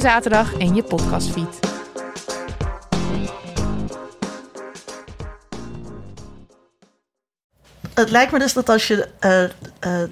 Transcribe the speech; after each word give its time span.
zaterdag 0.00 0.52
in 0.54 0.74
je 0.74 0.82
podcastfeed. 0.82 1.58
Het 7.94 8.10
lijkt 8.10 8.32
me 8.32 8.38
dus 8.38 8.52
dat 8.52 8.68
als 8.68 8.86
je 8.86 9.08
eh, 9.20 9.44
eh, 9.44 9.50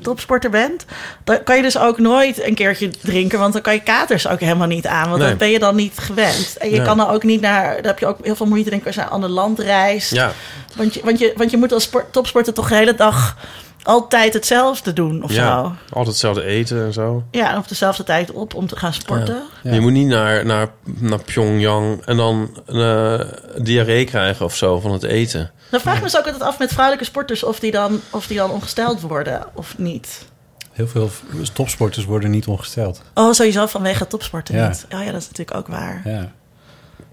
topsporter 0.03 0.51
bent, 0.51 0.85
dan 1.25 1.43
kan 1.43 1.57
je 1.57 1.63
dus 1.63 1.79
ook 1.79 1.99
nooit 1.99 2.43
een 2.47 2.55
keertje 2.55 2.89
drinken, 2.91 3.39
want 3.39 3.53
dan 3.53 3.63
kan 3.63 3.75
je 3.75 3.81
katers 3.83 4.29
ook 4.29 4.41
helemaal 4.41 4.67
niet 4.67 4.87
aan, 4.87 5.09
want 5.09 5.21
Nee. 5.21 5.29
dat 5.29 5.39
ben 5.39 5.51
je 5.51 5.59
dan 5.59 5.77
niet 5.77 5.99
gewend. 5.99 6.57
En 6.57 6.71
je 6.71 6.77
Nee. 6.77 6.87
kan 6.87 6.97
dan 6.97 7.09
ook 7.09 7.23
niet 7.23 7.41
naar, 7.41 7.75
daar 7.75 7.85
heb 7.85 7.99
je 7.99 8.07
ook 8.07 8.19
heel 8.25 8.37
veel 8.37 8.47
moeite 8.47 8.71
denk 8.71 8.81
ik 8.81 8.87
als 8.87 8.95
je 8.95 9.01
naar 9.01 9.11
een 9.11 9.15
ander 9.17 9.31
land 9.31 9.59
reist. 9.59 10.11
Ja, 10.11 10.33
Want, 10.77 10.95
je, 10.95 11.01
want, 11.05 11.19
je, 11.19 11.33
want 11.37 11.51
je 11.51 11.57
moet 11.57 11.73
als 11.73 11.83
sport, 11.83 12.13
topsporter 12.13 12.53
toch 12.55 12.69
de 12.69 12.75
hele 12.75 12.95
dag 12.95 13.37
altijd 13.83 14.35
hetzelfde 14.35 14.93
doen 14.93 15.23
of 15.23 15.33
ja. 15.33 15.63
zo. 15.63 15.73
altijd 15.89 16.07
hetzelfde 16.07 16.43
eten 16.45 16.85
en 16.85 16.93
zo. 16.93 17.25
Ja, 17.31 17.53
en 17.53 17.59
op 17.59 17.69
dezelfde 17.69 18.05
tijd 18.05 18.31
op 18.31 18.55
om 18.55 18.67
te 18.67 18.77
gaan 18.77 18.93
sporten. 18.93 19.43
Je 19.63 19.81
moet 19.81 19.93
niet 19.93 20.07
naar, 20.07 20.47
naar, 20.47 20.69
naar 20.85 21.23
Pyongyang 21.23 22.03
en 22.05 22.17
dan 22.17 22.57
uh, 22.69 23.21
diarree 23.59 24.05
krijgen 24.05 24.45
of 24.45 24.57
zo 24.57 24.81
van 24.81 24.93
het 24.93 25.03
eten. 25.03 25.51
Dan 25.71 25.81
vraag 25.81 25.95
ik 25.95 26.01
me 26.01 26.07
dus 26.07 26.19
ook 26.19 26.25
altijd 26.25 26.43
af 26.43 26.59
met 26.59 26.73
vrouwelijke 26.73 27.05
sporters 27.07 27.45
of 27.45 27.59
die 27.59 27.71
dan, 27.71 28.01
of 28.11 28.27
die 28.27 28.37
dan 28.37 28.51
ongesteld 28.51 29.01
worden 29.01 29.47
of 29.55 29.79
niet. 29.79 30.27
Heel 30.73 30.89
veel 30.89 31.11
topsporters 31.53 32.05
worden 32.05 32.31
niet 32.31 32.47
ongesteld. 32.47 33.03
Oh, 33.15 33.33
sowieso 33.33 33.67
vanwege 33.67 34.07
topsporten 34.07 34.55
Ja. 34.55 34.69
niet. 34.69 34.87
Oh 34.95 35.05
ja, 35.05 35.13
dat 35.13 35.21
is 35.21 35.29
natuurlijk 35.29 35.57
ook 35.57 35.67
waar. 35.67 36.03
Ja. 36.05 36.33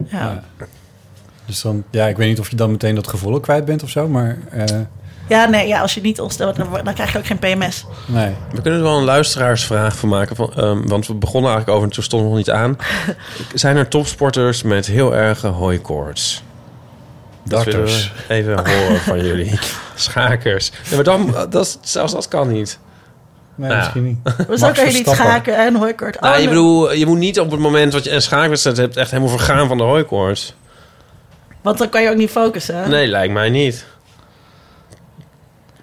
Ja. 0.08 0.44
ja. 0.58 0.68
Dus 1.46 1.62
dan, 1.62 1.84
ja, 1.92 2.08
ik 2.08 2.18
weet 2.18 2.28
niet 2.28 2.40
of 2.40 2.50
je 2.50 2.56
dan 2.56 2.72
meteen 2.72 2.96
dat 2.96 3.08
gevoel 3.08 3.40
kwijt 3.40 3.66
bent 3.66 3.84
of 3.84 3.90
zo, 3.90 4.08
maar 4.08 4.38
eh, 4.52 4.66
Ja, 5.30 5.46
nee, 5.46 5.68
ja, 5.68 5.82
als 5.82 5.94
je 5.94 6.02
niet 6.02 6.20
ongesteld 6.22 6.58
wordt, 6.58 6.74
dan, 6.74 6.84
dan 6.84 6.94
krijg 6.94 7.12
je 7.12 7.18
ook 7.18 7.26
geen 7.26 7.40
PMS. 7.40 7.86
nee. 8.06 8.36
We 8.52 8.62
kunnen 8.62 8.80
er 8.80 8.86
wel 8.86 8.98
een 8.98 9.04
luisteraarsvraag 9.04 9.96
van 9.98 10.10
maken. 10.10 10.36
Van, 10.36 10.54
ehm, 10.56 10.88
want 10.88 11.08
we 11.08 11.14
begonnen 11.14 11.52
eigenlijk 11.52 11.78
over 11.78 11.90
en 11.90 11.94
toen 11.96 12.04
stond 12.04 12.24
nog 12.24 12.36
niet 12.36 12.50
aan. 12.50 12.78
Zijn 13.54 13.78
er 13.78 13.88
topsporters 13.88 14.62
met 14.64 14.86
heel 14.86 15.16
erge 15.16 15.48
hooikoorts? 15.48 16.44
Dat 17.44 17.64
Darters. 17.66 18.14
we 18.28 18.34
even 18.34 18.54
horen 18.54 19.00
van 19.12 19.24
jullie. 19.26 19.60
Schakers. 19.96 20.72
Ja, 20.90 20.96
maar 20.96 21.04
dan, 21.04 21.36
dat, 21.50 21.66
is- 21.66 21.78
zelfs 21.82 22.14
dat 22.14 22.28
kan 22.28 22.52
niet. 22.52 22.80
Nee, 23.56 23.68
Nou. 23.70 23.80
misschien 23.80 24.04
niet. 24.04 24.24
Maar 24.24 24.58
zo 24.58 24.66
Max 24.66 24.78
kan 24.80 24.88
je 24.88 24.94
niet 24.98 25.08
schaken 25.10 25.58
en 25.58 25.76
hooikoord. 25.76 26.16
Oh, 26.16 26.22
nou, 26.22 26.34
je, 26.34 26.40
nee. 26.40 26.48
bedoel, 26.50 26.94
je 26.94 27.06
moet 27.06 27.18
niet 27.18 27.40
op 27.40 27.52
het 27.52 27.60
moment 27.60 27.92
dat 27.92 28.04
je 28.04 28.12
een 28.12 28.22
schaakwedstrijd 28.22 28.78
hebt... 28.78 28.98
echt 28.98 29.12
helemaal 29.12 29.38
vergaan 29.38 29.68
van 29.68 29.78
de 29.78 29.84
hooikoorts. 29.84 30.54
Want 31.62 31.78
dan 31.78 31.90
kan 31.90 32.02
je 32.02 32.10
ook 32.10 32.16
niet 32.18 32.30
focussen. 32.30 32.90
Nee, 32.90 33.08
lijkt 33.08 33.34
mij 33.34 33.50
niet. 33.50 33.86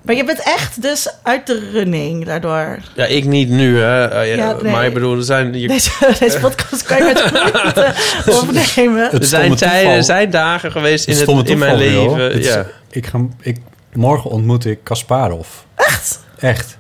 Maar 0.07 0.15
je 0.15 0.25
bent 0.25 0.43
echt 0.43 0.83
dus 0.83 1.09
uit 1.23 1.47
de 1.47 1.69
running 1.73 2.25
daardoor. 2.25 2.79
Ja, 2.95 3.05
ik 3.05 3.25
niet 3.25 3.49
nu, 3.49 3.79
hè. 3.81 4.05
Eh, 4.09 4.29
ja, 4.29 4.45
Ja, 4.45 4.57
nee. 4.63 4.73
Maar 4.73 4.87
ik 4.87 4.95
bedoel, 4.95 5.17
er 5.17 5.23
zijn... 5.23 5.61
Je, 5.61 5.69
Deze, 5.69 5.91
deze 6.19 6.39
podcast 6.39 6.83
kan 6.83 6.97
je 6.97 7.05
met 7.05 7.31
moeite 7.33 7.95
opnemen. 8.27 9.13
Er 9.13 9.25
zijn, 9.25 9.55
tijden, 9.57 9.93
er 9.93 10.05
zijn 10.05 10.31
dagen 10.31 10.73
geweest 10.73 11.07
in, 11.09 11.17
Het 11.17 11.49
in 11.49 11.59
mijn 11.59 11.79
joh. 11.93 12.17
leven. 12.17 12.33
Is- 12.33 12.47
Ja. 12.47 12.67
ik 12.91 13.07
ga, 13.07 13.19
ik, 13.41 13.57
morgen 13.93 14.31
ontmoet 14.31 14.65
ik 14.65 14.79
Kasparov. 14.83 15.47
Echt? 15.75 16.21
Echt. 16.39 16.79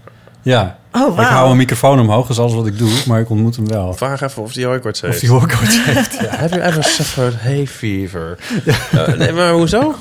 Ja. 0.52 0.78
Oh, 0.92 1.18
Ik 1.18 1.24
hou 1.24 1.50
een 1.50 1.56
microfoon 1.56 2.00
omhoog, 2.00 2.22
dat 2.26 2.30
is 2.30 2.42
alles 2.42 2.54
wat 2.54 2.66
ik 2.66 2.78
doe, 2.78 2.90
maar 3.06 3.20
ik 3.20 3.30
ontmoet 3.30 3.56
hem 3.56 3.68
wel. 3.68 3.92
Vraag 3.94 4.20
even 4.20 4.42
of 4.42 4.52
die 4.52 4.66
hooikoorts 4.66 5.00
heeft. 5.00 5.14
Of 5.14 5.20
die 5.20 5.30
hooikoorts 5.30 5.84
heeft. 5.84 6.18
Ja. 6.20 6.36
Have 6.36 6.54
you 6.54 6.66
ever 6.66 6.84
suffered 6.84 7.34
hay 7.40 7.66
fever? 7.66 8.38
Eh, 8.92 9.14
nee, 9.14 9.32
maar 9.32 9.52
hoezo? 9.52 9.94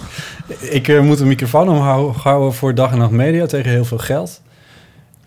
Ik 0.59 0.88
eh, 0.88 1.00
moet 1.01 1.19
een 1.19 1.28
microfoon 1.28 1.69
omhoog 1.69 2.23
houden 2.23 2.53
voor 2.53 2.75
Dag 2.75 2.91
en 2.91 2.97
Nacht 2.97 3.11
Media 3.11 3.45
tegen 3.45 3.72
heel 3.72 3.85
veel 3.85 3.97
geld. 3.97 4.41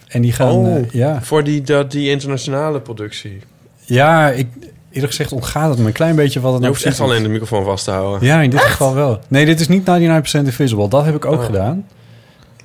En 0.08 0.22
die 0.22 0.32
gaan, 0.32 0.48
Oh. 0.52 0.76
eh, 0.76 0.82
ja. 0.90 1.18
Voor 1.22 1.44
die, 1.44 1.62
dat, 1.62 1.90
die 1.90 2.10
internationale 2.10 2.80
productie. 2.80 3.40
Ja, 3.84 4.28
ik, 4.28 4.46
eerlijk 4.90 5.12
gezegd 5.12 5.32
ontgaat 5.32 5.70
het 5.70 5.78
me 5.78 5.86
een 5.86 5.92
klein 5.92 6.16
beetje 6.16 6.40
wat 6.40 6.52
het 6.52 6.60
Je 6.62 6.66
nou 6.66 6.72
hoeft 6.74 6.86
echt 6.86 6.96
precies 6.96 7.12
alleen 7.12 7.22
de 7.26 7.32
microfoon 7.32 7.64
vast 7.64 7.84
te 7.84 7.90
houden. 7.90 8.28
Ja, 8.28 8.40
in 8.40 8.50
dit 8.50 8.60
geval 8.60 8.94
wel. 8.94 9.20
Nee, 9.28 9.44
dit 9.44 9.60
is 9.60 9.68
niet 9.68 9.84
99% 9.84 9.90
Invisible. 10.32 10.88
Dat 10.88 11.04
heb 11.04 11.14
ik 11.14 11.24
ook 11.24 11.38
Oh. 11.38 11.44
gedaan. 11.44 11.86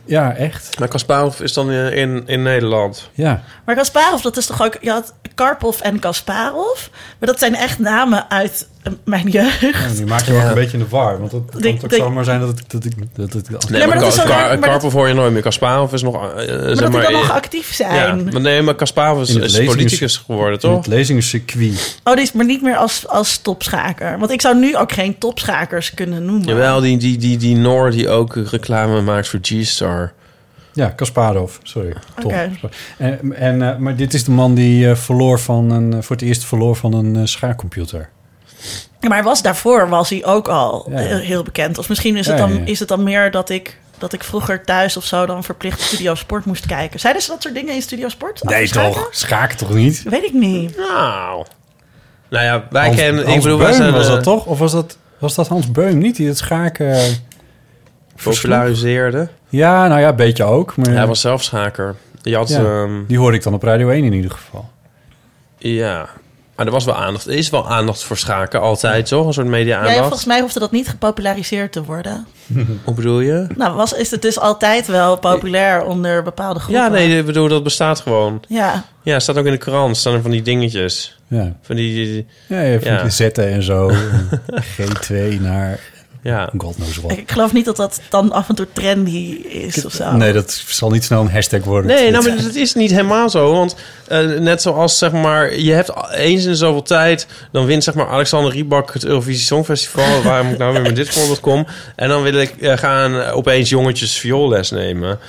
Ja, 0.05 0.35
echt. 0.35 0.79
Maar 0.79 0.87
Kasparov 0.87 1.39
is 1.39 1.53
dan 1.53 1.71
in, 1.71 1.93
in, 1.93 2.23
in 2.25 2.41
Nederland. 2.41 3.09
Ja. 3.13 3.43
Maar 3.65 3.75
Kasparov, 3.75 4.21
dat 4.21 4.37
is 4.37 4.45
toch 4.45 4.63
ook... 4.63 4.77
Je 4.81 4.89
had 4.89 5.13
Karpov 5.35 5.79
en 5.79 5.99
Kasparov. 5.99 6.87
Maar 7.19 7.29
dat 7.29 7.39
zijn 7.39 7.55
echt 7.55 7.79
namen 7.79 8.29
uit 8.29 8.67
eh, 8.83 8.93
mijn 9.05 9.27
jeugd. 9.29 9.59
Ja, 9.61 9.69
nu 9.99 10.05
maak 10.05 10.21
je 10.21 10.31
me 10.31 10.41
ook 10.41 10.47
een 10.47 10.53
beetje 10.53 10.77
in 10.77 10.83
de 10.83 10.89
war. 10.89 11.19
Want 11.19 11.31
het 11.31 11.43
kan 11.61 11.77
toch 11.77 11.93
zomaar 11.93 12.23
zijn 12.23 12.39
dat 12.39 12.49
ik... 12.59 12.69
Dat 12.69 12.85
ik 12.85 12.93
dat 13.15 13.33
het, 13.33 13.49
Nee, 13.69 13.79
maar 13.79 13.87
maar, 13.89 13.99
dat 13.99 14.07
is 14.07 14.15
dat- 14.15 14.59
Karpov 14.59 14.93
hoor 14.93 15.07
je 15.07 15.13
nooit 15.13 15.33
meer. 15.33 15.41
Kasparov 15.41 15.93
is 15.93 16.01
nog... 16.01 16.15
eh, 16.15 16.21
Maar 16.21 16.35
zeg 16.45 16.59
dat 16.65 16.77
die 16.77 16.89
dan 16.91 17.01
eh, 17.03 17.11
nog 17.11 17.31
actief 17.31 17.77
Ja, 17.77 17.85
zijn. 18.05 18.23
maar 18.31 18.41
nee, 18.41 18.61
maar 18.61 18.75
Kasparov 18.75 19.21
is, 19.21 19.55
In 19.57 19.65
politicus 19.65 20.17
geworden, 20.17 20.53
in 20.53 20.59
toch? 20.59 20.77
het 20.77 20.87
lezingencircuit. 20.87 21.99
Oh, 22.03 22.13
die 22.13 22.23
is 22.23 22.31
maar 22.31 22.45
niet 22.45 22.61
meer 22.61 22.75
als, 22.77 23.07
als 23.07 23.37
topschaker. 23.37 24.19
Want 24.19 24.31
ik 24.31 24.41
zou 24.41 24.55
nu 24.57 24.77
ook 24.77 24.91
geen 24.91 25.17
topschakers 25.17 25.93
kunnen 25.93 26.25
noemen. 26.25 26.47
Jawel, 26.47 26.79
die, 26.81 26.97
die, 26.97 27.17
die, 27.17 27.37
die 27.37 27.55
Noor 27.55 27.91
die 27.91 28.09
ook 28.09 28.35
reclame 28.35 29.01
maakt 29.01 29.27
voor 29.27 29.39
G-Star. 29.41 29.92
Ja, 30.73 30.89
Kasparov. 30.89 31.55
Sorry. 31.63 31.93
Top. 32.15 32.25
Oké. 32.25 32.51
En, 32.97 33.35
en, 33.35 33.61
eh, 33.61 33.77
maar 33.77 33.95
dit 33.95 34.13
is 34.13 34.23
de 34.23 34.31
man 34.31 34.53
die 34.53 34.89
eh, 34.89 34.95
verloor 34.95 35.39
van 35.39 35.71
een, 35.71 35.93
eh, 35.93 36.01
voor 36.01 36.15
het 36.15 36.25
eerst 36.25 36.45
verloor 36.45 36.75
van 36.75 36.93
een 36.93 37.27
schaakcomputer. 37.27 38.09
Ja, 38.99 39.07
Maar 39.07 39.17
hij 39.17 39.23
was 39.27 39.41
daarvoor 39.41 39.89
was 39.89 40.09
hij 40.09 40.25
ook 40.25 40.47
al 40.47 40.87
Ja. 40.89 40.97
heel, 40.97 41.43
bekend. 41.43 41.77
Of 41.77 41.89
misschien 41.89 42.17
is 42.17 42.27
het, 42.27 42.37
dan, 42.37 42.53
ja, 42.53 42.59
ja. 42.59 42.65
is 42.65 42.79
het 42.79 42.87
dan 42.87 43.03
meer 43.03 43.31
dat 43.31 43.49
ik, 43.49 43.79
dat 43.97 44.13
ik 44.13 44.23
vroeger 44.23 44.63
thuis 44.63 44.97
of 44.97 45.05
zo 45.05 45.25
dan 45.25 45.43
verplicht 45.43 45.81
Studio 45.81 46.15
Sport 46.15 46.45
moest 46.45 46.65
kijken. 46.65 46.99
Zeiden 46.99 47.21
ze 47.21 47.29
dat 47.29 47.41
soort 47.41 47.53
dingen 47.53 47.73
in 47.73 47.81
Studio 47.81 48.09
Sport? 48.09 48.43
Nee, 48.43 48.69
toch? 48.69 49.07
Schaken 49.11 49.57
toch 49.57 49.73
niet? 49.73 50.03
Weet 50.03 50.23
ik 50.23 50.33
niet. 50.33 50.77
Nou... 50.77 51.45
Nou 52.29 52.45
ja, 52.45 52.67
wij 52.69 52.85
Hans, 52.85 52.95
kennen... 52.95 53.23
Hans 53.23 53.35
ik 53.35 53.41
bedoel, 53.41 53.57
Beum 53.57 53.91
was 53.91 54.07
dat 54.07 54.23
toch? 54.23 54.45
Of 54.45 54.59
was 54.59 54.71
dat, 54.71 54.97
was 55.17 55.35
dat 55.35 55.47
Hans 55.47 55.71
Beum 55.71 55.97
niet 55.97 56.15
die 56.15 56.27
het 56.27 56.37
schaken... 56.37 56.95
versloeg? 58.15 58.41
populariseerde. 58.41 59.29
Ja, 59.57 59.87
nou 59.87 59.99
ja, 60.01 60.09
een 60.09 60.15
beetje 60.15 60.43
ook. 60.43 60.75
Maar 60.75 60.89
Hij 60.89 61.07
was 61.07 61.21
zelf 61.21 61.43
schaker. 61.43 61.95
Je 62.21 62.35
had... 62.35 62.49
Ja. 62.49 62.57
ehm, 62.59 62.91
Die 63.07 63.17
hoorde 63.17 63.37
ik 63.37 63.43
dan 63.43 63.53
op 63.53 63.63
Radio 63.63 63.89
1 63.89 64.03
in 64.03 64.13
ieder 64.13 64.31
geval. 64.31 64.69
Ja, 65.57 66.09
maar 66.55 66.65
er 66.65 66.71
was 66.71 66.85
wel 66.85 66.95
aandacht. 66.95 67.25
Er 67.27 67.33
is 67.33 67.49
wel 67.49 67.69
aandacht 67.69 68.03
voor 68.03 68.17
schaken, 68.17 68.61
altijd, 68.61 69.05
toch? 69.07 69.27
Een 69.27 69.33
soort 69.33 69.47
media-aandacht. 69.47 69.95
ja, 69.95 70.01
volgens 70.01 70.25
mij 70.25 70.41
hoefde 70.41 70.59
dat 70.59 70.71
niet 70.71 70.87
gepopulariseerd 70.89 71.71
te 71.71 71.83
worden. 71.83 72.27
Hoe 72.83 72.93
bedoel 72.93 73.19
je? 73.19 73.47
Nou, 73.55 73.75
was, 73.75 73.93
is 73.93 74.11
het 74.11 74.21
dus 74.21 74.39
altijd 74.39 74.87
wel 74.87 75.17
populair 75.17 75.83
onder 75.83 76.23
bepaalde 76.23 76.59
groepen? 76.59 76.83
Ja, 76.83 76.89
nee, 76.89 77.17
ik 77.17 77.25
bedoel, 77.25 77.47
dat 77.47 77.63
bestaat 77.63 77.99
gewoon. 77.99 78.41
Ja, 78.47 78.83
Ja, 79.01 79.19
staat 79.19 79.37
ook 79.37 79.45
in 79.45 79.51
de 79.51 79.57
krant. 79.57 79.97
Staan 79.97 80.13
er 80.13 80.21
van 80.21 80.31
die 80.31 80.41
dingetjes. 80.41 81.19
Ja, 81.27 81.53
Van 81.61 81.75
die... 81.75 81.93
die- 82.05 82.27
ja 82.47 82.59
je 82.61 82.71
hebt 82.71 82.83
Ja. 82.85 83.09
zetten 83.09 83.47
en 83.47 83.63
zo. 83.63 83.89
En 84.77 84.89
G2 85.37 85.41
naar 85.41 85.79
ja. 86.23 86.49
God 86.57 86.75
knows 86.75 86.97
what. 86.97 87.11
ik, 87.11 87.31
geloof 87.31 87.53
niet 87.53 87.65
dat 87.65 87.75
dat 87.75 88.01
dan 88.09 88.31
af 88.31 88.49
en 88.49 88.55
toe 88.55 88.67
trendy 88.73 89.41
is 89.47 89.85
of 89.85 89.93
zo. 89.93 90.11
Nee, 90.11 90.33
dat 90.33 90.51
zal 90.67 90.89
niet 90.89 91.03
snel 91.03 91.21
een 91.21 91.31
hashtag 91.31 91.63
worden. 91.63 91.91
Nee, 91.91 92.11
nou, 92.11 92.29
maar 92.29 92.37
het 92.37 92.55
is 92.55 92.73
niet 92.73 92.91
helemaal 92.91 93.29
zo. 93.29 93.51
Want 93.51 93.75
eh, 94.07 94.19
net 94.19 94.61
zoals, 94.61 94.97
zeg 94.97 95.11
maar, 95.11 95.59
je 95.59 95.71
hebt 95.71 95.91
eens 96.11 96.45
in 96.45 96.55
zoveel 96.55 96.81
tijd... 96.81 97.27
dan 97.51 97.65
wint, 97.65 97.83
zeg 97.83 97.93
maar, 97.93 98.07
Alexander 98.07 98.51
Riebak 98.51 98.93
het 98.93 99.05
Eurovisie 99.05 99.45
Songfestival. 99.45 100.21
Waarom 100.23 100.51
ik 100.51 100.57
nou 100.57 100.73
weer 100.73 100.81
met 100.81 100.95
dit 100.95 101.09
voorbeeld 101.09 101.39
kom. 101.39 101.67
En 101.95 102.09
dan 102.09 102.23
wil 102.23 102.33
ik 102.33 102.55
eh, 102.61 102.77
gaan 102.77 103.15
opeens 103.15 103.69
jongetjes 103.69 104.17
vioolles 104.17 104.71
nemen. 104.71 105.19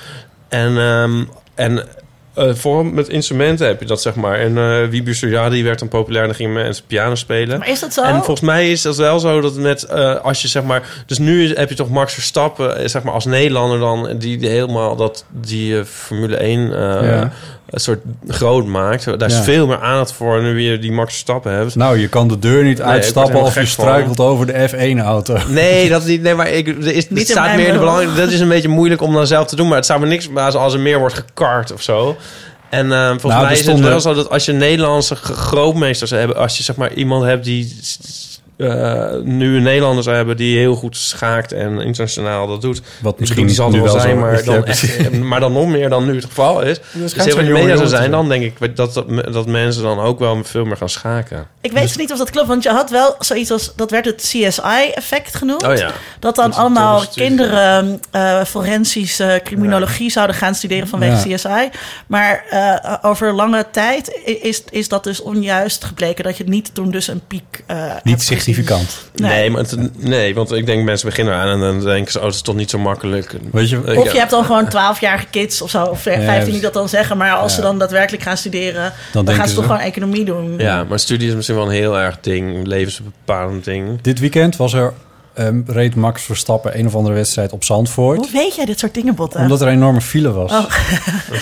En, 0.49 0.77
ehm, 0.77 1.23
en 1.55 1.87
eh, 2.35 2.53
vooral 2.53 2.83
met 2.83 3.07
instrumenten 3.09 3.67
heb 3.67 3.79
je 3.79 3.85
dat, 3.85 4.01
zeg 4.01 4.15
maar. 4.15 4.39
En 4.39 4.57
eh 4.57 4.87
Wiebe 4.89 5.29
ja, 5.29 5.49
die 5.49 5.63
werd 5.63 5.79
dan 5.79 5.87
populair 5.87 6.21
en 6.21 6.27
dan 6.27 6.35
gingen 6.37 6.53
mensen 6.53 6.83
piano 6.87 7.15
spelen. 7.15 7.59
Maar 7.59 7.69
is 7.69 7.79
dat 7.79 7.93
zo? 7.93 8.01
En 8.01 8.15
volgens 8.15 8.39
mij 8.41 8.71
is 8.71 8.81
dat 8.81 8.97
wel 8.97 9.19
zo 9.19 9.41
dat 9.41 9.55
met 9.55 9.83
eh, 9.83 10.15
als 10.15 10.41
je 10.41 10.47
zeg 10.47 10.63
maar. 10.63 11.03
Dus 11.05 11.17
nu 11.17 11.43
is- 11.43 11.57
heb 11.57 11.69
je 11.69 11.75
toch 11.75 11.89
Max 11.89 12.13
Verstappen, 12.13 12.77
eh, 12.77 12.87
zeg 12.87 13.03
maar 13.03 13.13
als 13.13 13.25
Nederlander 13.25 13.79
dan, 13.79 14.15
die, 14.17 14.37
die 14.37 14.49
helemaal 14.49 14.95
dat 14.95 15.25
die 15.31 15.77
eh, 15.79 15.83
Formule 15.85 16.35
1 16.37 16.59
eh, 16.73 17.09
Ja. 17.09 17.31
een 17.69 17.79
soort 17.79 17.99
groot 18.27 18.65
maakt. 18.65 19.05
Daar 19.19 19.29
is 19.29 19.35
Ja. 19.35 19.43
veel 19.43 19.67
meer 19.67 19.79
aandacht 19.81 20.11
voor 20.13 20.41
nu 20.41 20.61
je 20.61 20.79
die 20.79 20.91
Max 20.91 21.09
Verstappen 21.11 21.51
hebt. 21.51 21.75
Nou, 21.75 21.97
je 21.99 22.07
kan 22.07 22.27
de 22.27 22.39
deur 22.39 22.63
niet 22.63 22.81
uitstappen 22.81 23.39
of 23.41 23.47
je 23.53 23.59
van. 23.59 23.67
struikelt 23.67 24.19
over 24.19 24.45
de 24.45 24.69
F1-auto. 24.69 25.37
Nee, 25.47 25.89
dat 25.89 26.05
niet. 26.05 26.21
Nee, 26.21 26.35
maar 26.35 26.49
ik, 26.49 26.67
er 26.67 26.93
is, 26.93 27.09
Niet 27.09 27.19
het 27.19 27.27
staat 27.27 27.55
meer 27.55 27.67
in 27.67 27.73
de 27.73 27.79
belang. 27.79 28.13
Dat 28.13 28.29
is 28.31 28.39
een 28.39 28.47
beetje 28.47 28.67
moeilijk 28.67 29.01
om 29.01 29.13
dan 29.13 29.27
zelf 29.27 29.47
te 29.47 29.55
doen. 29.55 29.67
Maar 29.67 29.77
het 29.77 29.85
zou 29.85 29.99
me 29.99 30.05
niks 30.07 30.23
verbazen 30.25 30.59
als 30.59 30.73
er 30.73 30.79
meer 30.79 30.99
wordt 30.99 31.15
gekart 31.15 31.73
of 31.73 31.81
zo. 31.81 32.17
En 32.69 32.91
eh, 32.91 33.07
volgens 33.07 33.23
Nou, 33.23 33.43
mij 33.43 33.53
is 33.53 33.65
het 33.65 33.79
wel 33.79 33.99
zo 34.01 34.13
dat 34.13 34.29
als 34.29 34.45
je 34.45 34.51
Nederlandse 34.51 35.15
grootmeesters 35.15 36.11
hebt, 36.11 36.35
als 36.35 36.57
je 36.57 36.63
zeg 36.63 36.75
maar 36.75 36.93
iemand 36.93 37.23
hebt 37.23 37.43
die 37.43 37.79
eh, 38.57 39.13
nu 39.23 39.55
een 39.55 39.63
Nederlander 39.63 40.03
zou 40.03 40.15
hebben 40.15 40.37
die 40.37 40.57
heel 40.57 40.75
goed 40.75 40.97
schaakt 40.97 41.51
en 41.51 41.81
internationaal 41.81 42.47
dat 42.47 42.61
doet. 42.61 42.81
Wat 43.01 43.19
misschien 43.19 43.49
zal 43.49 43.69
nu 43.69 43.81
wel 43.81 43.99
zijn, 43.99 44.19
maar. 44.19 44.33
Ja, 44.45 44.51
dan, 44.51 44.65
echt, 44.65 45.11
maar 45.11 45.39
dan 45.39 45.53
nog 45.53 45.67
meer 45.67 45.89
dan 45.89 46.05
nu 46.05 46.15
het 46.15 46.25
geval 46.25 46.61
is. 46.61 46.79
Dus 46.93 47.13
heel 47.13 47.35
de 47.35 47.43
media 47.43 47.75
zou 47.75 47.87
zijn, 47.87 48.11
dan 48.11 48.29
denk 48.29 48.43
ik 48.43 48.75
dat, 48.75 48.93
dat, 48.93 49.33
dat 49.33 49.47
mensen 49.47 49.83
dan 49.83 49.99
ook 49.99 50.19
wel 50.19 50.43
veel 50.43 50.65
meer 50.65 50.77
gaan 50.77 50.89
schaken. 50.89 51.47
Ik 51.61 51.71
weet 51.71 51.97
niet 51.97 52.11
of 52.11 52.17
dat 52.17 52.29
klopt, 52.29 52.47
want 52.47 52.63
je 52.63 52.69
had 52.69 52.89
wel 52.89 53.15
zoiets 53.19 53.51
als... 53.51 53.73
Dat 53.75 53.91
werd 53.91 54.05
het 54.05 54.21
CSI-effect 54.21 55.35
genoemd. 55.35 55.63
Oh 55.63 55.75
ja. 55.75 55.91
Dat 56.19 56.35
dan 56.35 56.49
Dat 56.49 56.59
allemaal 56.59 56.99
studie. 56.99 57.23
kinderen 57.23 57.99
eh 58.11 58.43
forensische 58.43 59.41
criminologie 59.43 60.11
zouden 60.11 60.35
gaan 60.35 60.55
studeren 60.55 60.87
vanwege 60.87 61.29
Ja. 61.29 61.35
CSI. 61.35 61.69
Maar 62.07 62.45
eh, 62.49 62.93
over 63.01 63.33
lange 63.33 63.65
tijd 63.71 64.19
is, 64.41 64.63
is 64.69 64.87
dat 64.87 65.03
dus 65.03 65.21
onjuist 65.21 65.83
gebleken. 65.83 66.23
Dat 66.23 66.37
je 66.37 66.43
niet 66.43 66.73
toen 66.73 66.91
dus 66.91 67.07
een 67.07 67.21
piek 67.27 67.63
eh 67.67 67.77
hebt 67.77 68.03
Niet 68.03 68.23
gezien. 68.23 68.44
Significant. 68.45 68.97
Nee. 69.15 69.31
Nee, 69.31 69.49
maar 69.49 69.61
het- 69.61 70.03
nee, 70.03 70.35
want 70.35 70.51
ik 70.51 70.65
denk 70.65 70.83
mensen 70.83 71.09
beginnen 71.09 71.33
aan 71.33 71.47
en 71.47 71.59
dan 71.59 71.79
denken 71.83 72.11
ze, 72.11 72.19
oh, 72.19 72.25
het 72.25 72.33
is 72.33 72.41
toch 72.41 72.55
niet 72.55 72.69
zo 72.69 72.77
makkelijk. 72.79 73.35
Weet 73.51 73.69
je, 73.69 73.97
Of 73.97 74.11
je 74.11 74.17
hebt 74.19 74.31
dan 74.31 74.45
gewoon 74.45 74.65
12-jarige 74.69 75.25
kids 75.29 75.61
of 75.61 75.69
zo, 75.69 75.83
of 75.83 76.01
15 76.01 76.39
dus- 76.43 76.53
die 76.53 76.61
dat 76.61 76.73
dan 76.73 76.89
zeggen. 76.89 77.17
Maar 77.17 77.31
als 77.33 77.51
Ja. 77.51 77.55
ze 77.57 77.61
dan 77.63 77.79
daadwerkelijk 77.79 78.23
gaan 78.23 78.37
studeren, 78.37 78.93
dan, 79.11 79.27
gaan 79.29 79.43
ze 79.43 79.49
ze- 79.49 79.55
toch 79.55 79.65
gewoon 79.65 79.79
economie 79.81 80.25
doen. 80.25 80.53
Ja, 80.57 80.83
maar 80.83 80.99
studie 80.99 81.27
is 81.27 81.33
misschien 81.35 81.55
wel 81.57 81.65
een 81.65 81.71
heel 81.71 81.97
erg 81.99 82.17
ding, 82.21 82.55
een 82.55 82.67
levensbepalend 82.67 83.63
ding. 83.63 84.01
dit 84.01 84.19
weekend 84.19 84.55
was 84.55 84.73
er, 84.73 84.93
ehm, 85.33 85.61
reed 85.67 85.95
Max 85.95 86.23
Verstappen 86.23 86.79
een 86.79 86.85
of 86.87 86.95
andere 86.95 87.15
wedstrijd 87.15 87.51
op 87.51 87.63
Zandvoort. 87.63 88.17
Hoe 88.17 88.31
weet 88.31 88.55
jij 88.55 88.65
dit 88.65 88.79
soort 88.79 88.93
dingen, 88.93 89.15
Botte? 89.15 89.37
Omdat 89.37 89.61
er 89.61 89.67
een 89.67 89.73
enorme 89.73 90.01
file 90.01 90.31
was. 90.31 90.51
Oh. 90.51 90.65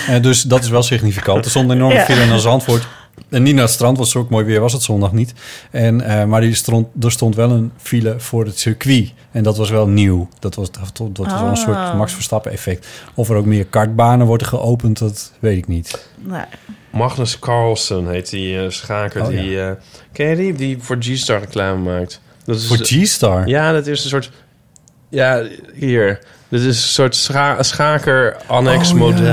En 0.08 0.22
dus 0.22 0.42
dat 0.42 0.62
is 0.62 0.68
wel 0.68 0.82
significant. 0.82 1.44
Er 1.44 1.50
stond 1.50 1.70
een 1.70 1.76
enorme 1.76 1.94
Ja. 1.94 2.04
file 2.04 2.26
naar 2.26 2.38
Zandvoort. 2.38 2.86
En 3.28 3.42
niet 3.42 3.54
naar 3.54 3.64
het 3.64 3.72
strand, 3.72 3.96
want 3.96 4.08
zo 4.08 4.18
ook 4.18 4.30
mooi 4.30 4.44
weer 4.44 4.60
was 4.60 4.72
het 4.72 4.82
zondag 4.82 5.12
niet. 5.12 5.34
En, 5.70 6.00
eh, 6.00 6.24
maar 6.24 6.40
die 6.40 6.54
stond, 6.54 7.04
er 7.04 7.12
stond 7.12 7.34
wel 7.34 7.50
een 7.50 7.72
file 7.76 8.14
voor 8.18 8.44
het 8.44 8.58
circuit. 8.58 9.12
En 9.30 9.42
dat 9.42 9.56
was 9.56 9.70
wel 9.70 9.86
nieuw. 9.86 10.28
Dat 10.38 10.54
was, 10.54 10.70
dat, 10.70 10.96
dat 10.96 11.26
was 11.26 11.40
wel 11.40 11.48
een 11.50 11.56
soort 11.56 11.76
Ah. 11.76 11.96
Max 11.98 12.12
Verstappen 12.12 12.52
effect. 12.52 12.86
Of 13.14 13.28
er 13.28 13.36
ook 13.36 13.44
meer 13.46 13.64
kartbanen 13.66 14.26
worden 14.26 14.46
geopend, 14.46 14.98
dat 14.98 15.32
weet 15.38 15.56
ik 15.56 15.66
niet. 15.68 16.08
Nee. 16.18 16.42
Magnus 16.90 17.38
Carlsen 17.38 18.08
heet 18.08 18.30
die 18.30 18.58
eh, 18.62 18.70
schaker 18.70 19.22
Oh, 19.22 19.32
ja. 19.32 19.40
die... 19.40 19.60
eh, 19.60 19.70
ken 20.12 20.28
je 20.28 20.36
die? 20.36 20.52
Die 20.52 20.78
voor 20.80 20.96
G-Star 21.00 21.40
reclame 21.40 21.82
maakt. 21.82 22.20
Dat 22.44 22.56
is, 22.56 22.66
Voor 22.66 22.76
G-Star? 22.76 23.48
Ja, 23.48 23.72
dat 23.72 23.86
is 23.86 24.02
een 24.04 24.10
soort... 24.10 24.30
Ja, 25.08 25.42
hier. 25.74 26.18
Dit 26.48 26.60
is 26.60 26.66
een 26.66 26.74
soort 26.74 27.16
scha 27.16 27.62
schaker 27.62 28.36
annex 28.46 28.90
Oh, 28.90 28.96
model. 28.98 29.24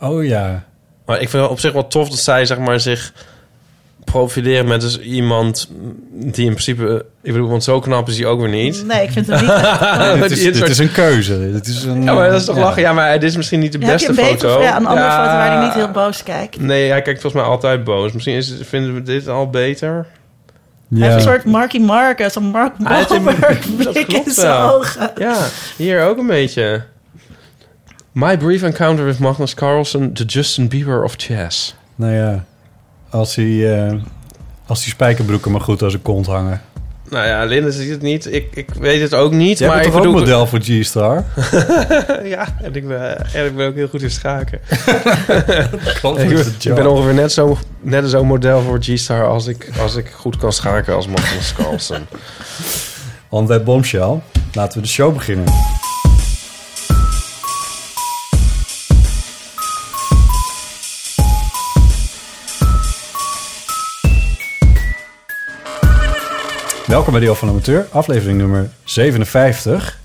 Ja. 0.00 0.08
Oh 0.08 0.24
ja. 0.24 0.64
Maar 1.08 1.20
ik 1.20 1.28
vind 1.28 1.42
het 1.42 1.52
op 1.52 1.60
zich 1.60 1.72
wel 1.72 1.86
tof 1.86 2.08
dat 2.08 2.18
zij 2.18 2.44
zeg 2.46 2.58
maar 2.58 2.80
zich 2.80 3.12
profileren 4.04 4.66
met 4.66 4.80
dus 4.80 4.98
iemand 5.00 5.68
die 6.12 6.44
in 6.44 6.50
principe... 6.50 7.04
Ik 7.22 7.32
bedoel, 7.32 7.48
want 7.48 7.64
zo 7.64 7.80
knap 7.80 8.08
is 8.08 8.16
hij 8.18 8.26
ook 8.26 8.40
weer 8.40 8.48
niet. 8.48 8.86
nee, 8.86 9.02
ik 9.02 9.10
vind 9.10 9.26
het 9.26 9.40
niet. 9.40 10.28
dit, 10.38 10.54
is, 10.54 10.60
is 10.60 10.78
een 10.78 10.92
keuze. 10.92 11.52
Dit 11.52 11.66
is 11.66 11.84
een, 11.84 12.02
Ja, 12.02 12.14
maar 12.14 12.30
dat 12.30 12.40
is 12.40 12.46
toch 12.46 12.58
lachen? 12.58 12.82
Ja, 12.82 12.92
maar 12.92 13.12
dit 13.20 13.30
is 13.30 13.36
misschien 13.36 13.60
niet 13.60 13.72
de 13.72 13.78
Heb 13.86 13.98
je 13.98 14.06
beste 14.12 14.24
foto. 14.24 14.62
ja, 14.62 14.76
een 14.76 14.86
andere 14.86 15.06
Ja. 15.06 15.24
foto 15.24 15.36
waar 15.36 15.52
hij 15.56 15.64
niet 15.64 15.74
heel 15.74 15.90
boos 15.90 16.22
kijkt? 16.22 16.60
Nee, 16.60 16.90
hij 16.90 17.02
kijkt 17.02 17.20
volgens 17.20 17.42
mij 17.42 17.50
altijd 17.52 17.84
boos. 17.84 18.12
Misschien 18.12 18.36
is 18.36 18.48
het, 18.48 18.66
vinden 18.66 18.94
we 18.94 19.02
dit 19.02 19.28
al 19.28 19.50
beter. 19.50 20.06
Hij 20.88 20.98
Ja. 20.98 21.04
heeft 21.04 21.14
een 21.14 21.20
soort 21.22 21.44
Marky 21.44 21.78
Marcus, 21.78 22.34
een 22.34 22.42
Mark 22.42 22.72
Hij 22.82 23.04
Wahlberg 23.08 23.58
dat 23.82 23.92
blik 23.92 24.12
in 24.12 24.32
zijn 24.32 24.62
ogen. 24.62 25.10
Ja, 25.16 25.36
hier 25.76 26.02
ook 26.02 26.18
een 26.18 26.26
beetje. 26.26 26.82
My 28.18 28.36
brief 28.36 28.62
encounter 28.62 29.04
with 29.04 29.18
Magnus 29.20 29.54
Carlsen, 29.54 30.12
the 30.12 30.24
Justin 30.24 30.68
Bieber 30.68 31.04
of 31.04 31.14
chess. 31.16 31.74
Nou 31.94 32.12
ja, 32.12 32.44
als 33.10 33.34
die, 33.34 33.72
eh, 33.74 33.94
als 34.66 34.82
die 34.82 34.92
spijkerbroeken 34.92 35.50
maar 35.50 35.60
goed 35.60 35.82
aan 35.82 35.90
zijn 35.90 36.02
kont 36.02 36.26
hangen. 36.26 36.62
Nou 37.10 37.26
ja, 37.26 37.44
Linde 37.44 37.72
ziet 37.72 37.90
het 37.90 38.02
niet. 38.02 38.32
Ik, 38.32 38.48
ik 38.54 38.74
weet 38.74 39.00
het 39.00 39.14
ook 39.14 39.32
niet. 39.32 39.58
Jij 39.58 39.68
maar 39.68 39.76
bent 39.76 39.88
ik 39.88 39.92
toch 39.92 40.06
ook 40.06 40.14
bedoel- 40.14 40.26
model 40.26 40.46
voor 40.46 40.60
G-Star? 40.62 41.24
ja, 42.34 42.46
en 42.62 42.74
ik, 42.74 42.88
ben, 42.88 43.32
en 43.34 43.46
ik 43.46 43.56
ben 43.56 43.66
ook 43.68 43.74
heel 43.74 43.88
goed 43.88 44.02
in 44.02 44.10
schaken. 44.10 44.60
Klopt, 46.00 46.18
ik, 46.18 46.28
ben- 46.28 46.78
ik 46.78 46.86
ongeveer 46.86 47.14
net 47.14 47.32
zo, 47.32 47.58
net 47.80 48.10
zo'n 48.10 48.26
model 48.26 48.60
voor 48.60 48.78
G-Star 48.80 49.26
als 49.26 49.46
ik, 49.46 49.70
als 49.80 49.96
ik 49.96 50.10
goed 50.10 50.36
kan 50.36 50.52
schaken 50.52 50.94
als 50.94 51.06
Magnus 51.06 51.52
Carlsen. 51.54 52.06
On 53.28 53.46
that 53.46 53.64
bombshell, 53.64 54.20
laten 54.52 54.78
we 54.80 54.86
de 54.86 54.92
show 54.92 55.14
beginnen. 55.14 55.44
Welkom 66.88 67.12
bij 67.12 67.20
de 67.20 67.34
van 67.34 67.48
Amateur, 67.48 67.86
aflevering 67.90 68.38
nummer 68.38 68.70
57. 68.84 69.98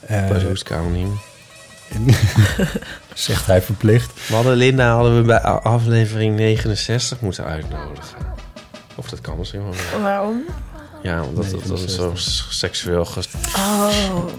Eh, 0.00 0.28
Bij 0.28 0.38
de 0.38 0.44
hoestkoning. 0.46 1.20
zegt 3.14 3.46
hij 3.46 3.62
verplicht. 3.62 4.10
We 4.28 4.34
hadden 4.34 4.56
Linda 4.56 4.94
hadden 4.94 5.16
we 5.16 5.22
bij 5.22 5.40
aflevering 5.40 6.36
69 6.36 7.20
moeten 7.20 7.44
uitnodigen. 7.44 8.16
Of 8.94 9.08
dat 9.08 9.20
kan 9.20 9.38
misschien 9.38 9.60
wel. 9.62 9.70
niet. 9.70 10.02
Waarom? 10.02 10.44
Ja, 11.02 11.22
omdat 11.22 11.50
dat, 11.50 11.66
dat 11.66 11.80
een 11.82 11.88
zo 11.88 12.12
seksueel 12.48 13.04
Oh, 13.56 13.86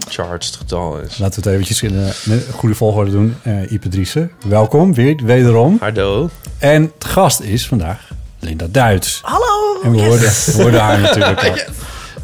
gecharged 0.08 0.56
getal 0.56 0.98
is. 0.98 1.18
Laten 1.18 1.42
we 1.42 1.48
het 1.48 1.58
eventjes 1.58 1.82
in 1.82 1.92
de, 1.92 2.20
in 2.24 2.30
de 2.30 2.46
goede 2.52 2.74
volgorde 2.74 3.10
doen. 3.10 3.36
Eh 3.42 3.72
Ipe 3.72 3.88
Driessen, 3.88 4.30
welkom 4.46 4.94
weer, 4.94 5.20
wederom. 5.24 5.76
Hardo. 5.80 6.30
En 6.58 6.82
het 6.82 7.04
gast 7.04 7.40
is 7.40 7.66
vandaag 7.66 8.08
Linda 8.38 8.66
Duits. 8.70 9.20
hallo! 9.22 9.69
En 9.82 9.90
we 9.90 9.96
Yes. 9.96 10.06
hoorden, 10.06 10.30
we 10.56 10.62
hoorden 10.62 10.80
haar 10.80 11.00
natuurlijk 11.00 11.44
al. 11.44 11.54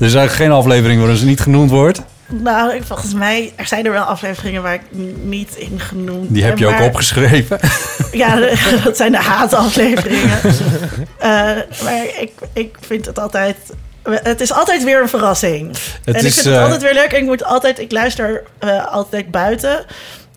Er 0.01 0.07
is 0.07 0.15
eigenlijk 0.15 0.33
geen 0.33 0.59
aflevering 0.59 0.99
waarin 1.01 1.17
ze 1.19 1.25
niet 1.25 1.41
genoemd 1.41 1.71
wordt. 1.71 2.03
Nou, 2.27 2.75
ik- 2.75 2.83
volgens 2.85 3.15
mij 3.15 3.53
er 3.57 3.67
zijn 3.67 3.85
er 3.87 3.93
wel 3.93 4.03
afleveringen 4.03 4.63
waar 4.63 4.75
ik 4.75 4.81
niet 5.25 5.55
in 5.57 5.81
genoemd 5.81 6.35
Die 6.35 6.45
heb 6.45 6.59
je 6.59 6.67
ook 6.67 6.81
opgeschreven. 6.81 7.59
Ja, 8.13 8.39
dat 8.85 8.97
zijn 8.97 9.13
de 9.13 9.19
haatafleveringen. 9.19 10.39
Eh 11.19 11.29
maar 11.85 12.03
ik, 12.21 12.31
ik 12.53 12.77
vind 12.87 13.07
het 13.07 13.19
altijd... 13.19 13.57
Het 14.03 14.41
is 14.41 14.53
altijd 14.53 14.85
weer 14.85 15.01
een 15.03 15.09
verrassing. 15.09 15.69
Het 16.05 16.15
en 16.15 16.21
ik 16.21 16.27
is, 16.27 16.35
vind 16.35 16.47
het 16.47 16.55
eh, 16.55 16.63
altijd 16.63 16.83
weer 16.83 16.95
leuk. 16.95 17.13
En 17.13 17.19
ik 17.19 17.25
moet 17.25 17.45
altijd... 17.45 17.79
Ik 17.79 17.93
luister 17.93 18.43
eh, 18.59 18.87
altijd 18.93 19.31
buiten 19.31 19.85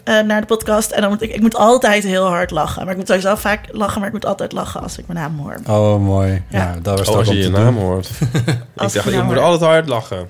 eh, 0.09 0.19
naar 0.19 0.41
de 0.41 0.47
podcast. 0.47 0.91
En 0.91 1.01
dan 1.01 1.09
moet 1.09 1.21
ik, 1.21 1.33
ik 1.33 1.41
moet 1.41 1.55
altijd 1.55 2.03
heel 2.03 2.25
hard 2.27 2.51
lachen. 2.51 2.81
Maar 2.83 2.91
ik 2.91 2.97
moet 2.97 3.07
sowieso 3.07 3.35
vaak 3.35 3.65
lachen. 3.71 3.97
Maar 3.99 4.07
ik 4.07 4.13
moet 4.13 4.25
altijd 4.25 4.51
lachen 4.51 4.81
als 4.81 4.97
ik 4.97 5.07
mijn 5.07 5.19
naam 5.19 5.39
hoor. 5.39 5.55
Oh, 5.67 6.01
mooi. 6.03 6.43
Ja, 6.49 6.59
Ja. 6.59 6.75
daar 6.81 6.97
was 6.97 7.07
Oh, 7.07 7.15
als 7.15 7.27
je 7.27 7.37
je 7.37 7.49
naam 7.49 7.73
doen. 7.75 7.83
hoort. 7.83 8.09
ik 8.47 8.55
dacht, 8.75 8.95
ik 8.95 9.05
naam 9.13 9.25
moet 9.25 9.37
altijd 9.37 9.71
hard 9.71 9.87
lachen. 9.87 10.29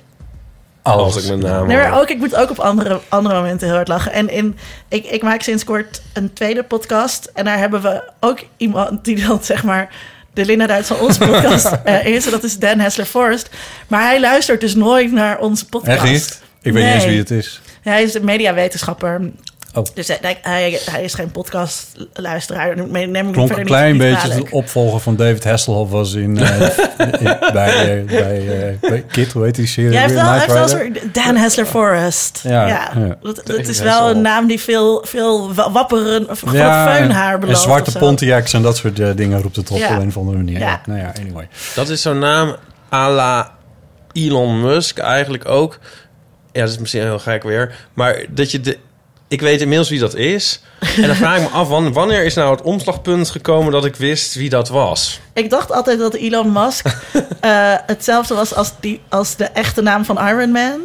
Als, 0.81 1.01
Als 1.15 1.24
ik 1.24 1.27
mijn 1.27 1.39
naam 1.53 1.67
Nee, 1.67 1.77
hoor. 1.77 1.89
maar 1.89 2.00
ook, 2.01 2.09
ik 2.09 2.17
moet 2.17 2.36
ook 2.36 2.50
op 2.50 2.59
andere, 2.59 3.00
andere 3.09 3.36
momenten 3.36 3.67
heel 3.67 3.75
hard 3.75 3.88
lachen. 3.88 4.12
En 4.12 4.29
in, 4.29 4.57
ik, 4.88 5.05
ik 5.05 5.24
maak 5.24 5.41
sinds 5.41 5.63
kort 5.63 6.01
een 6.13 6.33
tweede 6.33 6.63
podcast. 6.63 7.31
En 7.33 7.45
daar 7.45 7.57
hebben 7.57 7.81
we 7.81 8.03
ook 8.19 8.39
iemand 8.57 9.05
die 9.05 9.25
dan 9.27 9.39
zeg 9.41 9.63
maar 9.63 9.89
de 10.33 10.45
Linda 10.45 10.67
Duits 10.67 10.88
van 10.88 11.00
onze 11.00 11.19
podcast 11.19 11.65
eh, 11.83 12.05
is. 12.05 12.29
Dat 12.29 12.43
is 12.43 12.57
Dan 12.59 12.79
Hessler 12.79 13.05
Forrest. 13.05 13.50
Maar 13.88 14.01
hij 14.03 14.19
luistert 14.19 14.62
dus 14.62 14.75
nooit 14.75 15.12
naar 15.12 15.39
onze 15.39 15.65
podcast. 15.65 16.01
Echt 16.01 16.12
niet? 16.12 16.41
Ik 16.62 16.74
weet 16.74 16.83
niet 16.83 16.93
eens 16.93 17.05
wie 17.05 17.17
het 17.17 17.31
is. 17.31 17.62
Hij 17.81 18.03
is 18.03 18.13
een 18.13 18.25
mediawetenschapper. 18.25 19.21
Oh. 19.73 19.83
Dus 19.93 20.07
hij, 20.07 20.38
hij, 20.41 20.79
hij 20.91 21.03
is 21.03 21.13
geen 21.13 21.31
podcastluisteraar. 21.31 22.75
Neem 22.88 23.15
ik 23.27 23.33
Klonk 23.33 23.35
verder 23.35 23.59
een 23.59 23.65
klein 23.65 23.91
niet 23.91 24.01
beetje 24.01 24.35
de 24.43 24.51
opvolger 24.51 24.99
van 24.99 25.15
David 25.15 25.43
Hasselhoff 25.43 25.91
was 25.91 26.13
in, 26.13 26.38
eh, 26.38 26.61
in- 27.19 27.38
bij, 27.53 27.99
eh, 27.99 28.05
bij, 28.05 28.67
eh, 28.71 28.89
bij 28.89 29.03
Kid, 29.11 29.31
hoe 29.31 29.43
heet 29.43 29.55
die 29.55 29.67
serie? 29.67 29.91
Ja, 29.91 29.97
hij 30.07 30.39
heeft 30.39 30.53
wel, 30.53 30.61
een 30.63 30.69
soort 30.69 31.13
Dan 31.13 31.35
Hessler 31.35 31.65
Forrest. 31.65 32.39
Ja, 32.43 32.67
Ja, 32.67 32.91
ja. 32.95 33.17
Dat, 33.21 33.67
is 33.67 33.79
wel 33.79 34.09
een 34.09 34.21
naam 34.21 34.47
die 34.47 34.59
veel, 34.59 35.03
veel 35.07 35.53
wa- 35.53 35.71
wapperen, 35.71 36.29
of 36.29 36.39
groot 36.39 36.53
feunhaar 36.61 37.33
en 37.33 37.39
belooft. 37.39 37.61
zwarte 37.61 37.85
of 37.88 37.91
zo. 37.93 37.99
Pontiacs 37.99 38.53
en 38.53 38.61
dat 38.61 38.77
soort 38.77 38.99
eh, 38.99 39.09
dingen 39.15 39.41
roept 39.41 39.55
het 39.55 39.71
op 39.71 39.77
Ja. 39.77 39.95
op 39.95 40.01
een 40.01 40.07
of 40.07 40.17
andere 40.17 40.38
manier. 40.38 40.59
Ja. 40.59 40.67
Ja. 40.67 40.81
Nou 40.85 40.99
ja, 40.99 41.13
anyway. 41.19 41.47
Dat 41.75 41.89
is 41.89 42.01
zo'n 42.01 42.19
naam 42.19 42.55
à 42.93 43.09
la 43.11 43.51
Elon 44.13 44.61
Musk 44.61 44.97
eigenlijk 44.97 45.47
ook. 45.47 45.79
Ja, 46.51 46.61
dat 46.61 46.69
is 46.69 46.77
misschien 46.77 47.01
heel 47.01 47.19
gek 47.19 47.43
weer. 47.43 47.75
Maar 47.93 48.25
dat 48.29 48.51
je 48.51 48.59
de 48.59 48.77
ik 49.29 49.41
weet 49.41 49.62
inmiddels 49.62 49.89
wie 49.89 50.00
dat 50.00 50.15
is. 50.15 50.62
En 50.95 51.01
dan 51.07 51.15
vraag 51.15 51.36
ik 51.38 51.41
me 51.41 51.48
af, 51.57 51.67
wan- 51.67 51.93
wanneer 51.93 52.24
is 52.25 52.33
nou 52.33 52.51
het 52.51 52.62
omslagpunt 52.62 53.29
gekomen 53.29 53.71
dat 53.71 53.86
ik 53.86 53.95
wist 53.95 54.33
wie 54.33 54.50
dat 54.50 54.69
was? 54.69 55.19
Ik 55.33 55.50
dacht 55.50 55.71
altijd 55.71 56.00
dat 56.00 56.13
Elon 56.13 56.51
Musk 56.51 56.86
eh, 57.39 57.74
hetzelfde 57.86 58.33
was 58.36 58.55
als, 58.55 58.71
die, 58.79 59.01
als 59.09 59.36
de 59.36 59.43
echte 59.45 59.81
naam 59.81 60.05
van 60.05 60.27
Iron 60.27 60.51
Man. 60.51 60.79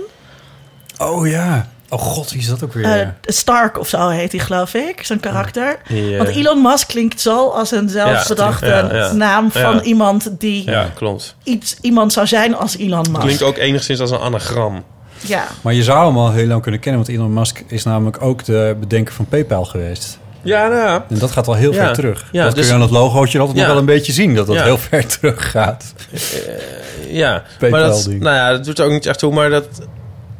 Oh 0.98 1.26
ja. 1.28 1.68
Oh 1.88 2.00
god, 2.00 2.30
wie 2.30 2.40
is 2.40 2.48
dat 2.48 2.62
ook 2.64 2.72
weer? 2.72 2.84
Eh, 3.00 3.08
Stark 3.22 3.78
of 3.78 3.88
zo 3.88 4.08
heet 4.08 4.32
hij, 4.32 4.40
geloof 4.40 4.74
ik, 4.74 5.04
zo'n 5.04 5.20
karakter. 5.20 5.78
Want 6.18 6.28
Elon 6.28 6.62
Musk 6.62 6.88
klinkt 6.88 7.20
zo 7.20 7.48
als 7.48 7.70
een 7.70 7.88
zelfbedachte 7.88 8.66
Ja, 8.66 8.94
ja. 8.94 9.12
naam 9.12 9.52
van 9.52 9.74
Ja. 9.74 9.82
iemand 9.82 10.30
die 10.38 10.70
Ja, 10.70 10.90
klopt. 10.94 11.34
iets, 11.42 11.76
iemand 11.80 12.12
zou 12.12 12.26
zijn 12.26 12.56
als 12.56 12.76
Elon 12.76 13.06
Musk. 13.10 13.20
Klinkt 13.20 13.42
ook 13.42 13.56
enigszins 13.56 14.00
als 14.00 14.10
een 14.10 14.18
anagram. 14.18 14.84
Ja. 15.26 15.46
Maar 15.60 15.74
je 15.74 15.82
zou 15.82 16.06
hem 16.06 16.18
al 16.18 16.32
heel 16.32 16.46
lang 16.46 16.62
kunnen 16.62 16.80
kennen, 16.80 17.02
want 17.04 17.16
Elon 17.16 17.32
Musk 17.32 17.62
is 17.66 17.84
namelijk 17.84 18.22
ook 18.22 18.44
de 18.44 18.76
bedenker 18.80 19.14
van 19.14 19.26
PayPal 19.26 19.64
geweest. 19.64 20.18
Ja, 20.42 20.68
nou 20.68 20.80
ja. 20.88 21.04
En 21.08 21.18
dat 21.18 21.30
gaat 21.30 21.46
al 21.46 21.54
heel 21.54 21.72
Ja. 21.72 21.84
ver 21.84 21.94
terug. 21.94 22.28
Ja, 22.32 22.44
dat 22.44 22.54
dus- 22.54 22.60
kun 22.60 22.68
je 22.68 22.80
aan 22.82 22.88
het 22.88 22.96
logootje 22.98 23.38
altijd 23.38 23.56
Ja. 23.58 23.62
nog 23.62 23.72
wel 23.72 23.80
een 23.80 23.86
beetje 23.94 24.12
zien, 24.12 24.34
dat 24.34 24.46
dat 24.46 24.56
Ja. 24.56 24.62
heel 24.64 24.78
ver 24.78 25.06
terug 25.06 25.50
gaat. 25.50 25.94
Ja, 27.08 27.30
maar 27.30 27.44
PayPal 27.58 27.80
dat, 27.88 28.04
ding. 28.04 28.22
nou 28.22 28.36
ja, 28.36 28.50
dat 28.50 28.64
doet 28.64 28.78
er 28.78 28.84
ook 28.84 28.90
niet 28.92 29.06
echt 29.06 29.18
toe. 29.18 29.32
Maar 29.32 29.50
dat 29.50 29.66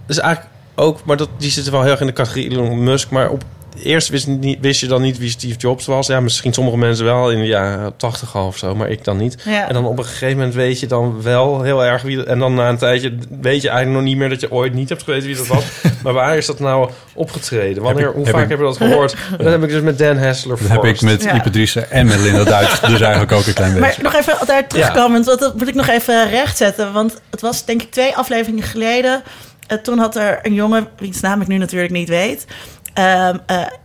is 0.06 0.18
eigenlijk 0.18 0.54
ook... 0.74 1.04
Maar 1.04 1.16
dat, 1.16 1.28
die 1.38 1.50
zit 1.50 1.70
wel 1.70 1.82
heel 1.82 1.90
erg 1.90 2.00
in 2.00 2.06
de 2.06 2.12
categorie 2.12 2.50
Elon 2.50 2.82
Musk. 2.84 3.10
Maar 3.10 3.30
op 3.30 3.44
eerst 3.82 4.08
wist, 4.08 4.26
niet, 4.26 4.58
wist 4.60 4.80
je 4.80 4.86
dan 4.86 5.02
niet 5.02 5.18
wie 5.18 5.30
Steve 5.30 5.56
Jobs 5.56 5.86
was. 5.86 6.06
Ja, 6.06 6.20
misschien 6.20 6.52
sommige 6.52 6.76
mensen 6.76 7.04
wel 7.04 7.30
in 7.30 7.38
de 7.38 7.46
jaren 7.46 7.96
tachtig 7.96 8.36
al 8.36 8.46
of 8.46 8.56
zo. 8.56 8.74
Maar 8.74 8.88
ik 8.90 9.04
dan 9.04 9.16
niet. 9.16 9.36
Ja. 9.44 9.68
En 9.68 9.74
dan 9.74 9.86
op 9.86 9.98
een 9.98 10.04
gegeven 10.04 10.36
moment 10.36 10.54
weet 10.54 10.80
je 10.80 10.86
dan 10.86 11.22
wel 11.22 11.62
heel 11.62 11.84
erg 11.84 12.02
wie... 12.02 12.24
En 12.24 12.38
dan 12.38 12.54
na 12.54 12.68
een 12.68 12.78
tijdje 12.78 13.14
weet 13.40 13.62
je 13.62 13.68
eigenlijk 13.68 13.98
nog 13.98 14.08
niet 14.08 14.16
meer... 14.18 14.28
dat 14.28 14.40
je 14.40 14.50
ooit 14.52 14.74
niet 14.74 14.88
hebt 14.88 15.02
geweten 15.02 15.26
wie 15.26 15.36
dat 15.36 15.46
was. 15.46 15.64
maar 16.02 16.12
waar 16.12 16.36
is 16.36 16.46
dat 16.46 16.58
nou 16.60 16.90
opgetreden? 17.14 17.82
Wanneer, 17.82 18.08
ik- 18.08 18.14
hoe 18.14 18.24
heb 18.24 18.34
vaak 18.34 18.42
ik- 18.44 18.48
heb 18.48 18.58
je 18.58 18.64
dat 18.64 18.76
gehoord? 18.76 19.16
Dat 19.38 19.46
heb 19.46 19.62
ik 19.62 19.68
dus 19.70 19.80
met 19.82 19.98
Dan 19.98 20.16
Hessler 20.16 20.58
Dat 20.60 20.68
heb 20.68 20.84
ik 20.84 21.00
met 21.00 21.22
Ja. 21.22 21.34
Ipe 21.34 21.50
Driessen 21.50 21.90
en 21.90 22.06
met 22.06 22.20
Linda 22.20 22.44
Duits 22.44 22.80
dus 22.90 23.00
eigenlijk 23.00 23.32
ook 23.32 23.46
een 23.46 23.52
klein 23.54 23.72
beetje. 23.80 24.02
Maar 24.02 24.12
nog 24.12 24.20
even 24.20 24.46
daar 24.46 24.66
terugkomend, 24.68 25.24
want 25.26 25.40
dat 25.40 25.58
moet 25.58 25.68
ik 25.68 25.74
nog 25.74 25.88
even 25.88 26.30
rechtzetten. 26.30 26.92
Want 26.92 27.20
het 27.30 27.40
was 27.40 27.64
denk 27.64 27.82
ik 27.82 27.90
twee 27.90 28.16
afleveringen 28.16 28.62
geleden. 28.64 29.22
Eh, 29.66 29.78
toen 29.78 29.98
had 29.98 30.16
er 30.16 30.38
een 30.42 30.54
jongen, 30.54 30.86
wiens 30.98 31.20
naam 31.20 31.40
ik 31.40 31.46
nu 31.46 31.58
natuurlijk 31.58 31.92
niet 31.92 32.08
weet... 32.08 32.46
eh, 32.94 33.28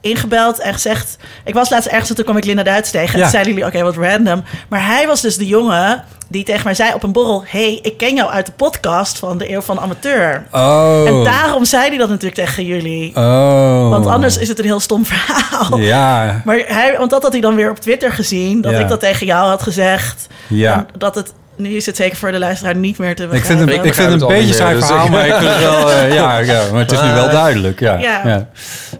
ingebeld 0.01 0.59
en 0.59 0.73
gezegd... 0.73 1.17
Ik 1.45 1.53
was 1.53 1.69
laatst 1.69 1.87
ergens 1.89 2.09
en 2.09 2.15
toen 2.15 2.23
kwam 2.23 2.37
ik 2.37 2.45
Linda 2.45 2.63
Duits 2.63 2.91
tegen. 2.91 3.13
En 3.13 3.19
Ja. 3.19 3.29
zeiden 3.29 3.53
jullie, 3.53 3.67
oké, 3.67 3.81
wat 3.83 3.95
random. 3.95 4.43
Maar 4.69 4.85
hij 4.85 5.07
was 5.07 5.21
dus 5.21 5.37
de 5.37 5.47
jongen 5.47 6.03
die 6.27 6.43
tegen 6.43 6.63
mij 6.63 6.73
zei 6.73 6.93
op 6.93 7.03
een 7.03 7.11
borrel... 7.11 7.43
hey, 7.47 7.79
ik 7.81 7.97
ken 7.97 8.15
jou 8.15 8.29
uit 8.31 8.45
de 8.45 8.51
podcast 8.51 9.17
van 9.19 9.37
de 9.37 9.51
Eeuw 9.51 9.61
van 9.61 9.79
Amateur. 9.79 10.45
Oh. 10.51 11.03
En 11.07 11.23
daarom 11.23 11.65
zei 11.65 11.87
hij 11.89 11.97
dat 11.97 12.09
natuurlijk 12.09 12.35
tegen 12.35 12.65
jullie. 12.65 13.15
Oh. 13.15 13.89
Want 13.89 14.05
anders 14.05 14.37
is 14.37 14.47
het 14.47 14.59
een 14.59 14.65
heel 14.65 14.79
stom 14.79 15.05
verhaal. 15.05 15.77
Ja. 15.79 16.41
Maar 16.45 16.57
hij, 16.67 16.95
want 16.97 17.09
dat 17.09 17.23
had 17.23 17.31
hij 17.31 17.41
dan 17.41 17.55
weer 17.55 17.69
op 17.69 17.79
Twitter 17.79 18.11
gezien. 18.11 18.61
Dat 18.61 18.71
Ja. 18.71 18.79
ik 18.79 18.87
dat 18.87 18.99
tegen 18.99 19.25
jou 19.25 19.47
had 19.49 19.61
gezegd. 19.61 20.27
Ja. 20.47 20.73
En 20.73 20.87
dat 20.97 21.15
het, 21.15 21.33
nu 21.59 21.69
is 21.69 21.85
het 21.85 21.95
zeker 21.95 22.17
voor 22.17 22.31
de 22.31 22.39
luisteraar 22.39 22.75
niet 22.75 22.97
meer 22.97 23.15
te 23.15 23.23
Ik 23.23 23.29
begrijpen. 23.29 23.57
vind 23.67 23.77
het, 23.77 23.85
ik 23.87 23.93
vind 23.93 24.11
het 24.11 24.21
een 24.21 24.27
beetje 24.27 24.53
saai 24.53 24.75
dus 24.75 24.85
verhaal, 24.85 25.05
ik- 25.05 25.11
maar 25.11 25.27
ik 25.27 25.33
vind 25.33 25.49
het 25.49 25.59
wel... 25.59 25.91
eh, 25.91 26.13
ja, 26.13 26.37
ja, 26.39 26.71
maar 26.71 26.79
het 26.79 26.91
is 26.91 27.01
nu 27.01 27.11
wel 27.11 27.29
duidelijk. 27.41 27.79
Ja, 27.79 27.97
Ja. 27.99 28.27
ja. 28.27 28.49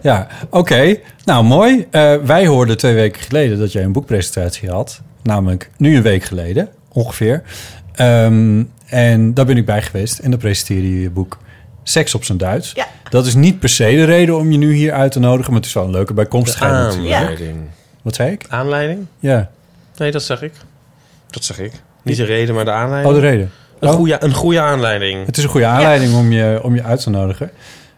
ja. 0.02 0.26
oké. 0.50 0.96
Nou, 1.24 1.44
mooi. 1.44 1.86
Eh, 1.90 2.14
wij 2.24 2.46
hoorden 2.46 2.76
twee 2.76 2.94
weken 2.94 3.22
geleden 3.22 3.58
dat 3.58 3.72
jij 3.72 3.82
een 3.84 3.92
boekpresentatie 3.92 4.70
had. 4.70 5.00
Namelijk 5.22 5.70
nu 5.76 5.96
een 5.96 6.02
week 6.02 6.24
geleden, 6.24 6.68
ongeveer. 6.92 7.42
Ehm, 7.94 8.62
en 8.86 9.34
daar 9.34 9.44
ben 9.46 9.56
ik 9.56 9.66
bij 9.66 9.82
geweest. 9.82 10.18
En 10.18 10.30
dan 10.30 10.38
presenteerde 10.38 10.94
je 10.94 11.00
je 11.02 11.10
boek 11.10 11.38
Seks 11.82 12.14
op 12.14 12.24
zijn 12.24 12.38
Duits. 12.38 12.72
Ja. 12.74 12.86
Dat 13.08 13.26
is 13.26 13.34
niet 13.34 13.58
per 13.58 13.68
se 13.68 13.84
de 13.84 14.04
reden 14.04 14.36
om 14.36 14.50
je 14.52 14.58
nu 14.58 14.72
hier 14.74 14.92
uit 14.92 15.12
te 15.12 15.18
nodigen... 15.18 15.50
maar 15.52 15.60
het 15.60 15.68
is 15.68 15.74
wel 15.74 15.84
een 15.84 15.90
leuke 15.90 16.14
bijkomstigheid 16.14 16.72
natuurlijk. 16.72 17.14
Aanleiding. 17.14 17.56
Wat 18.02 18.14
zei 18.14 18.30
ik? 18.30 18.44
Aanleiding? 18.48 19.06
Ja. 19.18 19.50
Nee, 19.96 20.10
dat 20.10 20.22
zeg 20.22 20.42
ik. 20.42 20.52
Dat 21.30 21.44
zeg 21.44 21.58
ik. 21.58 21.72
Niet 22.02 22.16
de 22.16 22.24
reden, 22.24 22.54
maar 22.54 22.64
de 22.64 22.70
aanleiding. 22.70 23.14
Oh, 23.14 23.20
de 23.22 23.28
reden. 23.28 23.50
Een, 23.78 23.88
Oh, 23.88 23.94
goede, 23.94 24.16
een 24.20 24.34
goede 24.34 24.60
aanleiding. 24.60 25.26
het 25.26 25.36
is 25.36 25.42
een 25.42 25.48
goede 25.50 25.66
aanleiding 25.66 26.14
om, 26.14 26.32
je, 26.32 26.60
om 26.62 26.74
je 26.74 26.82
uit 26.82 27.02
te 27.02 27.10
nodigen. 27.10 27.50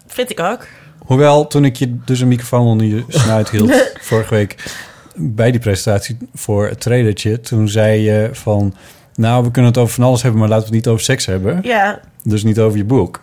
Vind 0.07 0.31
ik 0.31 0.41
ook. 0.41 0.67
Hoewel, 0.99 1.47
toen 1.47 1.65
ik 1.65 1.77
je 1.77 1.97
dus 2.05 2.21
een 2.21 2.29
microfoon 2.29 2.67
onder 2.67 2.87
je 2.87 3.05
snuit 3.09 3.51
hield 3.51 3.73
vorige 4.01 4.35
week 4.35 4.73
bij 5.15 5.51
die 5.51 5.61
presentatie 5.61 6.17
voor 6.35 6.69
het 6.69 6.81
trailertje, 6.81 7.41
toen 7.41 7.69
zei 7.69 8.01
je 8.01 8.29
van, 8.33 8.75
nou, 9.15 9.45
we 9.45 9.51
kunnen 9.51 9.71
het 9.71 9.81
over 9.81 9.95
van 9.95 10.05
alles 10.05 10.23
hebben, 10.23 10.41
maar 10.41 10.49
laten 10.49 10.65
we 10.69 10.75
het 10.77 10.85
niet 10.85 10.93
over 10.93 11.05
seks 11.05 11.27
hebben. 11.27 11.59
Ja. 11.63 12.01
Dus 12.25 12.43
niet 12.43 12.59
over 12.59 12.79
je 12.79 12.85
boek. 12.85 13.21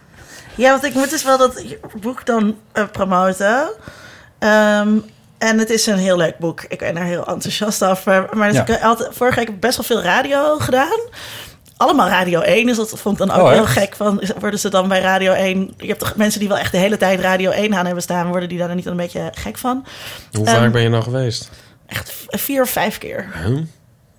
ja, 0.56 0.72
want 0.72 0.84
ik 0.84 0.94
moet 0.94 1.10
dus 1.10 1.24
wel 1.24 1.38
dat 1.38 1.64
boek 2.02 2.26
dan 2.26 2.56
eh, 2.72 2.84
promoten. 2.92 3.70
Ehm, 4.40 4.88
en 5.40 5.58
het 5.60 5.70
is 5.70 5.86
een 5.86 5.98
heel 5.98 6.18
leuk 6.18 6.38
boek. 6.38 6.66
Ik 6.68 6.80
ben 6.80 6.98
er 6.98 7.04
heel 7.04 7.26
enthousiast 7.28 7.84
over. 7.84 8.30
Maar 8.34 8.48
dus 8.48 8.58
Ja. 8.68 8.92
ik 8.92 9.08
vorige 9.12 9.36
week 9.36 9.46
heb 9.48 9.56
ik 9.56 9.60
best 9.60 9.78
wel 9.78 9.86
veel 9.86 10.02
radio 10.02 10.58
gedaan. 10.60 11.00
Allemaal 11.78 12.08
Radio 12.08 12.40
1, 12.42 12.66
dus 12.66 12.78
dat 12.78 13.00
vond 13.00 13.20
ik 13.20 13.28
dan 13.28 13.38
ook 13.38 13.46
Oh, 13.46 13.52
heel 13.52 13.66
gek. 13.66 13.96
Van, 13.96 14.24
worden 14.40 14.60
ze 14.60 14.70
dan 14.70 14.88
bij 14.88 15.00
Radio 15.02 15.32
1... 15.34 15.74
Je 15.78 15.88
hebt 15.88 16.00
toch 16.00 16.16
mensen 16.16 16.40
die 16.40 16.50
wel 16.50 16.58
echt 16.58 16.72
de 16.72 16.78
hele 16.78 16.98
tijd 16.98 17.20
Radio 17.20 17.52
1 17.52 17.74
aan 17.74 17.86
hebben 17.86 18.04
staan... 18.04 18.28
worden 18.28 18.50
die 18.50 18.58
daar 18.58 18.68
dan 18.68 18.76
niet 18.76 18.86
een 18.86 18.96
beetje 18.96 19.32
gek 19.34 19.58
van? 19.58 19.86
Hoe 20.32 20.46
Ehm, 20.46 20.56
vaak 20.56 20.72
ben 20.72 20.82
je 20.82 20.90
nou 20.90 21.04
geweest? 21.04 21.50
Echt 21.88 22.14
vier 22.28 22.62
of 22.62 22.70
vijf 22.70 22.98
keer. 22.98 23.28
Huh? 23.46 23.58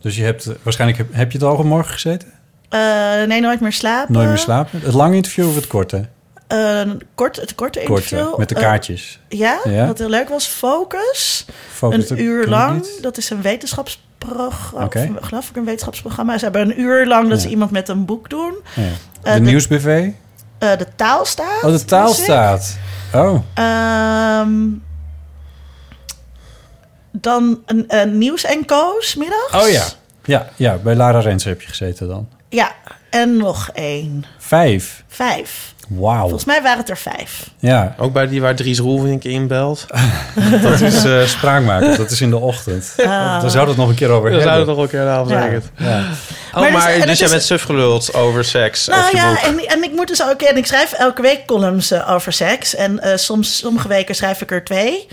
Dus 0.01 0.17
je 0.17 0.23
hebt, 0.25 0.49
waarschijnlijk 0.63 0.99
heb, 0.99 1.09
heb 1.13 1.33
je 1.33 1.39
het 1.39 1.47
al 1.47 1.57
vanmorgen 1.57 1.93
gezeten? 1.93 2.33
Eh, 2.69 2.81
nee, 3.27 3.41
nooit 3.41 3.61
meer 3.61 3.73
slapen. 3.73 4.13
Nooit 4.13 4.29
meer 4.29 4.39
slapen? 4.39 4.81
Het 4.83 4.95
lange 4.95 5.17
interview 5.17 5.49
of 5.49 5.55
het 5.55 5.67
korte? 5.67 6.09
Kort, 7.15 7.37
het 7.37 7.55
korte 7.55 7.81
interview. 7.81 8.19
Korte, 8.21 8.39
met 8.39 8.49
de 8.49 8.55
kaartjes. 8.55 9.19
ja, 9.29 9.59
Ja. 9.65 9.87
wat 9.87 9.99
heel 9.99 10.09
leuk 10.09 10.29
was. 10.29 10.47
Focus. 10.47 11.45
Een 11.81 12.21
uur 12.23 12.47
lang. 12.47 12.87
Dat 13.01 13.17
is 13.17 13.31
een 13.31 13.43
wetenschapsprogramma. 13.43 14.87
Of, 15.19 15.27
Geloof 15.27 15.49
ik, 15.49 15.57
een 15.57 15.65
wetenschapsprogramma. 15.65 16.39
Ze 16.39 16.45
hebben 16.45 16.63
een 16.63 16.81
uur 16.81 17.07
lang 17.07 17.29
dat 17.29 17.37
Ja. 17.39 17.43
ze 17.45 17.49
iemand 17.51 17.71
met 17.71 17.89
een 17.89 18.05
boek 18.05 18.31
doen. 18.31 18.55
Ja. 18.75 18.83
Eh, 19.23 19.33
De 19.35 19.39
de- 19.41 19.47
nieuwsbv? 19.47 20.09
Eh, 20.59 20.77
de 20.79 20.87
taal 20.97 21.25
staat. 21.25 21.63
Oh, 21.63 21.71
de 21.71 21.85
taal 21.85 22.07
las 22.07 22.19
ik. 22.19 22.25
staat. 22.25 22.79
Oh, 23.15 23.41
Ehm, 23.55 24.53
dan 27.13 27.63
een, 27.67 27.85
een 27.89 28.19
nieuws 28.19 28.45
en 28.45 28.65
koos 28.65 29.15
middags. 29.15 29.65
oh 29.65 29.69
ja. 29.71 29.85
ja. 30.25 30.49
Ja, 30.57 30.77
bij 30.77 30.95
Lara 30.95 31.19
Rens 31.21 31.45
heb 31.45 31.61
je 31.63 31.69
gezeten 31.69 32.09
dan. 32.09 32.29
Ja, 32.49 32.73
en 33.11 33.37
nog 33.37 33.71
één. 33.73 34.25
Vijf. 34.39 35.05
Vijf. 35.09 35.75
Wauw. 35.99 36.21
Volgens 36.21 36.45
mij 36.45 36.63
waren 36.63 36.79
het 36.79 36.91
er 36.91 36.99
vijf. 36.99 37.51
Ja, 37.59 37.95
Ook 37.99 38.13
bij 38.13 38.29
die 38.29 38.41
waar 38.41 38.55
Dries 38.55 38.79
Roelvink 38.79 39.25
inbelt. 39.25 39.87
dat 40.63 40.81
is 40.81 41.05
eh 41.05 41.23
spraakmakend. 41.27 41.97
Dat 41.97 42.11
is 42.11 42.21
in 42.21 42.31
de 42.31 42.37
ochtend. 42.39 42.93
Daar 42.97 43.51
zou 43.51 43.69
het 43.69 43.77
nog 43.77 43.89
een 43.89 43.95
keer 43.95 44.09
over 44.09 44.23
We 44.23 44.29
hebben. 44.37 44.49
zouden 44.53 44.75
toch 44.75 44.85
een 44.85 44.91
keer 44.91 45.09
avond 45.09 45.31
Ja. 45.31 45.41
zeggen. 45.41 45.63
Ja. 45.77 46.03
Oh, 46.55 46.61
Maar 46.61 46.73
maar, 46.73 46.87
dus- 46.87 46.95
dus, 47.01 47.05
het 47.11 47.19
jij 47.19 47.29
bent 47.29 47.43
suf 47.43 47.63
geluld 47.63 48.15
over 48.15 48.45
seks 48.45 48.87
Nou 48.87 49.03
of 49.03 49.11
je 49.11 49.17
ja, 49.17 49.29
boek. 49.29 49.39
en, 49.39 49.67
en 49.69 49.83
ik 49.83 49.93
moet 49.93 50.09
dus 50.09 50.23
ook... 50.23 50.43
En 50.43 50.57
ik 50.57 50.67
schrijf 50.67 50.93
elke 50.93 51.23
week 51.23 51.47
columns 51.47 51.91
eh, 51.91 52.11
over 52.11 52.33
seks. 52.33 52.75
En 52.75 53.01
eh, 53.01 53.17
soms, 53.17 53.57
sommige 53.57 53.89
weken 53.89 54.15
schrijf 54.15 54.41
ik 54.41 54.51
er 54.51 54.65
twee. 54.65 55.07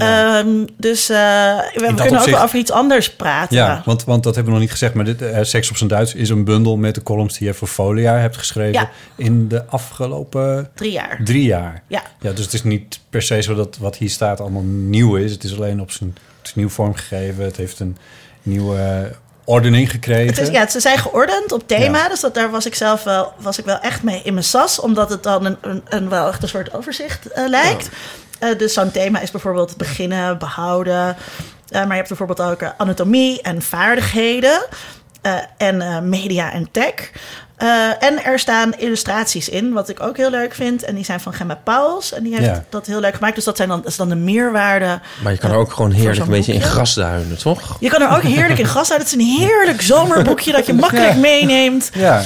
Ehm, 0.00 0.66
dus 0.76 1.08
eh, 1.08 1.16
we, 1.16 1.70
we 1.74 1.80
kunnen 1.94 2.10
opzicht- 2.18 2.36
ook 2.36 2.42
over 2.42 2.58
iets 2.58 2.70
anders 2.70 3.10
praten. 3.12 3.56
Ja, 3.56 3.82
want, 3.84 4.04
want 4.04 4.22
dat 4.22 4.34
hebben 4.34 4.52
we 4.52 4.58
nog 4.58 4.68
niet 4.68 4.78
gezegd. 4.78 4.94
Maar 4.94 5.04
dit, 5.04 5.22
eh, 5.22 5.38
Seks 5.42 5.70
op 5.70 5.76
zijn 5.76 5.88
Duits 5.88 6.14
is 6.14 6.28
een 6.28 6.44
bundel 6.44 6.76
met 6.76 6.94
de 6.94 7.02
columns 7.02 7.38
die 7.38 7.46
je 7.46 7.54
voor 7.54 7.68
Folia 7.68 8.16
hebt 8.16 8.36
geschreven. 8.36 8.72
Ja. 8.80 8.90
In 9.16 9.48
de 9.48 9.64
afgelopen 9.66 10.70
Drie 10.74 10.92
jaar. 10.92 11.20
drie 11.24 11.44
jaar. 11.44 11.82
Ja. 11.86 12.02
Ja, 12.20 12.32
dus 12.32 12.44
het 12.44 12.54
is 12.54 12.62
niet 12.62 13.00
per 13.10 13.22
se 13.22 13.42
zo 13.42 13.54
dat 13.54 13.76
wat 13.80 13.96
hier 13.96 14.10
staat 14.10 14.40
allemaal 14.40 14.62
nieuw 14.64 15.16
is. 15.16 15.32
Het 15.32 15.44
is 15.44 15.56
alleen 15.56 15.80
op 15.80 15.90
zijn, 15.90 16.16
het 16.38 16.46
is 16.48 16.54
nieuw 16.54 16.68
vormgegeven. 16.68 17.44
Het 17.44 17.56
heeft 17.56 17.80
een 17.80 17.96
nieuwe 18.42 19.12
ordening 19.44 19.90
gekregen. 19.90 20.26
Het 20.26 20.38
is, 20.38 20.48
ja, 20.48 20.68
ze 20.68 20.80
zijn 20.80 20.98
geordend 20.98 21.52
op 21.52 21.62
thema. 21.68 21.98
Ja. 21.98 22.08
Dus 22.08 22.20
dat, 22.20 22.34
daar 22.34 22.50
was 22.50 22.66
ik 22.66 22.74
zelf 22.74 23.02
wel, 23.04 23.32
was 23.38 23.58
ik 23.58 23.64
wel 23.64 23.78
echt 23.80 24.02
mee 24.02 24.20
in 24.24 24.32
mijn 24.32 24.44
sas. 24.44 24.80
Omdat 24.80 25.10
het 25.10 25.22
dan 25.22 25.44
een, 25.44 25.56
een, 25.60 25.82
een 25.88 26.08
wel 26.08 26.28
echt 26.28 26.42
een 26.42 26.48
soort 26.48 26.74
overzicht 26.74 27.26
eh, 27.26 27.48
lijkt. 27.48 27.88
Eh, 28.40 28.58
dus 28.58 28.72
zo'n 28.72 28.90
thema 28.90 29.20
is 29.20 29.30
bijvoorbeeld 29.30 29.76
beginnen, 29.76 30.38
behouden. 30.38 31.16
Eh, 31.68 31.80
maar 31.80 31.88
je 31.88 31.94
hebt 31.94 32.08
bijvoorbeeld 32.08 32.40
ook 32.40 32.60
eh, 32.60 32.68
anatomie 32.76 33.42
en 33.42 33.62
vaardigheden. 33.62 34.66
Eh, 35.22 35.34
en 35.56 35.80
eh, 35.82 36.00
media 36.00 36.52
en 36.52 36.68
tech. 36.70 37.10
Eh, 37.56 37.68
en 38.02 38.24
er 38.24 38.38
staan 38.38 38.72
illustraties 38.76 39.48
in, 39.48 39.72
wat 39.72 39.88
ik 39.88 40.02
ook 40.02 40.16
heel 40.16 40.30
leuk 40.30 40.54
vind. 40.54 40.82
En 40.82 40.94
die 40.94 41.04
zijn 41.04 41.20
van 41.20 41.32
Gemma 41.34 41.60
Pauls. 41.64 42.12
En 42.12 42.22
die 42.22 42.34
heeft 42.34 42.44
Ja. 42.44 42.64
dat 42.68 42.86
heel 42.86 43.00
leuk 43.00 43.14
gemaakt. 43.14 43.34
Dus 43.34 43.44
dat, 43.44 43.56
zijn 43.56 43.68
dan, 43.68 43.80
dat 43.80 43.90
is 43.90 43.96
dan 43.96 44.08
de 44.08 44.14
meerwaarde. 44.14 45.00
Maar 45.22 45.32
je 45.32 45.38
kan 45.38 45.50
er 45.50 45.56
ook 45.56 45.72
gewoon 45.72 45.90
heerlijk 45.90 46.20
een 46.20 46.28
beetje 46.28 46.52
in 46.52 46.58
boekje. 46.58 46.74
grasduinen, 46.74 47.38
toch? 47.38 47.76
Je 47.80 47.88
kan 47.88 48.02
er 48.02 48.16
ook 48.16 48.22
heerlijk 48.22 48.58
in 48.58 48.66
gas 48.66 48.90
uit. 48.90 49.00
Het 49.00 49.06
is 49.08 49.14
een 49.14 49.38
heerlijk 49.38 49.82
zomerboekje 49.82 50.52
dat 50.52 50.66
je 50.66 50.72
makkelijk 50.84 51.16
meeneemt. 51.16 51.90
Ja. 51.94 52.22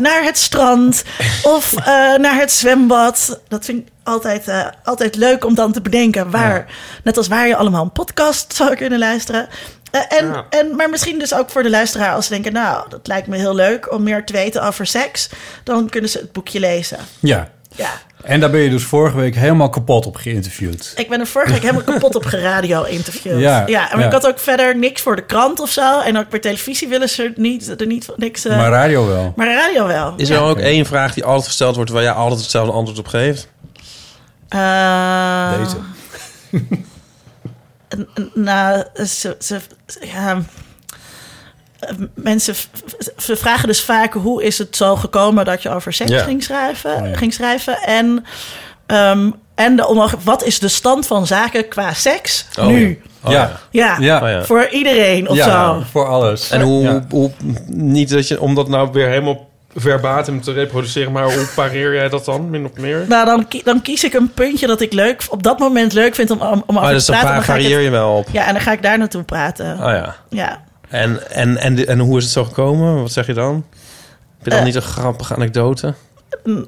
naar 0.00 0.22
het 0.22 0.38
strand 0.38 1.04
of 1.42 1.74
naar 2.18 2.36
het 2.40 2.52
zwembad. 2.52 3.40
Dat 3.48 3.64
vind 3.64 3.78
ik 3.78 3.92
altijd, 4.02 4.44
altijd 4.84 5.16
leuk 5.16 5.44
om 5.44 5.54
dan 5.54 5.72
te 5.72 5.80
bedenken 5.80 6.30
waar, 6.30 6.66
net 7.04 7.16
als 7.16 7.28
waar 7.28 7.46
je 7.46 7.56
allemaal 7.56 7.82
een 7.82 7.92
podcast 7.92 8.54
zou 8.54 8.74
kunnen 8.74 8.98
luisteren. 8.98 9.48
Eh, 9.90 10.00
en, 10.18 10.26
Ja. 10.26 10.46
en, 10.50 10.76
maar 10.76 10.90
misschien 10.90 11.18
dus 11.18 11.34
ook 11.34 11.50
voor 11.50 11.62
de 11.62 11.70
luisteraar 11.70 12.14
als 12.14 12.26
ze 12.26 12.32
denken, 12.32 12.52
nou, 12.52 12.88
dat 12.88 13.06
lijkt 13.06 13.26
me 13.26 13.36
heel 13.36 13.54
leuk 13.54 13.92
om 13.92 14.02
meer 14.02 14.24
te 14.24 14.32
weten 14.32 14.62
over 14.62 14.86
seks. 14.86 15.28
Dan 15.64 15.88
kunnen 15.88 16.10
ze 16.10 16.18
het 16.18 16.32
boekje 16.32 16.60
lezen. 16.60 16.98
Ja. 17.18 17.48
Ja. 17.76 17.90
En 18.22 18.40
daar 18.40 18.50
ben 18.50 18.60
je 18.60 18.70
dus 18.70 18.84
vorige 18.84 19.16
week 19.16 19.34
helemaal 19.34 19.68
kapot 19.68 20.06
op 20.06 20.16
geïnterviewd. 20.16 20.92
Ik 20.96 21.08
ben 21.08 21.20
er 21.20 21.26
vorige 21.26 21.52
week 21.52 21.60
helemaal 21.60 21.82
kapot 21.82 22.14
op 22.14 22.24
geradio 22.24 22.82
interviewd. 22.84 23.40
Ja, 23.40 23.62
ja, 23.66 23.88
maar 23.90 24.00
ja. 24.00 24.06
ik 24.06 24.12
had 24.12 24.26
ook 24.26 24.38
verder 24.38 24.76
niks 24.76 25.02
voor 25.02 25.16
de 25.16 25.24
krant 25.24 25.60
of 25.60 25.70
zo. 25.70 26.00
En 26.00 26.18
ook 26.18 26.28
bij 26.28 26.38
televisie 26.38 26.88
willen 26.88 27.08
ze 27.08 27.22
er 27.22 27.32
niet, 27.36 27.80
er 27.80 27.86
niet 27.86 28.08
niks... 28.16 28.44
eh, 28.44 28.56
maar 28.56 28.70
radio 28.70 29.06
wel. 29.06 29.32
maar 29.36 29.46
radio 29.46 29.86
wel. 29.86 30.14
Is 30.16 30.30
er 30.30 30.40
ook 30.40 30.58
één 30.58 30.86
vraag 30.86 31.14
die 31.14 31.24
altijd 31.24 31.46
gesteld 31.46 31.76
wordt... 31.76 31.90
waar 31.90 32.02
jij 32.02 32.12
altijd 32.12 32.40
hetzelfde 32.40 32.72
antwoord 32.72 32.98
op 32.98 33.06
geeft? 33.06 33.48
Eh, 34.48 35.52
Deze. 35.58 35.76
n- 37.96 38.08
n- 38.20 38.30
Nou, 38.34 38.84
ze, 39.06 39.36
ze, 39.38 39.60
ja, 40.00 40.38
mensen 42.14 42.54
ze 43.16 43.36
vragen 43.36 43.68
dus 43.68 43.82
vaak 43.84 44.12
hoe 44.12 44.42
is 44.42 44.58
het 44.58 44.76
zo 44.76 44.96
gekomen 44.96 45.44
dat 45.44 45.62
je 45.62 45.70
over 45.70 45.92
seks 45.92 46.10
Ja. 46.10 46.22
ging, 46.22 46.42
schrijven, 46.42 46.94
Oh 47.02 47.08
ja. 47.08 47.16
ging 47.16 47.32
schrijven. 47.34 47.78
En, 47.82 48.24
ehm, 48.86 49.30
en 49.54 49.76
de 49.76 49.86
onmogelijk, 49.86 50.24
wat 50.24 50.44
is 50.44 50.58
de 50.58 50.68
stand 50.68 51.06
van 51.06 51.26
zaken 51.26 51.68
qua 51.68 51.92
seks 51.92 52.46
Oh, 52.58 52.66
nu? 52.66 53.02
Oh, 53.24 53.30
Ja. 53.32 53.60
Ja, 53.70 53.96
Ja. 54.00 54.22
Oh, 54.22 54.28
ja. 54.28 54.44
voor 54.44 54.68
iedereen 54.70 55.28
of 55.28 55.36
ja, 55.36 55.44
zo. 55.74 55.82
voor 55.90 56.06
alles. 56.06 56.50
En 56.50 56.60
hoe, 56.60 56.82
Ja. 56.82 57.04
hoe... 57.10 57.30
Niet 57.66 58.08
dat 58.10 58.28
je... 58.28 58.40
Om 58.40 58.54
dat 58.54 58.68
nou 58.68 58.88
weer 58.92 59.08
helemaal 59.08 59.47
verbatim 59.80 60.40
te 60.42 60.52
reproduceren... 60.52 61.12
maar 61.12 61.24
hoe 61.24 61.46
pareer 61.54 61.94
jij 61.94 62.08
dat 62.08 62.24
dan, 62.24 62.50
min 62.50 62.64
of 62.64 62.72
meer? 62.80 63.04
Nou, 63.08 63.26
dan, 63.26 63.46
dan 63.64 63.82
kies 63.82 64.04
ik 64.04 64.12
een 64.14 64.32
puntje 64.32 64.66
dat 64.66 64.80
ik 64.80 64.92
leuk, 64.92 65.26
op 65.30 65.42
dat 65.42 65.58
moment 65.58 65.92
leuk 65.92 66.14
vind 66.14 66.30
om, 66.30 66.40
om, 66.66 66.76
Oh, 66.76 66.88
dus 66.88 67.04
te 67.04 67.10
dan 67.12 67.20
praten. 67.20 67.38
ik 67.38 67.44
varieer 67.44 67.74
het- 67.76 67.84
je 67.84 67.90
wel 67.90 68.16
op. 68.16 68.28
ja, 68.32 68.46
en 68.46 68.52
dan 68.52 68.62
ga 68.62 68.72
ik 68.72 68.82
daar 68.82 68.98
naartoe 68.98 69.22
praten. 69.22 69.72
Oh 69.72 69.78
ja. 69.90 70.16
Ja. 70.28 70.62
En, 70.88 71.30
en, 71.30 71.56
en, 71.56 71.86
en 71.86 71.98
hoe 71.98 72.16
is 72.18 72.24
het 72.24 72.32
zo 72.32 72.44
gekomen? 72.44 73.00
Wat 73.02 73.12
zeg 73.12 73.26
je 73.26 73.34
dan? 73.34 73.64
Heb 74.36 74.44
je 74.44 74.50
dan 74.50 74.58
Eh. 74.58 74.64
niet 74.64 74.74
een 74.74 74.82
grappige 74.82 75.34
anekdote? 75.34 75.94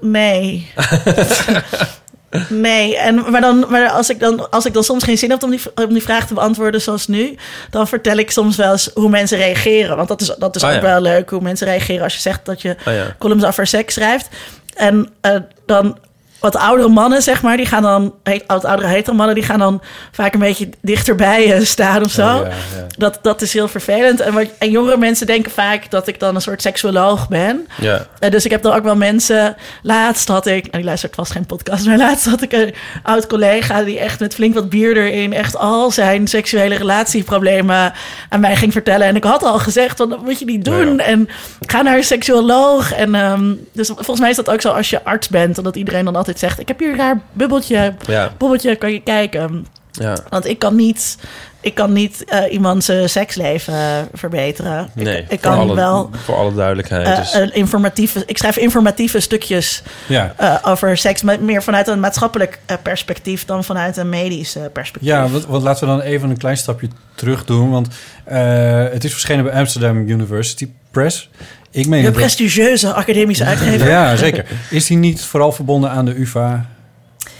Nee. 0.00 0.70
nee, 2.48 2.96
en, 2.96 3.30
maar, 3.30 3.40
dan, 3.40 3.66
maar 3.68 3.88
als, 3.88 4.10
ik 4.10 4.20
dan, 4.20 4.50
als 4.50 4.66
ik 4.66 4.72
dan 4.72 4.84
soms 4.84 5.04
geen 5.04 5.18
zin 5.18 5.30
heb 5.30 5.42
om 5.42 5.50
die, 5.50 5.60
om 5.74 5.92
die 5.92 6.02
vraag 6.02 6.26
te 6.26 6.34
beantwoorden 6.34 6.80
zoals 6.80 7.06
nu... 7.06 7.36
dan 7.70 7.88
vertel 7.88 8.16
ik 8.16 8.30
soms 8.30 8.56
wel 8.56 8.72
eens 8.72 8.90
hoe 8.94 9.08
mensen 9.08 9.38
reageren. 9.38 9.96
Want 9.96 10.08
dat 10.08 10.20
is, 10.20 10.34
dat 10.38 10.56
is 10.56 10.62
Oh 10.62 10.68
ook 10.68 10.74
ja. 10.74 10.82
wel 10.82 11.00
leuk, 11.00 11.30
hoe 11.30 11.40
mensen 11.40 11.66
reageren 11.66 12.02
als 12.02 12.14
je 12.14 12.20
zegt 12.20 12.44
dat 12.44 12.62
je 12.62 12.76
Oh 12.86 12.94
ja. 12.94 13.16
columns 13.18 13.44
over 13.44 13.66
seks 13.66 13.94
schrijft. 13.94 14.28
En 14.74 15.08
eh, 15.20 15.36
dan 15.66 15.98
wat 16.40 16.56
oudere 16.56 16.88
mannen, 16.88 17.22
zeg 17.22 17.42
maar, 17.42 17.56
die 17.56 17.66
gaan 17.66 17.82
dan... 17.82 18.14
he- 18.22 18.38
Oud, 18.46 18.64
oudere 18.64 18.88
hetero 18.88 19.16
mannen, 19.16 19.34
die 19.34 19.44
gaan 19.44 19.58
dan 19.58 19.82
vaak 20.12 20.34
een 20.34 20.40
beetje 20.40 20.68
dichterbij 20.82 21.46
je 21.46 21.64
staan 21.64 22.04
of 22.04 22.10
zo. 22.10 22.22
Ja, 22.22 22.40
ja. 22.44 22.86
Dat, 22.98 23.18
dat 23.22 23.42
is 23.42 23.52
heel 23.52 23.68
vervelend. 23.68 24.20
En, 24.20 24.32
wat, 24.34 24.46
en 24.58 24.70
jongere 24.70 24.96
mensen 24.96 25.26
denken 25.26 25.50
vaak 25.50 25.90
dat 25.90 26.06
ik 26.06 26.20
dan 26.20 26.34
een 26.34 26.40
soort 26.40 26.62
seksuoloog 26.62 27.28
ben. 27.28 27.66
Ja. 27.80 28.06
Eh, 28.18 28.30
dus 28.30 28.44
ik 28.44 28.50
heb 28.50 28.62
dan 28.62 28.74
ook 28.74 28.82
wel 28.82 28.96
mensen. 28.96 29.56
Laatst 29.82 30.28
had 30.28 30.46
ik, 30.46 30.62
nou, 30.62 30.76
die 30.76 30.84
luistert 30.84 31.14
vast 31.14 31.32
geen 31.32 31.46
podcast, 31.46 31.86
maar 31.86 31.96
laatst 31.98 32.26
had 32.26 32.42
ik 32.42 32.52
een 32.52 32.74
oud 33.02 33.26
collega 33.26 33.82
die 33.82 33.98
echt 33.98 34.20
met 34.20 34.34
flink 34.34 34.54
wat 34.54 34.68
bier 34.68 34.96
erin 34.96 35.32
echt 35.32 35.56
al 35.56 35.90
zijn 35.90 36.26
seksuele 36.26 36.74
relatieproblemen 36.74 37.92
aan 38.28 38.40
mij 38.40 38.56
ging 38.56 38.72
vertellen. 38.72 39.06
En 39.06 39.16
ik 39.16 39.24
had 39.24 39.42
al 39.42 39.58
gezegd, 39.58 39.96
van, 39.96 40.08
dat 40.08 40.24
moet 40.24 40.38
je 40.38 40.44
niet 40.44 40.64
doen. 40.64 40.96
Ja. 40.96 41.04
En 41.04 41.28
ga 41.66 41.82
naar 41.82 41.96
een 41.96 42.04
seksuoloog. 42.04 42.92
En 42.92 43.14
ehm, 43.14 43.54
dus 43.72 43.88
volgens 43.88 44.20
mij 44.20 44.30
is 44.30 44.36
dat 44.36 44.50
ook 44.50 44.60
zo 44.60 44.70
als 44.70 44.90
je 44.90 45.04
arts 45.04 45.28
bent, 45.28 45.58
omdat 45.58 45.76
iedereen 45.76 46.04
dan 46.04 46.16
altijd 46.16 46.29
zegt: 46.38 46.60
Ik 46.60 46.68
heb 46.68 46.78
hier 46.78 46.90
een 46.90 46.96
raar 46.96 47.20
bubbeltje. 47.32 47.94
Ja. 48.06 48.30
Bubbeltje, 48.38 48.76
kan 48.76 48.92
je 48.92 49.02
kijken. 49.02 49.66
Ja. 49.92 50.16
Want 50.28 50.46
ik 50.46 50.58
kan 50.58 50.74
niet. 50.76 51.16
Ik 51.62 51.74
kan 51.74 51.92
niet 51.92 52.24
eh, 52.24 52.52
iemands 52.52 52.88
eh, 52.88 53.06
seksleven 53.06 54.08
verbeteren. 54.12 54.90
Nee, 54.94 55.24
ik, 55.28 55.40
kan 55.40 55.58
alle, 55.58 55.74
wel 55.74 56.10
voor 56.24 56.34
alle 56.36 56.54
duidelijkheid. 56.54 57.06
eh, 57.06 57.16
dus. 57.16 57.34
een 57.34 57.54
informatieve, 57.54 58.22
ik 58.26 58.38
schrijf 58.38 58.56
informatieve 58.56 59.20
stukjes 59.20 59.82
Ja. 60.06 60.34
eh, 60.36 60.56
over 60.64 60.96
seks, 60.96 61.22
maar 61.22 61.40
meer 61.42 61.62
vanuit 61.62 61.88
een 61.88 62.00
maatschappelijk 62.00 62.58
eh, 62.66 62.76
perspectief 62.82 63.44
dan 63.44 63.64
vanuit 63.64 63.96
een 63.96 64.08
medisch 64.08 64.56
eh, 64.56 64.62
perspectief. 64.72 65.08
Ja, 65.10 65.28
want, 65.28 65.46
want 65.46 65.62
laten 65.62 65.80
we 65.88 65.94
dan 65.94 66.00
even 66.00 66.30
een 66.30 66.38
klein 66.38 66.56
stapje 66.56 66.88
terug 67.14 67.44
doen. 67.44 67.70
Want 67.70 67.88
eh, 68.24 68.84
het 68.92 69.04
is 69.04 69.10
verschenen 69.12 69.44
bij 69.44 69.52
Amsterdam 69.54 70.08
University 70.08 70.68
Press. 70.90 71.30
Ik 71.70 71.86
meen 71.86 72.04
de 72.04 72.10
prestigieuze 72.10 72.92
academische 72.92 73.44
uitgever. 73.44 73.88
Ja, 73.88 74.16
zeker. 74.16 74.44
Is 74.70 74.86
die 74.86 74.96
niet 74.96 75.20
vooral 75.20 75.52
verbonden 75.52 75.90
aan 75.90 76.04
de 76.04 76.20
UvA, 76.20 76.66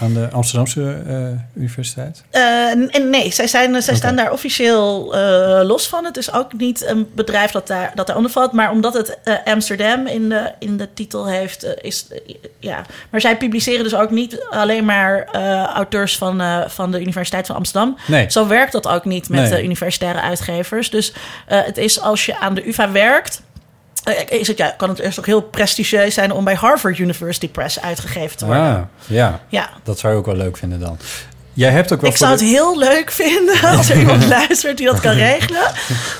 aan 0.01 0.13
de 0.15 0.29
Amsterdamse 0.33 1.03
eh, 1.07 1.63
Universiteit? 1.63 2.23
N- 2.75 3.11
nee, 3.11 3.31
zij, 3.33 3.47
zijn, 3.47 3.83
zij 3.83 3.95
staan 3.95 4.17
daar 4.17 4.33
officieel 4.33 5.15
eh, 5.15 5.61
los 5.67 5.89
van. 5.89 6.05
Het 6.05 6.17
is 6.17 6.33
ook 6.33 6.53
niet 6.53 6.87
een 6.87 7.11
bedrijf 7.15 7.51
dat 7.51 7.67
daar, 7.67 7.93
dat 7.95 8.07
daaronder 8.07 8.33
valt. 8.33 8.53
Maar 8.53 8.71
omdat 8.71 8.95
het 8.95 9.19
Amsterdam 9.45 10.07
in 10.07 10.29
de, 10.29 10.53
in 10.59 10.77
de 10.77 10.89
titel 10.95 11.27
heeft, 11.29 11.67
is... 11.81 12.07
ja. 12.59 12.83
Maar 13.11 13.21
zij 13.21 13.37
publiceren 13.37 13.85
dus 13.85 13.95
ook 13.95 14.11
niet 14.11 14.47
alleen 14.51 14.85
maar 14.85 15.25
auteurs 15.75 16.17
van, 16.19 16.43
van 16.71 16.91
de 16.91 17.01
Universiteit 17.01 17.47
van 17.47 17.57
Amsterdam. 17.57 17.97
Nee. 18.07 18.31
Zo 18.31 18.47
werkt 18.47 18.73
dat 18.73 18.89
ook 18.89 19.05
niet 19.05 19.29
met 19.29 19.41
Nee. 19.41 19.51
de 19.51 19.63
universitaire 19.65 20.21
uitgevers. 20.21 20.91
Dus 20.91 21.13
het 21.47 21.79
is 21.79 22.01
als 22.01 22.27
je 22.27 22.39
aan 22.39 22.55
de 22.55 22.69
UvA 22.69 22.91
werkt... 22.93 23.43
eh, 24.05 24.39
Is 24.41 24.47
het, 24.49 24.59
ja, 24.59 24.75
kan 24.77 24.89
het 24.89 24.99
eerst 24.99 25.19
ook 25.19 25.27
heel 25.27 25.43
prestigieus 25.43 26.15
zijn 26.15 26.33
om 26.33 26.45
bij 26.45 26.55
Harvard 26.55 26.99
University 26.99 27.49
Press 27.49 27.81
uitgegeven 27.81 28.37
te 28.37 28.45
worden. 28.47 28.63
Ah, 28.65 28.81
ja. 29.07 29.41
Ja, 29.49 29.71
Dat 29.83 29.99
zou 29.99 30.13
je 30.13 30.19
ook 30.19 30.27
wel 30.27 30.37
leuk 30.37 30.57
vinden 30.57 30.81
dan. 30.81 30.99
Jij 31.53 31.71
hebt 31.71 31.93
ook 31.93 32.01
wel 32.01 32.11
ik 32.11 32.17
zou 32.17 32.37
de- 32.37 32.45
het 32.45 32.53
heel 32.55 32.79
leuk 32.79 33.11
vinden 33.11 33.61
als 33.77 33.91
er 33.91 33.99
iemand 33.99 34.27
luistert 34.39 34.77
die 34.77 34.87
dat 34.87 35.01
kan 35.01 35.13
regelen. 35.13 35.63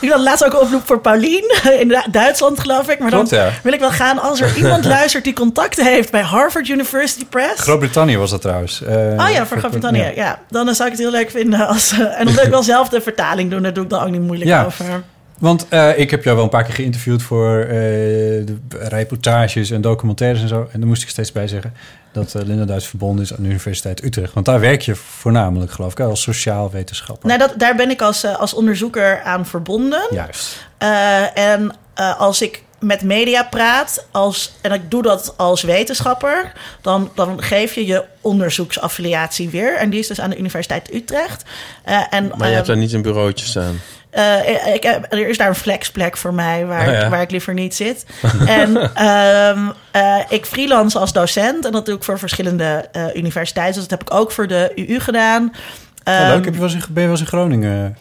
Ik 0.01 0.11
had 0.11 0.21
laatst 0.21 0.45
ook 0.45 0.53
een 0.53 0.59
oproep 0.59 0.87
voor 0.87 1.01
Paulien 1.01 1.55
in 1.81 1.89
Du- 1.89 2.03
Duitsland, 2.11 2.61
geloof 2.61 2.89
ik. 2.89 2.99
Maar 2.99 3.11
dan 3.11 3.27
ja. 3.31 3.51
wil 3.63 3.73
ik 3.73 3.81
wel 3.81 3.91
gaan 3.91 4.19
als 4.19 4.41
er 4.41 4.57
iemand 4.57 4.85
luistert 4.97 5.25
die 5.25 5.33
contacten 5.33 5.85
heeft 5.87 6.11
bij 6.11 6.21
Harvard 6.23 6.69
University 6.69 7.25
Press. 7.27 7.61
Groot-Brittannië 7.61 8.17
was 8.17 8.31
dat 8.31 8.41
trouwens. 8.41 8.83
Eh, 8.83 8.95
Oh 8.97 9.31
ja, 9.31 9.47
voor 9.47 9.59
Groot-Brittannië. 9.59 10.13
Ja. 10.15 10.39
dan 10.49 10.75
zou 10.75 10.89
ik 10.91 10.95
het 10.95 11.03
heel 11.05 11.11
leuk 11.13 11.31
vinden. 11.31 11.67
Als, 11.67 11.93
eh, 11.93 11.99
en 12.19 12.25
dan 12.25 12.35
wil 12.35 12.45
ik 12.45 12.51
wel 12.51 12.63
zelf 12.63 12.89
de 12.89 13.01
vertaling 13.01 13.51
doen. 13.51 13.63
Daar 13.63 13.73
doe 13.73 13.85
ik 13.85 13.91
dan 13.91 14.03
ook 14.03 14.11
niet 14.11 14.21
moeilijk 14.21 14.51
Ja. 14.51 14.65
over. 14.65 15.03
Want 15.41 15.67
eh, 15.69 15.99
ik 15.99 16.11
heb 16.11 16.25
jou 16.25 16.37
wel 16.37 16.45
een 16.45 16.51
paar 16.51 16.65
keer 16.65 16.75
geïnterviewd 16.75 17.23
voor 17.23 17.61
eh, 17.61 17.69
de 17.69 18.59
reportages 18.71 19.71
en 19.71 19.81
documentaires 19.81 20.43
en 20.43 20.49
zo. 20.49 20.69
En 20.73 20.81
daar 20.81 20.89
moest 20.89 21.03
ik 21.03 21.09
steeds 21.09 21.33
bij 21.33 21.49
zeggen 21.49 21.75
dat 22.13 22.35
eh, 22.35 22.43
Linda 22.43 22.65
Duits 22.65 22.87
verbonden 22.87 23.25
is 23.25 23.35
aan 23.35 23.43
de 23.43 23.49
Universiteit 23.49 24.05
Utrecht. 24.05 24.33
Want 24.33 24.47
daar 24.47 24.61
werk 24.61 24.83
je 24.83 24.95
voornamelijk, 24.95 25.73
geloof 25.73 25.93
ik, 25.93 26.01
als 26.01 26.23
sociaal 26.23 26.71
wetenschapper. 26.71 27.29
Nou, 27.29 27.39
dat, 27.39 27.55
daar 27.57 27.77
ben 27.77 27.91
ik 27.91 28.03
als, 28.03 28.25
als 28.25 28.55
onderzoeker 28.55 29.21
aan 29.23 29.47
verbonden. 29.47 30.07
Juist. 30.11 30.69
Eh, 30.79 31.39
en 31.39 31.73
eh, 31.95 32.21
als 32.21 32.43
ik 32.43 32.63
met 32.79 33.03
media 33.03 33.43
praat, 33.43 34.07
als, 34.11 34.53
en 34.61 34.73
ik 34.73 34.91
doe 34.91 35.03
dat 35.03 35.35
als 35.37 35.63
wetenschapper, 35.63 36.53
dan, 36.81 37.11
dan 37.15 37.43
geef 37.43 37.75
je 37.75 37.87
je 37.87 38.05
onderzoeksaffiliatie 38.21 39.49
weer. 39.49 39.77
En 39.77 39.91
die 39.91 39.99
is 39.99 40.07
dus 40.07 40.21
aan 40.21 40.31
de 40.31 40.39
Universiteit 40.39 40.95
Utrecht. 40.95 41.45
Eh, 41.85 42.03
en, 42.11 42.33
maar 42.37 42.49
je 42.49 42.55
hebt 42.55 42.67
daar 42.67 42.77
niet 42.77 42.93
een 42.93 43.03
bureautje 43.03 43.47
staan. 43.47 43.81
Eh, 44.11 44.75
ik, 44.75 44.83
heb- 44.83 45.07
er 45.13 45.29
is 45.29 45.39
daar 45.39 45.49
een 45.49 45.55
flexplek 45.55 46.17
voor 46.17 46.35
mij 46.35 46.67
waar, 46.67 46.87
Oh 46.89 46.93
ja. 46.93 47.01
ik, 47.05 47.11
waar 47.11 47.21
ik 47.23 47.31
liever 47.31 47.55
niet 47.55 47.75
zit. 47.75 48.07
en 48.47 48.95
ehm, 48.95 49.59
eh, 49.91 50.17
ik 50.29 50.47
freelance 50.47 50.99
als 50.99 51.13
docent 51.13 51.65
en 51.67 51.73
dat 51.73 51.87
doe 51.87 51.97
ik 51.97 52.05
voor 52.05 52.19
verschillende 52.19 52.89
eh, 52.93 53.15
universiteiten. 53.15 53.81
Dus 53.81 53.89
dat 53.89 53.99
heb 53.99 54.09
ik 54.11 54.15
ook 54.19 54.33
voor 54.33 54.47
de 54.47 54.73
UU 54.75 55.01
gedaan. 55.01 55.45
Oh, 55.45 56.15
Ehm, 56.15 56.27
leuk. 56.27 56.45
Heb 56.45 56.55
je 56.55 56.61
wel 56.61 56.69
eens 56.71 56.75
in, 56.87 56.95
ben 56.95 57.03
je 57.03 57.09
wel 57.09 57.11
eens 57.11 57.21
in 57.21 57.27
Groningen? 57.27 57.97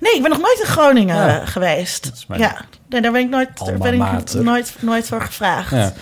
Nee, 0.00 0.14
ik 0.14 0.20
ben 0.22 0.30
nog 0.30 0.40
nooit 0.40 0.60
in 0.60 0.66
Groningen 0.66 1.16
Ja. 1.16 1.40
eh, 1.40 1.46
geweest. 1.48 2.04
Dat 2.04 2.12
is 2.14 2.26
mijn 2.26 2.40
Ja, 2.40 2.54
nee, 2.88 3.00
daar 3.00 3.12
ben 3.12 3.20
ik 3.20 3.28
nooit, 3.28 3.48
daar 3.66 3.78
ben 3.78 3.92
ik 3.94 4.34
nooit, 4.34 4.76
nooit 4.80 5.06
voor 5.08 5.20
gevraagd. 5.20 5.70
Ja. 5.70 5.92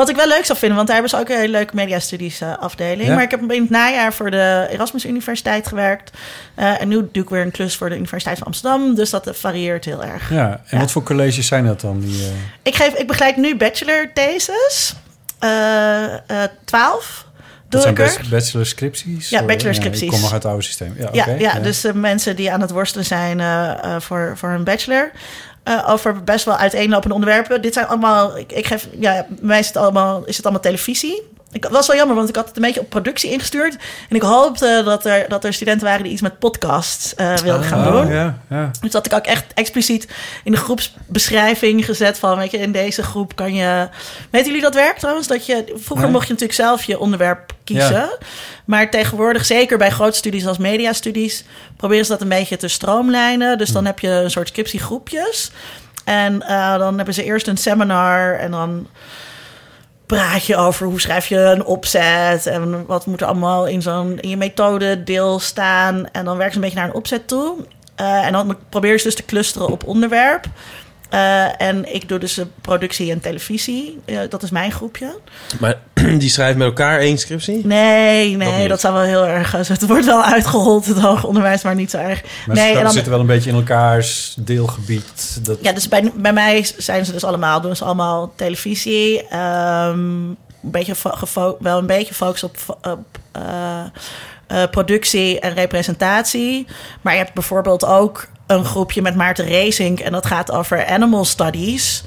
Wat 0.00 0.08
ik 0.08 0.16
wel 0.16 0.28
leuk 0.28 0.44
zou 0.44 0.58
vinden, 0.58 0.76
want 0.76 0.88
daar 0.88 0.96
hebben 1.00 1.18
ze 1.18 1.22
ook 1.24 1.28
een 1.30 1.40
hele 1.40 1.52
leuke 1.52 1.74
mediastudies 1.74 2.40
eh, 2.40 2.58
afdeling. 2.58 3.08
Ja. 3.08 3.14
Maar 3.14 3.22
ik 3.22 3.30
heb 3.30 3.52
in 3.52 3.60
het 3.62 3.70
najaar 3.70 4.12
voor 4.12 4.30
de 4.30 4.66
Erasmus 4.70 5.04
Universiteit 5.06 5.66
gewerkt. 5.66 6.10
Eh, 6.54 6.80
en 6.80 6.88
nu 6.88 7.08
doe 7.12 7.22
ik 7.22 7.28
weer 7.28 7.42
een 7.42 7.50
klus 7.50 7.76
voor 7.76 7.88
de 7.88 7.96
Universiteit 7.96 8.38
van 8.38 8.46
Amsterdam. 8.46 8.94
Dus 8.94 9.10
dat 9.10 9.26
eh, 9.26 9.34
varieert 9.34 9.84
heel 9.84 10.04
erg. 10.04 10.30
Ja. 10.30 10.50
En 10.50 10.60
Ja. 10.70 10.78
wat 10.78 10.90
voor 10.90 11.02
colleges 11.02 11.46
zijn 11.46 11.66
dat 11.66 11.80
dan? 11.80 12.00
Die, 12.00 12.30
Ik, 12.62 12.74
geef, 12.74 12.94
ik 12.94 13.06
begeleid 13.06 13.36
nu 13.36 13.56
bachelor 13.56 14.10
thesis. 14.14 14.94
eh 15.38 16.04
eh 16.14 16.50
12 16.64 17.26
dat 17.68 17.82
zijn 17.82 17.94
ik 17.96 18.00
bach- 18.04 18.28
bachelor 18.28 18.66
scripties? 18.66 19.28
Ja, 19.28 19.42
bachelor 19.42 19.70
ik 19.74 19.80
scripties. 19.80 20.10
kom 20.10 20.20
nog 20.20 20.32
uit 20.32 20.42
het 20.42 20.50
oude 20.52 20.64
systeem. 20.64 20.94
Ja, 20.98 21.08
Ja, 21.12 21.26
ja, 21.38 21.58
dus 21.58 21.84
eh, 21.84 21.92
mensen 21.92 22.36
die 22.36 22.52
aan 22.52 22.60
het 22.60 22.70
worstelen 22.70 23.04
zijn 23.06 23.40
voor, 24.02 24.32
voor 24.36 24.48
hun 24.48 24.64
bachelor. 24.64 25.10
Eh, 25.70 25.88
over 25.88 26.24
best 26.24 26.44
wel 26.44 26.56
uiteenlopende 26.56 27.14
onderwerpen. 27.14 27.62
Dit 27.62 27.74
zijn 27.74 27.86
allemaal, 27.86 28.38
ik, 28.38 28.52
ik 28.52 28.66
geef, 28.66 28.88
ja, 28.98 29.26
bij 29.28 29.38
mij 29.40 29.58
is 29.58 29.66
het 29.66 29.76
allemaal, 29.76 30.24
is 30.24 30.36
het 30.36 30.44
allemaal 30.44 30.62
televisie. 30.62 31.22
Ik, 31.52 31.64
was 31.70 31.86
wel 31.86 31.96
jammer, 31.96 32.16
want 32.16 32.28
ik 32.28 32.36
had 32.36 32.46
het 32.48 32.56
een 32.56 32.62
beetje 32.62 32.80
op 32.80 32.88
productie 32.90 33.30
ingestuurd. 33.30 33.76
En 34.08 34.16
ik 34.16 34.22
hoopte 34.22 34.82
dat 34.84 35.04
er, 35.04 35.28
dat 35.28 35.44
er 35.44 35.52
studenten 35.52 35.86
waren 35.86 36.02
die 36.02 36.12
iets 36.12 36.22
met 36.22 36.38
podcasts 36.38 37.14
eh, 37.14 37.36
wilden 37.36 37.64
gaan 37.64 37.86
Oh, 37.86 37.92
doen. 37.92 38.12
ja, 38.12 38.38
ja. 38.50 38.70
Dus 38.80 38.90
dat 38.90 39.06
ik 39.06 39.12
ook 39.12 39.24
echt 39.26 39.44
expliciet 39.54 40.08
in 40.44 40.52
de 40.52 40.58
groepsbeschrijving 40.58 41.84
gezet 41.84 42.18
van, 42.18 42.38
weet 42.38 42.50
je, 42.50 42.58
in 42.58 42.72
deze 42.72 43.02
groep 43.02 43.36
kan 43.36 43.54
je... 43.54 43.88
Weten 44.30 44.46
jullie 44.46 44.62
dat 44.62 44.74
werkt 44.74 45.00
trouwens? 45.00 45.26
Dat 45.26 45.46
je, 45.46 45.64
vroeger 45.76 46.04
Nee. 46.04 46.14
mocht 46.14 46.26
je 46.26 46.32
natuurlijk 46.32 46.60
zelf 46.60 46.84
je 46.84 46.98
onderwerp 46.98 47.52
kiezen. 47.64 47.92
Ja. 47.92 48.10
Maar 48.64 48.90
tegenwoordig, 48.90 49.44
zeker 49.46 49.78
bij 49.78 49.90
grote 49.90 50.16
studies 50.16 50.46
als 50.46 50.58
mediastudies, 50.58 51.44
proberen 51.76 52.04
ze 52.04 52.10
dat 52.10 52.20
een 52.20 52.28
beetje 52.28 52.56
te 52.56 52.68
stroomlijnen. 52.68 53.58
Dus 53.58 53.68
Hm. 53.68 53.74
dan 53.74 53.84
heb 53.84 53.98
je 53.98 54.08
een 54.08 54.30
soort 54.30 54.48
scriptiegroepjes. 54.48 55.50
En 56.04 56.42
eh, 56.42 56.78
dan 56.78 56.96
hebben 56.96 57.14
ze 57.14 57.24
eerst 57.24 57.46
een 57.46 57.56
seminar 57.56 58.38
en 58.38 58.50
dan 58.50 58.86
praat 60.16 60.46
je 60.46 60.56
over 60.56 60.86
hoe 60.86 61.00
schrijf 61.00 61.26
je 61.26 61.38
een 61.38 61.64
opzet 61.64 62.46
en 62.46 62.86
wat 62.86 63.06
moet 63.06 63.20
er 63.20 63.26
allemaal 63.26 63.66
in 63.66 63.82
zo'n 63.82 64.18
in 64.20 64.28
je 64.28 64.36
methode 64.36 65.02
deel 65.04 65.38
staan. 65.38 66.10
En 66.12 66.24
dan 66.24 66.36
werk 66.36 66.50
ze 66.50 66.56
een 66.56 66.62
beetje 66.62 66.78
naar 66.78 66.88
een 66.88 66.94
opzet 66.94 67.28
toe. 67.28 67.56
Eh, 67.94 68.26
en 68.26 68.32
dan 68.32 68.56
probeer 68.68 68.96
je 68.96 69.02
dus 69.02 69.14
te 69.14 69.24
clusteren 69.24 69.68
op 69.68 69.86
onderwerp. 69.86 70.44
Eh, 71.10 71.60
en 71.62 71.94
ik 71.94 72.08
doe 72.08 72.18
dus 72.18 72.40
productie 72.60 73.10
en 73.10 73.20
televisie. 73.20 74.00
Eh, 74.04 74.18
dat 74.28 74.42
is 74.42 74.50
mijn 74.50 74.72
groepje. 74.72 75.18
Maar 75.60 75.78
die 76.18 76.28
schrijft 76.30 76.58
met 76.58 76.66
elkaar 76.66 76.98
één 76.98 77.18
scriptie? 77.18 77.66
Nee, 77.66 78.38
Dat 78.38 78.48
nee, 78.48 78.68
dat 78.68 78.80
zou 78.80 78.94
wel 78.94 79.02
heel 79.02 79.26
erg... 79.26 79.54
eh, 79.54 79.60
Het 79.60 79.86
wordt 79.86 80.04
wel 80.06 80.22
uitgerold, 80.24 80.86
het 80.86 80.98
hoger 80.98 81.28
onderwijs, 81.28 81.62
maar 81.62 81.74
niet 81.74 81.90
zo 81.90 81.98
erg. 81.98 82.22
Maar 82.46 82.56
nee, 82.56 82.70
ze 82.72 82.76
en 82.78 82.82
dan, 82.84 82.92
zitten 82.92 83.12
wel 83.12 83.20
een 83.20 83.26
beetje 83.26 83.50
in 83.50 83.56
elkaars 83.56 84.36
deelgebied. 84.38 85.38
Dat, 85.42 85.58
ja, 85.62 85.72
dus 85.72 85.88
bij, 85.88 86.12
bij 86.14 86.32
mij 86.32 86.66
zijn 86.76 87.04
ze 87.04 87.12
dus 87.12 87.24
allemaal, 87.24 87.60
doen 87.60 87.76
ze 87.76 87.84
allemaal 87.84 88.32
televisie. 88.36 89.26
ehm, 89.28 89.98
een 90.62 90.70
beetje 90.70 90.94
wel 91.58 91.78
een 91.78 91.86
beetje 91.86 92.14
focus 92.14 92.42
op, 92.42 92.56
op 92.82 93.18
eh, 93.32 93.80
eh, 94.46 94.70
productie 94.70 95.40
en 95.40 95.54
representatie. 95.54 96.66
Maar 97.00 97.12
je 97.12 97.18
hebt 97.18 97.34
bijvoorbeeld 97.34 97.84
ook 97.84 98.26
een 98.50 98.64
groepje 98.64 99.02
met 99.02 99.14
Maarten 99.14 99.48
Racing 99.48 100.00
en 100.00 100.12
dat 100.12 100.26
gaat 100.26 100.52
over 100.52 100.86
animal 100.86 101.24
studies. 101.24 102.02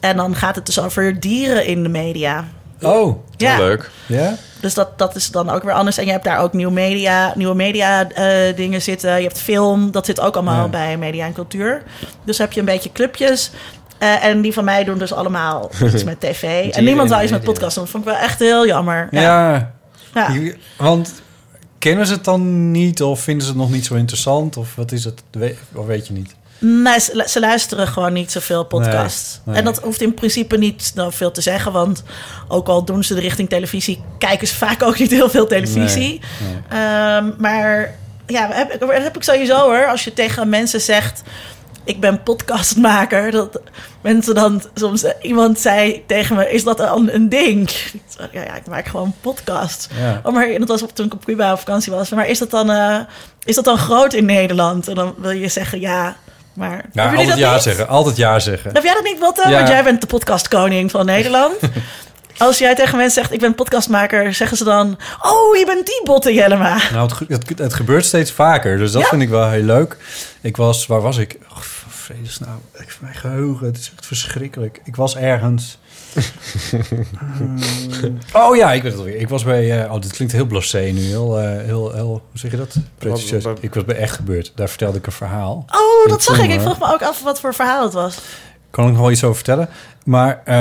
En 0.00 0.16
dan 0.16 0.34
gaat 0.34 0.54
het 0.54 0.66
dus 0.66 0.78
over 0.80 1.20
dieren 1.20 1.66
in 1.66 1.82
de 1.82 1.88
media. 1.88 2.44
Oh, 2.82 3.24
Ja. 3.36 3.56
Leuk. 3.58 3.90
ja? 4.06 4.34
Dus 4.60 4.74
dat, 4.74 4.98
dat 4.98 5.14
is 5.14 5.30
dan 5.30 5.50
ook 5.50 5.62
weer 5.62 5.72
anders. 5.72 5.98
En 5.98 6.04
je 6.04 6.10
hebt 6.10 6.24
daar 6.24 6.38
ook 6.38 6.52
nieuwe 6.52 6.72
media, 6.72 7.32
nieuwe 7.34 7.54
media 7.54 8.08
eh, 8.10 8.56
dingen 8.56 8.82
zitten. 8.82 9.16
Je 9.16 9.22
hebt 9.26 9.40
film, 9.40 9.90
dat 9.90 10.06
zit 10.06 10.20
ook 10.20 10.34
allemaal 10.34 10.62
Ja. 10.64 10.68
bij 10.68 10.96
media 10.96 11.26
en 11.26 11.32
cultuur. 11.32 11.82
Dus 12.24 12.38
heb 12.38 12.52
je 12.52 12.60
een 12.60 12.66
beetje 12.66 12.92
clubjes. 12.92 13.50
Eh, 13.98 14.24
en 14.24 14.40
die 14.40 14.52
van 14.52 14.64
mij 14.64 14.84
doen 14.84 14.98
dus 14.98 15.12
allemaal 15.12 15.70
iets 15.92 16.04
met 16.04 16.20
tv. 16.30 16.70
en 16.74 16.84
niemand 16.84 17.08
wil 17.08 17.20
iets 17.22 17.30
met 17.32 17.44
podcast 17.44 17.74
doen. 17.74 17.84
Dat 17.84 17.92
vond 17.92 18.06
ik 18.06 18.10
wel 18.12 18.20
echt 18.20 18.38
heel 18.38 18.66
jammer. 18.66 19.08
Ja. 19.10 19.20
Ja. 20.14 20.28
Ja. 20.30 20.52
Want 20.76 21.12
kennen 21.78 22.06
ze 22.06 22.12
het 22.12 22.24
dan 22.24 22.70
niet 22.70 23.02
of 23.02 23.20
vinden 23.20 23.42
ze 23.42 23.48
het 23.48 23.60
nog 23.60 23.70
niet 23.70 23.86
zo 23.86 23.94
interessant? 23.94 24.56
Of 24.56 24.74
wat 24.74 24.92
is 24.92 25.04
het? 25.04 25.22
Of 25.74 25.86
weet 25.86 26.06
je 26.06 26.12
niet? 26.12 26.34
Nee, 26.58 27.00
ze, 27.00 27.40
luisteren 27.40 27.88
gewoon 27.88 28.12
niet 28.12 28.32
zoveel 28.32 28.64
podcasts. 28.64 29.32
Nee, 29.32 29.42
nee. 29.44 29.56
En 29.56 29.64
dat 29.64 29.82
hoeft 29.82 30.00
in 30.00 30.14
principe 30.14 30.56
niet 30.56 30.92
nou, 30.94 31.12
veel 31.12 31.30
te 31.30 31.40
zeggen. 31.40 31.72
Want 31.72 32.02
ook 32.48 32.68
al 32.68 32.84
doen 32.84 33.04
ze 33.04 33.14
de 33.14 33.20
richting 33.20 33.48
televisie... 33.48 34.02
kijken 34.18 34.46
ze 34.46 34.54
vaak 34.54 34.82
ook 34.82 34.98
niet 34.98 35.10
heel 35.10 35.30
veel 35.30 35.46
televisie. 35.46 36.20
Nee. 36.40 36.80
Ehm, 36.80 37.30
maar 37.38 37.94
ja, 38.26 38.48
heb, 38.52 38.80
dat 38.80 38.92
heb 38.92 39.16
ik 39.16 39.22
sowieso 39.22 39.56
hoor. 39.56 39.86
Als 39.86 40.04
je 40.04 40.12
tegen 40.12 40.48
mensen 40.48 40.80
zegt... 40.80 41.22
ik 41.86 42.00
ben 42.00 42.22
podcastmaker... 42.22 43.30
dat 43.30 43.60
mensen 44.00 44.34
dan 44.34 44.62
soms... 44.74 45.02
eh, 45.02 45.12
iemand 45.20 45.58
zei 45.60 46.02
tegen 46.06 46.36
me... 46.36 46.50
is 46.50 46.64
dat 46.64 46.80
een, 46.80 47.14
een 47.14 47.28
ding? 47.28 47.70
Ja, 48.32 48.42
ja, 48.42 48.54
ik 48.54 48.66
maak 48.66 48.86
gewoon 48.86 49.14
podcast. 49.20 49.88
Ja. 50.00 50.20
Oh, 50.22 50.32
maar 50.32 50.58
dat 50.58 50.68
was 50.68 50.82
op, 50.82 50.94
toen 50.94 51.06
ik 51.06 51.12
op 51.14 51.24
Cuba 51.24 51.52
op 51.52 51.58
vakantie 51.58 51.92
was. 51.92 52.10
Maar 52.10 52.28
is 52.28 52.38
dat 52.38 52.50
dan, 52.50 52.70
eh, 52.70 52.98
is 53.44 53.54
dat 53.54 53.64
dan 53.64 53.78
groot 53.78 54.12
in 54.12 54.24
Nederland? 54.24 54.88
En 54.88 54.94
dan 54.94 55.14
wil 55.18 55.30
je 55.30 55.48
zeggen 55.48 55.80
ja... 55.80 56.16
Maar 56.52 56.84
Ja, 56.92 57.14
altijd 57.14 57.38
ja 57.38 57.52
niet? 57.52 57.62
zeggen. 57.62 57.88
Altijd 57.88 58.16
ja 58.16 58.38
zeggen. 58.38 58.70
Heb 58.72 58.82
jij 58.82 58.94
dat 58.94 59.02
niet, 59.04 59.18
Botte? 59.18 59.48
Ja. 59.48 59.56
Want 59.56 59.68
jij 59.68 59.82
bent 59.84 60.00
de 60.00 60.06
podcastkoning 60.06 60.90
van 60.90 61.06
Nederland. 61.06 61.54
Als 62.38 62.58
jij 62.58 62.74
tegen 62.74 62.96
mensen 62.96 63.20
zegt, 63.22 63.32
ik 63.32 63.40
ben 63.40 63.54
podcastmaker, 63.54 64.34
zeggen 64.34 64.56
ze 64.56 64.64
dan... 64.64 64.98
Oh, 65.22 65.56
je 65.56 65.64
bent 65.66 65.86
die 65.86 66.00
Botte 66.04 66.34
Jellema. 66.34 66.78
Nou, 66.92 67.10
het, 67.28 67.28
het, 67.48 67.58
het 67.58 67.74
gebeurt 67.74 68.04
steeds 68.04 68.32
vaker. 68.32 68.78
Dus 68.78 68.92
dat 68.92 69.02
Ja? 69.02 69.08
vind 69.08 69.22
ik 69.22 69.28
wel 69.28 69.48
heel 69.50 69.62
leuk. 69.62 69.96
Ik 70.40 70.56
was, 70.56 70.86
waar 70.86 71.00
was 71.00 71.16
ik? 71.16 71.38
Oh, 71.50 71.56
vredes 71.88 72.38
nou, 72.38 72.58
ik, 72.78 72.96
mijn 73.00 73.14
geheugen, 73.14 73.66
het 73.66 73.76
is 73.78 73.90
echt 73.96 74.06
verschrikkelijk. 74.06 74.80
Ik 74.84 74.96
was 74.96 75.16
ergens. 75.16 75.78
Oh 78.32 78.56
ja, 78.56 78.72
ik 78.72 78.82
weet 78.82 78.90
het 78.92 79.00
alweer. 79.00 79.16
Ik 79.16 79.28
was 79.28 79.44
bij. 79.44 79.82
eh, 79.84 79.92
oh, 79.92 80.00
dit 80.00 80.12
klinkt 80.12 80.32
heel 80.34 80.46
blasé 80.46 80.78
nu. 80.80 81.00
Heel, 81.00 81.38
eh, 81.40 81.44
heel, 81.64 81.92
heel, 81.92 82.06
hoe 82.06 82.20
zeg 82.38 82.50
je 82.50 82.56
dat? 82.56 82.76
Pretentieus. 82.98 83.44
Wat- 83.44 83.58
Ik 83.62 83.74
was 83.74 83.84
bij 83.84 83.96
Echt 83.96 84.14
Gebeurd. 84.16 84.52
Daar 84.54 84.68
vertelde 84.68 84.98
ik 84.98 85.06
een 85.06 85.12
verhaal. 85.12 85.64
Oh, 85.70 86.10
dat 86.10 86.22
zag 86.22 86.38
ik. 86.38 86.50
Ik 86.50 86.60
vroeg 86.60 86.78
me 86.78 86.92
ook 86.92 87.02
af 87.02 87.22
wat 87.22 87.40
voor 87.40 87.54
verhaal 87.54 87.82
het 87.84 87.92
was. 87.92 88.18
Kan 88.76 88.84
ik 88.84 88.90
nog 88.92 89.00
wel 89.00 89.10
iets 89.10 89.24
over 89.24 89.36
vertellen? 89.36 89.68
Maar 90.04 90.40
eh, 90.44 90.54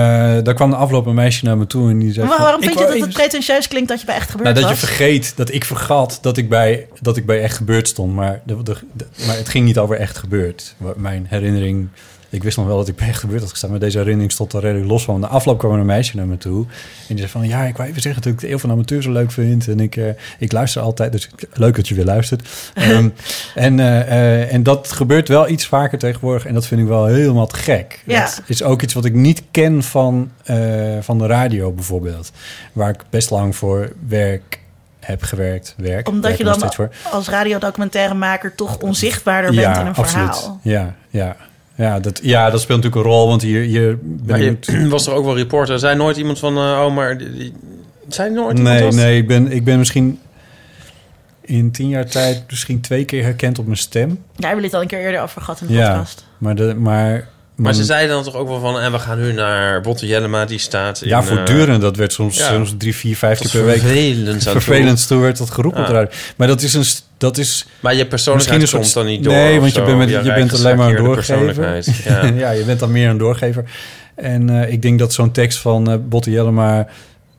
daar 0.43 0.53
kwam 0.53 0.69
de 0.69 0.75
afloop 0.75 1.05
een 1.05 1.15
meisje 1.15 1.45
naar 1.45 1.57
me 1.57 1.67
toe 1.67 1.89
en 1.89 1.99
die 1.99 2.13
zei. 2.13 2.27
Maar 2.27 2.37
waarom 2.39 2.61
vind 2.61 2.79
je 2.79 2.85
dat 2.85 2.99
het 2.99 3.13
pretentieus 3.13 3.67
klinkt 3.67 3.89
dat 3.89 3.99
je 3.99 4.05
bij 4.05 4.15
echt 4.15 4.29
gebeurd 4.29 4.49
Nou, 4.55 4.61
dat 4.67 4.69
je 4.79 4.85
vergeet 4.85 5.33
dat 5.35 5.51
ik 5.53 5.65
vergat 5.65 6.17
dat 6.21 6.37
ik 6.37 6.49
bij, 6.49 6.87
dat 7.01 7.17
ik 7.17 7.25
bij 7.25 7.41
echt 7.41 7.57
gebeurd 7.57 7.87
stond. 7.87 8.13
Maar, 8.15 8.41
de, 8.43 8.63
de, 8.63 8.75
de- 8.93 9.05
maar 9.27 9.35
het 9.37 9.49
ging 9.49 9.65
niet 9.65 9.77
over 9.77 9.95
echt 9.95 10.17
gebeurd. 10.17 10.75
Mijn 10.95 11.25
herinnering. 11.29 11.87
Ik 12.35 12.43
wist 12.43 12.57
nog 12.57 12.65
wel 12.65 12.77
dat 12.77 12.87
ik 12.87 12.95
bij 12.95 13.07
echt 13.07 13.19
gebeurd 13.19 13.41
had 13.41 13.49
gestaan. 13.49 13.69
Maar 13.69 13.79
deze 13.79 13.97
herinnering 13.97 14.31
stond 14.31 14.53
er 14.53 14.61
redelijk 14.61 14.89
los 14.89 15.03
van. 15.03 15.19
Na 15.19 15.27
afloop 15.27 15.57
kwam 15.57 15.71
er 15.71 15.79
een 15.79 15.85
meisje 15.85 16.15
naar 16.15 16.27
me 16.27 16.37
toe. 16.37 16.65
En 16.65 17.15
die 17.15 17.17
zei 17.17 17.29
van... 17.29 17.47
Ja, 17.47 17.63
ik 17.63 17.77
wou 17.77 17.89
even 17.89 18.01
zeggen 18.01 18.21
dat 18.21 18.31
ik 18.31 18.39
de 18.39 18.49
Eeuw 18.49 18.57
van 18.57 18.69
de 18.69 18.75
Amateur 18.75 19.01
zo 19.01 19.11
leuk 19.11 19.31
vind. 19.31 19.67
En 19.67 19.79
ik, 19.79 19.95
eh, 19.95 20.05
ik 20.39 20.51
luister 20.51 20.81
altijd. 20.81 21.11
Dus 21.11 21.29
leuk 21.53 21.75
dat 21.75 21.87
je 21.87 21.95
weer 21.95 22.05
luistert. 22.05 22.47
Ehm, 22.73 23.09
en, 23.55 23.79
eh, 23.79 24.01
eh, 24.01 24.53
en 24.53 24.63
dat 24.63 24.91
gebeurt 24.91 25.27
wel 25.27 25.49
iets 25.49 25.67
vaker 25.67 25.97
tegenwoordig. 25.97 26.45
En 26.45 26.53
dat 26.53 26.67
vind 26.67 26.81
ik 26.81 26.87
wel 26.87 27.05
helemaal 27.05 27.47
te 27.47 27.55
gek. 27.55 28.03
Ja. 28.05 28.21
Dat 28.21 28.41
is 28.45 28.63
ook 28.63 28.81
iets 28.81 28.93
wat 28.93 29.05
ik 29.05 29.13
niet 29.13 29.43
ken 29.51 29.83
van, 29.83 30.31
van 30.99 31.17
de 31.17 31.25
radio 31.25 31.71
bijvoorbeeld. 31.71 32.31
Waar 32.73 32.89
ik 32.89 33.03
best 33.09 33.29
lang 33.29 33.55
voor 33.55 33.91
werk 34.07 34.59
heb 34.99 35.23
gewerkt. 35.23 35.73
Werk. 35.77 36.07
Omdat 36.07 36.37
je 36.37 36.43
dan 36.43 36.73
voor. 36.73 36.89
als 37.11 37.27
radiodocumentairemaker 37.27 38.55
toch 38.55 38.77
onzichtbaarder 38.77 39.55
bent 39.55 39.77
in 39.77 39.85
een 39.85 39.95
verhaal. 39.95 40.59
Ja, 40.61 40.95
ja. 41.09 41.35
Ja 41.75 41.99
dat, 41.99 42.19
ja, 42.23 42.49
dat 42.49 42.61
speelt 42.61 42.83
natuurlijk 42.83 43.05
een 43.07 43.11
rol, 43.11 43.27
want 43.27 43.41
hier, 43.41 43.61
hier 43.61 43.97
ben 44.01 44.41
ik... 44.41 44.65
je 44.65 44.87
was 44.95 45.07
er 45.07 45.13
ook 45.13 45.25
wel 45.25 45.35
reporter. 45.37 45.79
Zei 45.79 45.95
nooit 45.95 46.17
iemand 46.17 46.39
van... 46.39 46.57
eh, 46.57 46.61
oh, 46.85 46.95
maar... 46.95 47.17
die- 47.17 47.31
die- 47.31 47.53
Zei 48.09 48.29
nooit 48.29 48.57
Nee, 48.57 48.91
nee, 48.91 49.17
ik 49.17 49.27
ben, 49.27 49.51
ik 49.51 49.63
ben 49.63 49.77
misschien 49.77 50.19
in 51.41 51.71
tien 51.71 51.89
jaar 51.89 52.05
tijd 52.05 52.43
misschien 52.49 52.81
twee 52.81 53.05
keer 53.05 53.23
herkend 53.23 53.59
op 53.59 53.65
mijn 53.65 53.77
stem. 53.77 54.07
Daar 54.09 54.17
hebben 54.35 54.49
jullie 54.49 54.65
het 54.65 54.73
al 54.73 54.81
een 54.81 54.87
keer 54.87 54.99
eerder 54.99 55.21
over 55.21 55.41
gehad 55.41 55.61
in 55.61 55.67
de 55.67 55.73
Ja, 55.73 55.89
podcast. 55.91 56.25
maar, 56.37 56.55
de, 56.55 56.75
maar, 56.75 57.27
Maar 57.55 57.73
ze 57.73 57.83
zeiden 57.83 58.15
dan 58.15 58.23
toch 58.23 58.35
ook 58.35 58.47
wel 58.47 58.59
van... 58.59 58.79
En 58.79 58.91
we 58.91 58.99
gaan 58.99 59.19
nu 59.19 59.33
naar 59.33 59.81
Botte 59.81 60.07
Jellema, 60.07 60.45
die 60.45 60.57
staat 60.57 61.01
in... 61.01 61.07
ja, 61.07 61.19
eh, 61.19 61.25
voortdurend. 61.25 61.81
Dat 61.81 61.95
werd 61.97 62.13
soms, 62.13 62.37
ja. 62.37 62.47
soms 62.47 62.73
drie, 62.77 62.95
vier, 62.95 63.15
vijf 63.17 63.39
keer 63.39 63.49
per 63.51 63.65
week. 63.65 63.79
vervelend. 63.79 64.43
zo 64.43 64.51
Vervelend 64.51 65.07
toe 65.07 65.19
werd 65.21 65.37
dat 65.37 65.49
geroepen 65.49 65.93
Ja. 65.93 66.07
Maar 66.35 66.47
dat 66.47 66.61
is 66.61 66.73
een... 66.73 66.85
Dat 67.17 67.37
is 67.37 67.65
Maar 67.79 67.95
je 67.95 68.07
persoonlijkheid 68.07 68.59
Misschien 68.59 68.79
een 68.79 68.85
komt 68.85 68.93
soort- 68.93 69.05
dan 69.05 69.13
niet 69.15 69.23
door. 69.23 69.33
Nee, 69.33 69.59
want 69.59 69.73
je 69.75 69.81
bent 69.81 69.97
met- 69.97 70.09
je 70.09 70.33
bent 70.33 70.53
alleen 70.53 70.77
maar 70.77 70.89
een 70.89 70.95
doorgever. 71.03 71.15
persoonlijkheid. 71.15 71.85
Ja. 72.05 72.25
ja, 72.25 72.51
je 72.51 72.63
bent 72.63 72.79
dan 72.79 72.91
meer 72.91 73.09
een 73.09 73.17
doorgever. 73.17 73.65
En 74.15 74.49
eh, 74.63 74.71
ik 74.71 74.81
denk 74.81 74.99
dat 74.99 75.13
zo'n 75.13 75.31
tekst 75.31 75.57
van 75.57 75.89
eh 75.91 75.97
Botte 76.01 76.31
Jellema 76.31 76.87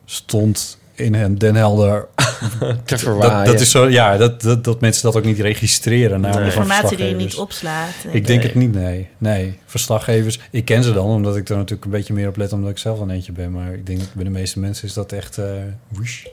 stond 0.04 0.78
in 0.94 1.14
een 1.14 1.38
Den 1.38 1.54
Helder. 1.54 2.06
Te 2.60 2.76
dat, 2.84 3.00
verwaaien. 3.00 3.52
dat 3.52 3.60
is 3.60 3.70
zo, 3.70 3.88
ja, 3.88 4.16
dat, 4.16 4.42
dat, 4.42 4.64
dat 4.64 4.80
mensen 4.80 5.02
dat 5.02 5.16
ook 5.16 5.24
niet 5.24 5.38
registreren. 5.40 6.20
Namelijk 6.20 6.36
Nee. 6.46 6.56
Informatie 6.56 6.96
die 6.96 7.06
je 7.06 7.14
niet 7.14 7.34
opslaat. 7.36 7.88
Ik 8.10 8.26
denk 8.26 8.42
het 8.42 8.54
niet, 8.54 8.72
nee. 8.74 9.08
Nee, 9.18 9.58
verslaggevers. 9.66 10.40
Ik 10.50 10.64
ken 10.64 10.82
ze 10.84 10.92
dan, 10.92 11.04
omdat 11.06 11.36
ik 11.36 11.48
er 11.48 11.56
natuurlijk 11.56 11.84
een 11.84 11.90
beetje 11.90 12.14
meer 12.14 12.28
op 12.28 12.36
let... 12.36 12.52
omdat 12.52 12.70
ik 12.70 12.78
zelf 12.78 13.00
een 13.00 13.10
eentje 13.10 13.32
ben. 13.32 13.52
Maar 13.52 13.72
ik 13.72 13.86
denk 13.86 13.98
dat 13.98 14.08
bij 14.14 14.24
de 14.24 14.30
meeste 14.30 14.58
mensen 14.58 14.86
is 14.88 14.92
dat 14.94 15.12
echt... 15.12 15.38
eh 15.38 15.44
whoosh. 15.88 16.24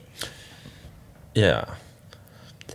Ja. 1.32 1.68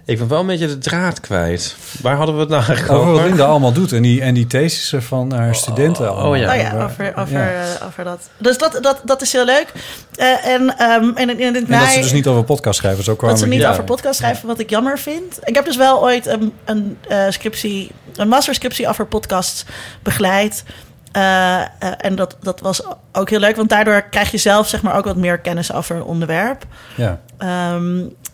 Ik 0.08 0.18
ben 0.18 0.28
wel 0.28 0.40
een 0.40 0.46
beetje 0.46 0.66
de 0.66 0.78
draad 0.78 1.20
kwijt. 1.20 1.76
Waar 2.02 2.16
hadden 2.16 2.34
we 2.34 2.40
het 2.40 2.50
nou 2.50 2.64
eigenlijk 2.64 2.92
Over 2.98 3.06
wat 3.06 3.14
over? 3.16 3.28
Linda 3.28 3.44
allemaal 3.44 3.72
doet. 3.72 3.92
En 3.92 4.02
die, 4.02 4.22
en 4.22 4.34
die 4.34 4.46
thesissen 4.46 5.02
van 5.02 5.32
haar 5.32 5.54
studenten. 5.54 6.16
oh 6.24 6.36
ja. 6.36 6.50
Oh 6.50 6.56
ja, 6.60 6.84
over, 6.84 7.12
over, 7.16 7.32
ja. 7.38 7.48
eh, 7.80 7.86
over 7.86 8.04
dat. 8.04 8.28
Dus 8.38 8.58
dat, 8.58 8.78
dat, 8.82 9.00
dat 9.04 9.22
is 9.22 9.32
heel 9.32 9.44
leuk. 9.44 9.72
Eh, 10.14 10.46
en, 10.46 10.78
ehm 10.78 11.10
en 11.14 11.38
in 11.40 11.54
het 11.54 11.68
En 11.68 11.78
dat 11.78 11.88
ze 11.88 12.00
dus 12.00 12.12
niet 12.12 12.26
over 12.26 12.44
podcast 12.44 12.78
schrijven. 12.78 13.04
Zo 13.04 13.14
kwamen 13.14 13.36
dat 13.36 13.44
ze 13.44 13.50
niet 13.50 13.60
hier. 13.60 13.70
over 13.70 13.84
podcast 13.84 14.18
schrijven, 14.18 14.46
wat 14.46 14.58
ik 14.58 14.70
jammer 14.70 14.98
vind. 14.98 15.38
Ik 15.42 15.54
heb 15.54 15.64
dus 15.64 15.76
wel 15.76 16.02
ooit 16.02 16.26
een, 16.26 16.52
een 16.64 16.98
eh, 17.08 17.24
scriptie, 17.28 17.90
een 18.16 18.28
masterscriptie 18.28 18.88
over 18.88 19.06
podcasts 19.06 19.64
begeleid. 20.02 20.64
Eh, 21.12 21.60
eh, 21.60 21.66
en 21.98 22.16
dat, 22.16 22.36
dat 22.42 22.60
was 22.60 22.82
ook 23.12 23.30
heel 23.30 23.38
leuk, 23.40 23.56
want 23.56 23.68
daardoor 23.68 24.02
krijg 24.02 24.30
je 24.30 24.38
zelf 24.38 24.68
zeg 24.68 24.82
maar 24.82 24.96
ook 24.96 25.04
wat 25.04 25.16
meer 25.16 25.38
kennis 25.38 25.72
over 25.72 25.96
een 25.96 26.02
onderwerp. 26.02 26.64
Ja. 26.94 27.20
Ehm, 27.38 27.98
v- 27.98 28.27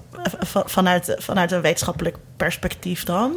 vanuit, 0.66 1.14
vanuit 1.18 1.52
een 1.52 1.60
wetenschappelijk 1.60 2.16
perspectief 2.36 3.04
dan. 3.04 3.32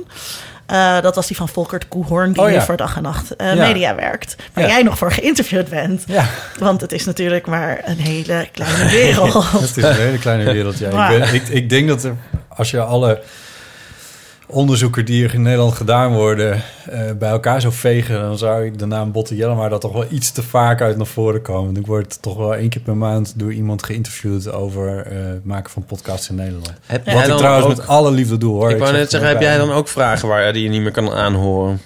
Eh, 0.66 1.02
dat 1.02 1.16
was 1.16 1.28
die 1.28 1.36
van 1.36 1.50
Volkert 1.50 1.88
Koehoorn, 1.88 2.32
die 2.34 2.42
Oh, 2.42 2.52
ja. 2.52 2.62
voor 2.62 2.78
dag 2.78 2.96
en 2.96 3.02
nacht 3.04 3.36
eh, 3.36 3.56
Ja. 3.56 3.68
media 3.68 3.96
werkt. 3.96 4.36
Waar 4.54 4.64
Ja. 4.64 4.70
jij 4.70 4.84
nog 4.84 4.98
voor 4.98 5.12
geïnterviewd 5.12 5.70
bent. 5.70 6.04
Want 6.60 6.82
het 6.82 6.92
is 6.92 7.06
natuurlijk 7.06 7.48
maar 7.48 7.82
een 7.84 7.98
hele 7.98 8.48
kleine 8.52 8.90
wereld. 8.90 9.52
Het 9.52 9.78
is 9.78 9.84
een 9.84 9.94
hele 9.96 10.20
kleine 10.20 10.44
wereld. 10.52 10.78
Ja. 10.78 11.10
Ik, 11.10 11.20
ben, 11.20 11.34
ik, 11.34 11.48
ik 11.48 11.70
denk 11.70 11.88
dat 11.88 12.04
er, 12.04 12.16
als 12.48 12.72
je 12.72 12.82
alle 12.82 13.22
onderzoeken 14.50 15.06
die 15.06 15.24
er 15.24 15.34
in 15.34 15.42
Nederland 15.42 15.74
gedaan 15.74 16.14
worden... 16.14 16.62
eh, 16.90 17.00
bij 17.20 17.30
elkaar 17.30 17.62
zou 17.62 17.74
vegen... 17.74 18.20
dan 18.20 18.38
zou 18.38 18.66
ik 18.66 18.80
de 18.80 18.86
naam 18.86 19.12
Botte 19.12 19.36
Jellema 19.36 19.70
daar 19.70 19.80
toch 19.80 19.94
wel 19.94 20.06
iets 20.10 20.32
te 20.32 20.44
vaak 20.44 20.82
uit 20.82 20.98
naar 20.98 21.06
voren 21.06 21.42
komen. 21.42 21.76
Ik 21.76 21.86
word 21.86 22.22
toch 22.22 22.38
wel 22.38 22.56
één 22.56 22.70
keer 22.70 22.82
per 22.82 22.98
maand 22.98 23.34
door 23.36 23.54
iemand 23.54 23.84
geïnterviewd... 23.84 24.52
over 24.52 25.06
eh, 25.06 25.18
het 25.26 25.46
maken 25.46 25.72
van 25.72 25.84
podcasts 25.86 26.30
in 26.30 26.36
Nederland. 26.36 26.72
Heb 26.86 27.06
Wat 27.06 27.14
jij 27.14 27.24
ik 27.24 27.30
dan 27.30 27.38
trouwens 27.38 27.66
ook- 27.68 27.76
met 27.78 27.88
alle 27.88 28.12
liefde 28.12 28.38
doe, 28.38 28.54
hoor. 28.54 28.72
Ik 28.72 28.78
wou 28.78 28.92
net 28.92 29.02
het 29.02 29.10
zeggen, 29.12 29.30
heb 29.30 29.42
jij 29.42 29.58
dan 29.58 29.72
ook 29.72 29.88
vragen 29.88 30.28
waar 30.28 30.54
die 30.54 30.64
je 30.64 30.70
niet 30.70 30.82
meer 30.82 30.92
kan 30.92 31.12
aanhoren? 31.12 31.82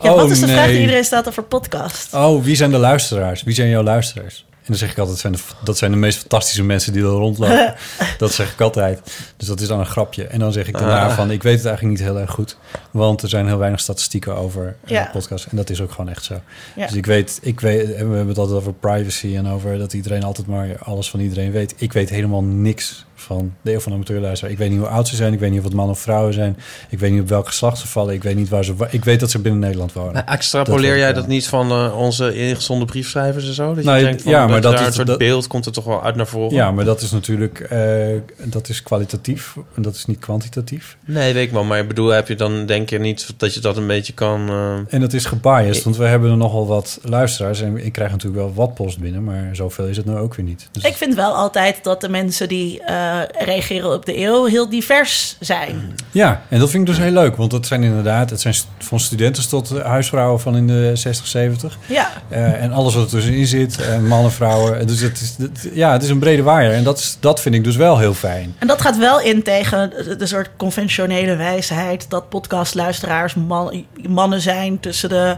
Ja, 0.00 0.14
wat 0.14 0.30
is 0.30 0.40
de 0.40 0.46
vraag 0.48 0.66
die 0.66 0.80
iedereen 0.80 1.04
stelt 1.04 1.28
over 1.28 1.42
podcast? 1.42 2.14
Oh, 2.14 2.42
wie 2.44 2.56
zijn 2.56 2.70
de 2.70 2.78
luisteraars? 2.78 3.42
Wie 3.42 3.54
zijn 3.54 3.68
jouw 3.68 3.82
luisteraars? 3.82 4.44
En 4.66 4.72
dan 4.72 4.76
zeg 4.76 4.90
ik 4.90 4.98
altijd, 4.98 5.22
dat 5.22 5.32
zijn 5.32 5.32
de, 5.32 5.64
dat 5.64 5.78
zijn 5.78 5.90
de 5.90 5.96
meest 5.96 6.18
fantastische 6.18 6.62
mensen 6.62 6.92
die 6.92 7.02
er 7.02 7.08
rondlopen. 7.08 7.74
dat 8.18 8.32
zeg 8.32 8.52
ik 8.52 8.60
altijd. 8.60 9.00
Dus 9.36 9.48
dat 9.48 9.60
is 9.60 9.68
dan 9.68 9.78
een 9.78 9.86
grapje. 9.86 10.24
En 10.26 10.38
dan 10.38 10.52
zeg 10.52 10.66
ik 10.68 10.78
daarna 10.78 11.06
Ah. 11.08 11.14
van, 11.14 11.30
ik 11.30 11.42
weet 11.42 11.56
het 11.56 11.66
eigenlijk 11.66 11.98
niet 11.98 12.06
heel 12.08 12.18
erg 12.18 12.30
goed. 12.30 12.56
Want 12.90 13.22
er 13.22 13.28
zijn 13.28 13.46
heel 13.46 13.58
weinig 13.58 13.80
statistieken 13.80 14.36
over 14.36 14.76
eh, 14.84 14.90
Ja. 14.90 15.08
podcasts. 15.12 15.48
En 15.48 15.56
dat 15.56 15.70
is 15.70 15.80
ook 15.80 15.90
gewoon 15.90 16.08
echt 16.08 16.24
zo. 16.24 16.40
Ja. 16.76 16.86
Dus 16.86 16.96
ik 16.96 17.06
weet, 17.06 17.38
ik 17.42 17.60
weet, 17.60 17.82
en 17.92 18.10
we 18.10 18.16
hebben 18.16 18.28
het 18.28 18.38
altijd 18.38 18.58
over 18.58 18.72
privacy 18.72 19.36
en 19.36 19.48
over 19.48 19.78
dat 19.78 19.92
iedereen 19.92 20.22
altijd 20.22 20.46
maar 20.46 20.68
alles 20.82 21.10
van 21.10 21.20
iedereen 21.20 21.50
weet. 21.52 21.74
Ik 21.76 21.92
weet 21.92 22.08
helemaal 22.08 22.42
niks 22.42 23.04
van 23.18 23.52
de 23.62 23.72
eeuw 23.72 23.80
van 23.80 23.92
de 23.92 23.96
amateurluisteraar. 23.98 24.52
Ik 24.52 24.58
weet 24.58 24.70
niet 24.70 24.78
hoe 24.78 24.88
oud 24.88 25.08
ze 25.08 25.16
zijn. 25.16 25.32
Ik 25.32 25.38
weet 25.38 25.50
niet 25.50 25.58
of 25.58 25.64
het 25.64 25.74
mannen 25.74 25.94
of 25.94 26.00
vrouwen 26.00 26.34
zijn. 26.34 26.56
Ik 26.88 26.98
weet 26.98 27.10
niet 27.12 27.20
op 27.20 27.28
welk 27.28 27.46
geslacht 27.46 27.78
ze 27.78 27.86
vallen. 27.88 28.14
Ik 28.14 28.22
weet 28.22 28.36
niet 28.36 28.48
waar 28.48 28.64
ze... 28.64 28.74
Ik 28.90 29.04
weet 29.04 29.20
dat 29.20 29.30
ze 29.30 29.38
binnen 29.38 29.60
Nederland 29.60 29.92
wonen. 29.92 30.12
Nou, 30.12 30.26
Extrapoleer 30.26 30.90
Dat 30.90 30.98
jij 30.98 31.12
dat 31.12 31.26
niet 31.26 31.46
van 31.48 31.70
eh, 31.70 31.98
onze 31.98 32.34
ingezonde 32.34 32.84
briefschrijvers 32.84 33.46
en 33.48 33.54
zo? 33.54 33.68
Dat 33.74 33.84
je 33.84 33.90
Nou, 33.90 34.02
denkt 34.02 34.22
van, 34.22 34.32
ja, 34.32 34.46
maar 34.46 34.60
dat 34.60 34.72
daar 34.72 34.80
is- 34.80 34.86
een 34.86 34.92
soort 34.92 35.06
dat- 35.06 35.18
beeld 35.18 35.46
komt 35.46 35.66
er 35.66 35.72
toch 35.72 35.84
wel 35.84 36.04
uit 36.04 36.16
naar 36.16 36.26
voren? 36.26 36.54
Ja, 36.54 36.70
maar 36.72 36.84
dat 36.84 37.00
is 37.00 37.10
natuurlijk 37.10 37.60
eh, 37.60 38.06
dat 38.44 38.68
is 38.68 38.82
kwalitatief 38.82 39.56
en 39.74 39.82
dat 39.82 39.94
is 39.94 40.06
niet 40.06 40.18
kwantitatief. 40.18 40.96
Nee, 41.04 41.32
weet 41.34 41.46
ik 41.46 41.52
wel. 41.52 41.64
Maar 41.64 41.78
ik 41.78 41.88
bedoel, 41.88 42.08
heb 42.08 42.28
je 42.28 42.34
dan 42.34 42.66
denk 42.66 42.90
je 42.90 42.98
niet 42.98 43.34
dat 43.36 43.54
je 43.54 43.60
dat 43.60 43.76
een 43.76 43.86
beetje 43.86 44.12
kan... 44.12 44.48
eh, 44.48 44.74
En 44.88 45.00
dat 45.00 45.12
is 45.12 45.24
gebiased, 45.24 45.84
want 45.84 45.96
we 45.96 46.04
hebben 46.04 46.30
er 46.30 46.36
nogal 46.36 46.66
wat 46.66 46.98
luisteraars 47.02 47.60
en 47.62 47.84
ik 47.84 47.92
krijg 47.92 48.10
natuurlijk 48.10 48.42
wel 48.42 48.54
wat 48.54 48.74
post 48.74 48.98
binnen, 48.98 49.24
maar 49.24 49.48
zoveel 49.52 49.86
is 49.86 49.96
het 49.96 50.06
nou 50.06 50.18
ook 50.18 50.34
weer 50.34 50.46
niet. 50.46 50.68
Dus 50.72 50.82
Ik 50.84 50.94
vind 50.94 51.14
wel 51.14 51.34
altijd 51.34 51.78
dat 51.84 52.00
de 52.00 52.08
mensen 52.08 52.48
die 52.48 52.82
eh, 52.82 53.15
reageren 53.38 53.92
op 53.92 54.06
de 54.06 54.18
eeuw 54.18 54.44
heel 54.44 54.68
divers 54.68 55.36
zijn. 55.40 55.94
Ja, 56.10 56.42
en 56.48 56.58
dat 56.58 56.70
vind 56.70 56.88
ik 56.88 56.94
dus 56.94 57.04
heel 57.04 57.12
leuk, 57.12 57.36
want 57.36 57.50
dat 57.50 57.66
zijn 57.66 57.82
inderdaad, 57.82 58.30
het 58.30 58.40
zijn 58.40 58.54
van 58.78 59.00
studenten 59.00 59.48
tot 59.48 59.70
eh, 59.70 59.84
huisvrouwen 59.84 60.40
van 60.40 60.56
in 60.56 60.66
de 60.66 60.90
60, 60.94 61.26
70. 61.26 61.78
Ja, 61.86 62.10
Eh, 62.28 62.62
en 62.62 62.72
alles 62.72 62.94
wat 62.94 63.04
er 63.04 63.10
tussenin 63.10 63.46
zit, 63.46 63.80
en 63.80 64.06
mannen, 64.06 64.32
vrouwen. 64.32 64.86
Dus 64.86 65.00
het 65.00 65.20
is, 65.20 65.34
het- 65.38 65.68
ja, 65.74 65.92
het 65.92 66.02
is 66.02 66.08
een 66.08 66.18
brede 66.18 66.42
waaier 66.42 66.72
en 66.72 66.84
dat, 66.84 66.98
is, 66.98 67.16
dat 67.20 67.40
vind 67.40 67.54
ik 67.54 67.64
dus 67.64 67.76
wel 67.76 67.98
heel 67.98 68.14
fijn. 68.14 68.54
en 68.58 68.66
dat 68.66 68.80
gaat 68.80 68.98
wel 68.98 69.20
in 69.20 69.42
tegen 69.42 69.90
de, 69.90 70.16
de 70.16 70.26
soort 70.26 70.50
conventionele 70.56 71.36
wijsheid 71.36 72.06
dat 72.10 72.28
podcastluisteraars 72.28 73.34
man, 73.34 73.84
mannen 74.08 74.40
zijn 74.40 74.80
tussen 74.80 75.08
de 75.08 75.36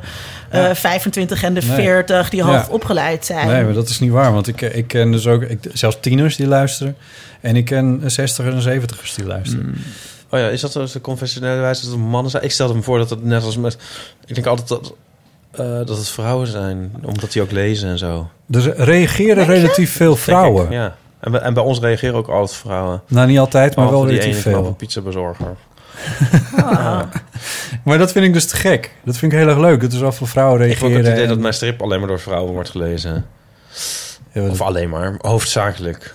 eh, 0.51 0.61
Ja. 0.63 0.75
25 0.75 1.43
en 1.43 1.55
de 1.55 1.61
Nee. 1.67 1.75
40 1.77 2.31
die 2.31 2.45
Ja. 2.45 2.47
hoog 2.47 2.69
opgeleid 2.69 3.27
zijn. 3.27 3.47
Nee, 3.47 3.65
maar 3.65 3.73
dat 3.75 3.89
is 3.89 3.99
niet 4.01 4.11
waar, 4.11 4.33
want 4.33 4.49
ik, 4.49 4.61
ik 4.61 4.87
ken 4.89 5.13
dus 5.13 5.27
ook 5.27 5.43
ik, 5.43 5.59
zelfs 5.73 5.97
tieners 6.01 6.37
die 6.37 6.47
luisteren. 6.47 6.97
En 7.41 7.57
ik 7.57 7.65
ken 7.65 8.03
60 8.07 8.45
en 8.47 8.81
70ers 8.83 9.15
die 9.17 9.27
luisteren. 9.27 9.77
Oh 10.31 10.39
ja, 10.41 10.49
is 10.49 10.61
dat 10.61 10.73
dus 10.73 10.93
de 10.93 11.01
conventionele 11.01 11.61
wijze 11.61 11.83
dat 11.83 11.91
het 11.91 12.01
mannen 12.01 12.31
zijn? 12.31 12.43
Ik 12.43 12.51
stelde 12.51 12.75
me 12.75 12.83
voor 12.83 12.99
dat 12.99 13.11
het 13.11 13.25
net 13.25 13.43
als 13.45 13.57
met... 13.57 13.77
Ik 14.27 14.35
denk 14.35 14.47
altijd 14.47 14.69
dat, 14.69 14.95
eh, 15.51 15.67
dat 15.67 15.89
het 15.97 16.09
vrouwen 16.09 16.47
zijn, 16.47 16.93
omdat 17.03 17.33
die 17.33 17.43
ook 17.43 17.51
lezen 17.51 17.89
en 17.89 17.99
zo. 17.99 18.31
Dus 18.47 18.65
er 18.67 18.85
reageren 18.85 19.45
relatief 19.47 19.93
veel 19.93 20.17
vrouwen. 20.17 20.65
ik, 20.67 20.73
ja. 20.73 20.97
En 21.21 21.31
bij, 21.33 21.41
en 21.41 21.55
bij 21.55 21.63
ons 21.63 21.81
reageren 21.81 22.15
ook 22.15 22.29
altijd 22.29 22.59
vrouwen. 22.59 23.03
Nou, 23.09 23.27
niet 23.29 23.39
altijd, 23.39 23.77
maar 23.77 23.91
wel 23.91 24.07
relatief 24.07 24.33
ene 24.33 24.43
knappe 24.43 24.63
veel. 24.65 24.75
pizzabezorger. 24.75 25.57
Ah. 26.57 27.01
Maar 27.85 27.99
dat 27.99 28.13
vind 28.13 28.25
ik 28.25 28.33
dus 28.33 28.47
te 28.47 28.57
gek. 28.57 28.93
Dat 29.05 29.17
vind 29.17 29.33
ik 29.33 29.39
heel 29.39 29.49
erg 29.49 29.59
leuk. 29.59 29.81
Dat 29.81 29.93
er 29.93 29.99
zoveel 29.99 30.27
vrouwen 30.27 30.61
Ik 30.61 30.69
heb 30.69 30.79
reageren. 30.79 31.05
het 31.05 31.15
idee 31.15 31.27
dat 31.27 31.39
mijn 31.39 31.55
strip 31.55 31.83
alleen 31.83 31.99
maar 31.99 32.09
door 32.09 32.21
vrouwen 32.21 32.53
wordt 32.53 32.71
gelezen. 32.71 33.27
Ja, 34.33 34.43
Of 34.49 34.61
alleen 34.61 34.89
maar, 34.89 35.15
hoofdzakelijk, 35.19 36.15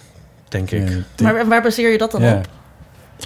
denk 0.54 0.72
ik. 0.72 0.90
ja, 0.90 1.04
Maar 1.24 1.48
waar 1.48 1.62
baseer 1.62 1.92
je 1.92 1.98
dat 1.98 2.12
dan 2.12 2.22
ja. 2.22 2.36
op? 2.36 2.48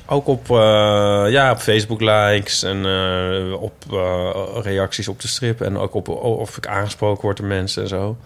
Ook 0.05 0.27
op, 0.27 0.49
eh, 0.49 1.25
ja, 1.29 1.51
op 1.51 1.57
Facebook 1.57 2.01
likes 2.01 2.63
en 2.63 2.85
eh, 2.85 3.61
op 3.61 3.73
eh, 3.91 4.57
reacties 4.61 5.07
op 5.07 5.21
de 5.21 5.27
strip. 5.27 5.61
En 5.61 5.77
ook 5.77 5.93
op 5.93 6.07
of 6.07 6.57
ik 6.57 6.67
aangesproken 6.67 7.21
word 7.21 7.37
door 7.37 7.47
mensen 7.47 7.81
en 7.81 7.87
zo. 7.87 8.17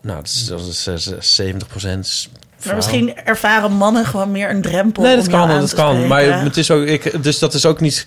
Nou, 0.00 0.16
dat 0.16 0.26
is, 0.26 0.46
dat 0.46 0.60
is 0.60 1.06
eh, 1.06 1.20
70 1.20 1.68
procent. 1.68 2.28
Maar 2.66 2.74
misschien 2.74 3.16
ervaren 3.24 3.72
mannen 3.72 4.06
gewoon 4.06 4.30
meer 4.30 4.50
een 4.50 4.62
drempel. 4.62 5.02
Nee, 5.02 5.16
dat 5.16 5.28
kan, 5.28 5.50
aan 5.50 5.60
dat 5.60 5.68
te 5.68 5.74
kan. 5.74 5.88
spreken. 5.90 6.08
Maar 6.08 6.42
het 6.42 6.56
is 6.56 6.70
ook, 6.70 6.84
ik, 6.84 7.22
dus 7.22 7.38
dat 7.38 7.54
is 7.54 7.66
ook 7.66 7.80
niet 7.80 8.06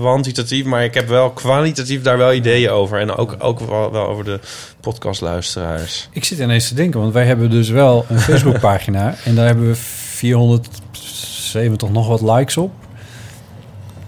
kwantitatief, 0.00 0.64
maar 0.64 0.84
ik 0.84 0.94
heb 0.94 1.08
wel 1.08 1.30
kwalitatief 1.30 2.02
daar 2.02 2.18
wel 2.18 2.32
ideeën 2.32 2.70
over. 2.70 3.00
En 3.00 3.16
ook, 3.16 3.36
ook 3.38 3.60
wel, 3.60 3.92
wel 3.92 4.06
over 4.06 4.24
de 4.24 4.40
podcastluisteraars. 4.80 6.08
Ik 6.12 6.24
zit 6.24 6.38
ineens 6.38 6.68
te 6.68 6.74
denken, 6.74 7.00
want 7.00 7.12
wij 7.12 7.24
hebben 7.24 7.50
dus 7.50 7.68
wel 7.68 8.06
een 8.08 8.20
Facebookpagina. 8.20 9.14
en 9.24 9.34
daar 9.34 9.46
hebben 9.46 9.66
we 9.68 9.74
470 9.74 11.88
nog 11.90 12.06
wat 12.08 12.20
likes 12.36 12.56
op. 12.56 12.72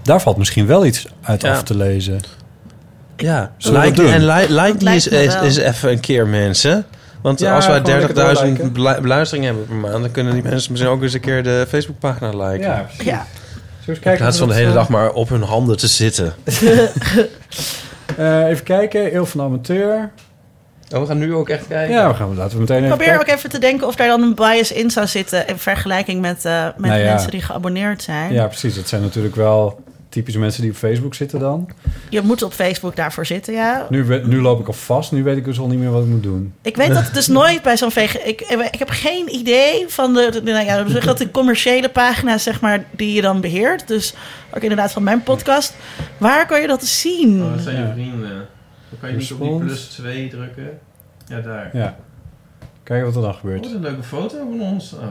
Daar 0.02 0.20
valt 0.20 0.36
misschien 0.36 0.66
wel 0.66 0.86
iets 0.86 1.06
uit 1.22 1.42
Ja. 1.42 1.52
af 1.52 1.62
te 1.62 1.76
lezen. 1.76 2.20
Ja, 3.16 3.52
like 3.58 4.02
en 4.08 4.26
li- 4.26 4.46
like 4.54 4.72
Dat 4.72 4.80
die 4.80 4.94
is, 4.94 5.06
is 5.40 5.56
even 5.56 5.90
een 5.90 6.00
keer, 6.00 6.26
mensen. 6.26 6.86
Want 7.22 7.38
Ja, 7.40 7.54
als 7.54 7.66
wij 7.66 7.80
gewoon 7.80 7.98
lekker 7.98 8.16
30.000 8.16 8.32
doorliken. 8.42 8.72
belu- 8.72 9.00
beluisteringen 9.00 9.48
hebben 9.48 9.66
per 9.66 9.76
maand... 9.90 10.02
dan 10.02 10.10
kunnen 10.10 10.32
die 10.32 10.42
mensen 10.42 10.72
misschien 10.72 10.92
ook 10.92 11.02
eens 11.02 11.12
een 11.12 11.20
keer 11.20 11.42
de 11.42 11.64
Facebookpagina 11.68 12.28
liken. 12.48 12.68
Ja, 12.68 12.80
precies. 12.86 13.04
Ja. 13.04 13.26
Zullen 13.26 13.26
we 13.84 13.90
eens 13.90 13.98
kijken 13.98 14.12
In 14.12 14.16
plaats 14.18 14.38
van 14.38 14.48
de 14.48 14.54
hele 14.54 14.68
eh, 14.68 14.74
dag 14.74 14.88
maar 14.88 15.10
op 15.12 15.28
hun 15.28 15.42
handen 15.42 15.76
te 15.76 15.86
zitten. 15.86 16.34
eh, 18.16 18.46
even 18.48 18.64
kijken, 18.64 19.14
Eeuw 19.14 19.24
van 19.24 19.40
de 19.40 19.46
Amateur. 19.46 20.10
Oh, 20.94 21.00
we 21.00 21.06
gaan 21.06 21.18
nu 21.18 21.34
ook 21.34 21.48
echt 21.48 21.66
kijken. 21.66 21.94
Ja, 21.94 22.08
we 22.08 22.14
gaan, 22.14 22.36
laten 22.36 22.52
we 22.54 22.60
meteen 22.60 22.76
even 22.76 22.88
Probeer 22.88 23.06
kijken. 23.06 23.26
ook 23.32 23.36
even 23.38 23.50
te 23.50 23.58
denken 23.58 23.86
of 23.86 23.94
daar 23.96 24.08
dan 24.08 24.22
een 24.22 24.34
bias 24.34 24.72
in 24.72 24.90
zou 24.90 25.06
zitten... 25.06 25.46
in 25.48 25.58
vergelijking 25.58 26.20
met, 26.20 26.44
eh, 26.44 26.64
met 26.64 26.90
Nou 26.90 27.00
ja. 27.00 27.12
mensen 27.12 27.30
die 27.30 27.42
geabonneerd 27.42 28.02
zijn. 28.02 28.32
Ja, 28.32 28.46
precies. 28.46 28.74
Dat 28.74 28.88
zijn 28.88 29.02
natuurlijk 29.02 29.34
wel 29.36 29.80
typische 30.16 30.40
mensen 30.40 30.62
die 30.62 30.70
op 30.70 30.76
Facebook 30.76 31.14
zitten 31.14 31.40
dan. 31.40 31.68
Je 32.10 32.20
moet 32.20 32.42
op 32.42 32.52
Facebook 32.52 32.96
daarvoor 32.96 33.26
zitten, 33.26 33.54
ja. 33.54 33.86
Nu, 33.90 34.22
nu 34.24 34.40
loop 34.40 34.60
ik 34.60 34.66
al 34.66 34.72
vast. 34.72 35.12
Nu 35.12 35.22
weet 35.22 35.36
ik 35.36 35.44
dus 35.44 35.58
al 35.58 35.66
niet 35.66 35.78
meer 35.78 35.90
wat 35.90 36.02
ik 36.02 36.08
moet 36.08 36.22
doen. 36.22 36.54
Ik 36.62 36.76
weet 36.76 36.88
dat 36.88 37.04
het 37.08 37.14
dus 37.14 37.26
nooit 37.26 37.62
bij 37.62 37.76
zo'n 37.76 37.90
VG... 37.90 38.14
Ik, 38.14 38.40
ik 38.70 38.78
heb 38.78 38.88
geen 38.88 39.34
idee 39.34 39.84
van 39.88 40.14
de... 40.14 40.30
de 40.30 40.42
nou 40.42 40.64
ja, 40.64 41.00
dat 41.00 41.18
de 41.18 41.30
commerciële 41.30 41.88
pagina's, 41.88 42.42
zeg 42.42 42.60
maar, 42.60 42.84
die 42.90 43.12
je 43.12 43.20
dan 43.20 43.40
beheert. 43.40 43.88
Dus 43.88 44.14
ook 44.54 44.62
inderdaad 44.62 44.92
van 44.92 45.02
mijn 45.02 45.22
podcast. 45.22 45.74
Waar 46.18 46.46
kan 46.46 46.60
je 46.60 46.66
dat 46.66 46.84
zien? 46.84 47.42
Oh, 47.42 47.52
dat 47.52 47.60
zijn 47.60 47.86
je 47.86 47.92
vrienden. 47.92 48.48
Dan 48.90 48.98
kan 49.00 49.10
je 49.10 49.16
niet 49.16 49.32
op 49.32 49.40
die 49.40 49.58
plus 49.58 49.84
2 49.84 50.28
drukken. 50.28 50.78
Ja, 51.26 51.40
daar. 51.40 51.70
Ja. 51.72 51.96
Kijken 52.82 53.06
wat 53.06 53.16
er 53.16 53.22
dan 53.22 53.34
gebeurt. 53.34 53.66
een 53.66 53.80
leuke 53.80 54.02
foto 54.02 54.36
van 54.38 54.60
ons. 54.60 54.92
Oh. 54.92 55.02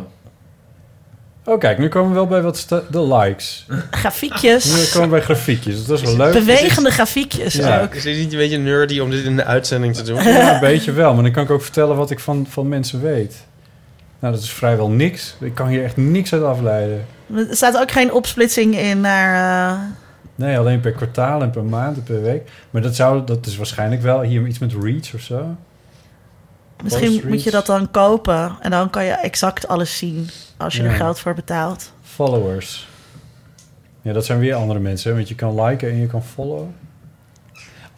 Oh, 1.47 1.59
kijk, 1.59 1.77
nu 1.77 1.87
komen 1.87 2.09
we 2.09 2.15
wel 2.15 2.27
bij 2.27 2.41
wat 2.41 2.67
de 2.91 3.01
likes. 3.13 3.65
Nu 3.69 3.77
Grafiekjes. 3.91 4.91
komen 4.91 5.09
we 5.09 5.15
bij 5.15 5.23
grafiekjes. 5.25 5.85
Dat 5.85 5.97
is 6.01 6.03
wel 6.03 6.17
leuk. 6.17 6.33
Bewegende 6.33 6.89
grafiekjes 6.91 7.53
Ja. 7.53 7.81
ook. 7.81 7.93
Is 7.95 8.03
dit 8.03 8.17
niet 8.17 8.31
een 8.31 8.37
beetje 8.37 8.57
nerdy 8.57 8.99
om 8.99 9.09
dit 9.09 9.23
in 9.25 9.35
de 9.35 9.43
uitzending 9.43 9.95
te 9.95 10.03
doen? 10.03 10.23
Ja, 10.33 10.53
een 10.53 10.59
beetje 10.59 10.91
wel. 10.91 11.13
Maar 11.13 11.23
dan 11.23 11.31
kan 11.31 11.43
ik 11.43 11.49
ook 11.49 11.61
vertellen 11.61 11.95
wat 11.95 12.11
ik 12.11 12.19
van, 12.19 12.45
van 12.49 12.67
mensen 12.67 13.01
weet. 13.01 13.35
Nou, 14.19 14.33
dat 14.33 14.43
is 14.43 14.49
vrijwel 14.51 14.89
niks. 14.89 15.35
Ik 15.39 15.55
kan 15.55 15.67
hier 15.67 15.83
echt 15.83 15.97
niks 15.97 16.33
uit 16.33 16.43
afleiden. 16.43 17.05
Er 17.35 17.47
staat 17.49 17.77
ook 17.77 17.91
geen 17.91 18.13
opsplitsing 18.13 18.77
in 18.77 19.01
naar... 19.01 19.71
eh, 19.71 19.79
Nee, 20.35 20.57
alleen 20.57 20.79
per 20.79 20.91
kwartaal 20.91 21.41
en 21.41 21.49
per 21.49 21.63
maand 21.63 21.97
en 21.97 22.03
per 22.03 22.21
week. 22.21 22.49
Maar 22.69 22.81
dat, 22.81 22.95
zou, 22.95 23.25
dat 23.25 23.45
is 23.45 23.57
waarschijnlijk 23.57 24.01
wel 24.01 24.21
hier 24.21 24.47
iets 24.47 24.59
met 24.59 24.73
reach 24.81 25.13
of 25.13 25.21
zo. 25.21 25.55
Misschien 26.83 27.11
Post 27.11 27.23
moet 27.23 27.43
je 27.43 27.51
dat 27.51 27.65
dan 27.65 27.91
kopen. 27.91 28.55
En 28.61 28.71
dan 28.71 28.89
kan 28.89 29.03
je 29.05 29.11
exact 29.11 29.67
alles 29.67 29.97
zien 29.97 30.29
als 30.57 30.75
je 30.75 30.83
Ja. 30.83 30.89
er 30.89 30.95
geld 30.95 31.19
voor 31.19 31.33
betaalt. 31.33 31.91
Followers. 32.03 32.87
Ja, 34.01 34.13
dat 34.13 34.25
zijn 34.25 34.39
weer 34.39 34.55
andere 34.55 34.79
mensen. 34.79 35.09
hè, 35.09 35.15
Want 35.15 35.27
je 35.27 35.35
kan 35.35 35.61
liken 35.63 35.89
en 35.89 35.99
je 35.99 36.07
kan 36.07 36.23
followen. 36.33 36.75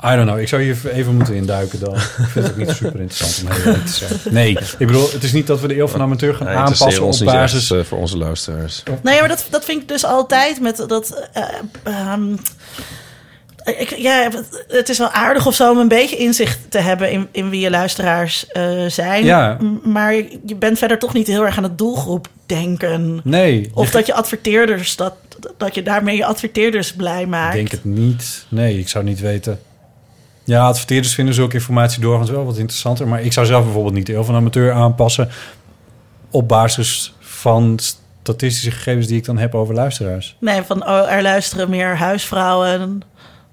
I 0.03 0.15
don't 0.15 0.27
know. 0.27 0.39
Ik 0.39 0.47
zou 0.47 0.61
hier 0.61 0.77
even 0.91 1.15
moeten 1.15 1.33
induiken 1.35 1.79
dan. 1.79 1.95
Ik 1.95 2.01
vind 2.01 2.33
het 2.45 2.49
ook 2.49 2.57
niet 2.57 2.69
super 2.69 2.99
interessant 2.99 3.41
om 3.43 3.51
heel 3.55 3.65
eerlijk 3.65 3.85
te 3.85 3.91
zijn. 3.93 4.19
Nee, 4.33 4.57
ik 4.77 4.87
bedoel, 4.87 5.11
het 5.11 5.23
is 5.23 5.31
niet 5.31 5.47
dat 5.47 5.59
we 5.59 5.67
de 5.67 5.77
eeuw 5.77 5.87
van 5.87 5.99
de 5.99 6.05
amateur 6.05 6.35
gaan 6.35 6.47
aanpassen 6.47 7.03
op 7.03 7.19
basis... 7.23 7.71
eh, 7.71 7.83
voor 7.83 7.97
onze 7.97 8.17
luisteraars. 8.17 8.83
Nee, 9.01 9.19
maar 9.19 9.27
dat, 9.29 9.45
dat 9.49 9.65
vind 9.65 9.81
ik 9.81 9.87
dus 9.87 10.05
altijd 10.05 10.61
met 10.61 10.83
dat. 10.87 11.27
eh, 11.33 11.43
ehm, 11.83 12.35
ik, 13.67 13.95
ja, 13.97 14.29
het- 14.67 14.89
is 14.89 14.97
wel 14.97 15.09
aardig 15.11 15.45
of 15.45 15.55
zo 15.55 15.71
om 15.71 15.77
een 15.77 15.87
beetje 15.87 16.15
inzicht 16.17 16.59
te 16.69 16.77
hebben 16.79 17.11
in, 17.11 17.27
in 17.31 17.49
wie 17.49 17.59
je 17.59 17.69
luisteraars 17.69 18.47
eh, 18.47 18.85
zijn. 18.87 19.25
Ja. 19.25 19.57
Maar 19.83 20.13
je 20.45 20.55
bent 20.59 20.77
verder 20.77 20.99
toch 20.99 21.13
niet 21.13 21.27
heel 21.27 21.45
erg 21.45 21.57
aan 21.57 21.63
het 21.63 21.77
doelgroep 21.77 22.27
denken. 22.45 23.21
Nee, 23.23 23.71
Of 23.73 23.89
dat 23.91 24.05
je 24.05 24.13
adverteerders, 24.13 24.95
dat, 24.95 25.13
dat 25.57 25.75
je 25.75 25.83
daarmee 25.83 26.15
je 26.15 26.25
adverteerders 26.25 26.93
blij 26.93 27.21
ik 27.21 27.27
maakt. 27.27 27.53
denk 27.55 27.71
het 27.71 27.83
niet. 27.85 28.45
Nee, 28.49 28.79
ik 28.79 28.87
zou 28.89 29.03
niet 29.03 29.19
weten. 29.19 29.59
Ja, 30.43 30.65
adverteerders 30.65 31.13
vinden 31.13 31.33
zulke 31.33 31.55
informatie 31.55 32.01
doorgaans 32.01 32.29
wel 32.29 32.45
wat 32.45 32.57
interessanter. 32.57 33.07
Maar 33.07 33.21
ik 33.23 33.33
zou 33.33 33.45
zelf 33.45 33.63
bijvoorbeeld 33.63 33.93
niet 33.95 34.09
eeuw 34.09 34.23
van 34.23 34.35
amateur 34.35 34.71
aanpassen... 34.71 35.29
op 36.31 36.47
basis 36.47 37.13
van 37.19 37.79
statistische 38.21 38.71
gegevens 38.71 39.07
die 39.07 39.17
ik 39.17 39.25
dan 39.25 39.37
heb 39.37 39.55
over 39.55 39.73
luisteraars. 39.75 40.35
Nee, 40.39 40.61
van 40.61 40.87
oh, 40.87 41.11
er 41.11 41.21
luisteren 41.21 41.69
meer 41.69 41.95
huisvrouwen. 41.97 43.01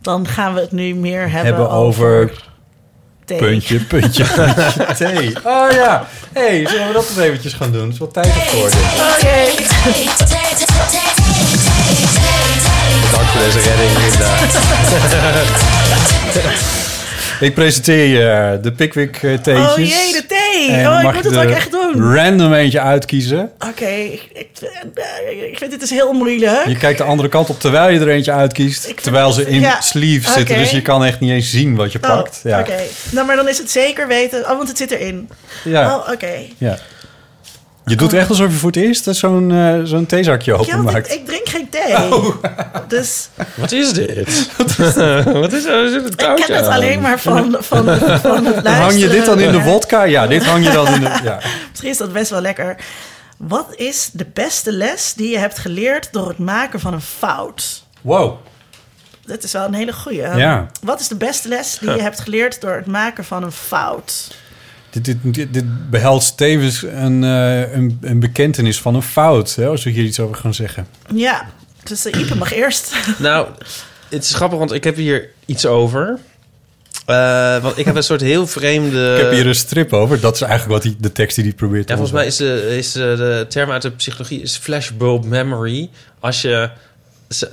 Dan 0.04 0.26
gaan 0.28 0.54
we 0.54 0.60
het 0.60 0.72
nu 0.72 0.94
meer 0.94 1.20
hebben, 1.20 1.54
Hebben 1.54 1.70
over 1.70 2.32
thee. 3.24 3.38
Puntje, 3.38 3.78
puntje, 3.80 4.24
puntje, 4.34 4.94
thee. 4.96 5.36
Oh 5.44 5.70
ja. 5.70 6.06
hey, 6.32 6.66
zullen 6.68 6.86
we 6.86 6.92
dat 6.92 7.08
eens 7.08 7.18
eventjes 7.18 7.52
gaan 7.52 7.72
doen? 7.72 7.82
Het 7.82 7.92
is 7.92 7.98
wel 7.98 8.10
tijd 8.10 8.26
ervoor. 8.26 8.70
Dit. 8.70 8.78
Oké. 9.16 9.62
Bedankt 13.10 13.30
voor 13.30 13.40
deze 13.40 13.60
redding, 13.60 13.90
Linda. 13.98 14.36
Ik 17.40 17.54
presenteer 17.54 18.06
je 18.06 18.30
eh, 18.30 18.62
de 18.62 18.72
Pickwick 18.72 19.16
eh, 19.22 19.32
Oh 19.32 19.38
theetjes. 19.42 19.88
jee, 19.88 20.12
de 20.12 20.24
thee. 20.26 20.70
En 20.70 20.88
oh, 20.88 21.02
ik 21.02 21.14
moet 21.14 21.24
het 21.24 21.36
ook 21.36 21.50
echt 21.50 21.70
doen. 21.98 22.14
random 22.14 22.52
eentje 22.52 22.80
uitkiezen. 22.80 23.50
Oké, 23.68 23.86
ik, 23.86 24.28
ik, 24.32 24.48
ik 25.50 25.58
vind 25.58 25.70
dit 25.70 25.80
dus 25.80 25.90
heel 25.90 26.12
moeilijk. 26.12 26.66
Je 26.66 26.76
kijkt 26.76 26.98
de 26.98 27.04
andere 27.04 27.28
kant 27.28 27.50
op 27.50 27.60
terwijl 27.60 27.90
je 27.90 28.00
er 28.00 28.08
eentje 28.08 28.32
uitkiest. 28.32 29.02
Terwijl 29.02 29.32
ze 29.32 29.46
in 29.46 29.60
ja, 29.60 29.80
sleeve 29.80 30.30
zitten. 30.30 30.56
Dus 30.58 30.70
je 30.70 30.82
kan 30.82 31.04
echt 31.04 31.20
niet 31.20 31.30
eens 31.30 31.50
zien 31.50 31.74
wat 31.76 31.92
je 31.92 31.98
Oh, 32.02 32.08
pakt. 32.16 32.40
Ja. 32.44 32.60
Oké, 32.60 32.78
nou, 33.10 33.26
maar 33.26 33.36
dan 33.36 33.48
is 33.48 33.58
het 33.58 33.70
zeker 33.70 34.06
weten. 34.06 34.40
Oh, 34.40 34.56
want 34.56 34.68
het 34.68 34.76
zit 34.78 34.90
erin. 34.90 35.28
Ja. 35.64 35.96
Oh, 35.96 36.08
oké. 36.12 36.32
ja. 36.58 36.78
Je 37.86 37.96
doet 37.96 38.12
echt 38.12 38.28
alsof 38.28 38.50
je 38.50 38.56
voor 38.56 38.70
het 38.70 38.78
eerst 38.82 39.08
zo'n 39.10 39.50
eh, 39.52 39.80
zo'n 39.82 40.06
theezakje 40.06 40.52
Ja, 40.52 40.58
openmaakt. 40.58 41.06
ik, 41.12 41.12
ik 41.12 41.26
drink 41.26 41.48
geen 41.48 41.68
thee. 41.68 41.96
Oh. 41.96 42.36
Dus 42.88 43.28
Wat 43.54 43.72
is 43.72 43.92
dit? 43.92 44.50
Wat 44.56 44.78
is 44.78 44.96
er? 45.66 45.92
Het 45.94 46.10
ik 46.10 46.16
ken 46.16 46.56
het 46.56 46.66
alleen 46.66 47.00
maar 47.00 47.20
van, 47.20 47.56
van, 47.60 47.84
van 48.20 48.44
het 48.44 48.44
luisteren. 48.44 48.72
Hang 48.74 48.98
je 48.98 49.08
dit 49.08 49.24
dan 49.24 49.40
in 49.40 49.52
de 49.52 49.62
wodka? 49.62 50.02
Ja, 50.02 50.26
dit 50.26 50.44
hang 50.44 50.64
je 50.64 50.70
dan 50.72 50.86
in 50.94 51.00
de... 51.00 51.20
Ja. 51.22 51.38
Misschien 51.70 51.90
is 51.90 51.96
dat 51.98 52.12
best 52.12 52.30
wel 52.30 52.40
lekker. 52.40 52.76
Wat 53.36 53.66
is 53.76 54.10
de 54.12 54.26
beste 54.32 54.72
les 54.72 55.12
die 55.16 55.30
je 55.30 55.38
hebt 55.38 55.58
geleerd 55.58 56.08
door 56.12 56.28
het 56.28 56.38
maken 56.38 56.80
van 56.80 56.92
een 56.92 57.00
fout? 57.00 57.84
Wow. 58.00 58.36
Dat 59.26 59.42
is 59.42 59.52
wel 59.52 59.64
een 59.64 59.74
hele 59.74 59.92
goeie. 59.92 60.18
Ja. 60.36 60.66
Wat 60.82 61.00
is 61.00 61.08
de 61.08 61.16
beste 61.16 61.48
les 61.48 61.78
die 61.80 61.90
je 61.90 62.02
hebt 62.08 62.20
geleerd 62.20 62.60
door 62.60 62.74
het 62.74 62.86
maken 62.86 63.24
van 63.24 63.42
een 63.42 63.52
fout? 63.52 64.34
Dit, 64.94 65.04
dit, 65.04 65.34
dit, 65.34 65.52
dit 65.54 65.90
behelst 65.90 66.36
tevens 66.36 66.82
een, 66.82 67.24
eh, 67.24 67.72
een, 67.72 67.98
een 68.00 68.20
bekentenis 68.20 68.80
van 68.80 68.94
een 68.94 69.02
fout. 69.02 69.54
Hè, 69.54 69.66
als 69.66 69.84
we 69.84 69.90
hier 69.90 70.04
iets 70.04 70.20
over 70.20 70.36
gaan 70.36 70.54
zeggen. 70.54 70.86
Ja, 71.14 71.48
dus 71.82 72.06
uh, 72.06 72.20
Ipe 72.20 72.36
mag 72.36 72.52
eerst. 72.52 72.94
Nou, 73.18 73.48
het 74.08 74.24
is 74.24 74.34
grappig, 74.34 74.58
want 74.58 74.72
ik 74.72 74.84
heb 74.84 74.96
hier 74.96 75.30
iets 75.46 75.66
over. 75.66 76.18
Eh, 77.06 77.62
want 77.62 77.78
ik 77.78 77.84
heb 77.84 77.96
een 77.96 78.02
soort 78.02 78.20
heel 78.20 78.46
vreemde... 78.46 79.14
Ik 79.14 79.22
heb 79.22 79.30
hier 79.30 79.46
een 79.46 79.54
strip 79.54 79.92
over. 79.92 80.20
Dat 80.20 80.34
is 80.34 80.40
eigenlijk 80.40 80.72
wat 80.72 80.82
die, 80.82 80.96
de 81.00 81.12
tekst 81.12 81.36
die 81.36 81.44
hij 81.44 81.54
probeert 81.54 81.86
te 81.86 81.92
Ja, 81.92 81.98
volgens 81.98 82.18
mij 82.18 82.26
is, 82.26 82.36
de, 82.36 82.76
is 82.76 82.92
de, 82.92 83.14
de 83.16 83.46
term 83.48 83.70
uit 83.70 83.82
de 83.82 83.90
psychologie 83.90 84.42
is 84.42 84.56
flashbulb 84.56 85.24
memory. 85.24 85.90
Als 86.20 86.42
je... 86.42 86.70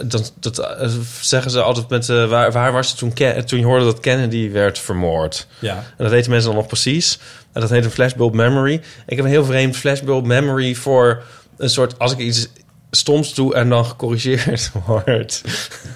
Dat, 0.04 0.34
dat 0.40 0.58
eh, 0.60 0.90
zeggen 1.22 1.52
ze 1.52 1.62
altijd 1.62 1.90
met... 1.90 2.10
eh, 2.10 2.30
waar, 2.30 2.52
waar 2.52 2.72
was 2.72 2.90
je 2.90 2.96
toen, 2.96 3.14
toen 3.46 3.60
je 3.60 3.66
hoorde 3.66 3.86
dat 3.86 4.00
Kennedy 4.00 4.52
werd 4.52 4.80
vermoord? 4.80 5.48
Ja. 5.60 5.76
En 5.76 5.84
dat 5.98 6.10
weten 6.10 6.32
mensen 6.32 6.50
dan 6.50 6.58
nog 6.58 6.68
precies. 6.68 7.20
En 7.54 7.62
dat 7.62 7.70
heet 7.70 7.86
een 7.86 7.92
flashbulb 7.92 8.34
memory. 8.34 8.82
Ik 9.06 9.16
heb 9.16 9.26
een 9.26 9.32
heel 9.32 9.46
vreemd 9.46 9.78
flashbulb 9.78 10.26
memory 10.26 10.76
voor 10.76 11.24
een 11.58 11.70
soort... 11.70 12.00
Als 12.00 12.12
ik 12.12 12.18
iets 12.18 12.48
stoms 12.92 13.34
doe 13.34 13.56
en 13.56 13.70
dan 13.70 13.86
gecorrigeerd 13.86 14.72
wordt. 14.86 15.42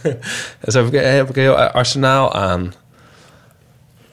dus 0.63 0.73
heb 0.73 0.85
ik, 0.85 1.01
heb 1.01 1.29
ik 1.29 1.35
een 1.35 1.41
heel 1.41 1.55
arsenaal 1.55 2.33
aan. 2.33 2.73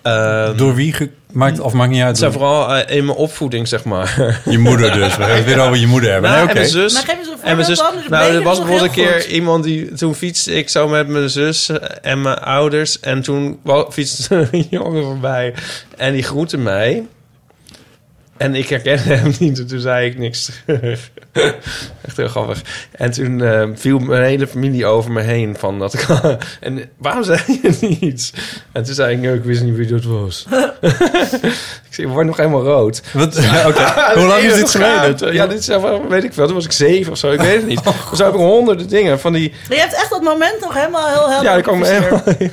Ehm, 0.02 0.56
Door 0.56 0.74
wie 0.74 0.94
gemaakt, 1.28 1.60
of 1.60 1.72
maakt 1.72 1.90
niet 1.90 2.00
uit. 2.00 2.08
het 2.08 2.18
zijn 2.18 2.32
vooral 2.32 2.74
eh, 2.74 2.96
in 2.96 3.04
mijn 3.04 3.16
opvoeding, 3.18 3.68
zeg 3.68 3.84
maar. 3.84 4.40
Je 4.44 4.58
moeder 4.58 4.92
dus. 4.92 5.16
We 5.16 5.22
gaan 5.22 5.36
het 5.36 5.44
weer 5.44 5.60
over 5.60 5.76
je 5.76 5.86
moeder 5.86 6.12
hebben. 6.12 6.30
Nou, 6.30 6.42
nee, 6.46 6.54
en 6.54 6.60
oké. 6.60 6.68
mijn 6.72 6.88
zus. 6.88 6.92
Maar 6.92 7.02
geef 7.02 7.18
eens 7.18 7.28
een 7.28 7.34
en 7.42 7.54
mijn 7.56 7.66
zus. 7.68 7.82
Nou, 8.08 8.34
er 8.34 8.42
was 8.42 8.58
bijvoorbeeld 8.58 8.88
een 8.88 8.94
keer 9.04 9.12
goed. 9.20 9.24
iemand 9.30 9.64
die. 9.64 9.92
Toen 9.92 10.14
fietste 10.14 10.52
ik 10.52 10.68
zo 10.68 10.88
met 10.88 11.08
mijn 11.08 11.30
zus 11.30 11.70
en 12.02 12.22
mijn 12.22 12.38
ouders. 12.38 13.00
En 13.00 13.22
toen 13.22 13.60
fietste 13.90 14.48
een 14.52 14.66
jongen 14.70 15.02
voorbij. 15.02 15.54
En 15.96 16.12
die 16.12 16.22
groette 16.22 16.58
mij. 16.58 17.06
En 18.42 18.54
ik 18.54 18.68
herkende 18.68 19.14
hem 19.14 19.32
niet. 19.38 19.58
En 19.58 19.66
toen 19.66 19.80
zei 19.80 20.06
ik 20.10 20.18
niks 20.18 20.50
terug. 20.66 21.10
Echt 22.06 22.16
heel 22.16 22.28
grappig. 22.28 22.62
En 22.90 23.10
toen 23.10 23.42
eh, 23.42 23.68
viel 23.74 23.98
mijn 23.98 24.22
hele 24.22 24.46
familie 24.46 24.86
over 24.86 25.12
me 25.12 25.20
heen. 25.20 25.56
Van 25.58 25.78
dat 25.78 25.94
ik, 25.94 26.06
en 26.60 26.90
waarom 26.96 27.24
zei 27.24 27.40
je 27.62 27.76
niets? 28.00 28.32
En 28.72 28.82
toen 28.82 28.94
zei 28.94 29.14
ik, 29.14 29.20
"Nee, 29.20 29.34
ik 29.34 29.44
wist 29.44 29.62
niet 29.62 29.76
wie 29.76 29.86
dat 29.86 30.04
was. 30.04 30.46
ik 30.80 30.90
zei, 31.90 32.06
je 32.06 32.08
wordt 32.08 32.26
nog 32.26 32.36
helemaal 32.36 32.62
rood. 32.62 33.02
Wat- 33.12 33.38
Oké. 33.66 33.92
Hoe 34.14 34.26
lang 34.26 34.42
is 34.42 34.54
dit 34.54 34.70
geleden? 34.70 35.32
Ja, 35.32 35.46
dit 35.46 35.58
is 35.58 35.66
weet 36.08 36.24
ik 36.24 36.32
veel. 36.32 36.44
Toen 36.46 36.54
was 36.54 36.64
ik 36.64 36.72
zeven 36.72 37.12
of 37.12 37.18
zo. 37.18 37.30
Ik 37.30 37.40
weet 37.40 37.56
het 37.56 37.66
niet. 37.66 37.80
Zo 38.14 38.24
heb 38.24 38.32
ik 38.32 38.38
honderden 38.40 38.88
dingen 38.88 39.20
van 39.20 39.32
die... 39.32 39.50
Maar 39.68 39.76
je 39.76 39.82
hebt 39.82 39.94
echt 39.94 40.10
dat 40.10 40.22
moment 40.22 40.60
nog 40.60 40.74
helemaal 40.74 41.08
heel 41.08 41.30
helder. 41.30 41.50
Ja, 41.50 41.56
ik 41.56 41.66
me 41.76 41.84
geïnvesteerd. 41.84 42.52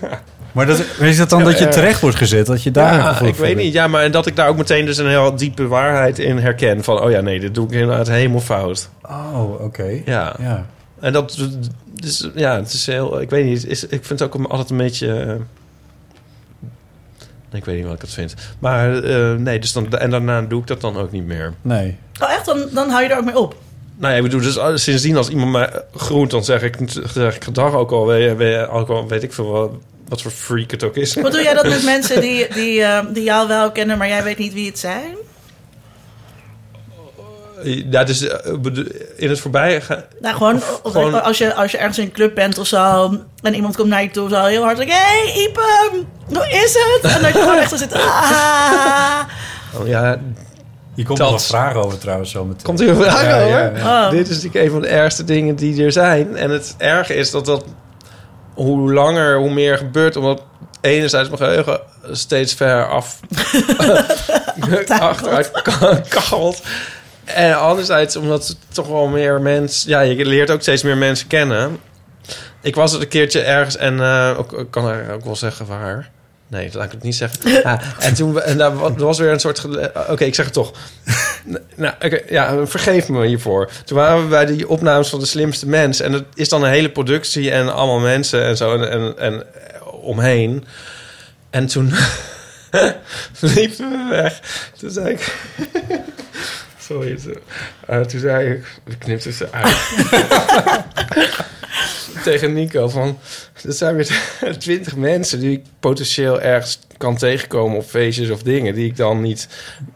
Maar 0.51 0.65
dat, 0.65 0.85
is 0.99 1.17
dat 1.17 1.29
dan 1.29 1.39
Ja, 1.39 1.45
dat 1.45 1.59
je 1.59 1.67
terecht 1.67 2.01
wordt 2.01 2.15
gezet? 2.15 2.45
Dat 2.45 2.63
je 2.63 2.71
daar 2.71 2.93
Ja, 2.93 3.21
ik 3.21 3.35
weet 3.35 3.55
niet. 3.55 3.73
Ja, 3.73 3.87
maar 3.87 4.03
en 4.03 4.11
dat 4.11 4.25
ik 4.25 4.35
daar 4.35 4.47
ook 4.47 4.57
meteen 4.57 4.85
dus 4.85 4.97
een 4.97 5.07
heel 5.07 5.35
diepe 5.35 5.67
waarheid 5.67 6.19
in 6.19 6.37
herken. 6.37 6.83
Van, 6.83 7.01
oh 7.01 7.11
ja, 7.11 7.21
nee, 7.21 7.39
dit 7.39 7.55
doe 7.55 7.65
ik 7.65 7.71
inderdaad 7.71 8.07
helemaal 8.07 8.39
fout. 8.39 8.89
Oh, 9.01 9.61
oké. 9.61 10.01
Ja. 10.05 10.35
Ja. 10.39 10.65
En 10.99 11.13
dat... 11.13 11.47
Dus, 11.93 12.29
ja, 12.35 12.55
het 12.55 12.73
is 12.73 12.85
heel... 12.85 13.21
Ik 13.21 13.29
weet 13.29 13.45
niet. 13.45 13.65
Is, 13.65 13.83
ik 13.83 14.05
vind 14.05 14.19
het 14.19 14.21
ook 14.21 14.45
altijd 14.47 14.69
een 14.69 14.77
beetje... 14.77 15.13
eh, 15.13 15.33
ik 17.51 17.65
weet 17.65 17.75
niet 17.75 17.85
wat 17.85 17.95
ik 17.95 18.01
het 18.01 18.13
vind. 18.13 18.33
Maar 18.59 19.03
eh, 19.03 19.33
nee, 19.33 19.59
dus 19.59 19.73
dan, 19.73 19.91
en 19.91 20.09
daarna 20.09 20.41
doe 20.41 20.61
ik 20.61 20.67
dat 20.67 20.81
dan 20.81 20.97
ook 20.97 21.11
niet 21.11 21.25
meer. 21.25 21.53
Nee. 21.61 21.97
Oh, 22.21 22.31
echt? 22.31 22.45
Dan, 22.45 22.65
dan 22.71 22.89
hou 22.89 23.03
je 23.03 23.09
er 23.09 23.17
ook 23.17 23.25
mee 23.25 23.39
op. 23.39 23.55
Nou 23.97 24.11
ja, 24.11 24.17
ik 24.17 24.23
bedoel, 24.23 24.41
dus 24.41 24.57
eh, 24.57 24.75
sindsdien 24.75 25.17
als 25.17 25.29
iemand 25.29 25.51
mij 25.51 25.83
groet, 25.95 26.31
dan 26.31 26.43
zeg 26.43 26.61
ik, 26.61 26.77
zeg 27.13 27.35
ik 27.35 27.43
gedag 27.43 27.73
ook 27.73 27.91
al, 27.91 28.07
weet, 28.07 28.37
weet, 28.37 28.67
ook 28.67 28.89
al 28.89 29.07
weet 29.07 29.23
ik 29.23 29.33
veel 29.33 29.51
wat, 29.51 29.71
wat 30.09 30.21
voor 30.21 30.31
freak 30.31 30.71
het 30.71 30.83
ook 30.83 30.95
is. 30.95 31.13
Wat 31.13 31.31
doe 31.31 31.41
jij 31.41 31.53
dat 31.53 31.67
met 31.67 31.83
mensen 31.93 32.21
die, 32.21 32.47
die, 32.53 32.83
eh, 32.83 33.05
die 33.09 33.23
jou 33.23 33.47
wel 33.47 33.71
kennen, 33.71 33.97
maar 33.97 34.07
jij 34.07 34.23
weet 34.23 34.37
niet 34.37 34.53
wie 34.53 34.65
het 34.67 34.79
zijn? 34.79 35.15
Ja, 37.63 38.03
dus 38.03 38.27
eh, 38.27 38.51
in 39.15 39.29
het 39.29 39.39
voorbij 39.39 39.81
gaan. 39.81 40.03
Nou, 40.21 40.35
gewoon, 40.35 40.55
of- 40.55 40.79
gewoon- 40.83 41.23
Als, 41.23 41.37
je, 41.37 41.53
als 41.53 41.71
je 41.71 41.77
ergens 41.77 41.97
in 41.97 42.03
een 42.03 42.11
club 42.11 42.35
bent 42.35 42.57
of 42.57 42.67
zo... 42.67 43.13
en 43.41 43.53
iemand 43.55 43.75
komt 43.75 43.89
naar 43.89 44.01
je 44.03 44.11
toe 44.11 44.29
zo 44.29 44.43
heel 44.43 44.63
hard... 44.63 44.77
Hé, 44.77 44.85
hey, 44.85 45.33
Ipe, 45.47 45.91
hoe 46.27 46.47
is 46.47 46.73
het? 47.01 47.11
En 47.15 47.21
dat 47.21 47.33
je 47.33 47.39
gewoon 47.39 47.57
echt 47.57 47.69
zo 47.69 47.75
zit... 47.75 47.93
Ah. 47.93 49.19
Oh, 49.79 49.87
ja, 49.87 50.19
Je 50.93 51.03
komt 51.05 51.17
Dat- 51.17 51.31
nog 51.31 51.41
vraag 51.41 51.75
over 51.75 51.97
trouwens 51.97 52.31
zo 52.31 52.45
meteen. 52.45 52.63
komt 52.63 52.79
er 52.79 52.89
een 52.89 52.95
vraag 52.95 53.23
Ja, 53.23 53.35
over? 53.43 53.49
ja, 53.49 53.71
ja. 53.77 54.05
Oh. 54.05 54.11
Dit 54.11 54.29
is 54.29 54.35
natuurlijk 54.35 54.65
een 54.65 54.71
van 54.71 54.81
de 54.81 54.87
ergste 54.87 55.23
dingen 55.23 55.55
die 55.55 55.83
er 55.83 55.91
zijn. 55.91 56.37
En 56.37 56.49
het 56.49 56.75
erge 56.77 57.13
is 57.15 57.31
dat 57.31 57.45
dat 57.45 57.65
hoe 58.63 58.93
langer, 58.93 59.37
hoe 59.37 59.53
meer 59.53 59.77
gebeurt. 59.77 60.15
Omdat 60.15 60.41
enerzijds 60.81 61.29
mijn 61.29 61.41
geheugen 61.41 61.79
steeds 62.11 62.53
ver 62.53 62.87
af 62.89 63.19
achteruit 64.87 65.51
ka- 65.51 66.01
kachelt. 66.07 66.61
En 67.25 67.59
anderzijds 67.59 68.15
omdat 68.15 68.47
het 68.47 68.57
toch 68.73 68.87
wel 68.87 69.07
meer 69.07 69.41
mensen... 69.41 69.89
Ja, 69.89 69.99
je 70.01 70.25
leert 70.25 70.51
ook 70.51 70.61
steeds 70.61 70.83
meer 70.83 70.97
mensen 70.97 71.27
kennen. 71.27 71.79
Ik 72.61 72.75
was 72.75 72.91
het 72.91 73.01
een 73.01 73.07
keertje 73.07 73.41
ergens 73.41 73.77
en 73.77 73.99
eh, 73.99 74.35
ook, 74.37 74.53
ik 74.53 74.71
kan 74.71 74.87
er 74.87 75.13
ook 75.13 75.23
wel 75.23 75.35
zeggen 75.35 75.65
waar. 75.65 76.09
Nee, 76.49 76.65
dat 76.65 76.73
laat 76.73 76.85
ik 76.85 76.91
het 76.91 77.03
niet 77.03 77.15
zeggen. 77.15 77.39
Ah, 77.71 77.81
en 77.99 78.13
toen 78.13 78.33
we- 78.33 78.41
en 78.41 78.57
daar 78.57 78.75
wa- 78.77 78.93
was 78.93 79.19
weer 79.19 79.31
een 79.31 79.39
soort... 79.39 79.59
gele- 79.59 79.91
Oké, 80.09 80.23
ik 80.23 80.35
zeg 80.35 80.45
het 80.45 80.53
toch. 80.53 80.71
Nou, 81.75 81.93
oké, 82.01 82.19
ja, 82.29 82.65
vergeef 82.67 83.09
me 83.09 83.25
hiervoor. 83.25 83.69
Toen 83.85 83.97
waren 83.97 84.21
we 84.23 84.27
bij 84.29 84.45
die 84.45 84.67
opnames 84.69 85.09
van 85.09 85.19
De 85.19 85.25
Slimste 85.25 85.67
Mens. 85.67 85.99
En 85.99 86.11
dat 86.11 86.23
is 86.33 86.49
dan 86.49 86.63
een 86.63 86.69
hele 86.71 86.89
productie 86.91 87.51
en 87.51 87.73
allemaal 87.73 87.99
mensen 87.99 88.43
en 88.45 88.57
zo 88.57 88.75
en, 88.81 88.89
en, 88.91 89.17
en 89.17 89.43
omheen. 90.01 90.65
En 91.49 91.65
toen 91.67 91.93
liepen 93.39 93.89
we 93.89 94.05
weg. 94.09 94.39
Toen 94.77 94.91
zei 94.91 95.09
ik... 95.09 95.35
Sorry. 96.89 97.15
Toen, 97.15 97.35
eh, 97.87 97.99
toen 98.01 98.19
zei 98.19 98.49
ik... 98.49 98.65
Ik 98.87 98.99
knipte 98.99 99.31
ze 99.31 99.47
uit. 99.51 99.75
Tegen 102.23 102.53
Nico 102.53 102.89
van... 102.89 103.17
Er 103.63 103.73
zijn 103.73 103.95
weer 103.95 104.09
twintig 104.57 104.95
mensen 104.95 105.39
die 105.39 105.51
ik 105.51 105.63
potentieel 105.79 106.41
ergens 106.41 106.79
kan 106.97 107.17
tegenkomen 107.17 107.77
op 107.77 107.85
feestjes 107.85 108.29
of 108.29 108.41
dingen... 108.43 108.73
die 108.73 108.85
ik 108.85 108.97
dan 108.97 109.21
niet 109.21 109.47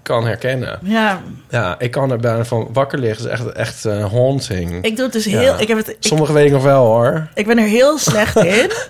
kan 0.01 0.25
herkennen. 0.25 0.79
Ja, 0.84 1.21
Ja, 1.49 1.75
ik 1.79 1.91
kan 1.91 2.12
er 2.12 2.17
bijna 2.17 2.45
van 2.45 2.69
wakker 2.73 2.99
liggen. 2.99 3.29
Het 3.29 3.39
is 3.39 3.45
echt, 3.45 3.51
echt 3.56 3.86
eh, 3.86 4.12
haunting. 4.12 4.84
ik 4.84 4.95
doe 4.95 5.06
het 5.06 5.13
dus 5.13 5.25
Ja. 5.25 5.39
heel... 5.39 5.60
Ik, 5.60 5.67
heb 5.67 5.77
het, 5.77 5.88
ik, 5.88 5.95
Sommige 5.99 6.34
weet 6.34 6.45
ik 6.45 6.51
nog 6.51 6.63
wel 6.63 6.86
hoor. 6.86 7.27
ik 7.34 7.47
ben 7.47 7.58
er 7.58 7.67
heel 7.67 7.97
slecht 7.97 8.36
in. 8.36 8.71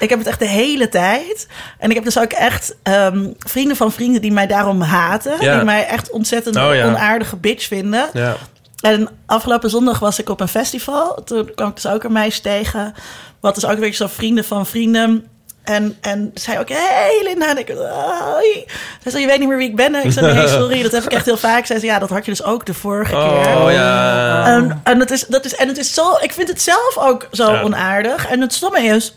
Ik 0.00 0.08
heb 0.08 0.18
het 0.18 0.28
echt 0.28 0.38
de 0.38 0.46
hele 0.46 0.88
tijd. 0.88 1.46
En 1.78 1.88
ik 1.88 1.94
heb 1.94 2.04
dus 2.04 2.18
ook 2.18 2.32
echt 2.32 2.76
ehm, 2.82 3.28
vrienden 3.38 3.76
van 3.76 3.92
vrienden 3.92 4.20
die 4.22 4.32
mij 4.32 4.46
daarom 4.46 4.80
haten. 4.80 5.34
Ja. 5.40 5.54
Die 5.56 5.64
mij 5.64 5.86
echt 5.86 6.10
ontzettend 6.10 6.56
Oh, 6.56 6.74
ja. 6.74 6.86
onaardige 6.86 7.36
bitch 7.36 7.66
vinden. 7.66 8.08
Ja. 8.12 8.36
En 8.80 9.08
afgelopen 9.26 9.70
zondag 9.70 9.98
was 9.98 10.18
ik 10.18 10.28
op 10.28 10.40
een 10.40 10.48
festival. 10.48 11.22
Toen 11.24 11.54
kwam 11.54 11.68
ik 11.68 11.74
dus 11.74 11.86
ook 11.86 12.04
een 12.04 12.12
meisje 12.12 12.40
tegen. 12.40 12.94
Wat 13.40 13.54
dus 13.54 13.66
ook 13.66 13.78
weer 13.78 13.94
zo 13.94 14.06
vrienden 14.06 14.44
van 14.44 14.66
vrienden. 14.66 15.26
En, 15.64 15.96
en 16.00 16.30
zei 16.34 16.58
ook, 16.58 16.68
hey 16.68 17.20
Linda. 17.24 17.48
En 17.50 17.58
ik, 17.58 17.68
hoi. 17.68 18.64
Zij 19.02 19.10
zei, 19.10 19.22
je 19.22 19.28
weet 19.28 19.38
niet 19.38 19.48
meer 19.48 19.56
wie 19.56 19.68
ik 19.68 19.76
ben. 19.76 19.94
En 19.94 20.04
ik 20.04 20.12
zei, 20.12 20.34
nee, 20.34 20.48
sorry, 20.58 20.82
dat 20.82 20.92
heb 20.92 21.02
ik 21.04 21.12
echt 21.12 21.24
heel 21.24 21.36
vaak. 21.36 21.66
Zei, 21.66 21.80
ja, 21.84 21.98
dat 21.98 22.10
had 22.10 22.24
je 22.24 22.30
dus 22.30 22.42
ook 22.42 22.66
de 22.66 22.74
vorige 22.74 23.10
keer. 23.12 23.56
Oh 23.56 23.66
ja. 23.72 24.46
En, 24.46 24.80
en, 24.84 25.00
het 25.00 25.10
is, 25.10 25.26
dat 25.26 25.44
is, 25.44 25.54
en 25.54 25.68
het 25.68 25.78
is 25.78 25.94
zo, 25.94 26.16
ik 26.20 26.32
vind 26.32 26.48
het 26.48 26.62
zelf 26.62 26.96
ook 26.98 27.28
zo 27.32 27.52
Ja. 27.52 27.62
onaardig. 27.62 28.26
En 28.28 28.40
het 28.40 28.52
stomme 28.52 28.82
is, 28.82 29.14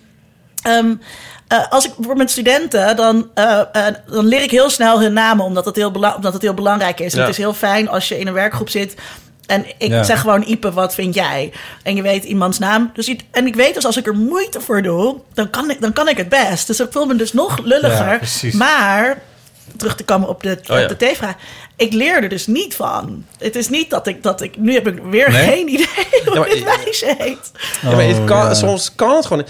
ehm, 0.63 0.93
eh, 1.47 1.67
als 1.69 1.83
ik 1.83 1.89
bijvoorbeeld 1.89 2.17
met 2.17 2.31
studenten, 2.31 2.95
dan, 2.95 3.29
eh, 3.33 3.59
eh, 3.71 3.95
dan 4.11 4.25
leer 4.25 4.41
ik 4.43 4.51
heel 4.51 4.69
snel 4.69 5.01
hun 5.01 5.13
namen, 5.13 5.45
omdat 5.45 5.65
het 5.65 5.75
heel, 5.75 5.91
bela- 5.91 6.15
omdat 6.15 6.33
het 6.33 6.41
heel 6.41 6.53
belangrijk 6.53 6.99
is. 6.99 7.11
En 7.13 7.17
Ja. 7.19 7.25
Het 7.25 7.31
is 7.33 7.37
heel 7.43 7.53
fijn 7.53 7.89
als 7.89 8.07
je 8.07 8.19
in 8.19 8.27
een 8.27 8.33
werkgroep 8.33 8.69
zit. 8.69 8.95
En 9.45 9.65
ik 9.77 9.89
Ja. 9.89 10.03
zeg 10.03 10.19
gewoon, 10.21 10.43
Ipe, 10.47 10.71
wat 10.71 10.93
vind 10.93 11.15
jij? 11.15 11.51
En 11.83 11.95
je 11.95 12.01
weet 12.01 12.23
iemands 12.23 12.59
naam. 12.59 12.91
Dus, 12.93 13.15
en 13.31 13.47
ik 13.47 13.55
weet 13.55 13.73
dus, 13.73 13.85
als 13.85 13.97
ik 13.97 14.07
er 14.07 14.15
moeite 14.15 14.61
voor 14.61 14.81
doe, 14.81 15.19
dan 15.33 15.49
kan 15.49 15.69
ik, 15.69 15.81
dan 15.81 15.93
kan 15.93 16.07
ik 16.07 16.17
het 16.17 16.29
best. 16.29 16.67
Dus 16.67 16.79
ik 16.79 16.87
voel 16.91 17.05
me 17.05 17.15
dus 17.15 17.33
nog 17.33 17.57
lulliger. 17.63 18.19
Ja, 18.41 18.57
maar 18.57 19.21
terug 19.77 19.95
te 19.95 20.03
komen 20.03 20.29
op 20.29 20.43
de, 20.43 20.57
Oh 20.71 20.77
ja. 20.77 20.83
op 20.83 20.99
de 20.99 21.05
T-vraag. 21.11 21.33
Ik 21.77 21.93
leer 21.93 22.23
er 22.23 22.29
dus 22.29 22.47
niet 22.47 22.75
van. 22.75 23.25
Het 23.37 23.55
is 23.55 23.69
niet 23.69 23.89
dat 23.89 24.07
ik, 24.07 24.23
dat 24.23 24.41
ik 24.41 24.57
nu 24.57 24.73
heb 24.73 24.87
ik 24.87 24.99
weer 25.09 25.31
Nee? 25.31 25.47
geen 25.47 25.67
idee 25.67 25.87
hoe 26.25 26.33
Ja, 26.33 26.39
maar- 26.39 26.49
dit 26.49 26.63
meisje 26.65 27.15
heet. 27.17 27.51
Ja, 27.81 27.91
maar 27.95 28.03
het 28.05 28.17
Oh, 28.17 28.25
kan, 28.25 28.37
ja. 28.45 28.53
soms 28.53 28.91
kan 28.95 29.15
het 29.15 29.25
gewoon. 29.25 29.45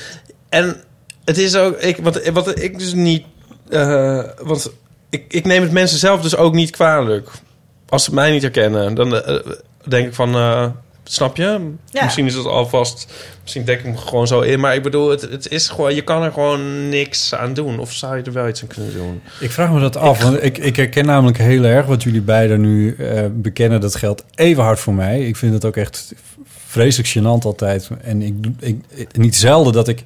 En 0.49 0.84
het 1.26 1.38
is 1.38 1.55
ook... 1.55 1.78
Ik, 1.78 1.97
wat, 1.97 2.30
wat 2.30 2.59
ik 2.59 2.80
dus 2.80 2.93
niet... 2.93 3.24
eh, 3.69 4.24
want 4.41 4.71
ik, 5.09 5.24
ik 5.28 5.45
neem 5.45 5.61
het 5.61 5.71
mensen 5.71 5.97
zelf 5.97 6.21
dus 6.21 6.36
ook 6.36 6.53
niet 6.53 6.69
kwalijk. 6.69 7.30
Als 7.89 8.03
ze 8.03 8.13
mij 8.13 8.32
niet 8.32 8.41
herkennen, 8.41 8.93
dan 8.93 9.15
eh, 9.15 9.36
denk 9.88 10.07
ik 10.07 10.13
van... 10.13 10.36
eh, 10.36 10.65
snap 11.03 11.38
je? 11.38 11.59
Ja. 11.91 12.03
Misschien 12.03 12.26
is 12.26 12.34
het 12.34 12.45
alvast... 12.45 13.13
Misschien 13.41 13.65
denk 13.65 13.80
ik 13.80 13.86
me 13.86 13.97
gewoon 13.97 14.28
zo 14.28 14.41
in. 14.41 14.59
Maar 14.59 14.76
ik 14.76 14.84
bedoel, 14.84 15.09
het, 15.09 15.21
het 15.21 15.51
is 15.51 15.69
gewoon... 15.69 15.95
Je 15.95 16.01
kan 16.03 16.24
er 16.24 16.32
gewoon 16.32 16.89
niks 16.89 17.36
aan 17.36 17.53
doen. 17.53 17.80
Of 17.80 17.91
zou 17.93 18.17
je 18.17 18.24
er 18.24 18.34
wel 18.34 18.47
iets 18.47 18.61
aan 18.61 18.67
kunnen 18.67 18.93
doen? 18.93 19.21
Ik 19.39 19.51
vraag 19.51 19.71
me 19.71 19.80
dat 19.80 19.95
af, 19.97 20.24
want 20.24 20.43
ik, 20.43 20.57
ik 20.57 20.76
herken 20.76 21.05
namelijk 21.05 21.38
heel 21.38 21.63
erg 21.63 21.86
wat 21.86 22.03
jullie 22.03 22.21
beiden 22.21 22.61
nu 22.61 22.95
eh, 22.95 23.26
bekennen. 23.32 23.82
Dat 23.82 23.95
geldt 23.95 24.24
even 24.36 24.63
hard 24.63 24.80
voor 24.80 24.93
mij. 24.93 25.28
Ik 25.28 25.36
vind 25.36 25.53
het 25.53 25.65
ook 25.65 25.76
echt 25.78 26.13
vreselijk 26.67 27.09
gênant 27.17 27.45
altijd. 27.45 27.89
En 28.01 28.21
ik, 28.21 28.43
doe- 28.43 28.53
ik, 28.59 28.78
niet 29.17 29.36
zelden 29.36 29.74
dat 29.74 29.88
ik 29.88 30.03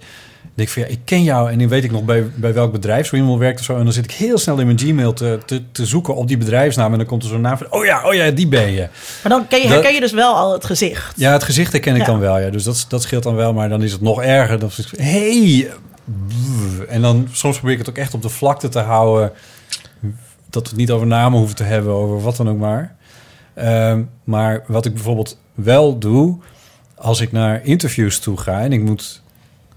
denk 0.58 0.70
van 0.70 0.82
ja, 0.82 0.88
ik 0.88 1.00
ken 1.06 1.24
jou 1.24 1.52
en 1.52 1.60
dan 1.60 1.68
weet 1.68 1.84
ik 1.84 1.92
nog 1.92 2.04
bij, 2.04 2.26
bij 2.36 2.54
welk 2.54 2.72
bedrijf 2.72 3.08
zo 3.08 3.16
iemand 3.16 3.40
werkt 3.40 3.60
of 3.60 3.66
zo. 3.66 3.78
En 3.78 3.84
dan 3.84 3.94
zit 3.94 4.04
ik 4.04 4.12
heel 4.12 4.38
snel 4.38 4.58
in 4.60 4.66
mijn 4.66 4.80
Gmail 4.80 5.14
te, 5.14 5.40
te, 5.46 5.62
te 5.72 5.86
zoeken 5.86 6.16
op 6.16 6.28
die 6.28 6.38
bedrijfsnaam. 6.38 6.92
En 6.92 6.98
dan 6.98 7.08
komt 7.08 7.24
er 7.24 7.30
zo'n 7.30 7.42
naam 7.42 7.58
van, 7.58 7.68
oh 7.72 7.86
ja, 7.86 8.04
oh 8.08 8.14
ja, 8.14 8.32
die 8.32 8.48
ben 8.48 8.72
je. 8.72 8.88
Maar 9.24 9.32
dan 9.32 9.48
ken 9.48 9.58
je, 9.62 9.64
Dat- 9.68 9.74
herken 9.74 9.94
je 9.94 10.00
dus 10.00 10.12
wel 10.12 10.36
al 10.36 10.54
het 10.54 10.66
gezicht. 10.66 11.14
Ja, 11.16 11.32
het 11.32 11.44
gezicht 11.44 11.72
herken 11.72 11.94
ik 11.96 12.00
Ja. 12.02 12.06
dan 12.08 12.20
wel, 12.20 12.40
ja. 12.40 12.50
Dus 12.50 12.64
dat, 12.64 12.86
dat 12.90 13.02
scheelt 13.02 13.24
dan 13.24 13.36
wel, 13.36 13.54
maar 13.54 13.70
dan 13.70 13.84
is 13.84 13.92
het 13.92 14.02
nog 14.02 14.22
erger. 14.22 14.60
Dan 14.60 14.70
het, 14.76 14.92
hey! 14.98 15.72
En 16.88 17.02
dan 17.02 17.28
soms 17.32 17.56
probeer 17.58 17.74
ik 17.74 17.80
het 17.80 17.90
ook 17.90 17.98
echt 17.98 18.14
op 18.14 18.22
de 18.22 18.30
vlakte 18.30 18.70
te 18.70 18.80
houden. 18.80 19.32
Dat 20.50 20.64
we 20.64 20.70
het 20.70 20.78
niet 20.78 20.92
over 20.92 21.08
namen 21.08 21.38
hoeven 21.38 21.56
te 21.56 21.64
hebben, 21.64 21.94
over 21.94 22.22
wat 22.22 22.36
dan 22.38 22.50
ook 22.50 22.58
maar. 22.58 22.96
Ehm, 23.54 24.04
maar 24.24 24.64
wat 24.68 24.86
ik 24.86 24.94
bijvoorbeeld 24.94 25.38
wel 25.54 25.98
doe, 25.98 26.38
als 26.96 27.22
ik 27.22 27.32
naar 27.32 27.66
interviews 27.66 28.20
toe 28.20 28.38
ga... 28.38 28.60
en 28.62 28.74
ik 28.74 28.82
moet 28.82 29.22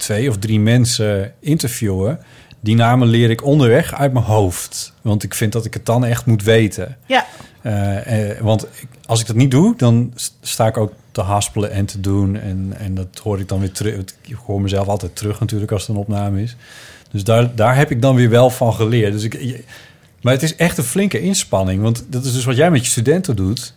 twee 0.01 0.29
of 0.29 0.39
drie 0.39 0.61
mensen 0.61 1.33
interviewen... 1.41 2.19
die 2.61 2.75
namen 2.75 3.09
leer 3.09 3.31
ik 3.31 3.45
onderweg 3.45 3.95
uit 3.95 4.13
mijn 4.13 4.25
hoofd. 4.25 4.93
Want 5.03 5.23
ik 5.23 5.35
vind 5.35 5.53
dat 5.53 5.65
ik 5.65 5.75
het 5.75 5.87
dan 5.87 6.05
echt 6.05 6.27
moet 6.27 6.43
weten. 6.43 6.97
Ja, 7.07 7.27
Eh, 7.63 8.31
eh, 8.31 8.41
want 8.41 8.63
ik- 8.63 8.89
als 9.07 9.21
ik 9.21 9.27
dat 9.27 9.37
niet 9.37 9.51
doe, 9.51 9.75
dan 9.77 10.13
sta 10.41 10.67
ik 10.67 10.77
ook 10.77 10.93
te 11.13 11.21
haspelen 11.21 11.71
en 11.71 11.85
te 11.87 12.01
doen. 12.01 12.37
En, 12.37 12.73
en 12.79 12.95
dat 12.95 13.21
hoor 13.23 13.41
ik 13.41 13.49
dan 13.49 13.61
weer 13.61 13.73
terug. 13.73 13.95
Ik 14.27 14.37
hoor 14.47 14.61
mezelf 14.61 14.87
altijd 14.89 15.17
terug 15.17 15.41
natuurlijk 15.41 15.73
als 15.73 15.81
het 15.87 15.91
een 15.91 15.97
opname 16.03 16.43
is. 16.43 16.57
Dus 17.11 17.25
daar, 17.25 17.55
daar 17.55 17.77
heb 17.77 17.91
ik 17.91 18.03
dan 18.03 18.15
weer 18.15 18.31
wel 18.31 18.51
van 18.51 18.75
geleerd. 18.75 19.13
Dus 19.13 19.23
ik, 19.25 19.33
je- 19.41 19.65
maar 20.23 20.33
het 20.33 20.43
is 20.43 20.57
echt 20.57 20.79
een 20.79 20.85
flinke 20.85 21.21
inspanning. 21.21 21.83
Want 21.83 22.05
dat 22.09 22.25
is 22.25 22.33
dus 22.33 22.45
wat 22.45 22.57
jij 22.57 22.71
met 22.71 22.85
je 22.85 22.91
studenten 22.91 23.37
doet. 23.37 23.75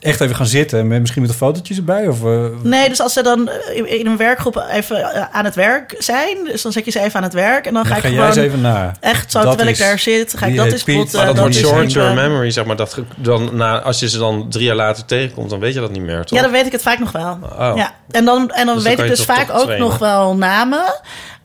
Echt 0.00 0.20
even 0.20 0.36
gaan 0.36 0.46
zitten, 0.46 0.86
met, 0.86 1.00
misschien 1.00 1.22
met 1.22 1.30
een 1.30 1.36
fotootje 1.36 1.74
erbij. 1.74 2.08
Of, 2.08 2.24
eh, 2.24 2.44
nee, 2.62 2.88
dus 2.88 3.00
als 3.00 3.12
ze 3.12 3.22
dan 3.22 3.48
eh, 3.48 3.98
in 3.98 4.06
een 4.06 4.16
werkgroep 4.16 4.64
even 4.70 5.12
eh, 5.12 5.24
aan 5.32 5.44
het 5.44 5.54
werk 5.54 5.94
zijn, 5.98 6.36
dus 6.44 6.62
dan 6.62 6.72
zet 6.72 6.84
je 6.84 6.90
ze 6.90 7.00
even 7.00 7.16
aan 7.16 7.22
het 7.22 7.32
werk 7.32 7.66
en 7.66 7.74
dan 7.74 7.84
ga 7.86 7.96
ik 7.96 8.00
ga 8.02 8.08
jij 8.08 8.16
gewoon 8.16 8.26
eens 8.32 8.36
even 8.46 8.60
na. 8.60 8.92
echt 9.00 9.30
zo 9.30 9.38
Dat 9.38 9.48
terwijl 9.48 9.70
is- 9.70 9.78
ik 9.78 9.84
daar 9.86 9.98
zit, 9.98 10.34
ga 10.36 10.46
ik 10.46 10.52
die 10.52 10.62
dat 10.62 10.72
eens 10.72 10.82
Piet, 10.82 10.94
spotten. 10.94 11.16
Maar 11.16 11.26
dat 11.26 11.34
dat 11.36 11.44
wordt 11.44 11.60
is 11.60 11.66
short-term 11.68 12.14
memory, 12.14 12.50
zeg 12.50 12.64
maar. 12.64 12.76
Dat, 12.76 12.98
dan, 13.16 13.56
na, 13.56 13.80
als 13.80 13.98
je 14.00 14.08
ze 14.08 14.18
dan 14.18 14.46
drie 14.50 14.64
jaar 14.64 14.76
later 14.76 15.04
tegenkomt, 15.04 15.50
dan 15.50 15.60
weet 15.60 15.74
je 15.74 15.80
dat 15.80 15.90
niet 15.90 16.02
meer, 16.02 16.24
toch? 16.24 16.38
Ja, 16.38 16.42
dan 16.44 16.52
weet 16.52 16.66
ik 16.66 16.72
het 16.72 16.82
vaak 16.82 16.98
nog 16.98 17.12
wel. 17.12 17.38
Oh. 17.42 17.72
Ja. 17.76 17.92
En 18.10 18.24
dan, 18.24 18.50
en 18.50 18.66
dan 18.66 18.74
Dus 18.74 18.84
dan 18.84 18.92
weet 18.96 19.04
ik 19.04 19.16
dus 19.16 19.24
toch 19.26 19.36
vaak 19.36 19.46
toch 19.46 19.56
ook 19.56 19.62
trainen. 19.64 19.88
nog 19.88 19.98
wel 19.98 20.36
namen. 20.36 20.84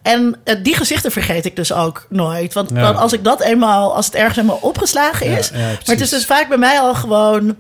En 0.02 0.36
die 0.64 0.76
gezichten 0.76 1.12
vergeet 1.12 1.46
ik 1.46 1.56
dus 1.56 1.74
ook 1.74 2.06
nooit. 2.10 2.54
Want 2.54 2.70
Ja. 2.74 2.82
dan, 2.82 2.96
als 2.96 3.14
ik 3.14 3.24
dat 3.24 3.42
eenmaal, 3.42 3.96
als 3.96 4.06
het 4.06 4.16
ergens 4.16 4.36
helemaal 4.36 4.60
opgeslagen 4.62 5.26
is. 5.38 5.50
ja, 5.54 5.58
maar 5.58 5.78
het 5.86 6.02
is 6.02 6.10
dus 6.10 6.26
vaak 6.26 6.48
bij 6.48 6.58
mij 6.58 6.80
al 6.80 6.96
gewoon. 6.96 7.56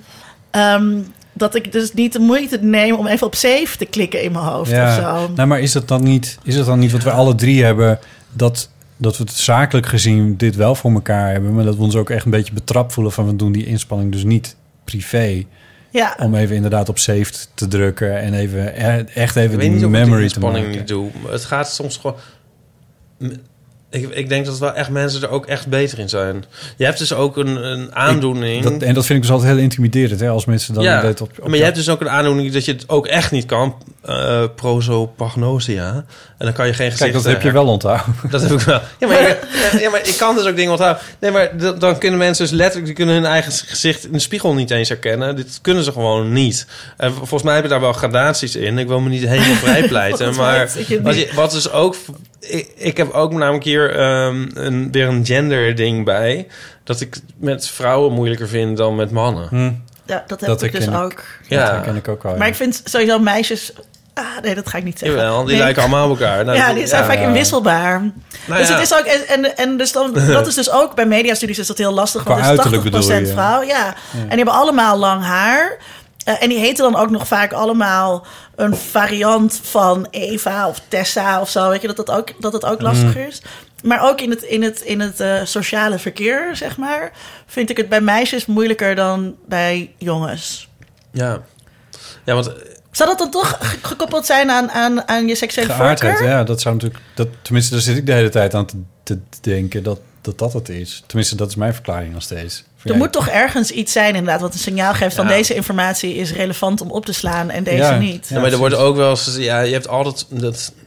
Ehm, 0.56 1.02
dat 1.34 1.56
ik 1.56 1.72
dus 1.72 1.94
niet 1.94 2.14
de 2.14 2.20
moeite 2.20 2.58
neem 2.62 2.96
om 2.96 3.08
even 3.08 3.28
op 3.28 3.36
save 3.36 3.78
te 3.78 3.86
klikken 3.86 4.22
in 4.24 4.32
mijn 4.32 4.46
hoofd 4.46 4.72
of 4.72 4.94
zo. 4.94 5.30
Nou, 5.36 5.48
maar 5.48 5.60
is 5.60 5.74
het 5.74 5.88
dan 5.88 6.04
niet, 6.04 6.38
is 6.44 6.56
het 6.56 6.66
dan 6.66 6.80
niet 6.80 6.92
wat 6.92 7.04
we 7.04 7.12
alle 7.12 7.36
drie 7.36 7.64
hebben, 7.64 8.00
dat, 8.34 8.70
dat 8.98 9.18
we 9.18 9.24
het 9.24 9.34
zakelijk 9.34 9.86
gezien 9.88 10.38
dit 10.38 10.56
wel 10.56 10.76
voor 10.76 10.92
elkaar 10.92 11.32
hebben, 11.32 11.54
maar 11.56 11.64
dat 11.66 11.76
we 11.76 11.82
ons 11.82 11.96
ook 11.96 12.10
echt 12.10 12.26
een 12.26 12.32
beetje 12.32 12.54
betrapt 12.54 12.94
voelen 12.94 13.14
van 13.14 13.26
we 13.26 13.36
doen 13.36 13.52
die 13.52 13.66
inspanning 13.66 14.12
dus 14.12 14.24
niet 14.24 14.56
privé. 14.84 15.44
Ja, 15.90 16.16
Om 16.20 16.36
even 16.36 16.56
inderdaad 16.56 16.90
op 16.90 16.98
save 17.00 17.32
te 17.54 17.68
drukken 17.68 18.20
en 18.22 18.34
even 18.34 18.60
e- 18.68 19.04
echt 19.14 19.36
Ik 19.36 19.42
even 19.44 19.58
weet 19.58 19.60
die 19.60 19.70
niet 19.70 19.84
of 19.84 19.90
ik 19.90 19.96
die 19.96 20.02
memory 20.02 20.18
te 20.18 20.24
inspanning 20.24 20.66
maken. 20.66 20.80
niet 20.80 20.88
doe. 20.88 21.10
Het 21.30 21.46
gaat 21.46 21.70
soms 21.74 21.98
gewoon... 21.98 22.16
Ik, 23.96 24.10
ik 24.10 24.30
denk 24.30 24.46
dat 24.46 24.60
wel 24.60 24.74
echt 24.74 24.90
mensen 24.90 25.22
er 25.22 25.30
ook 25.30 25.46
echt 25.46 25.68
beter 25.68 26.00
in 26.00 26.10
zijn. 26.10 26.46
Je 26.78 26.86
hebt 26.86 26.98
dus 26.98 27.14
ook 27.14 27.38
een, 27.38 27.66
een 27.66 27.96
aandoening... 27.96 28.64
Dat, 28.64 28.82
en 28.82 28.94
dat 28.94 29.06
vind 29.06 29.18
ik 29.18 29.22
dus 29.22 29.32
altijd 29.32 29.52
heel 29.52 29.62
intimiderend, 29.62 30.20
hè, 30.20 30.30
als 30.30 30.46
mensen 30.46 30.74
dan 30.74 30.84
ja, 30.84 31.02
dat 31.02 31.22
op, 31.22 31.32
op 31.40 31.48
maar 31.48 31.58
je 31.58 31.64
hebt 31.64 31.76
dus 31.76 31.90
ook 31.90 32.02
een 32.02 32.10
aandoening 32.10 32.52
dat 32.52 32.66
je 32.66 32.72
het 32.72 32.90
ook 32.90 33.08
echt 33.08 33.32
niet 33.32 33.46
kan. 33.46 33.76
eh 34.02 34.44
prosopagnosia. 34.56 36.06
En 36.38 36.46
dan 36.46 36.54
kan 36.54 36.68
je 36.68 36.74
geen 36.74 36.92
gezicht... 36.92 37.12
Kijk, 37.12 37.24
dat 37.24 37.34
heb 37.34 37.42
je 37.42 37.52
wel 37.52 37.68
onthouden. 37.68 38.16
Dat 38.30 38.42
heb 38.42 38.52
ik 38.52 38.60
wel. 38.60 38.82
Ja 39.00 39.08
maar, 39.08 39.38
ja, 39.82 39.90
maar 39.90 40.08
ik 40.08 40.16
kan 40.18 40.36
dus 40.36 40.46
ook 40.46 40.56
dingen 40.56 40.72
onthouden. 40.72 41.04
Nee, 41.20 41.32
maar 41.32 41.52
dan 41.80 41.98
kunnen 41.98 42.20
mensen 42.20 42.46
dus 42.46 42.54
letterlijk... 42.54 42.86
die 42.86 42.96
kunnen 42.96 43.16
hun 43.16 43.26
eigen 43.26 43.52
gezicht 43.52 44.06
in 44.06 44.12
de 44.12 44.20
spiegel 44.20 44.54
niet 44.54 44.72
eens 44.72 44.90
herkennen. 44.90 45.36
Dit 45.36 45.60
kunnen 45.62 45.84
ze 45.84 45.92
gewoon 45.92 46.34
niet. 46.34 46.68
En 46.98 47.14
volgens 47.14 47.44
mij 47.44 47.54
hebben 47.54 47.72
daar 47.72 47.82
wel 47.82 47.94
gradaties 47.94 48.56
in. 48.56 48.78
Ik 48.78 48.88
wil 48.88 49.00
me 49.00 49.10
niet 49.10 49.28
helemaal 49.28 49.56
vrijpleiten. 49.70 50.36
Maar 50.36 50.70
je 50.88 51.02
wat, 51.02 51.16
je, 51.16 51.30
wat 51.36 51.54
is 51.54 51.72
ook... 51.72 51.96
Ik, 52.40 52.70
ik 52.76 52.98
heb 52.98 53.12
ook 53.12 53.32
namelijk 53.32 53.64
hier 53.64 53.85
ehm, 53.90 54.48
een, 54.54 54.92
weer 54.92 55.08
een 55.08 55.26
gender 55.26 55.76
ding 55.76 56.06
bij. 56.06 56.48
Dat 56.84 57.02
ik 57.02 57.18
met 57.38 57.68
vrouwen 57.68 58.14
moeilijker 58.14 58.48
vind 58.48 58.78
dan 58.78 58.96
met 58.96 59.12
mannen. 59.12 59.48
Hm, 59.50 59.72
ja 60.06 60.24
dat 60.28 60.40
heb 60.40 60.50
dat 60.50 60.62
ik 60.62 60.72
dus 60.72 60.88
ook. 60.88 61.14
Dat 61.16 61.24
Ja. 61.48 61.72
herken 61.74 61.96
ik 61.96 62.08
ook 62.08 62.24
wel. 62.24 62.32
ja. 62.32 62.38
Maar 62.38 62.48
ik 62.48 62.56
vind 62.56 62.82
sowieso 62.84 63.20
meisjes. 63.20 63.74
Ah, 64.14 64.24
nee, 64.42 64.56
dat 64.56 64.70
ga 64.70 64.78
ik 64.78 64.84
niet 64.84 65.00
zeggen. 65.00 65.18
Jawel, 65.20 65.40
die 65.44 65.54
Nee. 65.54 65.64
lijken 65.64 65.82
allemaal 65.82 66.10
op 66.10 66.20
elkaar. 66.20 66.46
Nou, 66.46 66.58
ja, 66.58 66.74
die 66.74 66.88
zijn 66.88 67.04
ja. 67.04 67.10
vaak 67.10 67.20
inwisselbaar. 67.20 68.00
Nou 68.48 68.60
dus 68.60 68.68
ja. 68.68 68.74
het 68.74 68.84
is 68.84 68.94
ook, 68.98 69.06
en, 69.06 69.28
en, 69.28 69.58
en 69.58 69.78
dus 69.78 69.92
dan, 69.92 70.14
dat 70.28 70.48
is 70.48 70.56
dus 70.56 70.72
ook 70.72 70.96
bij 70.96 71.06
mediastudies 71.06 71.60
is 71.60 71.68
dat 71.68 71.78
heel 71.78 71.94
lastig. 71.94 72.24
Want 72.24 72.40
Qua 72.40 72.50
het 72.50 72.58
is 72.60 72.64
uiterlijk 72.64 72.96
80% 72.96 73.00
bedoel 73.00 73.20
je? 73.20 73.28
vrouw. 73.34 73.62
Ja. 73.62 73.86
En 74.14 74.28
die 74.28 74.36
hebben 74.36 74.54
allemaal 74.54 74.98
lang 74.98 75.24
haar. 75.24 75.78
Eh, 76.26 76.44
en 76.44 76.50
die 76.50 76.60
heten 76.60 76.92
dan 76.92 77.02
ook 77.02 77.10
nog 77.10 77.28
vaak 77.28 77.54
allemaal 77.54 78.26
een 78.56 78.76
variant 78.76 79.60
van 79.64 80.08
Eva 80.12 80.68
of 80.68 80.82
Tessa 80.88 81.42
of 81.42 81.50
zo. 81.50 81.70
Weet 81.70 81.82
je, 81.82 81.88
dat 81.88 81.96
dat 81.96 82.12
ook, 82.12 82.42
dat 82.42 82.54
het 82.54 82.66
ook 82.66 82.82
lastig 82.82 83.18
is. 83.18 83.42
Maar 83.86 84.10
ook 84.10 84.22
in 84.22 84.30
het, 84.30 84.44
in 84.44 84.64
het, 84.64 84.82
in 84.82 85.00
het 85.00 85.20
eh, 85.20 85.42
sociale 85.44 86.00
verkeer, 86.00 86.50
zeg 86.56 86.78
maar, 86.78 87.12
vind 87.46 87.70
ik 87.70 87.78
het 87.78 87.90
bij 87.90 88.02
meisjes 88.02 88.46
moeilijker 88.46 88.96
dan 88.96 89.36
bij 89.48 89.92
jongens. 89.98 90.70
Ja. 91.12 91.42
Ja, 92.26 92.34
want 92.34 92.52
Zou 92.92 93.10
dat 93.10 93.18
dan 93.18 93.32
toch 93.32 93.58
ge- 93.60 93.78
gekoppeld 93.82 94.26
zijn 94.26 94.50
aan, 94.52 94.72
aan, 94.72 95.08
aan 95.08 95.28
je 95.28 95.36
seksuele 95.36 95.74
Geaardheid, 95.74 96.12
voorkeur? 96.18 96.30
ja, 96.36 96.44
dat 96.44 96.62
zou 96.62 96.76
natuurlijk... 96.76 97.04
Dat, 97.16 97.28
tenminste, 97.42 97.74
daar 97.74 97.82
zit 97.82 97.98
ik 97.98 98.06
de 98.06 98.14
hele 98.14 98.30
tijd 98.30 98.54
aan 98.54 98.66
te, 98.66 98.78
te 99.04 99.20
denken 99.42 99.84
dat, 99.84 100.00
dat 100.22 100.38
dat 100.38 100.54
het 100.54 100.70
is. 100.70 101.04
Tenminste, 101.08 101.36
dat 101.36 101.50
is 101.50 101.56
mijn 101.56 101.74
verklaring 101.74 102.14
nog 102.14 102.22
steeds. 102.22 102.64
Er 102.84 102.96
moet 102.96 103.12
toch 103.12 103.28
ergens 103.28 103.72
iets 103.72 103.92
zijn, 103.92 104.16
inderdaad, 104.16 104.42
wat 104.42 104.54
een 104.54 104.60
signaal 104.60 104.94
geeft 104.94 105.16
van 105.16 105.28
Ja. 105.28 105.32
deze 105.34 105.54
informatie 105.54 106.16
is 106.16 106.34
relevant 106.34 106.82
om 106.82 106.92
op 106.92 107.06
te 107.06 107.14
slaan 107.14 107.50
en 107.50 107.64
deze 107.64 107.78
Ja. 107.78 107.98
niet. 107.98 108.28
Ja, 108.30 108.40
maar 108.40 108.52
er 108.52 108.58
wordt 108.58 108.76
ook 108.76 108.96
wel 108.96 109.10
eens... 109.10 109.36
Ja, 109.40 109.60
je 109.62 109.74
hebt 109.74 109.88
altijd... 109.88 110.26
Dat, 110.30 110.74
eh, 110.78 110.84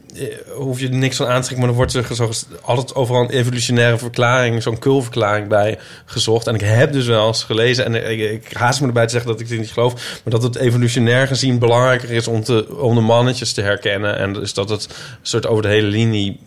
hoef 0.55 0.79
je 0.79 0.87
er 0.87 0.93
niks 0.93 1.15
van 1.17 1.27
aan 1.27 1.41
te 1.41 1.47
trekken... 1.47 1.59
maar 1.59 1.69
er 1.69 1.75
wordt 1.75 1.93
er 1.93 2.15
zo, 2.15 2.31
altijd 2.61 2.95
overal 2.95 3.21
een 3.21 3.29
evolutionaire 3.29 3.97
verklaring... 3.97 4.63
zo'n 4.63 4.79
kulverklaring 4.79 5.47
bij 5.47 5.79
gezocht. 6.05 6.47
En 6.47 6.55
ik 6.55 6.61
heb 6.61 6.91
dus 6.91 7.05
wel 7.05 7.27
eens 7.27 7.43
gelezen... 7.43 7.85
en 7.85 8.09
ik, 8.11 8.19
ik 8.31 8.53
haast 8.53 8.81
me 8.81 8.87
erbij 8.87 9.05
te 9.05 9.11
zeggen 9.11 9.31
dat 9.31 9.39
ik 9.39 9.47
dit 9.47 9.59
niet 9.59 9.71
geloof... 9.71 9.93
maar 9.93 10.33
dat 10.33 10.43
het 10.43 10.55
evolutionair 10.55 11.27
gezien 11.27 11.59
belangrijker 11.59 12.11
is... 12.11 12.27
om, 12.27 12.43
te, 12.43 12.79
om 12.79 12.95
de 12.95 13.01
mannetjes 13.01 13.53
te 13.53 13.61
herkennen. 13.61 14.17
En 14.17 14.33
dus 14.33 14.53
dat 14.53 14.69
het 14.69 14.87
soort 15.21 15.47
over 15.47 15.63
de 15.63 15.69
hele 15.69 15.87
linie... 15.87 16.39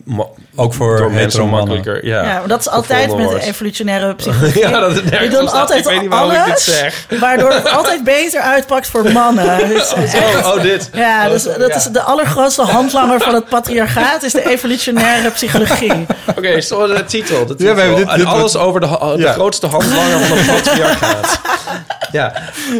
Ook 0.55 0.73
voor 0.73 0.97
door 0.97 1.11
mensen 1.11 1.47
makkelijker... 1.47 2.05
Ja, 2.05 2.23
Ja, 2.23 2.39
maar 2.39 2.47
dat 2.47 2.59
is 2.59 2.69
altijd 2.69 3.17
met 3.17 3.29
de 3.29 3.41
evolutionaire 3.41 4.15
psychologie. 4.15 4.61
Ja, 4.73 4.79
dat 4.79 4.95
het 4.95 5.03
We 5.03 5.09
nergens 5.09 5.35
doen 5.35 5.49
altijd 5.51 5.79
Ik 5.79 5.91
weet 5.91 6.01
niet 6.01 6.09
waarom 6.09 6.31
ik 6.31 6.45
dit 6.45 6.59
zeg. 6.59 7.05
waardoor 7.19 7.51
het 7.51 7.69
altijd 7.69 8.03
beter 8.03 8.41
uitpakt 8.41 8.87
voor 8.87 9.11
mannen. 9.11 9.41
Dus 9.73 9.93
echt- 9.93 10.21
Oh, 10.45 10.53
oh, 10.55 10.61
dit. 10.61 10.89
ja, 10.93 11.29
dus, 11.29 11.43
dat 11.43 11.75
is 11.75 11.83
de 11.83 12.01
allergrootste 12.01 12.61
handlanger 12.61 13.19
van 13.19 13.33
het 13.33 13.49
patriarchaat, 13.53 14.23
is 14.23 14.31
de 14.31 14.49
evolutionaire 14.49 15.29
psychologie. 15.31 16.05
Oké, 16.37 16.61
zo 16.61 16.87
de 16.87 17.05
titel. 17.05 17.45
De 17.45 17.55
we 17.55 17.65
hebben 17.65 17.85
titel. 17.95 18.15
dit- 18.15 18.25
En 18.25 18.31
alles 18.31 18.55
over 18.55 18.79
de, 18.79 18.87
de 19.15 19.21
Ja. 19.21 19.31
grootste 19.33 19.67
handlanger 19.67 20.19
van 20.19 20.37
de 20.37 20.45
patriarchaat. 20.45 21.41
ja, 22.11 22.33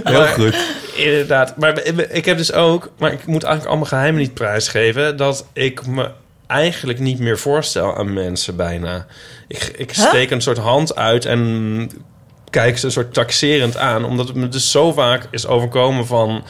Heel 0.04 0.20
maar- 0.20 0.28
goed. 0.28 0.56
Inderdaad. 0.96 1.58
Maar 1.58 1.84
ik 2.10 2.26
heb 2.26 2.38
dus 2.38 2.54
ook... 2.54 2.90
Maar 2.98 3.12
ik 3.12 3.26
moet 3.26 3.44
eigenlijk 3.44 3.66
allemaal 3.66 3.90
geheimen 4.00 4.22
niet 4.22 4.34
prijsgeven... 4.34 5.18
dat 5.18 5.46
ik 5.54 5.86
me 5.88 6.10
eigenlijk 6.48 7.00
niet 7.00 7.20
meer 7.20 7.40
voorstel 7.40 7.98
aan 7.98 8.14
mensen 8.14 8.56
bijna. 8.56 9.06
Ik, 9.48 9.64
ik 9.78 9.92
Huh? 9.96 10.08
steek 10.08 10.32
een 10.32 10.42
soort 10.42 10.58
hand 10.58 10.96
uit 10.96 11.26
en 11.26 11.90
kijk 12.50 12.78
ze 12.78 12.86
een 12.86 12.92
soort 12.92 13.14
taxerend 13.14 13.78
aan. 13.78 14.06
Omdat 14.06 14.28
het 14.28 14.36
me 14.36 14.48
dus 14.50 14.72
zo 14.72 14.92
vaak 14.92 15.28
is 15.32 15.48
overkomen 15.48 16.06
van... 16.08 16.44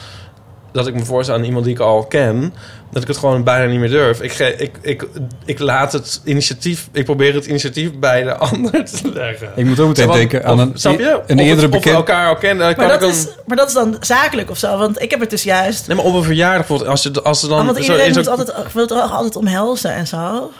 dat 0.73 0.87
ik 0.87 0.93
me 0.93 1.05
voorstel 1.05 1.35
aan 1.35 1.43
iemand 1.43 1.65
die 1.65 1.73
ik 1.73 1.79
al 1.79 2.03
ken, 2.05 2.53
dat 2.91 3.01
ik 3.01 3.07
het 3.07 3.17
gewoon 3.17 3.43
bijna 3.43 3.71
niet 3.71 3.79
meer 3.79 3.89
durf. 3.89 4.21
Ik, 4.21 4.31
ge, 4.31 4.55
ik, 4.57 4.77
ik, 4.81 5.07
ik 5.45 5.59
laat 5.59 5.93
het 5.93 6.21
initiatief, 6.23 6.87
ik 6.91 7.05
probeer 7.05 7.33
het 7.33 7.45
initiatief 7.45 7.93
bij 7.99 8.23
de 8.23 8.35
ander 8.51 8.71
te 8.85 9.11
leggen. 9.13 9.51
Ik 9.55 9.65
moet 9.65 9.79
ook 9.79 9.87
meteen 9.87 10.11
denken 10.11 10.45
aan 10.45 10.59
een, 10.59 10.71
snap 10.73 10.99
je? 10.99 11.05
een 11.27 11.39
Of 11.39 11.45
eerdere 11.45 11.49
het- 11.49 11.55
Of 11.55 11.61
we 11.61 11.69
bekend... 11.69 11.95
elkaar 11.95 12.27
al 12.27 12.35
kennen, 12.35 12.57
dan 12.57 12.65
Maar 12.67 12.75
kan 12.75 12.85
ik 12.85 12.91
dat, 12.91 12.99
dan... 13.01 13.09
is, 13.09 13.27
maar 13.47 13.57
dat 13.57 13.67
is 13.67 13.73
dan 13.73 13.97
zakelijk 13.99 14.49
of 14.49 14.57
zo. 14.57 14.77
Want 14.77 15.01
ik 15.01 15.11
heb 15.11 15.19
het 15.19 15.29
dus 15.29 15.43
juist... 15.43 15.87
Nee, 15.87 15.95
maar 15.97 16.05
op 16.05 16.13
een 16.13 16.23
verjaardag 16.23 16.57
bijvoorbeeld, 16.67 16.89
als, 16.89 17.03
je, 17.03 17.21
als 17.21 17.43
er 17.43 17.49
dan... 17.49 17.59
Ah, 17.59 17.65
want 17.65 17.77
iedereen 17.77 18.13
moet 18.13 18.27
altijd, 18.27 18.73
wil 18.73 18.87
toch 18.87 19.11
altijd 19.11 19.35
omhelzen 19.35 19.93
en 19.93 20.07
zo. 20.07 20.51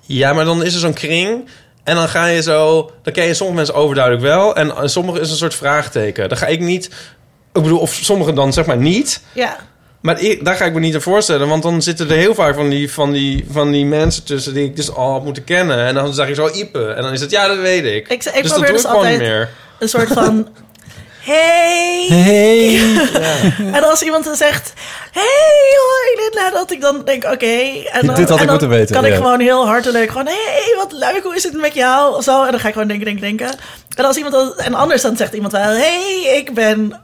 Ja, 0.00 0.32
maar 0.32 0.44
dan 0.44 0.64
is 0.64 0.74
er 0.74 0.80
zo'n 0.80 0.92
kring. 0.92 1.48
En 1.84 1.94
dan 1.94 2.08
ga 2.08 2.26
je 2.26 2.42
zo... 2.42 2.90
Dan 3.02 3.12
ken 3.12 3.24
je 3.24 3.34
sommige 3.34 3.56
mensen 3.56 3.74
overduidelijk 3.74 4.24
wel. 4.24 4.56
En 4.56 4.90
sommige 4.90 5.20
is 5.20 5.30
een 5.30 5.36
soort 5.36 5.54
vraagteken. 5.54 6.28
Dan 6.28 6.38
ga 6.38 6.46
ik 6.46 6.60
niet... 6.60 6.90
Ik 7.58 7.64
bedoel, 7.64 7.82
of 7.82 7.92
sommigen 8.02 8.34
dan 8.34 8.52
zeg 8.52 8.66
maar 8.66 8.76
niet. 8.76 9.20
Ja. 9.32 9.56
Maar 10.00 10.20
ik, 10.20 10.44
daar 10.44 10.54
ga 10.54 10.64
ik 10.64 10.72
me 10.74 10.80
niet 10.80 10.94
aan 10.94 11.00
voorstellen. 11.00 11.48
Want 11.48 11.62
dan 11.62 11.82
zitten 11.82 12.10
er 12.10 12.16
heel 12.16 12.34
vaak 12.34 12.54
van 12.54 12.68
die, 12.68 12.92
van, 12.92 13.12
die, 13.12 13.46
van 13.50 13.70
die 13.72 13.84
mensen 13.86 14.24
tussen... 14.24 14.54
die 14.54 14.64
ik 14.64 14.76
dus 14.76 14.94
al 14.94 15.12
had 15.12 15.24
moeten 15.24 15.44
kennen. 15.44 15.86
En 15.86 15.94
dan 15.94 16.14
zeg 16.14 16.28
je 16.28 16.34
zo 16.34 16.48
Ipe. 16.52 16.86
En 16.86 17.02
dan 17.02 17.12
is 17.12 17.20
het, 17.20 17.30
ja, 17.30 17.48
dat 17.48 17.58
weet 17.58 17.84
ik. 17.84 18.08
Ik, 18.08 18.24
ik 18.24 18.42
dus 18.42 18.50
dat 18.50 18.58
doe 18.58 18.72
dus 18.72 18.82
ik 18.82 18.88
gewoon 18.88 19.06
niet 19.06 19.12
altijd 19.12 19.18
meer. 19.18 19.48
een 19.78 19.88
soort 19.88 20.12
van... 20.12 20.48
Hey! 21.20 22.06
Hey! 22.08 22.80
En 23.76 23.84
als 23.84 24.02
iemand 24.02 24.24
dan 24.24 24.36
zegt... 24.36 24.72
Hey, 25.12 25.76
hoi, 25.76 26.24
Linda. 26.24 26.50
Dat 26.50 26.70
ik 26.70 26.80
dan 26.80 27.02
denk, 27.04 27.24
oké. 27.24 27.46
en 27.92 28.06
dan- 28.06 28.14
Dit 28.14 28.28
had 28.28 28.40
ik 28.40 28.46
dan 28.46 28.50
moeten 28.50 28.68
weten, 28.68 28.94
kan 28.94 29.04
ik 29.04 29.10
ja. 29.10 29.16
gewoon 29.16 29.40
heel 29.40 29.66
hartelijk 29.66 30.10
gewoon... 30.10 30.26
Hey, 30.26 30.74
wat 30.76 30.92
leuk, 30.92 31.20
hoe 31.22 31.36
is 31.36 31.42
het 31.42 31.60
met 31.60 31.74
jou? 31.74 32.16
Of 32.16 32.24
zo. 32.24 32.44
En 32.44 32.50
dan 32.50 32.60
ga 32.60 32.66
ik 32.66 32.72
gewoon 32.72 32.88
denken, 32.88 33.06
denken, 33.06 33.22
denken. 33.22 33.58
En 33.96 34.04
als 34.04 34.16
iemand 34.16 34.34
dan, 34.34 34.54
En 34.56 34.74
anders 34.74 35.02
dan 35.02 35.16
zegt 35.16 35.34
iemand 35.34 35.52
wel... 35.52 35.62
Hey, 35.62 36.34
ik 36.36 36.54
ben... 36.54 37.00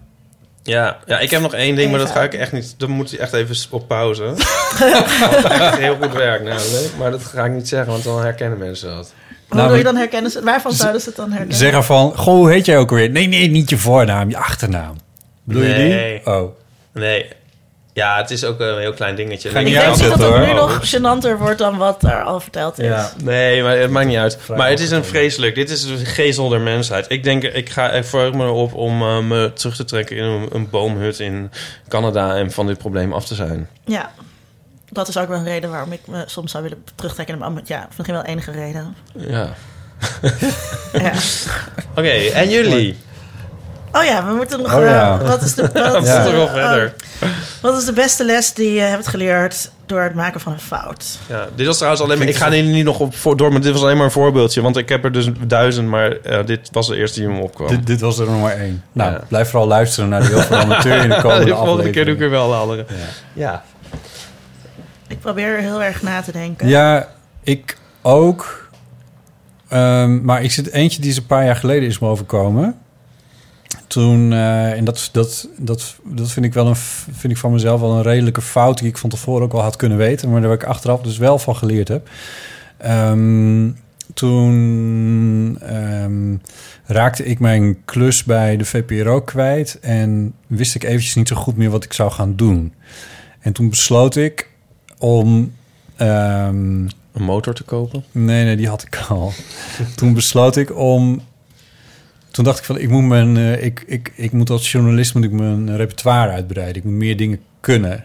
Ja, 0.67 0.99
ja, 1.07 1.19
ik 1.19 1.31
heb 1.31 1.41
nog 1.41 1.55
één 1.55 1.75
ding, 1.77 1.91
maar 1.91 2.01
dat 2.01 2.11
ga 2.11 2.23
ik 2.23 2.35
echt 2.35 2.53
niet... 2.53 2.75
Dan 2.79 2.91
moet 2.91 3.11
hij 3.11 3.19
echt 3.19 3.33
even 3.33 3.57
op 3.71 3.89
pauze. 3.89 4.25
Echt 5.49 5.77
heel 5.79 5.97
goed 6.01 6.13
werk 6.13 6.43
namelijk. 6.43 6.91
Maar 6.99 7.11
dat 7.11 7.25
ga 7.25 7.45
ik 7.45 7.53
niet 7.53 7.69
zeggen, 7.69 7.93
want 7.93 8.05
dan 8.05 8.21
herkennen 8.23 8.59
mensen 8.59 8.89
dat. 8.97 9.13
Hoe 9.49 9.57
Nou, 9.57 9.69
wil 9.69 9.77
je 9.79 9.83
maar- 9.83 9.93
dan 9.93 10.01
herkennen? 10.03 10.31
ze- 10.31 10.43
Waarvan 10.43 10.73
zouden 10.73 11.01
ze 11.01 11.07
het 11.09 11.17
dan 11.17 11.29
herkennen? 11.31 11.57
Zeggen 11.57 11.85
van, 11.85 12.17
goh, 12.17 12.35
hoe 12.35 12.51
heet 12.51 12.67
jij 12.67 12.79
ook 12.79 12.91
alweer? 12.91 13.11
Nee, 13.11 13.27
nee, 13.29 13.51
niet 13.51 13.71
je 13.71 13.79
voornaam, 13.79 14.29
je 14.31 14.37
achternaam. 14.37 14.97
Bedoel 15.45 15.63
je 15.63 15.69
Nee. 15.73 16.21
die? 16.25 16.33
Oh. 16.35 16.57
Nee. 16.93 17.29
Ja, 17.95 18.17
het 18.17 18.31
is 18.31 18.45
ook 18.45 18.61
een 18.61 18.79
heel 18.79 18.93
klein 18.93 19.15
dingetje. 19.15 19.51
Ga 19.51 19.59
ik 19.59 19.65
niet 19.65 19.75
denk 19.75 19.97
niet 19.97 20.19
dat 20.19 20.19
het 20.19 20.47
nu 20.47 20.53
nog 20.53 20.95
gênanter 20.95 21.39
wordt 21.39 21.59
dan 21.59 21.77
wat 21.77 22.03
er 22.03 22.23
al 22.23 22.41
verteld 22.41 22.79
is. 22.79 22.87
Ja. 22.87 23.11
Nee, 23.23 23.63
maar 23.63 23.77
het 23.77 23.91
maakt 23.91 24.07
niet 24.07 24.17
uit. 24.17 24.39
Vrij 24.41 24.57
maar 24.57 24.69
het 24.69 24.81
is 24.81 24.91
een 24.91 25.05
vreselijk. 25.05 25.55
Dit 25.55 25.71
is 25.71 25.83
een 25.83 25.99
gezel 26.07 26.49
der 26.49 26.61
mensheid. 26.61 27.07
Ik 27.09 27.23
denk, 27.23 27.43
ik 27.43 27.71
ga 27.71 27.91
er 27.91 28.05
voor 28.05 28.37
me 28.37 28.51
op 28.51 28.75
om 28.75 29.03
eh, 29.03 29.19
me 29.19 29.53
terug 29.53 29.77
te 29.77 29.85
trekken 29.85 30.17
in 30.17 30.25
een, 30.25 30.49
een 30.53 30.71
boomhut 30.71 31.19
in 31.19 31.51
Canada 31.89 32.37
en 32.37 32.51
van 32.51 32.67
dit 32.67 32.79
probleem 32.79 33.13
af 33.13 33.27
te 33.27 33.35
zijn. 33.35 33.69
Ja. 33.85 34.11
Dat 34.89 35.09
is 35.09 35.19
ook 35.19 35.29
wel 35.29 35.39
een 35.39 35.45
reden 35.45 35.71
waarom 35.71 35.93
ik 35.93 36.01
me 36.07 36.23
soms 36.27 36.51
zou 36.51 36.63
willen 36.63 36.85
terugtrekken. 36.95 37.39
Maar 37.39 37.53
ja, 37.65 37.87
misschien 37.97 38.15
wel 38.15 38.25
enige 38.25 38.51
reden. 38.51 38.97
Ja. 39.17 39.55
Ja. 40.93 41.13
Oké, 41.99 42.11
en 42.11 42.51
jullie? 42.51 42.97
Oh 43.97 44.05
ja, 44.05 44.27
we 44.27 44.35
moeten 44.35 44.63
nog... 44.63 44.75
Oh 44.75 44.87
eh, 44.91 45.21
wat, 45.21 45.43
is 45.43 45.55
de, 45.55 45.63
wat, 45.93 46.03
is 46.05 46.11
verder. 46.11 46.95
oh, 47.23 47.29
wat 47.63 47.77
is 47.79 47.85
de 47.85 47.93
beste 47.93 48.25
les 48.25 48.53
die 48.55 48.73
je 48.73 48.81
hebt 48.81 49.07
geleerd 49.07 49.71
door 49.87 50.01
het 50.01 50.15
maken 50.15 50.41
van 50.41 50.53
een 50.53 50.61
fout? 50.61 51.19
Ja, 51.29 51.47
dit 51.55 51.67
was 51.67 51.77
trouwens 51.77 52.03
alleen 52.03 52.19
maar... 52.19 52.27
Ik 52.29 52.37
ga 52.37 52.53
er 52.53 52.63
niet 52.63 52.85
nog 52.85 53.01
op 53.01 53.15
voor, 53.17 53.37
door, 53.37 53.53
maar 53.53 53.61
dit 53.61 53.73
was 53.73 53.83
alleen 53.83 53.97
maar 53.97 54.05
een 54.05 54.11
voorbeeldje. 54.11 54.63
Want 54.63 54.77
ik 54.77 54.89
heb 54.89 55.05
er 55.05 55.13
dus 55.13 55.29
duizend, 55.47 55.89
maar 55.89 56.11
eh, 56.21 56.47
dit 56.47 56.69
was 56.73 56.87
de 56.89 56.97
eerste 56.97 57.21
die 57.21 57.29
me 57.29 57.41
opkwam. 57.41 57.69
Dit, 57.69 57.87
dit 57.87 58.01
was 58.01 58.19
er 58.19 58.27
nog 58.31 58.41
maar 58.41 58.57
één. 58.57 58.83
Nou, 58.93 59.13
Ja. 59.13 59.21
blijf 59.29 59.49
vooral 59.51 59.69
luisteren 59.69 60.09
naar 60.09 60.21
de 60.21 60.27
heel 60.27 60.41
veel 60.41 60.57
amateur 60.67 61.03
in 61.03 61.09
de 61.09 61.21
komende 61.21 61.45
de 61.45 61.55
volgende 61.57 61.91
keer 61.91 62.05
doe 62.05 62.15
ik 62.15 62.21
er 62.21 62.31
wel 62.31 62.49
de 62.49 62.55
andere. 62.55 62.85
Ja. 62.89 62.95
Ja. 63.33 63.63
Ik 65.09 65.21
probeer 65.21 65.57
heel 65.57 65.83
erg 65.83 66.03
na 66.03 66.23
te 66.23 66.33
denken. 66.33 66.69
Ja, 66.69 67.09
ik 67.43 67.77
ook. 68.03 68.69
Ehm, 69.69 70.25
maar 70.25 70.43
ik 70.43 70.51
zit 70.53 70.71
eentje 70.71 71.01
die 71.01 71.11
is 71.11 71.17
een 71.17 71.27
paar 71.27 71.45
jaar 71.45 71.57
geleden 71.57 71.89
is 71.89 71.99
me 71.99 72.09
overkomen. 72.09 72.79
Toen, 73.87 74.33
eh, 74.33 74.73
en 74.73 74.85
dat, 74.85 75.09
dat, 75.13 75.49
dat, 75.57 75.97
dat 76.05 76.31
vind 76.31 76.47
ik 76.47 76.55
wel 76.55 76.67
een, 76.67 76.77
vind 76.77 77.33
ik 77.33 77.37
van 77.37 77.53
mezelf 77.53 77.81
wel 77.81 77.93
een 77.93 78.03
redelijke 78.03 78.41
fout 78.41 78.79
die 78.79 78.89
ik 78.89 78.99
van 78.99 79.11
tevoren 79.11 79.43
ook 79.43 79.53
al 79.53 79.63
had 79.63 79.77
kunnen 79.77 79.99
weten, 79.99 80.31
maar 80.31 80.41
daar 80.41 80.53
ik 80.53 80.65
achteraf 80.65 81.01
dus 81.01 81.19
wel 81.19 81.39
van 81.39 81.57
geleerd 81.57 81.89
heb. 81.89 82.09
Ehm, 82.77 83.71
toen 84.15 85.59
ehm, 85.61 86.37
raakte 86.85 87.25
ik 87.25 87.39
mijn 87.39 87.85
klus 87.85 88.25
bij 88.25 88.57
de 88.57 88.65
VPRO 88.65 89.21
kwijt 89.21 89.79
en 89.81 90.35
wist 90.47 90.75
ik 90.75 90.85
eventjes 90.85 91.15
niet 91.15 91.29
zo 91.29 91.37
goed 91.37 91.57
meer 91.57 91.71
wat 91.71 91.85
ik 91.85 91.93
zou 91.93 92.11
gaan 92.11 92.37
doen. 92.37 92.73
En 93.41 93.53
toen 93.53 93.71
besloot 93.71 94.17
ik 94.17 94.51
om 94.99 95.53
ehm, 95.97 96.87
Een 97.15 97.23
motor 97.23 97.55
te 97.55 97.65
kopen? 97.65 98.05
Nee, 98.13 98.45
nee, 98.45 98.57
die 98.57 98.69
had 98.69 98.83
ik 98.83 99.05
al. 99.09 99.33
Toen 99.97 100.15
besloot 100.15 100.57
ik 100.57 100.77
om. 100.77 101.21
Toen 102.35 102.45
dacht 102.45 102.59
ik 102.59 102.65
van, 102.65 102.79
ik 102.79 102.89
moet 102.89 103.05
mijn, 103.05 103.37
eh, 103.37 103.65
ik, 103.65 103.85
ik, 103.87 104.13
ik 104.15 104.33
moet 104.33 104.51
als 104.51 104.73
journalist 104.73 105.15
moet 105.15 105.25
ik 105.25 105.33
mijn 105.33 105.77
repertoire 105.77 106.33
uitbreiden. 106.33 106.77
Ik 106.77 106.85
moet 106.85 106.99
meer 106.99 107.17
dingen 107.17 107.41
kunnen. 107.61 108.05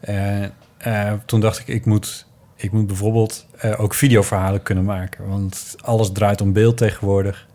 En 0.00 0.52
eh, 0.78 1.12
toen 1.26 1.40
dacht 1.40 1.58
ik, 1.58 1.66
ik 1.66 1.84
moet, 1.84 2.26
ik 2.56 2.72
moet 2.72 2.86
bijvoorbeeld 2.86 3.46
eh, 3.58 3.80
ook 3.80 3.94
videoverhalen 3.94 4.62
kunnen 4.62 4.84
maken, 4.84 5.28
want 5.28 5.76
alles 5.80 6.12
draait 6.12 6.40
om 6.40 6.52
beeld 6.52 6.76
tegenwoordig. 6.76 7.46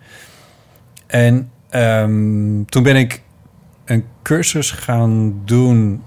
En 1.07 1.51
ehm, 1.69 2.63
toen 2.65 2.83
ben 2.83 2.95
ik 2.95 3.21
een 3.85 4.05
cursus 4.23 4.71
gaan 4.71 5.41
doen, 5.45 6.03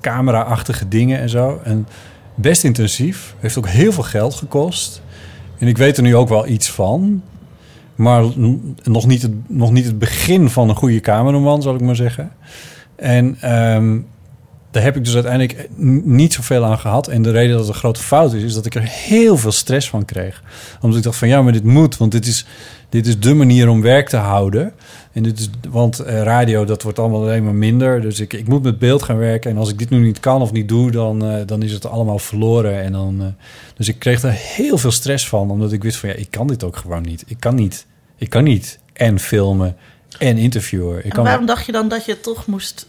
camera-achtige 0.00 0.88
dingen 0.88 1.18
en 1.18 1.28
zo. 1.28 1.60
En 1.64 1.86
best 2.34 2.64
intensief. 2.64 3.34
Heeft 3.38 3.58
ook 3.58 3.68
heel 3.68 3.92
veel 3.92 4.02
geld 4.02 4.34
gekost. 4.34 5.02
En 5.58 5.66
ik 5.66 5.78
weet 5.78 5.96
er 5.96 6.02
nu 6.02 6.16
ook 6.16 6.28
wel 6.28 6.46
iets 6.46 6.70
van. 6.70 7.22
Maar 8.00 8.24
nog 8.82 9.06
niet 9.06 9.22
het, 9.22 9.32
nog 9.48 9.72
niet 9.72 9.84
het 9.84 9.98
begin 9.98 10.50
van 10.50 10.68
een 10.68 10.76
goede 10.76 11.00
cameraman, 11.00 11.62
zal 11.62 11.74
ik 11.74 11.80
maar 11.80 11.96
zeggen. 11.96 12.32
En 12.96 13.36
ehm, 13.40 13.98
daar 14.70 14.82
heb 14.82 14.96
ik 14.96 15.04
dus 15.04 15.14
uiteindelijk 15.14 15.68
niet 16.04 16.32
zoveel 16.32 16.64
aan 16.64 16.78
gehad. 16.78 17.08
En 17.08 17.22
de 17.22 17.30
reden 17.30 17.50
dat 17.50 17.60
het 17.60 17.68
een 17.68 17.74
grote 17.74 18.02
fout 18.02 18.32
is, 18.32 18.42
is 18.42 18.54
dat 18.54 18.66
ik 18.66 18.74
er 18.74 18.82
heel 18.82 19.36
veel 19.36 19.52
stress 19.52 19.88
van 19.90 20.04
kreeg. 20.04 20.42
Omdat 20.80 20.98
ik 20.98 21.04
dacht 21.04 21.16
van 21.16 21.28
ja, 21.28 21.42
maar 21.42 21.52
dit 21.52 21.64
moet, 21.64 21.96
want 21.96 22.12
dit 22.12 22.26
is, 22.26 22.46
dit 22.88 23.06
is 23.06 23.20
de 23.20 23.34
manier 23.34 23.68
om 23.68 23.82
werk 23.82 24.08
te 24.08 24.16
houden. 24.16 24.72
En 25.12 25.22
dit 25.22 25.38
is, 25.38 25.50
want 25.70 25.98
eh, 25.98 26.22
radio, 26.22 26.64
dat 26.64 26.82
wordt 26.82 26.98
allemaal 26.98 27.22
alleen 27.22 27.44
maar 27.44 27.54
minder. 27.54 28.00
Dus 28.00 28.20
ik, 28.20 28.32
ik 28.32 28.48
moet 28.48 28.62
met 28.62 28.78
beeld 28.78 29.02
gaan 29.02 29.18
werken. 29.18 29.50
En 29.50 29.56
als 29.56 29.70
ik 29.70 29.78
dit 29.78 29.90
nu 29.90 29.98
niet 29.98 30.20
kan 30.20 30.42
of 30.42 30.52
niet 30.52 30.68
doe, 30.68 30.90
dan, 30.90 31.24
eh, 31.24 31.46
dan 31.46 31.62
is 31.62 31.72
het 31.72 31.86
allemaal 31.86 32.18
verloren. 32.18 32.82
En 32.82 32.92
dan, 32.92 33.16
eh, 33.20 33.26
dus 33.74 33.88
ik 33.88 33.98
kreeg 33.98 34.22
er 34.22 34.30
heel 34.32 34.78
veel 34.78 34.90
stress 34.90 35.28
van, 35.28 35.50
omdat 35.50 35.72
ik 35.72 35.82
wist 35.82 35.98
van 35.98 36.08
ja, 36.08 36.14
ik 36.14 36.30
kan 36.30 36.46
dit 36.46 36.64
ook 36.64 36.76
gewoon 36.76 37.02
niet. 37.02 37.24
Ik 37.26 37.36
kan 37.38 37.54
niet. 37.54 37.86
Ik 38.20 38.30
kan 38.30 38.44
niet 38.44 38.78
en 38.92 39.18
filmen 39.18 39.76
en 40.18 40.36
interviewen. 40.36 40.98
Ik 40.98 41.04
En 41.04 41.10
kan 41.10 41.24
waarom 41.24 41.46
dacht 41.46 41.66
je 41.66 41.72
dan 41.72 41.88
dat 41.88 42.04
je 42.04 42.20
toch 42.20 42.46
moest... 42.46 42.86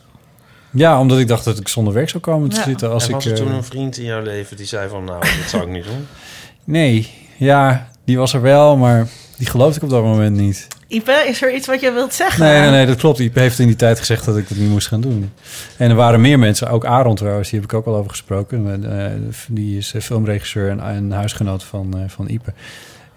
ja, 0.72 1.00
omdat 1.00 1.20
ik 1.20 1.28
dacht 1.28 1.44
dat 1.46 1.60
ik 1.60 1.68
zonder 1.68 1.94
werk 1.94 2.10
zou 2.10 2.24
komen 2.24 2.50
te 2.50 2.56
Ja. 2.56 2.64
zitten. 2.64 2.90
Als 2.92 3.08
en 3.08 3.12
was 3.12 3.26
ik, 3.26 3.32
er 3.32 3.38
eh, 3.38 3.44
toen 3.44 3.54
een 3.56 3.64
vriend 3.64 3.98
in 3.98 4.04
jouw 4.06 4.22
leven 4.22 4.58
die 4.58 4.66
zei 4.66 4.90
van... 4.90 5.04
Nou, 5.04 5.22
dit 5.22 5.50
zou 5.50 5.64
ik 5.64 5.70
niet 5.70 5.84
doen. 5.86 6.08
Nee, 6.64 7.10
ja, 7.38 7.90
die 8.06 8.18
was 8.18 8.34
er 8.34 8.42
wel, 8.42 8.78
maar 8.78 9.08
die 9.38 9.48
geloofde 9.48 9.76
ik 9.78 9.84
op 9.84 9.90
dat 9.90 10.04
moment 10.04 10.38
niet. 10.38 10.68
Ipe, 10.88 11.24
is 11.28 11.42
er 11.42 11.54
iets 11.56 11.68
wat 11.68 11.82
je 11.82 11.92
wilt 11.92 12.14
zeggen? 12.14 12.44
Nee, 12.44 12.60
nee, 12.62 12.70
nee, 12.70 12.86
dat 12.86 12.96
klopt. 12.98 13.20
Iep 13.20 13.36
heeft 13.36 13.60
in 13.60 13.68
die 13.68 13.76
tijd 13.76 14.00
gezegd 14.00 14.26
dat 14.26 14.38
ik 14.38 14.50
dat 14.50 14.58
niet 14.58 14.70
moest 14.70 14.88
gaan 14.88 15.02
doen. 15.02 15.32
En 15.78 15.90
er 15.90 15.96
waren 15.96 16.22
meer 16.22 16.40
mensen, 16.40 16.70
ook 16.70 16.86
Aaron 16.86 17.16
trouwens, 17.16 17.50
die 17.50 17.60
heb 17.60 17.70
ik 17.72 17.78
ook 17.78 17.86
al 17.86 17.96
over 17.96 18.10
gesproken. 18.10 18.84
Eh, 19.00 19.12
die 19.50 19.78
is 19.78 19.94
eh, 19.94 20.02
filmregisseur 20.02 20.70
en, 20.70 20.80
en 20.80 21.12
huisgenoot 21.12 21.64
van, 21.64 21.94
eh 21.98 22.04
van 22.08 22.30
Ipe. 22.30 22.54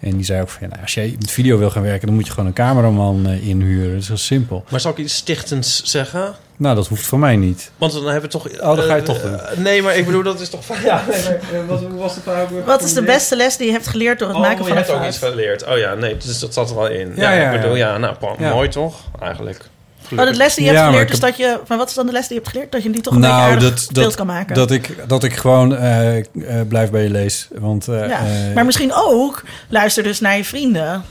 En 0.05 0.15
die 0.15 0.25
zei 0.25 0.41
ook 0.41 0.49
van, 0.49 0.61
ja, 0.61 0.67
nou, 0.67 0.81
als 0.81 0.93
jij 0.93 1.15
met 1.19 1.31
video 1.31 1.57
wil 1.57 1.69
gaan 1.69 1.81
werken... 1.81 2.07
dan 2.07 2.15
moet 2.15 2.25
je 2.25 2.31
gewoon 2.31 2.47
een 2.47 2.53
cameraman 2.53 3.27
eh, 3.27 3.47
inhuren. 3.47 3.91
Dat 3.91 4.01
is 4.01 4.07
heel 4.07 4.17
simpel. 4.17 4.63
Maar 4.69 4.79
zal 4.79 4.91
ik 4.91 4.97
iets 4.97 5.15
stichtends 5.15 5.83
zeggen? 5.83 6.35
Nou, 6.57 6.75
dat 6.75 6.87
hoeft 6.87 7.05
voor 7.05 7.19
mij 7.19 7.35
niet. 7.35 7.71
Want 7.77 7.93
dan 7.93 8.03
hebben 8.03 8.21
we 8.21 8.27
toch... 8.27 8.49
Oh, 8.61 8.75
dat 8.75 8.85
ga 8.85 8.95
je 8.95 9.01
eh, 9.01 9.07
toch 9.07 9.21
doen. 9.21 9.39
nee, 9.63 9.81
maar 9.81 9.95
ik 9.95 10.05
bedoel, 10.05 10.23
dat 10.23 10.39
is 10.39 10.49
toch... 10.49 10.61
Ja, 10.83 11.03
nee, 11.09 11.23
maar, 11.23 11.61
eh, 11.61 11.67
wat 11.67 11.81
was 11.95 12.15
het 12.15 12.27
ook? 12.27 12.65
Wat 12.65 12.83
is 12.83 12.93
de 12.93 13.03
beste 13.03 13.35
les 13.35 13.57
die 13.57 13.65
je 13.65 13.71
hebt 13.71 13.87
geleerd 13.87 14.19
door 14.19 14.27
het 14.27 14.37
Oh, 14.37 14.43
maken 14.43 14.57
je 14.57 14.63
van 14.63 14.71
een 14.71 14.77
hebt 14.77 14.91
ook 14.91 15.05
iets 15.05 15.17
geleerd. 15.17 15.65
Oh 15.65 15.77
ja, 15.77 15.93
nee, 15.93 16.17
dus 16.17 16.39
dat 16.39 16.53
zat 16.53 16.69
er 16.69 16.75
wel 16.75 16.87
in. 16.87 17.13
Ja, 17.15 17.31
Ja, 17.31 17.41
ja, 17.41 17.51
ik 17.51 17.61
bedoel, 17.61 17.75
ja. 17.75 17.97
nou, 17.97 18.15
mooi 18.37 18.69
toch? 18.69 18.95
Eigenlijk. 19.19 19.69
Oh, 20.11 20.25
de 20.25 20.33
les 20.33 20.55
die 20.55 20.65
je 20.65 20.71
Ja, 20.71 20.77
hebt 20.77 20.91
geleerd 20.91 21.11
is 21.11 21.19
dat 21.19 21.37
je... 21.37 21.59
Maar 21.67 21.77
wat 21.77 21.89
is 21.89 21.95
dan 21.95 22.05
de 22.05 22.11
les 22.11 22.27
die 22.27 22.37
je 22.37 22.41
hebt 22.41 22.53
geleerd? 22.53 22.71
Dat 22.71 22.83
je 22.83 22.89
die 22.89 23.01
toch 23.01 23.13
een 23.13 23.21
beetje 23.21 23.35
nou, 23.35 23.51
aardig 23.51 23.87
dat, 23.87 24.15
kan 24.15 24.25
maken. 24.25 24.55
dat, 24.55 24.71
ik, 24.71 24.95
dat 25.07 25.23
ik 25.23 25.33
gewoon 25.33 25.75
eh, 25.75 26.17
eh, 26.17 26.25
blijf 26.67 26.89
bij 26.89 27.03
je 27.03 27.09
lees. 27.09 27.47
Want, 27.53 27.87
eh, 27.87 28.07
ja. 28.07 28.21
maar 28.53 28.65
misschien 28.65 28.93
ook 28.93 29.43
luister 29.69 30.03
dus 30.03 30.19
naar 30.19 30.37
je 30.37 30.45
vrienden. 30.45 31.03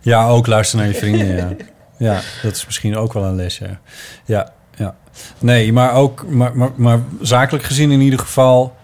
Ja, 0.00 0.28
ook 0.28 0.46
luisteren 0.46 0.84
naar 0.84 0.94
je 0.94 1.00
vrienden, 1.04 1.36
ja. 1.36 1.56
Ja, 1.98 2.20
dat 2.42 2.56
is 2.56 2.66
misschien 2.66 2.96
ook 2.96 3.12
wel 3.12 3.24
een 3.24 3.36
les, 3.36 3.58
ja. 3.58 3.80
Ja, 4.24 4.52
ja. 4.76 4.94
Nee, 5.38 5.72
maar 5.72 5.92
ook, 5.94 6.26
maar, 6.28 6.56
maar, 6.56 6.70
maar 6.76 7.00
zakelijk 7.20 7.64
gezien 7.64 7.90
in 7.90 8.00
ieder 8.00 8.18
geval... 8.18 8.76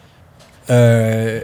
eh, 0.65 1.41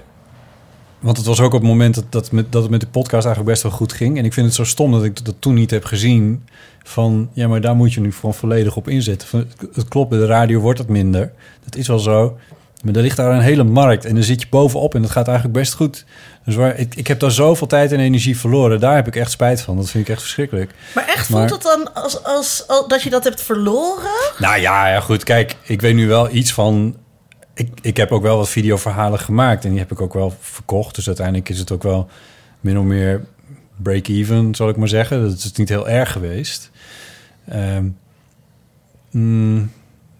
want 1.01 1.17
het 1.17 1.27
was 1.27 1.41
ook 1.41 1.53
op 1.55 1.61
het 1.61 1.71
moment 1.71 1.95
dat, 1.95 2.05
dat, 2.09 2.33
met, 2.33 2.53
dat 2.53 2.63
het 2.63 2.71
met 2.71 2.81
de 2.81 2.87
podcast 2.87 3.25
eigenlijk 3.27 3.55
best 3.55 3.63
wel 3.63 3.73
goed 3.73 3.93
ging. 3.93 4.19
En 4.19 4.25
ik 4.25 4.33
vind 4.33 4.47
het 4.47 4.55
zo 4.55 4.65
stom 4.65 4.93
dat 4.93 5.05
ik 5.05 5.25
dat 5.25 5.35
toen 5.39 5.55
niet 5.55 5.71
heb 5.71 5.85
gezien. 5.85 6.45
Van... 6.83 7.31
ja, 7.33 7.49
maar 7.49 7.61
daar 7.61 7.77
moet 7.77 7.93
je 7.93 8.01
nu 8.01 8.13
gewoon 8.13 8.35
volledig 8.35 8.77
op 8.77 8.89
inzetten. 8.89 9.29
Van, 9.29 9.47
Het 9.75 9.89
klopt, 9.89 10.11
bij 10.11 10.19
de 10.19 10.27
radio 10.27 10.61
wordt 10.61 10.79
het 10.79 10.89
minder. 10.89 11.33
Dat 11.65 11.77
is 11.77 11.89
wel 11.89 11.99
zo. 11.99 12.39
Maar 12.85 12.95
er 12.95 13.03
ligt 13.03 13.17
daar 13.17 13.33
een 13.33 13.41
hele 13.41 13.65
markt 13.65 14.05
en 14.05 14.15
dan 14.15 14.23
zit 14.23 14.41
je 14.41 14.47
bovenop 14.51 14.95
en 14.95 15.03
dat 15.03 15.11
gaat 15.11 15.27
eigenlijk 15.29 15.59
best 15.59 15.75
goed. 15.75 16.05
Dus 16.45 16.55
waar, 16.55 16.79
ik, 16.79 16.95
ik 16.95 17.07
heb 17.07 17.21
daar 17.21 17.31
zoveel 17.31 17.67
tijd 17.67 17.93
en 17.93 18.01
energie 18.01 18.39
verloren. 18.39 18.81
Daar 18.81 18.95
heb 18.95 19.07
ik 19.07 19.17
echt 19.17 19.31
spijt 19.31 19.61
van. 19.61 19.77
Dat 19.77 19.91
vind 19.91 20.05
ik 20.05 20.11
echt 20.11 20.21
verschrikkelijk. 20.23 20.75
Maar 20.95 21.07
echt 21.09 21.31
Maar- 21.31 21.49
voelt 21.49 21.63
het 21.65 21.73
dan 21.73 21.95
als, 21.95 22.25
als, 22.25 22.65
als 22.69 22.89
dat 22.89 23.03
je 23.03 23.11
dat 23.11 23.25
hebt 23.25 23.43
verloren? 23.43 24.11
Nou 24.39 24.61
ja, 24.61 24.89
ja, 24.89 25.01
goed. 25.01 25.25
Kijk, 25.25 25.57
ik 25.63 25.81
weet 25.81 25.95
nu 25.95 26.09
wel 26.09 26.31
iets 26.31 26.53
van... 26.53 26.97
Ik, 27.55 27.69
ik 27.83 27.97
heb 27.97 28.13
ook 28.13 28.23
wel 28.23 28.37
wat 28.37 28.49
videoverhalen 28.49 29.19
gemaakt 29.19 29.65
en 29.65 29.71
die 29.71 29.79
heb 29.79 29.91
ik 29.91 30.01
ook 30.01 30.15
wel 30.15 30.35
verkocht. 30.41 30.95
Dus 30.95 31.07
uiteindelijk 31.07 31.49
is 31.49 31.59
het 31.59 31.73
ook 31.73 31.83
wel 31.83 32.09
min 32.61 32.79
of 32.79 32.85
meer 32.85 33.25
break-even, 33.83 34.55
zal 34.55 34.69
ik 34.69 34.77
maar 34.77 34.89
zeggen. 34.89 35.23
Dat 35.23 35.37
is 35.37 35.53
niet 35.53 35.69
heel 35.69 35.89
erg 35.89 36.13
geweest. 36.13 36.71
Ehm, 37.49 37.89
mm, 39.11 39.71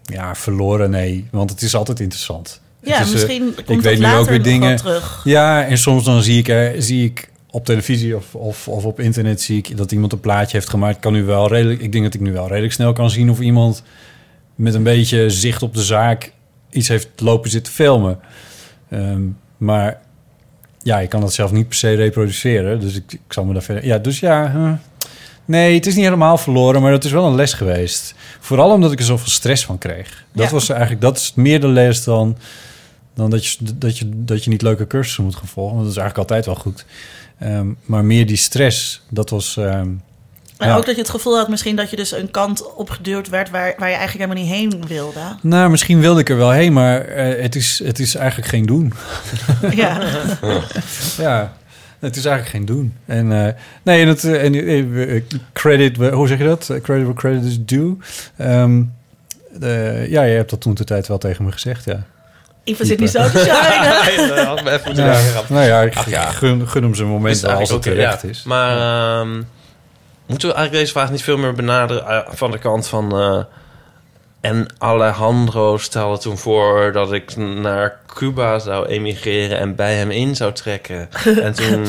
ja, 0.03 0.35
verloren, 0.35 0.89
nee. 0.89 1.27
Want 1.31 1.49
het 1.49 1.61
is 1.61 1.75
altijd 1.75 1.99
interessant. 1.99 2.61
Ja, 2.83 2.99
is, 2.99 3.05
eh, 3.05 3.11
misschien 3.11 3.47
ik 3.57 3.65
komt 3.65 3.83
weet 3.83 4.01
dat 4.01 4.11
nu 4.11 4.17
ook 4.17 4.29
weer 4.29 4.43
dingen. 4.43 4.75
terug. 4.75 5.21
Ja, 5.23 5.65
en 5.65 5.77
soms 5.77 6.03
dan 6.03 6.23
zie 6.23 6.37
ik, 6.37 6.47
er, 6.47 6.81
zie 6.81 7.05
ik 7.05 7.29
op 7.51 7.65
televisie 7.65 8.15
of, 8.15 8.35
of, 8.35 8.67
of 8.67 8.85
op 8.85 8.99
internet 8.99 9.41
zie 9.41 9.57
ik 9.57 9.77
dat 9.77 9.91
iemand 9.91 10.11
een 10.11 10.19
plaatje 10.19 10.57
heeft 10.57 10.69
gemaakt. 10.69 10.95
Ik 10.95 11.01
Kan 11.01 11.13
nu 11.13 11.23
wel 11.23 11.47
redelijk, 11.47 11.81
ik 11.81 11.91
denk 11.91 12.03
dat 12.03 12.13
ik 12.13 12.19
nu 12.19 12.31
wel 12.31 12.47
redelijk 12.47 12.73
snel 12.73 12.93
kan 12.93 13.09
zien 13.09 13.29
of 13.29 13.39
iemand 13.39 13.83
met 14.55 14.73
een 14.73 14.83
beetje 14.83 15.29
zicht 15.29 15.63
op 15.63 15.73
de 15.73 15.83
zaak 15.83 16.31
iets 16.69 16.87
heeft 16.87 17.09
lopen 17.15 17.49
zitten 17.49 17.73
filmen. 17.73 18.19
Ehm, 18.89 19.21
maar 19.57 20.01
ja, 20.83 20.99
ik 20.99 21.09
kan 21.09 21.21
dat 21.21 21.33
zelf 21.33 21.51
niet 21.51 21.67
per 21.67 21.77
se 21.77 21.93
reproduceren. 21.93 22.79
Dus 22.79 22.95
ik, 22.95 23.13
ik 23.13 23.19
zal 23.33 23.45
me 23.45 23.53
daar 23.53 23.61
verder. 23.63 23.85
Ja, 23.85 23.97
dus 23.97 24.19
ja. 24.19 24.51
huh. 24.51 24.71
Nee, 25.45 25.75
het 25.75 25.85
is 25.85 25.95
niet 25.95 26.03
helemaal 26.03 26.37
verloren, 26.37 26.81
maar 26.81 26.91
het 26.91 27.03
is 27.03 27.11
wel 27.11 27.25
een 27.25 27.35
les 27.35 27.53
geweest. 27.53 28.15
Vooral 28.39 28.71
omdat 28.71 28.91
ik 28.91 28.99
er 28.99 29.05
zoveel 29.05 29.29
stress 29.29 29.65
van 29.65 29.77
kreeg. 29.77 30.25
Dat 30.33 30.45
Ja. 30.45 30.51
was 30.51 30.69
eigenlijk, 30.69 31.01
dat 31.01 31.17
is 31.17 31.31
meer 31.35 31.61
de 31.61 31.67
les 31.67 32.03
dan, 32.03 32.37
dan 33.13 33.29
dat, 33.29 33.45
je, 33.45 33.57
dat, 33.75 33.97
je, 33.97 34.09
dat 34.15 34.43
je 34.43 34.49
niet 34.49 34.61
leuke 34.61 34.87
cursussen 34.87 35.23
moet 35.23 35.35
gaan 35.35 35.47
volgen. 35.47 35.73
Want 35.75 35.85
dat 35.87 35.95
is 35.95 36.01
eigenlijk 36.01 36.29
altijd 36.31 36.45
wel 36.55 36.63
goed. 36.63 36.85
Ehm, 37.39 37.67
maar 37.85 38.05
meer 38.05 38.25
die 38.25 38.35
stress, 38.37 39.01
dat 39.09 39.29
was. 39.29 39.57
ehm, 39.57 39.89
En 40.61 40.67
ja. 40.67 40.77
ook 40.77 40.85
dat 40.85 40.95
je 40.95 41.01
het 41.01 41.09
gevoel 41.09 41.37
had 41.37 41.49
misschien 41.49 41.75
dat 41.75 41.89
je 41.89 41.95
dus 41.95 42.11
een 42.11 42.31
kant 42.31 42.73
opgeduwd 42.75 43.29
werd 43.29 43.49
waar, 43.49 43.73
waar 43.77 43.89
je 43.89 43.95
eigenlijk 43.95 44.29
helemaal 44.29 44.43
niet 44.43 44.71
heen 44.71 44.87
wilde. 44.87 45.19
Nou, 45.41 45.69
misschien 45.69 45.99
wilde 45.99 46.19
ik 46.19 46.29
er 46.29 46.37
wel 46.37 46.51
heen, 46.51 46.73
maar 46.73 47.05
eh, 47.05 47.41
het, 47.41 47.55
is, 47.55 47.81
het 47.83 47.99
is 47.99 48.15
eigenlijk 48.15 48.49
geen 48.49 48.65
doen. 48.65 48.93
Ja. 49.75 50.01
Ja, 51.17 51.53
het 51.99 52.15
is 52.15 52.25
eigenlijk 52.25 52.55
geen 52.55 52.65
doen. 52.65 52.93
En 53.05 53.45
eh, 53.45 53.53
nee, 53.83 54.01
en 54.01 54.07
het, 54.07 54.23
eh, 54.23 54.43
en, 54.43 55.25
credit, 55.53 55.97
hoe 55.97 56.27
zeg 56.27 56.37
je 56.37 56.43
dat? 56.43 56.65
Credit 56.65 57.03
where 57.03 57.13
credit 57.13 57.43
is 57.43 57.65
due. 57.65 57.97
Ehm, 58.37 58.81
eh, 59.61 60.07
ja, 60.09 60.23
je 60.23 60.35
hebt 60.35 60.49
dat 60.49 60.61
toen 60.61 60.73
de 60.73 60.83
tijd 60.83 61.07
wel 61.07 61.17
tegen 61.17 61.45
me 61.45 61.51
gezegd, 61.51 61.85
ja. 61.85 62.03
Ivan 62.63 62.85
zit 62.85 62.99
niet 62.99 63.09
zo 63.09 63.29
te 63.29 63.37
shinen. 63.37 64.27
dat 64.35 64.45
had 64.45 64.63
me 64.63 64.71
even 64.71 64.85
moeten 64.85 65.05
Ja, 65.05 65.13
zeggen. 65.13 65.53
nou 65.53 65.65
ja, 65.65 65.81
ik 65.81 65.95
Ach 65.95 66.09
ja. 66.09 66.31
Gun, 66.31 66.67
gun 66.67 66.83
hem 66.83 66.95
zijn 66.95 67.07
moment 67.07 67.45
als 67.45 67.69
het 67.69 67.81
terecht 67.81 68.21
ja. 68.21 68.29
is. 68.29 68.43
Maar 68.43 68.77
ehm, 68.77 69.41
moeten 70.31 70.49
we 70.49 70.55
eigenlijk 70.55 70.85
deze 70.85 70.91
vraag 70.99 71.11
niet 71.11 71.23
veel 71.23 71.37
meer 71.37 71.53
benaderen 71.53 72.07
eh, 72.07 72.33
van 72.33 72.51
de 72.51 72.57
kant 72.57 72.87
van... 72.87 73.19
eh, 73.19 73.43
en 74.41 74.67
Alejandro 74.77 75.77
stelde 75.77 76.17
toen 76.17 76.37
voor 76.37 76.91
dat 76.91 77.11
ik 77.13 77.35
naar 77.35 77.99
Cuba 78.07 78.59
zou 78.59 78.85
emigreren 78.87 79.57
en 79.57 79.75
bij 79.75 79.95
hem 79.95 80.11
in 80.11 80.35
zou 80.35 80.53
trekken. 80.53 81.09
En 81.45 81.53
toen 81.53 81.85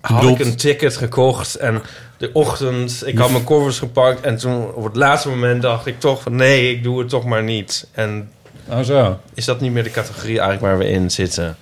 had 0.00 0.24
ik 0.24 0.38
een 0.38 0.56
ticket 0.56 0.96
gekocht 0.96 1.54
en 1.54 1.82
de 2.16 2.30
ochtend, 2.32 3.02
ik 3.06 3.18
had 3.18 3.30
mijn 3.30 3.44
koffers 3.44 3.78
gepakt 3.78 4.20
en 4.20 4.36
toen 4.36 4.74
op 4.74 4.84
het 4.84 4.96
laatste 4.96 5.28
moment 5.28 5.62
dacht 5.62 5.86
ik 5.86 6.00
toch 6.00 6.22
van 6.22 6.36
nee, 6.36 6.70
ik 6.70 6.82
doe 6.82 6.98
het 6.98 7.08
toch 7.08 7.24
maar 7.24 7.42
niet. 7.42 7.86
En 7.92 8.30
Oh 8.68 8.80
zo. 8.80 9.20
is 9.34 9.44
dat 9.44 9.60
niet 9.60 9.72
meer 9.72 9.82
de 9.82 9.90
categorie 9.90 10.38
eigenlijk 10.38 10.60
waar 10.60 10.78
we 10.78 10.88
in 10.88 11.10
zitten? 11.10 11.56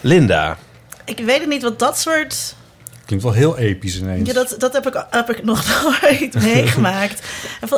Linda. 0.00 0.56
Ik 1.04 1.18
weet 1.18 1.40
het 1.40 1.48
niet, 1.48 1.62
wat 1.62 1.78
dat 1.78 1.98
soort... 1.98 2.54
Klinkt 3.10 3.28
wel 3.28 3.36
heel 3.38 3.58
episch 3.58 3.98
ineens. 3.98 4.28
Ja, 4.28 4.34
dat, 4.34 4.54
dat 4.58 4.72
heb, 4.72 4.86
ik, 4.86 5.04
heb 5.10 5.30
ik 5.30 5.44
nog 5.44 5.64
nooit 6.02 6.34
meegemaakt. 6.34 7.26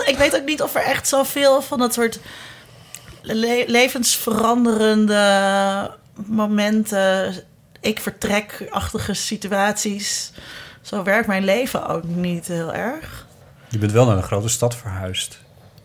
Ik 0.06 0.16
weet 0.18 0.36
ook 0.36 0.44
niet 0.44 0.62
of 0.62 0.74
er 0.74 0.82
echt 0.82 1.08
zoveel 1.08 1.62
van 1.62 1.78
dat 1.78 1.92
soort 1.94 2.18
le- 3.22 3.64
levensveranderende 3.66 5.90
momenten, 6.26 7.34
ik 7.80 8.00
vertrek-achtige 8.00 9.14
situaties. 9.14 10.32
Zo 10.82 11.02
werkt 11.02 11.26
mijn 11.26 11.44
leven 11.44 11.86
ook 11.88 12.04
niet 12.04 12.46
heel 12.46 12.72
erg. 12.74 13.26
Je 13.68 13.78
bent 13.78 13.92
wel 13.92 14.06
naar 14.06 14.16
een 14.16 14.22
grote 14.22 14.48
stad 14.48 14.76
verhuisd. 14.76 15.38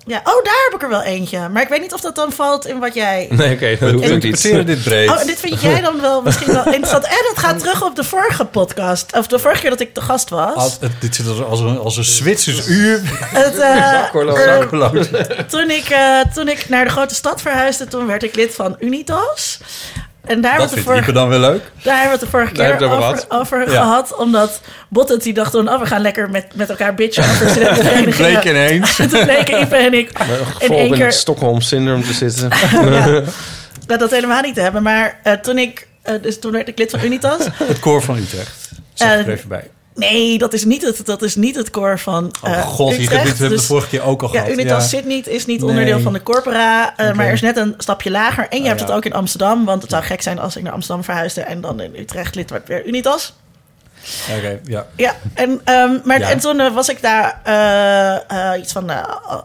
Ja, 0.07 0.17
oh, 0.17 0.43
daar 0.43 0.61
heb 0.69 0.73
ik 0.75 0.81
er 0.81 0.89
wel 0.89 1.01
eentje. 1.01 1.49
Maar 1.49 1.61
ik 1.61 1.67
weet 1.67 1.81
niet 1.81 1.93
of 1.93 2.01
dat 2.01 2.15
dan 2.15 2.31
valt 2.31 2.67
in 2.67 2.79
wat 2.79 2.93
jij... 2.93 3.27
Nee, 3.29 3.53
oké, 3.53 3.77
dat 3.79 3.93
ook 3.93 4.01
niet. 4.01 4.09
interpreteren 4.09 4.65
dit 4.65 4.83
breed. 4.83 5.09
Oh, 5.09 5.25
dit 5.25 5.39
vind 5.39 5.61
jij 5.61 5.81
dan 5.81 6.01
wel 6.01 6.21
misschien 6.21 6.53
wel 6.53 6.65
interessant. 6.65 7.03
En 7.03 7.25
het 7.29 7.39
gaat 7.39 7.59
terug 7.59 7.83
op 7.83 7.95
de 7.95 8.03
vorige 8.03 8.45
podcast. 8.45 9.17
Of 9.17 9.27
de 9.27 9.39
vorige 9.39 9.61
keer 9.61 9.69
dat 9.69 9.79
ik 9.79 9.93
te 9.93 10.01
gast 10.01 10.29
was. 10.29 10.55
Als, 10.55 10.77
het, 10.79 10.91
dit 10.99 11.15
zit 11.15 11.27
als, 11.27 11.41
als 11.41 11.59
een, 11.59 11.79
als 11.79 11.97
een 11.97 12.03
Zwitsers 12.03 12.67
uur. 12.67 13.01
Het, 13.03 13.57
eh, 13.57 13.91
Zakkerloos. 13.91 15.11
eh, 15.11 15.39
toen, 15.39 15.69
ik, 15.69 15.89
eh, 15.89 16.19
toen 16.33 16.47
ik 16.47 16.69
naar 16.69 16.85
de 16.85 16.91
grote 16.91 17.15
stad 17.15 17.41
verhuisde, 17.41 17.87
toen 17.87 18.05
werd 18.07 18.23
ik 18.23 18.35
lid 18.35 18.55
van 18.55 18.75
Unitas. 18.79 19.59
En 20.27 20.41
daar 20.41 20.57
Dat 20.57 20.73
vindt 20.73 20.89
Ipe 20.89 21.11
dan 21.11 21.29
weer 21.29 21.39
leuk. 21.39 21.61
daar 21.83 21.93
hebben 21.99 22.03
we 22.03 22.09
het 22.11 22.19
de 22.19 22.27
vorige 22.37 22.53
Daar 22.53 22.77
keer 22.77 22.89
het 22.89 22.97
over, 22.97 23.25
over 23.29 23.59
over 23.59 23.71
Ja. 23.71 23.81
gehad. 23.81 24.15
Omdat 24.15 24.61
Bottet 24.89 25.23
die 25.23 25.33
dacht 25.33 25.51
toen, 25.51 25.69
oh, 25.69 25.79
we 25.79 25.85
gaan 25.85 26.01
lekker 26.01 26.29
met, 26.29 26.45
met 26.55 26.69
elkaar 26.69 26.93
bitchen 26.93 27.23
over 27.23 27.49
studentenverenigingen. 27.49 28.31
Bleek 28.41 28.43
ineens. 28.43 28.99
En 28.99 29.09
toen 29.09 29.23
bleken 29.25 29.61
Ipe 29.61 29.75
en 29.75 29.93
ik 29.93 30.09
in 30.59 30.67
Vol 30.67 30.77
één 30.77 30.87
in 30.87 30.93
keer 30.93 31.05
het 31.05 31.15
Stockholm 31.15 31.61
syndroom 31.61 32.03
te 32.03 32.13
zitten. 32.13 32.49
ja, 32.93 33.21
dat, 33.85 33.99
dat 33.99 34.11
helemaal 34.11 34.41
niet 34.41 34.55
te 34.55 34.61
hebben. 34.61 34.83
Maar 34.83 35.19
eh, 35.23 35.33
toen 35.33 35.57
ik, 35.57 35.87
eh, 36.01 36.13
dus 36.21 36.39
toen 36.39 36.51
werd 36.51 36.67
ik 36.67 36.77
lid 36.77 36.89
van 36.91 37.03
Unitas. 37.03 37.45
Het 37.63 37.79
koor 37.79 38.01
van 38.01 38.17
Utrecht. 38.17 38.69
Zeg 38.93 39.11
ik 39.13 39.19
er 39.19 39.27
Eh, 39.27 39.33
even 39.33 39.49
bij. 39.49 39.69
Nee, 39.97 40.37
dat 40.37 40.53
is 40.53 40.65
niet 40.65 40.81
het, 40.81 41.05
dat 41.05 41.21
is 41.21 41.35
niet 41.35 41.55
het 41.55 41.69
koor 41.69 41.99
van 41.99 42.31
Oh 42.43 42.49
eh, 42.51 42.61
god, 42.61 42.91
Utrecht. 42.93 43.11
hebben 43.11 43.37
we 43.41 43.47
Dus- 43.47 43.61
de 43.61 43.67
vorige 43.67 43.87
keer 43.87 44.01
ook 44.03 44.21
al 44.21 44.33
Ja, 44.33 44.39
gehad. 44.41 44.57
Unitas 44.57 44.89
zit 44.89 45.05
niet, 45.05 45.27
is 45.27 45.45
niet 45.45 45.59
Nee. 45.59 45.69
onderdeel 45.69 45.99
van 45.99 46.13
de 46.13 46.23
corpora, 46.23 46.93
eh, 46.97 47.13
maar 47.13 47.25
er 47.25 47.33
is 47.33 47.41
net 47.41 47.57
een 47.57 47.73
stapje 47.77 48.11
lager. 48.11 48.47
En 48.49 48.57
je 48.57 48.61
Oh, 48.63 48.67
hebt 48.67 48.79
ja. 48.79 48.85
het 48.85 48.95
ook 48.95 49.05
in 49.05 49.13
Amsterdam, 49.13 49.65
want 49.65 49.81
het 49.81 49.91
zou 49.91 50.03
gek 50.03 50.21
zijn 50.21 50.39
als 50.39 50.55
ik 50.55 50.63
naar 50.63 50.73
Amsterdam 50.73 51.03
verhuisde 51.03 51.41
en 51.41 51.61
dan 51.61 51.79
in 51.81 51.95
Utrecht 51.95 52.35
lid 52.35 52.49
werd 52.49 52.67
weer 52.67 52.85
Unitas. 52.85 53.33
Oké, 54.37 54.59
ja. 54.63 54.85
Ja, 54.95 55.15
en, 55.33 55.61
ehm, 55.63 55.97
maar, 56.03 56.19
Ja. 56.19 56.29
en 56.29 56.39
toen 56.39 56.59
eh, 56.59 56.73
was 56.73 56.89
ik 56.89 57.01
daar 57.01 57.41
iets 58.59 58.71
van, 58.71 58.91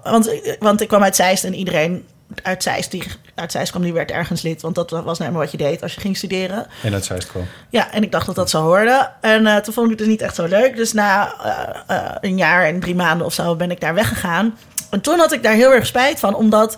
want, 0.02 0.30
want 0.58 0.80
ik 0.80 0.88
kwam 0.88 1.02
uit 1.02 1.16
Zeist 1.16 1.44
en 1.44 1.54
iedereen 1.54 2.04
uit 2.42 2.62
Zeist, 2.62 2.90
die 2.90 3.02
uit 3.34 3.52
Zeist 3.52 3.70
kwam, 3.70 3.82
die 3.82 3.92
werd 3.92 4.10
ergens 4.10 4.42
lid, 4.42 4.62
want 4.62 4.74
dat 4.74 4.90
was 4.90 5.02
nou 5.02 5.16
helemaal 5.18 5.40
wat 5.40 5.50
je 5.50 5.56
deed 5.56 5.82
als 5.82 5.94
je 5.94 6.00
ging 6.00 6.16
studeren. 6.16 6.66
En 6.82 6.92
uit 6.94 7.04
Zeist 7.04 7.28
kwam. 7.28 7.46
Ja, 7.70 7.90
en 7.92 8.02
ik 8.02 8.12
dacht 8.12 8.26
dat 8.26 8.34
dat 8.34 8.50
zo 8.50 8.62
hoorde. 8.62 9.10
En 9.20 9.46
eh, 9.46 9.56
toen 9.56 9.74
vond 9.74 9.84
ik 9.84 9.90
het 9.90 9.98
dus 9.98 10.08
niet 10.08 10.22
echt 10.22 10.34
zo 10.34 10.46
leuk. 10.46 10.76
Dus 10.76 10.92
na 10.92 11.34
eh, 11.42 11.96
eh, 11.96 12.16
een 12.20 12.36
jaar 12.36 12.64
en 12.64 12.80
drie 12.80 12.94
maanden 12.94 13.26
of 13.26 13.34
zo 13.34 13.56
ben 13.56 13.70
ik 13.70 13.80
daar 13.80 13.94
weggegaan. 13.94 14.58
En 14.90 15.00
toen 15.00 15.18
had 15.18 15.32
ik 15.32 15.42
daar 15.42 15.54
heel 15.54 15.72
erg 15.72 15.86
spijt 15.86 16.18
van, 16.18 16.34
omdat 16.34 16.76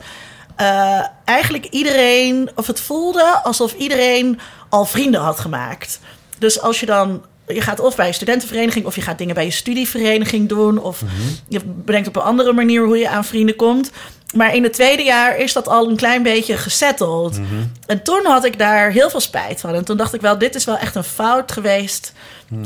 eigenlijk 1.25 1.65
iedereen, 1.65 2.51
of 2.55 2.67
het 2.67 2.81
voelde 2.81 3.41
alsof 3.43 3.73
iedereen 3.73 4.41
al 4.69 4.85
vrienden 4.85 5.21
had 5.21 5.41
gemaakt. 5.41 6.01
Dus 6.39 6.61
als 6.61 6.81
je 6.81 6.87
dan, 6.87 7.25
je 7.47 7.61
gaat 7.61 7.81
of 7.81 7.97
bij 7.97 8.07
een 8.07 8.15
studentenvereniging 8.15 8.87
of 8.87 8.95
je 8.95 9.01
gaat 9.01 9.19
dingen 9.19 9.35
bij 9.35 9.45
je 9.45 9.51
studievereniging 9.51 10.49
doen, 10.49 10.79
of 10.79 11.03
je 11.49 11.61
bedenkt 11.65 12.09
op 12.09 12.17
een 12.17 12.23
andere 12.23 12.53
manier 12.53 12.85
hoe 12.85 12.99
je 12.99 13.09
aan 13.09 13.25
vrienden 13.25 13.57
komt. 13.57 13.91
Maar 14.35 14.55
in 14.55 14.63
het 14.63 14.73
tweede 14.73 15.03
jaar 15.03 15.37
is 15.37 15.53
dat 15.53 15.69
al 15.69 15.89
een 15.89 15.97
klein 15.97 16.23
beetje 16.23 16.57
gesetteld. 16.57 17.41
En 17.87 18.03
toen 18.03 18.21
had 18.25 18.45
ik 18.45 18.59
daar 18.59 18.91
heel 18.91 19.11
veel 19.11 19.21
spijt 19.21 19.61
van. 19.61 19.75
En 19.75 19.85
toen 19.85 19.97
dacht 19.97 20.15
ik 20.15 20.21
wel, 20.21 20.39
dit 20.39 20.55
is 20.55 20.65
wel 20.65 20.77
echt 20.77 20.95
een 20.95 21.05
fout 21.05 21.53
geweest 21.53 22.13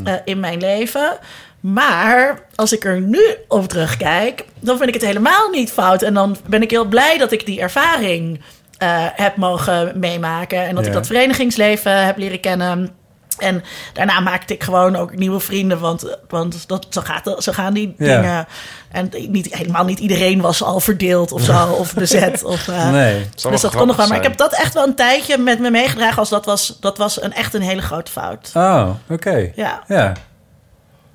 eh, 0.05 0.15
in 0.25 0.41
mijn 0.41 0.61
leven. 0.61 1.19
Maar 1.61 2.41
als 2.55 2.73
ik 2.73 2.85
er 2.85 3.01
nu 3.01 3.21
op 3.49 3.69
terugkijk, 3.69 4.45
dan 4.61 4.77
vind 4.77 4.89
ik 4.89 4.95
het 4.95 5.05
helemaal 5.05 5.51
niet 5.51 5.73
fout. 5.73 6.03
En 6.03 6.15
dan 6.15 6.37
ben 6.47 6.63
ik 6.63 6.71
heel 6.71 6.85
blij 6.85 7.19
dat 7.19 7.33
ik 7.33 7.47
die 7.47 7.61
ervaring 7.61 8.41
eh, 8.79 9.07
heb 9.13 9.37
mogen 9.37 9.93
meemaken. 9.99 10.67
En 10.67 10.75
dat 10.75 10.87
ik 10.87 10.93
dat 10.93 11.07
verenigingsleven 11.07 12.05
heb 12.05 12.17
leren 12.17 12.41
kennen. 12.41 12.91
En 13.39 13.63
daarna 13.93 14.21
maakte 14.21 14.55
ik 14.55 14.63
gewoon 14.65 14.97
ook 14.97 15.17
nieuwe 15.17 15.41
vrienden, 15.41 15.81
want, 15.81 16.17
want 16.29 16.69
dat, 16.69 16.87
zo, 16.91 17.01
gaat, 17.01 17.43
zo 17.43 17.53
gaan 17.53 17.75
die 17.75 17.95
Ja. 17.99 18.21
dingen. 18.21 18.47
En 18.91 19.11
niet, 19.29 19.55
helemaal 19.55 19.85
niet 19.85 19.99
iedereen 19.99 20.41
was 20.41 20.63
al 20.63 20.81
verdeeld 20.81 21.33
of 21.33 21.43
zo, 21.43 21.67
of 21.67 21.95
bezet. 21.95 22.45
Of, 22.45 22.69
eh, 22.69 22.91
nee. 22.91 23.27
Dus 23.51 23.61
dat 23.61 23.77
kon 23.77 23.87
nog 23.87 23.97
wel. 23.97 24.09
Maar 24.09 24.17
ik 24.17 24.23
heb 24.23 24.37
dat 24.37 24.53
echt 24.53 24.75
wel 24.75 24.87
een 24.87 24.95
tijdje 24.95 25.39
met 25.39 25.59
me 25.61 25.71
meegedragen 25.71 26.19
als 26.19 26.29
dat 26.29 26.45
was, 26.45 26.77
dat 26.81 26.99
was 26.99 27.23
een, 27.23 27.33
echt 27.33 27.55
een 27.55 27.63
hele 27.63 27.83
grote 27.83 28.11
fout. 28.11 28.51
Oh, 28.55 28.91
oké. 29.09 29.51
Ja, 29.55 29.83
Ja. 29.87 30.13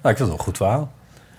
Nou, 0.02 0.16
ik 0.16 0.18
vind 0.18 0.20
het 0.20 0.28
wel 0.28 0.38
een 0.38 0.40
goed 0.44 0.58
verhaal. 0.58 0.92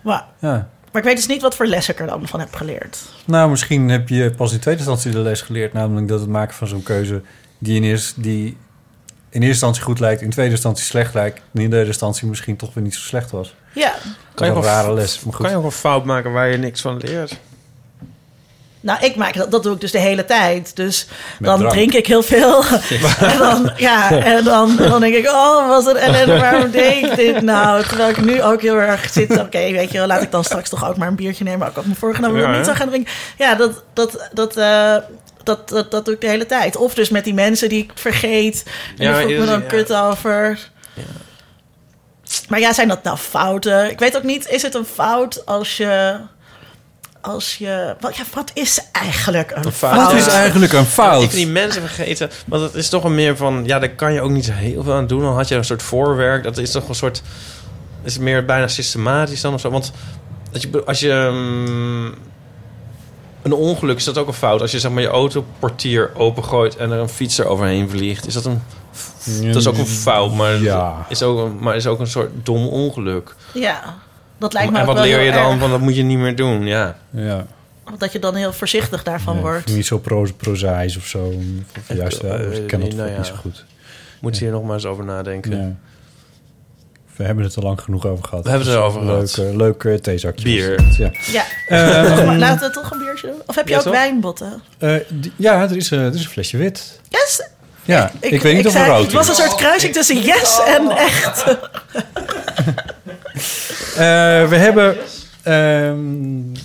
maar, 0.02 0.24
Ja. 0.40 0.50
maar 0.92 1.02
ik 1.02 1.08
weet 1.08 1.16
dus 1.16 1.26
niet 1.26 1.42
wat 1.42 1.54
voor 1.54 1.66
les 1.66 1.88
ik 1.88 2.00
er 2.00 2.06
dan 2.06 2.28
van 2.28 2.40
heb 2.40 2.54
geleerd. 2.54 2.98
Nou, 3.24 3.50
misschien 3.50 3.88
heb 3.88 4.08
je 4.08 4.30
pas 4.30 4.52
in 4.52 4.58
tweede 4.60 4.80
instantie 4.80 5.10
de 5.10 5.18
les 5.18 5.40
geleerd. 5.40 5.72
Namelijk 5.72 6.08
dat 6.08 6.20
het 6.20 6.28
maken 6.28 6.54
van 6.54 6.66
zo'n 6.66 6.82
keuze 6.82 7.22
die 7.58 7.76
in, 7.76 7.82
eerste, 7.84 8.20
die 8.20 8.56
in 9.34 9.40
eerste 9.40 9.46
instantie 9.66 9.82
goed 9.82 10.00
lijkt, 10.00 10.22
in 10.22 10.30
tweede 10.30 10.52
instantie 10.52 10.84
slecht 10.84 11.14
lijkt, 11.14 11.40
en 11.54 11.60
in 11.60 11.70
derde 11.70 11.86
instantie 11.86 12.28
misschien 12.28 12.56
toch 12.56 12.74
weer 12.74 12.84
niet 12.84 12.94
zo 12.94 13.00
slecht 13.00 13.30
was. 13.30 13.54
Ja, 13.72 13.92
Kan 14.34 14.46
je 14.48 14.52
een 14.54 14.62
rare 14.62 14.94
les. 14.94 15.20
Maar 15.20 15.34
goed. 15.34 15.42
Kan 15.42 15.50
je 15.50 15.56
ook 15.60 15.64
een 15.64 15.70
fout 15.70 16.04
maken 16.04 16.32
waar 16.32 16.48
je 16.48 16.56
niks 16.56 16.80
van 16.80 16.96
leert? 16.96 17.36
Nou, 18.80 19.04
ik 19.04 19.16
maak 19.16 19.34
dat, 19.34 19.50
dat 19.50 19.62
doe 19.62 19.74
ik 19.74 19.80
dus 19.80 19.90
de 19.92 19.98
hele 19.98 20.24
tijd. 20.24 20.76
Dus 20.76 21.06
Met 21.38 21.48
dan 21.50 21.58
drank. 21.58 21.72
drink 21.72 21.92
ik 21.92 22.06
heel 22.06 22.22
veel. 22.22 22.64
en 23.30 23.38
dan, 23.38 23.70
ja, 23.76 24.10
en 24.10 24.44
dan, 24.44 24.76
dan 24.76 25.00
denk 25.00 25.14
ik, 25.14 25.26
oh, 25.26 25.68
was 25.68 25.84
het 25.84 25.96
ellende, 25.96 26.38
waarom 26.38 26.70
deed 26.70 27.04
ik 27.04 27.16
dit 27.16 27.42
nou? 27.42 27.82
Terwijl 27.84 28.08
ik 28.10 28.24
nu 28.24 28.42
ook 28.42 28.60
heel 28.62 28.76
erg 28.76 29.10
zit, 29.10 29.30
oké, 29.40 29.70
weet 29.72 29.90
je 29.92 29.98
wel, 29.98 30.06
laat 30.06 30.22
ik 30.22 30.30
dan 30.30 30.44
straks 30.44 30.68
toch 30.68 30.88
ook 30.88 30.96
maar 30.96 31.08
een 31.08 31.14
biertje 31.16 31.44
nemen. 31.44 31.68
Ik 31.68 31.74
had 31.74 31.84
me 31.86 31.94
voorgenomen 31.94 32.36
dat 32.36 32.44
ik 32.44 32.50
Ja, 32.50 32.56
niet 32.56 32.66
zou 32.66 32.76
gaan 32.78 32.88
drinken. 32.88 33.12
Ja, 33.38 33.54
dat, 33.54 33.82
dat, 33.92 34.28
dat, 34.32 34.56
eh, 34.56 34.96
dat, 35.46 35.68
dat, 35.68 35.90
dat 35.90 36.04
doe 36.04 36.14
ik 36.14 36.20
de 36.20 36.28
hele 36.28 36.46
tijd. 36.46 36.76
Of 36.76 36.94
dus 36.94 37.08
met 37.08 37.24
die 37.24 37.34
mensen 37.34 37.68
die 37.68 37.82
ik 37.82 37.92
vergeet. 37.94 38.64
En 38.98 39.04
Ja, 39.04 39.12
daar 39.12 39.22
voel 39.22 39.30
ik 39.30 39.38
me 39.38 39.46
dan 39.46 39.60
ja. 39.60 39.66
kut 39.66 39.92
over. 39.92 40.58
Maar 42.48 42.60
ja, 42.60 42.72
zijn 42.72 42.88
dat 42.88 43.02
nou 43.02 43.16
fouten? 43.16 43.90
Ik 43.90 43.98
weet 43.98 44.16
ook 44.16 44.22
niet, 44.22 44.48
is 44.48 44.62
het 44.62 44.74
een 44.74 44.84
fout 44.84 45.46
als 45.46 45.76
je... 45.76 46.16
Als 47.20 47.56
je 47.56 47.96
wat, 48.00 48.16
ja, 48.16 48.22
wat 48.34 48.50
is 48.54 48.80
eigenlijk 48.92 49.50
een, 49.50 49.62
fout. 49.62 49.74
fout? 49.74 50.12
Wat 50.12 50.12
is 50.12 50.26
eigenlijk 50.26 50.72
een 50.72 50.80
Ik 50.80 50.86
fout? 50.86 51.20
vind 51.20 51.32
die 51.32 51.46
mensen 51.46 51.82
vergeten. 51.82 52.30
Want 52.46 52.62
het 52.62 52.74
is 52.74 52.88
toch 52.88 53.02
wel 53.02 53.12
meer 53.12 53.36
van... 53.36 53.62
Ja, 53.66 53.78
daar 53.78 53.94
kan 53.94 54.12
je 54.12 54.20
ook 54.20 54.30
niet 54.30 54.44
zo 54.44 54.52
heel 54.52 54.82
veel 54.82 54.92
aan 54.92 55.06
doen. 55.06 55.20
Dan 55.20 55.34
had 55.34 55.48
je 55.48 55.54
een 55.54 55.64
soort 55.64 55.82
voorwerk. 55.82 56.42
Dat 56.42 56.58
is 56.58 56.70
toch 56.70 56.88
een 56.88 56.94
soort... 56.94 57.22
Is 58.02 58.18
meer 58.18 58.44
bijna 58.44 58.68
systematisch 58.68 59.40
dan 59.40 59.54
of 59.54 59.60
zo. 59.60 59.70
Want 59.70 59.92
als 60.52 60.62
je, 60.62 60.84
als 60.84 61.00
je 61.00 61.30
mm, 61.32 62.14
een 63.44 63.52
ongeluk 63.52 63.96
is 63.96 64.04
dat 64.04 64.18
ook 64.18 64.26
een 64.26 64.32
fout. 64.32 64.60
Als 64.60 64.70
je 64.70 64.78
zeg 64.78 64.90
maar 64.90 65.02
je 65.02 65.08
autoportier 65.08 66.10
opengooit 66.14 66.76
en 66.76 66.90
er 66.90 66.98
een 66.98 67.08
fietser 67.08 67.46
overheen 67.46 67.90
vliegt, 67.90 68.26
is 68.26 68.34
dat 68.34 68.44
een. 68.44 68.62
Dat 69.46 69.56
is 69.56 69.66
ook 69.66 69.78
een 69.78 69.86
fout, 69.86 70.34
maar 70.34 70.60
Ja. 70.62 71.06
is 71.08 71.22
ook 71.22 71.38
een, 71.46 71.58
maar 71.60 71.76
is 71.76 71.86
ook 71.86 71.98
een 72.00 72.06
soort 72.06 72.30
dom 72.42 72.66
ongeluk. 72.66 73.34
Ja, 73.54 73.94
dat 74.38 74.52
lijkt 74.52 74.72
me 74.72 74.78
en 74.78 74.86
wat 74.86 74.94
wel 74.94 75.04
leer 75.04 75.20
je 75.20 75.32
dan? 75.32 75.50
erg. 75.50 75.58
Want 75.58 75.70
dat 75.70 75.80
moet 75.80 75.96
je 75.96 76.02
niet 76.02 76.18
meer 76.18 76.36
doen. 76.36 76.66
Ja. 76.66 76.96
Ja. 77.10 77.46
Dat 77.98 78.12
je 78.12 78.18
dan 78.18 78.34
heel 78.34 78.52
voorzichtig 78.52 79.02
daarvan 79.02 79.34
Ja, 79.34 79.40
wordt. 79.40 79.74
Niet 79.74 79.86
zo 79.86 79.98
pro 79.98 80.26
prozaïs 80.36 80.96
of 80.96 81.06
zo. 81.06 81.32
Of 81.78 81.96
juist 81.96 82.20
wel. 82.22 82.32
eh, 82.38 82.52
ik 82.56 82.66
ken 82.66 82.80
dat 82.80 82.92
nou 82.92 83.02
ook 83.02 83.08
ja. 83.10 83.16
niet 83.16 83.26
zo 83.26 83.34
goed. 83.34 83.64
Moet 84.20 84.38
je 84.38 84.44
hier 84.44 84.52
nog 84.52 84.64
maar 84.64 84.74
eens 84.74 84.86
over 84.86 85.04
nadenken. 85.04 85.78
We 87.16 87.24
hebben 87.24 87.44
het 87.44 87.54
er 87.56 87.62
lang 87.62 87.80
genoeg 87.80 88.06
over 88.06 88.24
gehad. 88.24 88.44
We 88.44 88.50
hebben 88.50 88.68
het 88.68 88.76
erover 88.76 89.00
gehad. 89.02 89.36
Leuk, 89.36 89.56
leuk 89.56 89.84
eh, 89.84 89.94
theezakje. 89.94 90.44
Bier. 90.44 90.76
was 90.76 90.96
het, 90.96 90.96
Ja. 90.96 91.10
Ja, 91.32 91.44
Ehm, 91.68 92.36
laten 92.38 92.68
we 92.68 92.74
toch 92.74 92.90
een 92.90 92.98
biertje 92.98 93.26
doen? 93.26 93.42
Of 93.46 93.54
heb 93.54 93.64
je 93.66 93.72
Ja, 93.72 93.78
ook 93.78 93.84
toch? 93.84 93.92
wijnbotten? 93.92 94.62
eh, 94.78 94.94
die- 95.08 95.32
ja, 95.36 95.62
er 95.62 95.76
is, 95.76 95.90
eh, 95.90 95.98
er 96.06 96.14
is 96.14 96.24
een 96.24 96.30
flesje 96.30 96.56
wit. 96.56 97.00
Yes! 97.08 97.48
Ja, 97.82 98.10
ik, 98.20 98.42
weet 98.42 98.56
niet 98.56 98.66
of 98.66 98.74
er 98.74 98.86
rood 98.86 99.02
Het 99.02 99.12
was 99.12 99.26
een 99.26 99.32
is. 99.32 99.38
soort 99.38 99.54
kruising 99.54 99.92
tussen 99.92 100.20
yes 100.20 100.60
en 100.66 100.90
echt. 100.90 101.44
Eh, 103.94 104.48
we 104.48 104.56
hebben... 104.56 104.96
ehm, 105.42 106.58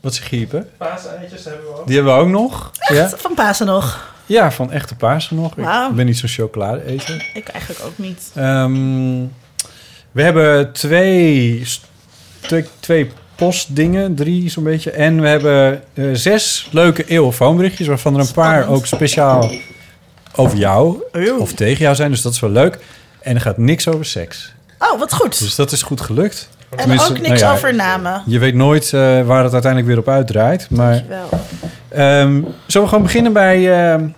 wat 0.00 0.14
zeg 0.14 0.30
je? 0.30 0.46
Paaseitjes 0.76 1.44
hebben 1.44 1.62
we 1.66 1.78
ook. 1.78 1.86
Die 1.86 1.94
hebben 1.96 2.14
we 2.14 2.20
ook 2.20 2.28
nog. 2.28 2.70
Ja, 2.92 3.08
Van 3.08 3.34
Pasen 3.34 3.66
nog. 3.66 4.12
ja 4.26 4.50
van 4.52 4.72
echte 4.72 4.94
paarsen 4.94 5.36
nog. 5.36 5.56
Ik 5.56 5.94
ben 5.94 6.06
niet 6.06 6.18
zo'n 6.18 6.28
chocolade 6.28 6.84
eter. 6.86 7.30
Ik 7.34 7.48
eigenlijk 7.48 7.84
ook 7.84 7.98
niet. 7.98 8.30
Ehm, 8.34 9.22
we 10.12 10.22
hebben 10.22 10.72
twee, 10.72 11.66
twee, 12.40 12.64
twee 12.80 13.10
postdingen, 13.34 14.14
drie 14.14 14.50
zo'n 14.50 14.64
beetje. 14.64 14.90
En 14.90 15.20
we 15.20 15.28
hebben 15.28 15.82
eh, 15.94 16.04
zes 16.12 16.68
leuke 16.70 17.04
eeuwfoonberichtjes... 17.04 17.86
waarvan 17.86 18.14
er 18.14 18.20
een 18.20 18.32
paar 18.32 18.68
ook 18.68 18.86
speciaal 18.86 19.50
over 20.34 20.58
jou 20.58 21.02
of 21.38 21.52
tegen 21.52 21.82
jou 21.82 21.94
zijn. 21.94 22.10
Dus 22.10 22.22
dat 22.22 22.32
is 22.32 22.40
wel 22.40 22.50
leuk. 22.50 22.78
En 23.20 23.34
er 23.34 23.40
gaat 23.40 23.58
niks 23.58 23.88
over 23.88 24.04
seks. 24.04 24.52
Oh, 24.78 24.98
wat 24.98 25.14
goed. 25.14 25.38
Dus 25.38 25.54
dat 25.54 25.72
is 25.72 25.82
goed 25.82 26.00
gelukt. 26.00 26.48
en 26.76 27.00
ook 27.00 27.08
niks 27.08 27.28
nou 27.28 27.38
ja, 27.38 27.52
over 27.52 27.74
namen. 27.74 28.22
Je 28.26 28.38
weet 28.38 28.54
nooit 28.54 28.84
eh, 28.84 29.00
waar 29.26 29.44
het 29.44 29.52
uiteindelijk 29.52 29.86
weer 29.86 29.98
op 29.98 30.08
uitdraait. 30.08 30.66
Maar 30.70 31.04
Wel. 31.08 31.28
ehm, 31.88 32.42
zullen 32.66 32.82
we 32.82 32.88
gewoon 32.88 33.02
beginnen 33.02 33.32
bij... 33.32 33.90
ehm, 33.92 34.04
eh, 34.04 34.10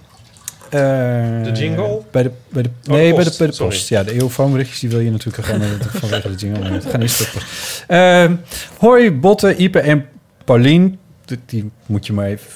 De 0.74 1.50
jingle? 1.54 2.00
Bij 2.10 2.22
de, 2.22 2.30
bij 2.48 2.62
de, 2.62 2.70
de 2.82 2.90
nee, 2.90 3.14
bij 3.14 3.18
de, 3.18 3.24
post, 3.24 3.38
bij 3.38 3.46
de 3.46 3.52
sorry. 3.52 3.72
post. 3.72 3.88
Ja, 3.88 4.02
de 4.02 4.12
eeuwfoonberichtjes 4.12 4.80
die 4.80 4.90
wil 4.90 5.00
je 5.00 5.10
natuurlijk 5.10 5.46
gaan 5.46 5.60
vanwege 6.00 6.30
de 6.30 6.36
jingle. 6.36 6.70
Het 6.72 6.84
gaat 6.84 7.00
niet 7.00 7.10
stoppen. 7.10 7.42
Ehm 7.86 8.34
hoi, 8.78 9.12
Botte, 9.12 9.56
Ipe 9.56 9.80
en 9.80 10.06
Paulien. 10.44 10.98
Die, 11.24 11.38
die 11.46 11.70
moet 11.86 12.06
je 12.06 12.12
maar 12.12 12.26
even... 12.26 12.48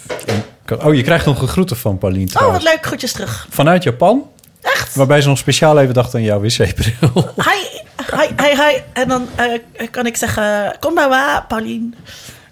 Oh, 0.82 0.94
je 0.94 1.02
krijgt 1.02 1.26
nog 1.26 1.42
een 1.42 1.48
groeten 1.48 1.76
van 1.76 1.98
Paulien 1.98 2.22
Oh, 2.26 2.28
trouwens. 2.28 2.64
wat 2.64 2.72
leuk. 2.72 2.86
Groetjes 2.86 3.12
terug. 3.12 3.46
Vanuit 3.50 3.82
Japan. 3.82 4.30
Echt? 4.62 4.94
Waarbij 4.94 5.20
ze 5.20 5.28
nog 5.28 5.38
speciaal 5.38 5.78
even 5.80 5.94
dacht 5.94 6.14
aan 6.14 6.22
jouw 6.22 6.40
wc-bril. 6.40 7.30
Hi, 7.36 7.80
hi, 8.16 8.26
hi, 8.36 8.62
hi. 8.62 8.80
En 8.92 9.08
dan 9.08 9.28
eh, 9.36 9.88
kan 9.90 10.06
ik 10.06 10.16
zeggen, 10.16 10.76
kom 10.80 10.94
nou 10.94 11.08
waar, 11.08 11.44
Paulien. 11.46 11.94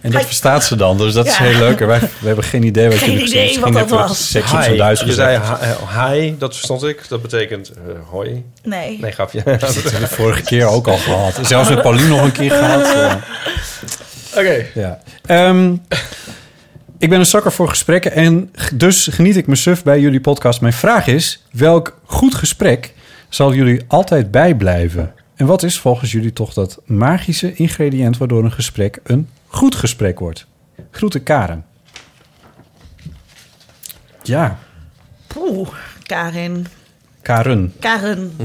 En 0.06 0.12
dat 0.12 0.20
Hi. 0.20 0.26
verstaat 0.26 0.64
ze 0.64 0.76
dan, 0.76 0.98
dus 0.98 1.12
dat 1.12 1.26
is 1.26 1.36
Ja. 1.36 1.44
heel 1.44 1.58
leuk. 1.58 1.80
En 1.80 1.86
wij, 1.86 2.00
we 2.00 2.26
hebben 2.26 2.44
geen 2.44 2.62
idee 2.62 2.88
wat 2.88 2.98
Geen 2.98 3.10
je 3.10 3.24
idee 3.24 3.42
Misschien 3.42 3.62
wat 3.62 3.72
dat 3.72 3.90
was. 3.90 4.30
Seks 4.30 4.52
op 4.52 4.62
zijn 4.62 4.76
Duits 4.76 5.00
Je 5.00 5.12
zei 5.12 5.38
hi, 5.38 5.44
eh, 5.60 6.10
hi, 6.10 6.34
dat 6.38 6.54
verstond 6.54 6.84
ik. 6.84 7.08
Dat 7.08 7.22
betekent 7.22 7.70
eh, 7.70 7.76
hoi. 8.10 8.44
Nee. 8.62 8.98
Nee, 9.00 9.12
grapje. 9.12 9.42
Dat 9.44 9.74
hebben 9.74 10.00
we 10.00 10.06
vorige 10.06 10.42
keer 10.42 10.66
ook 10.66 10.86
al 10.88 10.96
gehad. 10.96 11.38
Zelfs 11.42 11.68
met 11.68 11.82
Paulien 11.82 12.08
nog 12.08 12.22
een 12.22 12.32
keer 12.32 12.50
gehad. 12.50 12.92
Ja. 12.94 13.20
Oké. 14.36 14.66
Ja. 14.74 15.00
Ehm, 15.26 15.74
ik 16.98 17.08
ben 17.08 17.18
een 17.18 17.26
zakker 17.26 17.52
voor 17.52 17.68
gesprekken 17.68 18.12
en 18.12 18.50
dus 18.74 19.08
geniet 19.12 19.36
ik 19.36 19.46
me 19.46 19.56
suf 19.56 19.82
bij 19.82 20.00
jullie 20.00 20.20
podcast. 20.20 20.60
Mijn 20.60 20.72
vraag 20.72 21.06
is, 21.06 21.44
welk 21.50 21.98
goed 22.04 22.34
gesprek 22.34 22.92
zal 23.28 23.54
jullie 23.54 23.80
altijd 23.86 24.30
bijblijven? 24.30 25.12
En 25.36 25.46
wat 25.46 25.62
is 25.62 25.78
volgens 25.78 26.12
jullie 26.12 26.32
toch 26.32 26.52
dat 26.52 26.80
magische 26.84 27.54
ingrediënt... 27.54 28.18
waardoor 28.18 28.44
een 28.44 28.52
gesprek 28.52 28.98
een 29.02 29.28
goed 29.46 29.74
gesprek 29.74 30.18
wordt? 30.18 30.46
Groeten 30.90 31.22
Karen. 31.22 31.64
Ja, 34.22 34.58
Poeh, 35.26 35.68
Karin. 36.02 36.66
Karen. 37.22 37.72
Karen. 37.80 38.36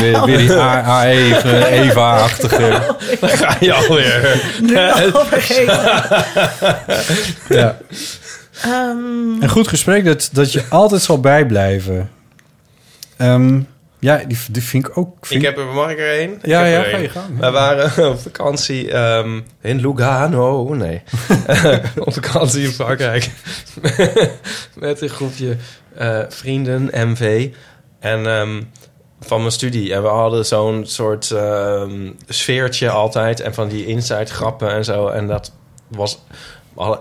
Weer, 0.00 0.24
weer 0.24 0.38
die 0.38 1.66
Eva-achtige. 1.66 2.94
Dan 3.20 3.28
ga 3.28 3.56
je 3.60 3.72
alweer. 3.72 4.42
Nu 4.62 4.78
al 5.12 5.24
vergeten. 5.24 6.02
Ja. 7.48 7.76
Ehm, 8.62 9.42
Een 9.42 9.48
goed 9.48 9.68
gesprek 9.68 10.04
dat, 10.04 10.28
dat 10.32 10.52
je 10.52 10.64
altijd 10.68 11.02
zal 11.02 11.20
bijblijven. 11.20 12.10
Ehm, 13.16 13.60
ja, 14.06 14.24
die, 14.26 14.38
die 14.50 14.62
vind 14.62 14.86
ik 14.86 14.98
ook... 14.98 15.16
Ik 15.16 15.26
Vind 15.26 15.42
heb 15.42 15.58
er, 15.58 15.64
mag 15.64 15.90
ik 15.90 15.98
er 15.98 16.10
één? 16.10 16.38
Ja, 16.42 16.64
Ik 16.64 16.72
ja, 16.72 16.78
heb 16.78 16.90
ga 16.90 16.96
je 16.96 17.08
gang. 17.08 17.38
We 17.38 17.50
waren 17.50 18.08
op 18.10 18.18
vakantie 18.18 18.90
ehm, 18.90 19.40
in 19.60 19.80
Lugano. 19.80 20.74
Nee. 20.74 21.02
op 21.96 22.12
vakantie 22.12 22.64
in 22.64 22.70
Frankrijk. 22.70 23.30
Met 24.74 25.00
een 25.00 25.08
groepje 25.08 25.56
eh, 25.94 26.22
vrienden, 26.28 26.90
MV. 26.92 27.50
En 28.00 28.26
ehm, 28.26 28.62
van 29.20 29.40
mijn 29.40 29.52
studie. 29.52 29.94
En 29.94 30.02
we 30.02 30.08
hadden 30.08 30.46
zo'n 30.46 30.86
soort 30.86 31.30
ehm, 31.30 32.10
sfeertje 32.28 32.90
altijd. 32.90 33.40
En 33.40 33.54
van 33.54 33.68
die 33.68 33.86
inside 33.86 34.34
grappen 34.34 34.70
en 34.70 34.84
zo. 34.84 35.08
En 35.08 35.26
dat 35.26 35.52
was... 35.88 36.22
We 36.74 36.82
hadden 36.82 37.00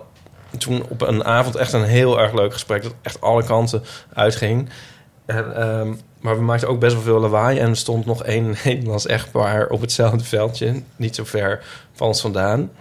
toen 0.58 0.86
op 0.90 1.02
een 1.02 1.26
avond 1.26 1.56
echt 1.56 1.74
een 1.74 1.84
heel 1.84 2.20
erg 2.20 2.34
leuk 2.34 2.54
gesprek. 2.54 2.84
Dat 2.84 2.94
echt 3.02 3.22
alle 3.22 3.44
kanten 3.44 3.84
uitging. 4.14 4.70
En, 5.26 6.00
maar 6.26 6.38
we 6.38 6.44
maakten 6.44 6.68
ook 6.68 6.80
best 6.80 6.94
wel 6.94 7.04
veel 7.04 7.20
lawaai. 7.20 7.60
En 7.60 7.70
er 7.70 7.78
stond 7.78 8.06
nog 8.06 8.24
één 8.24 8.56
Nederlands 8.64 9.06
echtpaar 9.06 9.68
op 9.68 9.82
hetzelfde 9.82 10.24
veldje. 10.24 10.82
Niet 10.96 11.16
zo 11.16 11.24
ver 11.24 11.64
van 11.94 12.08
ons 12.08 12.22
vandaan. 12.22 12.72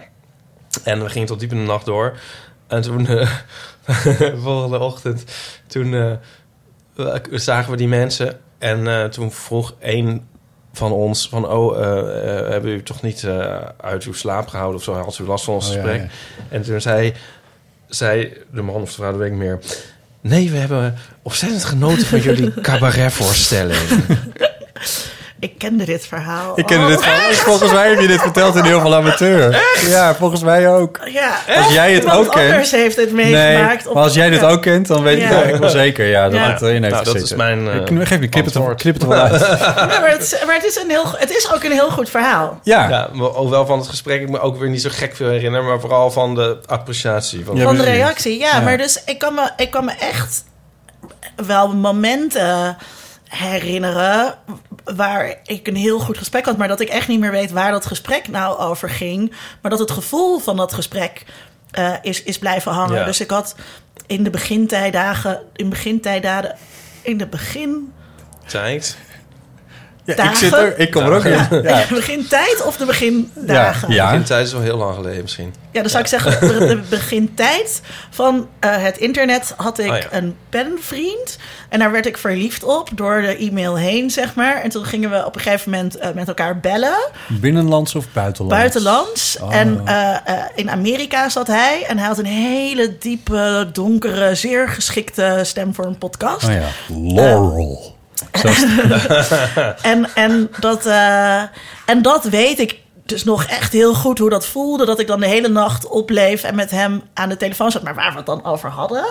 En 0.83 1.03
we 1.03 1.09
gingen 1.09 1.27
tot 1.27 1.39
diep 1.39 1.51
in 1.51 1.57
de 1.57 1.63
nacht 1.63 1.85
door. 1.85 2.19
En 2.67 2.81
toen, 2.81 3.07
eh, 3.07 3.29
volgende 4.43 4.79
ochtend, 4.79 5.23
toen 5.67 5.93
eh, 5.93 7.15
zagen 7.31 7.71
we 7.71 7.77
die 7.77 7.87
mensen. 7.87 8.39
En 8.57 8.87
eh, 8.87 9.05
toen 9.05 9.31
vroeg 9.31 9.75
één 9.79 10.27
van 10.73 10.91
ons 10.91 11.29
van... 11.29 11.47
oh, 11.47 11.79
hebben 12.49 12.71
u 12.71 12.83
toch 12.83 13.01
niet 13.01 13.25
uit 13.77 14.03
uw 14.03 14.13
slaap 14.13 14.47
gehouden 14.47 14.77
of 14.77 14.83
zo? 14.83 14.93
Had 14.93 15.19
u 15.19 15.23
last 15.23 15.45
van 15.45 15.53
ons 15.53 15.67
Oh, 15.67 15.73
gesprek? 15.73 16.01
ja. 16.01 16.07
En 16.49 16.61
toen 16.61 16.81
zei, 16.81 17.13
zei 17.87 18.33
de 18.51 18.61
man 18.61 18.81
of 18.81 18.89
de 18.89 18.95
vrouw, 18.95 19.11
dat 19.11 19.19
weet 19.19 19.31
ik 19.31 19.37
meer... 19.37 19.59
Nee, 20.27 20.51
we 20.51 20.57
hebben 20.57 20.95
ontzettend 21.21 21.63
genoten 21.63 22.05
van 22.05 22.19
jullie 22.19 22.53
cabaretvoorstelling. 22.61 23.79
Ik 25.39 25.57
kende 25.57 25.85
dit 25.85 26.07
verhaal. 26.07 26.59
Ik 26.59 26.65
ken 26.65 26.79
al. 26.81 26.87
dit 26.87 27.03
verhaal. 27.03 27.31
Volgens 27.31 27.71
mij 27.71 27.89
heb 27.89 27.99
je 27.99 28.07
dit 28.07 28.21
verteld 28.21 28.55
in 28.55 28.63
heel 28.63 28.81
veel 28.81 28.95
amateur. 28.95 29.63
Ja, 29.87 30.15
volgens 30.15 30.41
mij 30.43 30.69
ook. 30.69 30.99
Ja. 31.05 31.37
Als 31.57 31.73
jij 31.73 31.93
het 31.93 32.03
Iemand 32.03 32.19
ook 32.27 32.31
kent. 32.33 32.51
anders 32.51 32.71
heeft 32.71 32.95
het 32.95 33.13
Nee, 33.13 33.31
meegemaakt. 33.31 33.85
maar 33.93 34.03
als 34.03 34.13
jij 34.13 34.29
dit 34.29 34.43
ook 34.43 34.61
kent, 34.61 34.87
dan 34.87 35.03
weet 35.03 35.15
ik 35.17 35.21
Ja. 35.23 35.29
eigenlijk 35.29 35.59
wel 35.59 35.69
zeker. 35.69 36.05
Ja, 36.05 36.23
dat 36.29 36.39
Ja. 36.39 36.51
het 36.51 36.61
erin 36.61 36.83
heeft 36.83 36.93
Nou, 36.93 37.05
dat 37.05 37.13
gezeten. 37.13 37.35
is 37.37 37.41
mijn, 37.43 37.67
eh, 37.69 37.75
Ik- 37.75 38.07
Geef 38.07 38.19
me, 38.19 38.27
knip 38.27 38.45
het, 38.45 38.55
er- 38.55 38.75
knip 38.75 38.93
het 38.93 39.03
er 39.03 39.09
wel 39.09 39.19
uit. 39.21 39.41
Ja, 39.59 39.85
maar, 39.99 40.09
het 40.09 40.21
is, 40.21 40.35
maar 40.45 40.55
het, 40.55 40.65
is 40.65 40.75
een 40.75 40.89
heel, 40.89 41.05
het 41.17 41.29
is 41.29 41.51
ook 41.53 41.63
een 41.63 41.71
heel 41.71 41.89
goed 41.89 42.09
verhaal. 42.09 42.59
Ja, 42.63 42.89
Ja, 42.89 43.09
ook 43.19 43.49
wel 43.49 43.65
van 43.65 43.77
het 43.79 43.87
gesprek 43.87 44.21
ik 44.21 44.29
me 44.29 44.39
ook 44.39 44.57
weer 44.59 44.69
niet 44.69 44.81
zo 44.81 44.89
gek 44.91 45.15
veel 45.15 45.29
herinner, 45.29 45.63
maar 45.63 45.79
vooral 45.79 46.11
van 46.11 46.35
de 46.35 46.57
appreciatie. 46.65 47.45
Van 47.45 47.55
Ja, 47.55 47.63
van 47.63 47.75
de 47.77 47.83
reactie. 47.83 48.39
Ja, 48.39 48.49
Ja. 48.55 48.59
maar 48.61 48.77
dus 48.77 49.01
ik 49.05 49.17
kan, 49.19 49.33
me, 49.33 49.49
ik 49.57 49.71
kan 49.71 49.85
me 49.85 49.91
echt 49.99 50.43
wel 51.45 51.73
momenten 51.75 52.77
herinneren 53.29 54.33
waar 54.95 55.39
ik 55.43 55.67
een 55.67 55.75
heel 55.75 55.99
goed 55.99 56.17
gesprek 56.17 56.45
had, 56.45 56.57
maar 56.57 56.67
dat 56.67 56.79
ik 56.79 56.89
echt 56.89 57.07
niet 57.07 57.19
meer 57.19 57.31
weet 57.31 57.51
waar 57.51 57.71
dat 57.71 57.85
gesprek 57.85 58.27
nou 58.27 58.59
over 58.59 58.89
ging. 58.89 59.33
Maar 59.61 59.71
dat 59.71 59.79
het 59.79 59.91
gevoel 59.91 60.39
van 60.39 60.57
dat 60.57 60.73
gesprek 60.73 61.25
eh, 61.71 61.93
is, 62.01 62.23
is 62.23 62.39
blijven 62.39 62.71
hangen. 62.71 62.99
Ja. 62.99 63.05
Dus 63.05 63.19
ik 63.19 63.29
had 63.29 63.55
in 64.07 64.23
de 64.23 64.29
begintijdagen, 64.29 65.41
in 65.53 65.69
begintijdagen, 65.69 66.55
in 67.01 67.17
de 67.17 67.27
begin. 67.27 67.93
Tijd. 68.45 68.97
Ja, 70.05 70.11
ik 70.13 70.17
Dagen? 70.17 70.37
zit 70.37 70.53
er, 70.53 70.79
ik 70.79 70.91
kom 70.91 71.03
er 71.03 71.13
ook 71.13 71.23
in. 71.23 71.31
Ja. 71.31 71.79
In 71.81 71.87
de 71.87 71.93
begintijd 71.93 72.63
of 72.65 72.77
de 72.77 72.85
begindagen? 72.85 73.93
Ja. 73.93 74.11
In 74.11 74.23
tijd 74.23 74.45
is 74.47 74.53
wel 74.53 74.61
heel 74.61 74.77
lang 74.77 74.95
geleden 74.95 75.21
misschien. 75.21 75.53
Ja, 75.71 75.81
dan 75.81 75.89
zou 75.89 76.03
ik 76.03 76.09
zeggen, 76.09 76.47
de, 76.47 76.65
de 76.67 76.81
begintijd 76.89 77.81
van 78.09 78.47
eh, 78.59 78.71
het 78.83 78.97
internet 78.97 79.53
had 79.57 79.79
ik 79.79 79.91
Oh 79.91 79.97
ja. 79.97 80.07
een 80.11 80.35
penvriend. 80.49 81.37
En 81.69 81.79
daar 81.79 81.91
werd 81.91 82.05
ik 82.05 82.17
verliefd 82.17 82.63
op 82.63 82.89
door 82.93 83.21
de 83.21 83.37
e-mail 83.37 83.75
heen, 83.77 84.09
zeg 84.09 84.35
maar. 84.35 84.61
En 84.61 84.69
toen 84.69 84.85
gingen 84.85 85.09
we 85.09 85.25
op 85.25 85.35
een 85.35 85.41
gegeven 85.41 85.71
moment 85.71 85.97
eh, 85.97 86.09
met 86.13 86.27
elkaar 86.27 86.59
bellen. 86.59 86.97
Binnenlands 87.27 87.95
of 87.95 88.05
buitenlands? 88.13 88.57
Buitenlands. 88.59 89.37
Oh. 89.41 89.55
En 89.55 89.81
eh, 89.85 90.15
eh, 90.25 90.43
in 90.55 90.69
Amerika 90.69 91.29
zat 91.29 91.47
hij. 91.47 91.85
En 91.87 91.97
hij 91.97 92.07
had 92.07 92.17
een 92.17 92.25
hele 92.25 92.97
diepe, 92.99 93.69
donkere, 93.73 94.35
zeer 94.35 94.69
geschikte 94.69 95.39
stem 95.43 95.73
voor 95.73 95.85
een 95.85 95.97
podcast. 95.97 96.47
Oh 96.47 96.53
ja, 96.53 96.67
Laurel. 97.13 97.94
Zelfs- 98.31 98.65
En, 99.81 100.07
en, 100.15 100.49
dat, 100.59 100.85
eh, 100.85 101.41
en 101.85 102.01
dat 102.01 102.23
weet 102.23 102.59
ik 102.59 102.77
dus 103.05 103.23
nog 103.23 103.43
echt 103.43 103.73
heel 103.73 103.93
goed 103.93 104.19
hoe 104.19 104.29
dat 104.29 104.45
voelde. 104.45 104.85
Dat 104.85 104.99
ik 104.99 105.07
dan 105.07 105.19
de 105.19 105.27
hele 105.27 105.47
nacht 105.49 105.87
opleef 105.87 106.43
en 106.43 106.55
met 106.55 106.71
hem 106.71 107.01
aan 107.13 107.29
de 107.29 107.37
telefoon 107.37 107.71
zat. 107.71 107.83
Maar 107.83 107.95
waar 107.95 108.11
we 108.11 108.17
het 108.17 108.25
dan 108.25 108.43
over 108.45 108.69
hadden, 108.69 109.05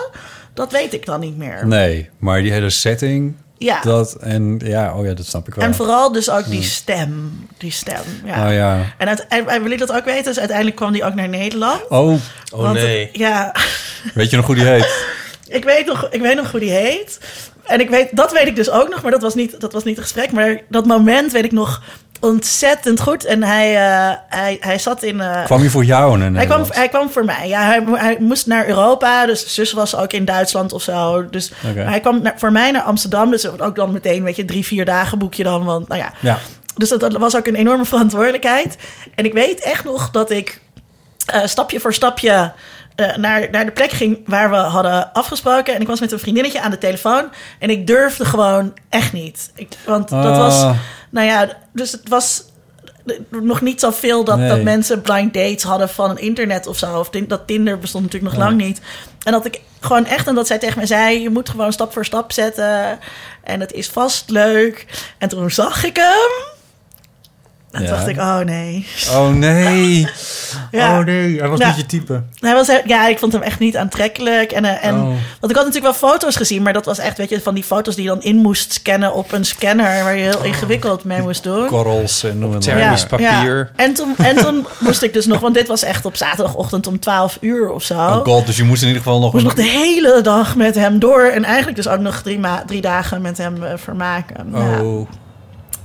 dat 0.53 0.71
weet 0.71 0.93
ik 0.93 1.05
dan 1.05 1.19
niet 1.19 1.37
meer. 1.37 1.67
nee, 1.67 2.09
maar 2.19 2.41
die 2.41 2.51
hele 2.51 2.69
setting... 2.69 3.35
Ja. 3.57 3.81
Dat, 3.81 4.13
en 4.13 4.61
ja, 4.63 4.95
oh 4.95 5.05
ja, 5.05 5.13
dat 5.13 5.25
snap 5.25 5.47
ik 5.47 5.55
wel. 5.55 5.65
En 5.65 5.75
vooral 5.75 6.11
dus 6.11 6.29
ook 6.29 6.49
die 6.49 6.63
stem. 6.63 7.47
Die 7.57 7.71
stem, 7.71 8.01
ja. 8.25 8.47
Oh 8.47 8.53
ja. 8.53 8.81
En, 8.97 9.07
uit, 9.07 9.27
en, 9.27 9.47
en 9.47 9.63
wil 9.63 9.71
ik 9.71 9.79
dat 9.79 9.91
ook 9.91 10.05
weten? 10.05 10.23
Dus 10.23 10.37
uiteindelijk 10.39 10.75
kwam 10.77 10.91
die 10.91 11.03
ook 11.03 11.13
naar 11.13 11.29
Nederland. 11.29 11.81
Oh, 11.89 12.07
Oh 12.09 12.19
Want, 12.61 12.73
nee. 12.73 13.09
Ja, 13.13 13.55
weet 14.13 14.29
je 14.29 14.35
nog 14.35 14.45
hoe 14.45 14.55
die 14.55 14.65
heet? 14.65 15.05
ik 15.47 15.63
weet, 15.63 15.85
nog, 15.85 16.07
ik 16.11 16.21
weet 16.21 16.35
nog 16.35 16.51
hoe 16.51 16.59
die 16.59 16.71
heet. 16.71 17.19
En 17.63 17.79
ik 17.79 17.89
weet, 17.89 18.09
dat 18.11 18.31
weet 18.31 18.47
ik 18.47 18.55
dus 18.55 18.69
ook 18.69 18.89
nog, 18.89 19.01
maar 19.01 19.11
dat 19.11 19.21
was 19.21 19.35
niet, 19.35 19.59
dat 19.61 19.73
was 19.73 19.83
niet 19.83 19.95
het 19.95 20.03
gesprek. 20.03 20.31
Maar 20.31 20.61
dat 20.69 20.85
moment 20.85 21.31
weet 21.31 21.43
ik 21.43 21.51
nog 21.51 21.81
ontzettend 22.19 22.99
goed. 23.01 23.25
En 23.25 23.43
hij, 23.43 23.75
eh, 23.75 24.15
hij, 24.29 24.57
hij 24.59 24.79
zat 24.79 25.03
in... 25.03 25.21
eh, 25.21 25.45
Kwam 25.45 25.63
je 25.63 25.69
voor 25.69 25.83
jou 25.83 26.21
in 26.21 26.35
Hij 26.35 26.45
kwam, 26.45 26.65
hij 26.69 26.89
kwam 26.89 27.09
voor 27.09 27.25
mij. 27.25 27.47
Ja, 27.47 27.61
hij, 27.65 27.83
hij 27.91 28.17
moest 28.19 28.47
naar 28.47 28.67
Europa. 28.67 29.25
Dus 29.25 29.53
zus 29.53 29.71
was 29.71 29.95
ook 29.95 30.13
in 30.13 30.25
Duitsland 30.25 30.73
of 30.73 30.81
zo. 30.81 31.29
Dus 31.29 31.51
hij 31.75 31.99
kwam 31.99 32.21
naar, 32.21 32.33
voor 32.37 32.51
mij 32.51 32.71
naar 32.71 32.81
Amsterdam. 32.81 33.31
Dus 33.31 33.59
ook 33.59 33.75
dan 33.75 33.91
meteen, 33.91 34.23
weet 34.23 34.35
je, 34.35 34.45
drie, 34.45 34.65
vier 34.65 34.85
dagen 34.85 35.17
boek 35.19 35.33
je 35.33 35.43
dan. 35.43 35.63
Want, 35.63 35.87
nou 35.87 36.01
ja. 36.01 36.13
Ja. 36.19 36.39
Dus 36.75 36.89
dat, 36.89 36.99
dat 36.99 37.17
was 37.17 37.35
ook 37.35 37.47
een 37.47 37.55
enorme 37.55 37.85
verantwoordelijkheid. 37.85 38.77
En 39.15 39.25
ik 39.25 39.33
weet 39.33 39.59
echt 39.59 39.83
nog 39.83 40.11
dat 40.11 40.31
ik 40.31 40.61
eh, 41.25 41.45
stapje 41.45 41.79
voor 41.79 41.93
stapje 41.93 42.51
eh, 42.95 43.15
naar, 43.15 43.47
naar 43.51 43.65
de 43.65 43.71
plek 43.71 43.91
ging 43.91 44.19
waar 44.25 44.49
we 44.49 44.55
hadden 44.55 45.13
afgesproken. 45.13 45.75
En 45.75 45.81
ik 45.81 45.87
was 45.87 45.99
met 45.99 46.11
een 46.11 46.19
vriendinnetje 46.19 46.61
aan 46.61 46.71
de 46.71 46.77
telefoon. 46.77 47.29
En 47.59 47.69
ik 47.69 47.87
durfde 47.87 48.25
gewoon 48.25 48.73
echt 48.89 49.13
niet. 49.13 49.51
Ik, 49.55 49.67
want 49.85 50.09
dat 50.09 50.25
Ah. 50.25 50.37
was, 50.37 50.75
nou 51.09 51.27
ja, 51.27 51.47
dus 51.73 51.91
het 51.91 52.09
was 52.09 52.43
nog 53.29 53.61
niet 53.61 53.79
zoveel 53.79 54.23
dat, 54.23 54.37
Nee. 54.37 54.49
dat 54.49 54.61
mensen 54.63 55.01
blind 55.01 55.33
dates 55.33 55.63
hadden 55.63 55.89
van 55.89 56.09
een 56.09 56.17
internet 56.17 56.67
of 56.67 56.77
zo. 56.77 56.99
Of 56.99 57.09
dat 57.09 57.47
Tinder 57.47 57.79
bestond 57.79 58.03
natuurlijk 58.03 58.33
nog 58.33 58.43
lang 58.43 58.57
niet. 58.57 58.81
En 59.23 59.31
dat 59.31 59.45
ik 59.45 59.61
gewoon 59.79 60.05
echt, 60.05 60.27
en 60.27 60.35
dat 60.35 60.47
zij 60.47 60.57
tegen 60.57 60.77
mij 60.77 60.85
zei... 60.87 61.21
je 61.21 61.29
moet 61.29 61.49
gewoon 61.49 61.73
stap 61.73 61.93
voor 61.93 62.05
stap 62.05 62.31
zetten. 62.31 62.99
En 63.43 63.59
het 63.59 63.71
is 63.71 63.87
vast 63.89 64.29
leuk. 64.29 64.85
En 65.17 65.29
toen 65.29 65.51
zag 65.51 65.83
ik 65.83 65.95
hem. 65.95 66.53
En 67.75 67.81
Ja. 67.81 67.87
toen 67.87 67.95
dacht 67.97 68.07
ik, 68.07 68.17
oh 68.17 68.37
nee. 68.39 68.87
Oh 69.11 69.29
nee. 69.29 70.07
Ja. 70.71 70.99
Oh 70.99 71.05
nee, 71.05 71.39
hij 71.39 71.47
was 71.49 71.59
niet 71.59 71.75
je 71.75 71.85
type. 71.85 72.21
Hij 72.39 72.53
was, 72.53 72.69
ja, 72.85 73.07
ik 73.07 73.19
vond 73.19 73.33
hem 73.33 73.41
echt 73.41 73.59
niet 73.59 73.77
aantrekkelijk. 73.77 74.51
En, 74.51 74.65
eh, 74.65 74.85
en, 74.85 74.95
Oh. 74.95 75.01
Want 75.39 75.51
ik 75.51 75.55
had 75.57 75.65
natuurlijk 75.65 75.99
wel 75.99 76.09
foto's 76.09 76.35
gezien, 76.35 76.61
maar 76.61 76.73
dat 76.73 76.85
was 76.85 76.97
echt, 76.97 77.17
weet 77.17 77.29
je, 77.29 77.41
van 77.41 77.53
die 77.53 77.63
foto's 77.63 77.95
die 77.95 78.03
je 78.03 78.09
dan 78.09 78.21
in 78.21 78.35
moest 78.35 78.73
scannen 78.73 79.13
op 79.13 79.31
een 79.31 79.45
scanner, 79.45 80.03
waar 80.03 80.15
je 80.17 80.23
heel 80.23 80.43
ingewikkeld 80.43 81.03
mee 81.03 81.21
moest 81.21 81.43
doen. 81.43 81.67
Korrels 81.67 82.23
en 82.23 82.39
noem 82.39 82.53
het 82.53 82.67
maar. 82.67 83.05
Papier. 83.09 83.71
En, 83.75 83.93
toen, 83.93 84.15
en 84.17 84.35
toen 84.35 84.67
moest 84.79 85.01
ik 85.03 85.13
dus 85.13 85.25
nog, 85.25 85.39
want 85.39 85.53
dit 85.53 85.67
was 85.67 85.83
echt 85.83 86.05
op 86.05 86.15
zaterdagochtend 86.15 86.87
om 86.87 86.99
12 86.99 87.37
uur 87.41 87.69
of 87.69 87.83
zo. 87.83 87.93
Oh 87.95 88.23
god, 88.23 88.45
dus 88.45 88.57
je 88.57 88.63
moest 88.63 88.81
in 88.81 88.87
ieder 88.87 89.03
geval 89.03 89.19
nog 89.19 89.33
moest 89.33 89.45
een... 89.45 89.55
nog 89.55 89.65
de 89.65 89.71
hele 89.71 90.21
dag 90.21 90.55
met 90.55 90.75
hem 90.75 90.99
door. 90.99 91.23
En 91.23 91.43
eigenlijk 91.43 91.75
dus 91.77 91.87
ook 91.87 91.99
nog 91.99 92.21
drie, 92.21 92.39
ma- 92.39 92.63
drie 92.67 92.81
dagen 92.81 93.21
met 93.21 93.37
hem 93.37 93.63
eh, 93.63 93.71
vermaken. 93.75 94.49
Ja. 94.53 94.81
Oh, 94.81 95.09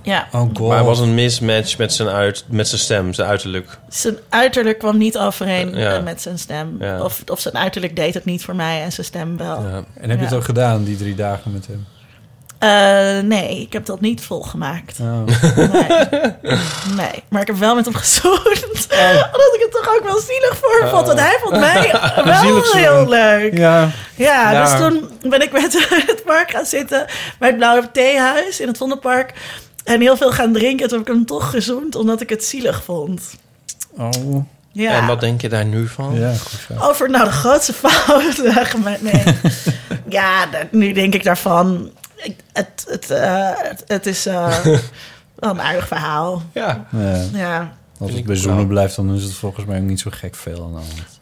ja. 0.02 0.28
oh 0.32 0.40
god. 0.54 0.68
Maar 0.68 0.84
was 0.84 0.98
een 0.98 1.14
mismatch 1.14 1.78
met 1.78 1.92
zijn, 1.92 2.08
uit, 2.08 2.44
met 2.48 2.68
zijn 2.68 2.80
stem, 2.80 3.12
zijn 3.12 3.28
uiterlijk. 3.28 3.78
Zijn 3.88 4.16
uiterlijk 4.28 4.78
kwam 4.78 4.98
niet 4.98 5.18
overeen 5.18 5.74
Ja. 5.74 6.00
met 6.00 6.22
zijn 6.22 6.38
stem. 6.38 6.76
Ja. 6.80 7.02
Of, 7.02 7.22
of 7.26 7.40
zijn 7.40 7.56
uiterlijk 7.58 7.96
deed 7.96 8.14
het 8.14 8.24
niet 8.24 8.44
voor 8.44 8.56
mij 8.56 8.82
en 8.82 8.92
zijn 8.92 9.06
stem 9.06 9.36
wel. 9.36 9.62
Ja. 9.62 9.84
En 10.00 10.10
heb 10.10 10.18
je 10.18 10.24
het 10.24 10.34
ook 10.34 10.44
gedaan, 10.44 10.84
die 10.84 10.96
drie 10.96 11.14
dagen 11.14 11.52
met 11.52 11.66
hem? 11.66 11.86
Eh, 12.58 13.22
nee, 13.24 13.60
ik 13.60 13.72
heb 13.72 13.86
dat 13.86 14.00
niet 14.00 14.20
volgemaakt. 14.24 14.98
Oh. 15.00 15.24
Nee. 15.56 16.26
nee, 16.96 17.22
maar 17.28 17.40
ik 17.40 17.46
heb 17.46 17.56
wel 17.56 17.74
met 17.74 17.84
hem 17.84 17.94
gezoend. 17.94 18.36
Omdat 19.32 19.54
ik 19.54 19.60
het 19.60 19.70
toch 19.70 19.94
ook 19.96 20.04
wel 20.04 20.18
zielig 20.20 20.56
voor 20.60 20.88
vond. 20.88 21.06
Want 21.06 21.20
hij 21.20 21.38
vond 21.42 21.58
mij 21.60 21.90
wel 22.24 22.62
heel 22.72 23.08
leuk. 23.08 23.56
Ja, 23.58 23.90
Ja, 24.14 24.52
Ja. 24.52 24.62
dus 24.64 24.80
toen 24.86 25.10
ben 25.30 25.42
ik 25.42 25.52
met 25.52 25.72
hem 25.88 25.98
in 26.00 26.04
het 26.06 26.24
park 26.24 26.50
gaan 26.50 26.66
zitten. 26.66 27.06
Bij 27.38 27.48
het 27.48 27.56
Blauwe 27.56 27.90
Theehuis 27.92 28.60
in 28.60 28.66
het 28.68 28.76
Vondelpark. 28.76 29.32
En 29.90 30.00
heel 30.00 30.16
veel 30.16 30.32
gaan 30.32 30.52
drinken. 30.52 30.88
Toen 30.88 30.98
heb 30.98 31.08
ik 31.08 31.14
hem 31.14 31.26
toch 31.26 31.50
gezoend, 31.50 31.94
omdat 31.94 32.20
ik 32.20 32.28
het 32.28 32.44
zielig 32.44 32.84
vond. 32.84 33.22
oh. 33.96 34.44
Ja. 34.72 34.92
En 35.00 35.06
wat 35.06 35.20
denk 35.20 35.40
je 35.40 35.48
daar 35.48 35.64
nu 35.64 35.88
van? 35.88 36.14
Ja, 36.14 36.32
goed 36.34 36.60
zo. 36.68 36.88
Over 36.88 37.10
nou 37.10 37.24
de 37.24 37.30
grootste 37.30 37.72
fout. 37.72 38.36
Nee. 39.00 39.22
ja, 40.08 40.46
dat- 40.46 40.72
nu 40.72 40.92
denk 40.92 41.14
ik 41.14 41.24
daarvan. 41.24 41.90
Ik, 42.16 42.36
het, 42.52 42.84
het, 42.88 43.10
eh, 43.10 43.48
het, 43.54 43.84
het 43.86 44.06
is 44.06 44.26
eh, 44.26 44.64
wel 45.38 45.50
een 45.50 45.60
aardig 45.60 45.86
verhaal. 45.86 46.42
Ja. 46.52 46.86
Ja. 46.92 47.24
Ja. 47.32 47.72
Als 47.98 48.10
ik 48.10 48.16
het 48.16 48.26
bij 48.26 48.36
zoenen 48.36 48.66
blijft, 48.66 48.96
dan 48.96 49.14
is 49.14 49.22
het 49.22 49.34
volgens 49.34 49.64
mij 49.66 49.78
ook 49.78 49.84
niet 49.86 50.00
zo 50.00 50.10
gek 50.14 50.34
veel 50.34 50.62
aan 50.64 50.70
de 50.72 50.76
hand. 50.76 51.20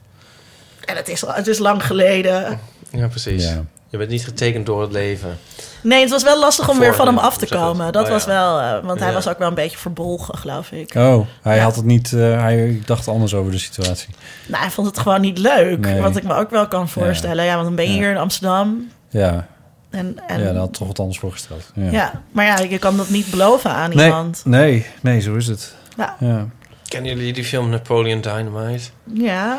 En 0.84 0.96
het 0.96 1.08
is, 1.08 1.20
het 1.26 1.46
is 1.46 1.58
lang 1.58 1.86
geleden. 1.86 2.60
Ja, 2.90 3.06
precies. 3.08 3.44
Ja. 3.44 3.64
Je 3.90 3.96
bent 3.98 4.10
niet 4.10 4.24
getekend 4.24 4.66
door 4.66 4.80
het 4.82 4.92
leven. 4.92 5.38
Nee, 5.82 6.00
het 6.00 6.10
was 6.10 6.22
wel 6.22 6.40
lastig 6.40 6.68
om 6.68 6.74
Voor- 6.74 6.84
weer 6.84 6.94
van 6.94 7.06
hem 7.06 7.18
af 7.18 7.36
te 7.36 7.46
dat? 7.48 7.58
komen. 7.58 7.92
Dat 7.92 8.04
Oh, 8.04 8.10
was 8.10 8.24
ja. 8.24 8.28
wel, 8.30 8.60
eh, 8.60 8.86
want 8.86 8.98
hij 8.98 9.08
Ja. 9.08 9.14
was 9.14 9.28
ook 9.28 9.38
wel 9.38 9.48
een 9.48 9.54
beetje 9.54 9.78
verbolgen, 9.78 10.38
geloof 10.38 10.70
ik. 10.72 10.94
Oh, 10.96 11.26
hij 11.42 11.56
Ja. 11.56 11.62
had 11.62 11.76
het 11.76 11.84
niet... 11.84 12.12
eh, 12.12 12.40
hij 12.40 12.82
dacht 12.84 13.08
anders 13.08 13.34
over 13.34 13.52
de 13.52 13.58
situatie. 13.58 14.08
Nou, 14.46 14.62
hij 14.62 14.70
vond 14.70 14.86
het 14.86 14.98
gewoon 14.98 15.20
niet 15.20 15.38
leuk. 15.38 15.78
Nee. 15.78 16.00
Wat 16.00 16.16
ik 16.16 16.22
me 16.22 16.34
ook 16.34 16.50
wel 16.50 16.68
kan 16.68 16.88
voorstellen. 16.88 17.44
Ja, 17.44 17.52
want 17.54 17.66
dan 17.66 17.74
ben 17.74 17.84
je 17.84 17.90
Ja. 17.92 17.96
hier 17.98 18.10
in 18.10 18.16
Amsterdam. 18.16 18.90
Ja, 19.08 19.46
En, 19.90 20.16
en, 20.26 20.38
ja 20.38 20.44
daar 20.44 20.54
had 20.56 20.72
toch 20.74 20.86
wat 20.86 20.98
anders 20.98 21.18
voorgesteld. 21.18 21.70
Ja. 21.74 21.90
ja, 21.90 22.22
maar 22.30 22.44
ja, 22.44 22.58
je 22.58 22.78
kan 22.78 22.96
dat 22.96 23.08
niet 23.08 23.30
beloven 23.30 23.70
aan 23.70 23.90
nee, 23.96 24.04
iemand. 24.06 24.42
nee, 24.44 24.86
nee, 25.00 25.20
zo 25.20 25.34
is 25.34 25.46
het. 25.46 25.74
Ja. 25.96 26.16
Ja. 26.20 26.46
Kennen 26.88 27.16
jullie 27.16 27.32
die 27.32 27.44
film 27.44 27.68
Napoleon 27.70 28.20
Dynamite? 28.20 28.88
Ja, 29.12 29.58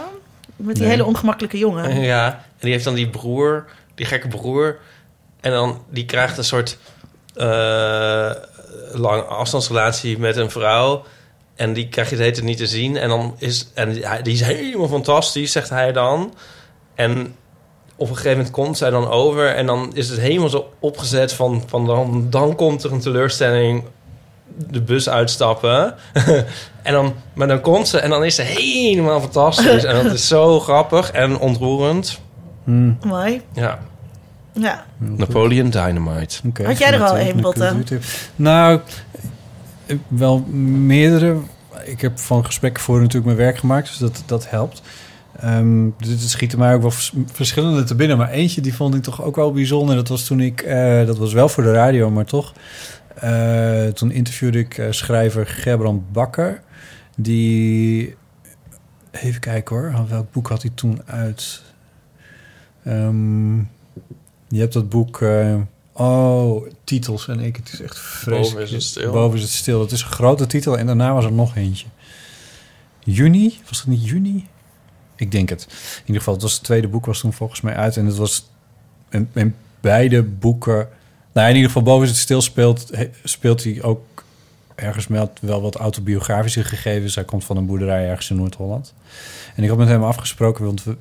met 0.56 0.74
die 0.76 0.84
Nee. 0.84 0.92
hele 0.94 1.06
ongemakkelijke 1.06 1.58
jongen. 1.58 2.02
Ja. 2.02 2.26
En 2.28 2.66
die 2.66 2.72
heeft 2.74 2.84
dan 2.86 2.94
die 2.96 3.10
broer, 3.10 3.66
die 4.00 4.08
gekke 4.08 4.28
broer. 4.28 4.78
En 5.42 5.52
dan, 5.52 5.82
die 5.90 6.06
krijgt 6.06 6.38
een 6.38 6.44
soort 6.44 6.78
eh 7.36 8.32
lange 8.94 9.22
afstandsrelatie 9.24 10.20
met 10.20 10.38
een 10.38 10.50
vrouw. 10.52 11.04
En 11.56 11.74
die 11.74 11.88
krijg 11.90 12.10
je 12.10 12.16
het 12.16 12.42
niet 12.44 12.58
te 12.58 12.68
zien. 12.68 12.98
En 12.98 13.10
dan 13.10 13.36
is, 13.38 13.68
en 13.74 13.92
die, 13.94 14.08
hij- 14.08 14.22
die 14.22 14.34
is 14.34 14.42
helemaal 14.42 14.88
fantastisch, 14.88 15.52
zegt 15.52 15.70
hij 15.70 15.92
dan. 15.92 16.34
En 16.96 17.36
op 17.96 18.10
een 18.10 18.16
gegeven 18.16 18.38
moment 18.38 18.52
komt 18.54 18.78
zij 18.78 18.90
dan 18.90 19.08
over. 19.10 19.48
En 19.56 19.66
dan 19.66 19.92
is 19.94 20.10
het 20.10 20.20
helemaal 20.20 20.50
zo 20.50 20.74
opgezet 20.80 21.34
van, 21.34 21.64
van 21.68 21.86
dan, 21.86 22.28
dan 22.30 22.56
komt 22.56 22.84
er 22.84 22.92
een 22.92 23.00
teleurstelling 23.00 23.84
de 24.70 24.82
bus 24.82 25.10
uitstappen. 25.10 25.96
en 26.84 26.94
dan, 26.94 27.14
maar 27.34 27.48
dan 27.48 27.62
komt 27.62 27.88
ze 27.88 28.00
en 28.00 28.10
dan 28.10 28.24
is 28.26 28.36
ze 28.36 28.42
helemaal 28.42 29.20
fantastisch. 29.22 29.84
en 29.84 30.04
dat 30.04 30.14
is 30.14 30.28
zo 30.28 30.60
grappig 30.60 31.12
en 31.12 31.38
ontroerend. 31.40 32.20
Hm, 32.64 32.92
Mooi. 33.08 33.42
Ja, 33.54 33.80
Ja. 34.60 34.86
Napoleon 34.98 35.70
Dynamite. 35.70 36.40
oké, 36.48 36.64
Had 36.66 36.78
jij 36.78 36.94
er 36.94 37.04
al 37.04 37.18
een, 37.20 37.36
eh, 37.36 37.42
Botte? 37.42 37.64
YouTube. 37.64 38.02
Nou, 38.36 38.80
eh, 39.86 39.96
wel 40.08 40.40
meerdere. 40.86 41.38
Ik 41.86 42.02
heb 42.02 42.20
van 42.20 42.46
gesprekken 42.46 42.84
voor 42.84 42.98
natuurlijk 42.98 43.26
mijn 43.26 43.38
werk 43.38 43.58
gemaakt, 43.58 43.88
dus 43.88 43.98
dat, 43.98 44.24
dat 44.26 44.50
helpt. 44.50 44.82
Ehm 45.40 45.90
dus 45.98 46.10
het 46.10 46.30
schieten 46.30 46.60
mij 46.60 46.74
ook 46.74 46.82
wel 46.82 46.92
vers- 46.92 47.14
verschillende 47.32 47.84
te 47.84 47.96
binnen. 47.96 48.18
Maar 48.18 48.30
eentje 48.30 48.62
die 48.62 48.74
vond 48.76 48.96
ik 48.96 49.04
toch 49.04 49.24
ook 49.24 49.36
wel 49.36 49.52
bijzonder. 49.52 49.96
Dat 49.96 50.08
was 50.08 50.26
toen 50.26 50.40
ik, 50.40 50.62
eh, 50.62 51.06
dat 51.06 51.18
was 51.18 51.34
wel 51.34 51.50
voor 51.50 51.64
de 51.64 51.72
radio, 51.72 52.10
maar 52.10 52.26
toch. 52.26 52.54
Eh, 53.16 53.86
toen 53.88 54.12
interviewde 54.12 54.60
ik 54.60 54.78
eh, 54.78 54.86
schrijver 54.90 55.48
Gerbrand 55.48 56.12
Bakker. 56.12 56.62
Die, 57.16 58.16
even 59.12 59.40
kijken 59.40 59.76
hoor, 59.76 59.94
welk 60.10 60.32
boek 60.32 60.48
had 60.48 60.62
hij 60.62 60.72
toen 60.76 61.02
uit? 61.06 61.62
Ehm, 62.84 63.58
je 64.50 64.60
hebt 64.60 64.74
dat 64.74 64.90
boek 64.90 65.22
eh, 65.22 65.56
Oh, 66.00 66.68
titels 66.84 67.28
en 67.28 67.40
ik. 67.40 67.56
Het 67.56 67.74
is 67.74 67.82
echt 67.82 68.00
vreselijk. 68.00 68.44
Boven 68.44 68.62
is 68.62 68.72
het 68.72 68.84
stil. 68.84 69.12
Boven 69.12 69.38
is 69.38 69.44
het 69.44 69.52
stil. 69.52 69.80
Dat 69.80 69.92
is 69.92 70.02
een 70.02 70.08
grote 70.08 70.48
titel 70.48 70.78
en 70.78 70.86
daarna 70.86 71.14
was 71.14 71.26
er 71.26 71.32
nog 71.32 71.56
eentje. 71.56 71.86
Juni? 73.04 73.60
Was 73.68 73.78
het 73.78 73.88
niet 73.88 74.06
juni? 74.06 74.48
Ik 75.16 75.32
denk 75.32 75.50
het. 75.50 75.68
In 75.70 76.00
ieder 76.00 76.16
geval, 76.16 76.34
het, 76.34 76.44
was 76.44 76.54
het 76.54 76.64
tweede 76.64 76.88
boek 76.88 77.06
was 77.06 77.20
toen 77.20 77.34
volgens 77.34 77.62
mij 77.62 77.76
uit. 77.76 77.98
En 77.98 78.06
het 78.06 78.18
was... 78.18 78.50
En, 79.10 79.30
en 79.34 79.56
beide 79.80 80.24
boeken... 80.24 80.88
Nou, 81.34 81.50
in 81.50 81.56
ieder 81.56 81.72
geval, 81.72 81.84
Boven 81.84 82.04
is 82.04 82.10
het 82.10 82.20
stil 82.20 82.42
speelt, 82.42 82.90
speelt 83.24 83.64
hij 83.64 83.82
ook 83.82 84.24
ergens 84.76 85.08
met 85.08 85.30
wel 85.42 85.62
wat 85.62 85.76
autobiografische 85.76 86.64
gegevens. 86.64 87.16
Hij 87.16 87.24
komt 87.24 87.44
van 87.44 87.58
een 87.58 87.66
boerderij 87.66 88.10
ergens 88.10 88.30
in 88.30 88.36
Noord-Holland. 88.36 88.94
En 89.56 89.64
ik 89.64 89.70
had 89.70 89.78
met 89.78 89.88
hem 89.88 90.04
afgesproken, 90.04 90.66
want 90.66 90.84
we, 90.84 90.96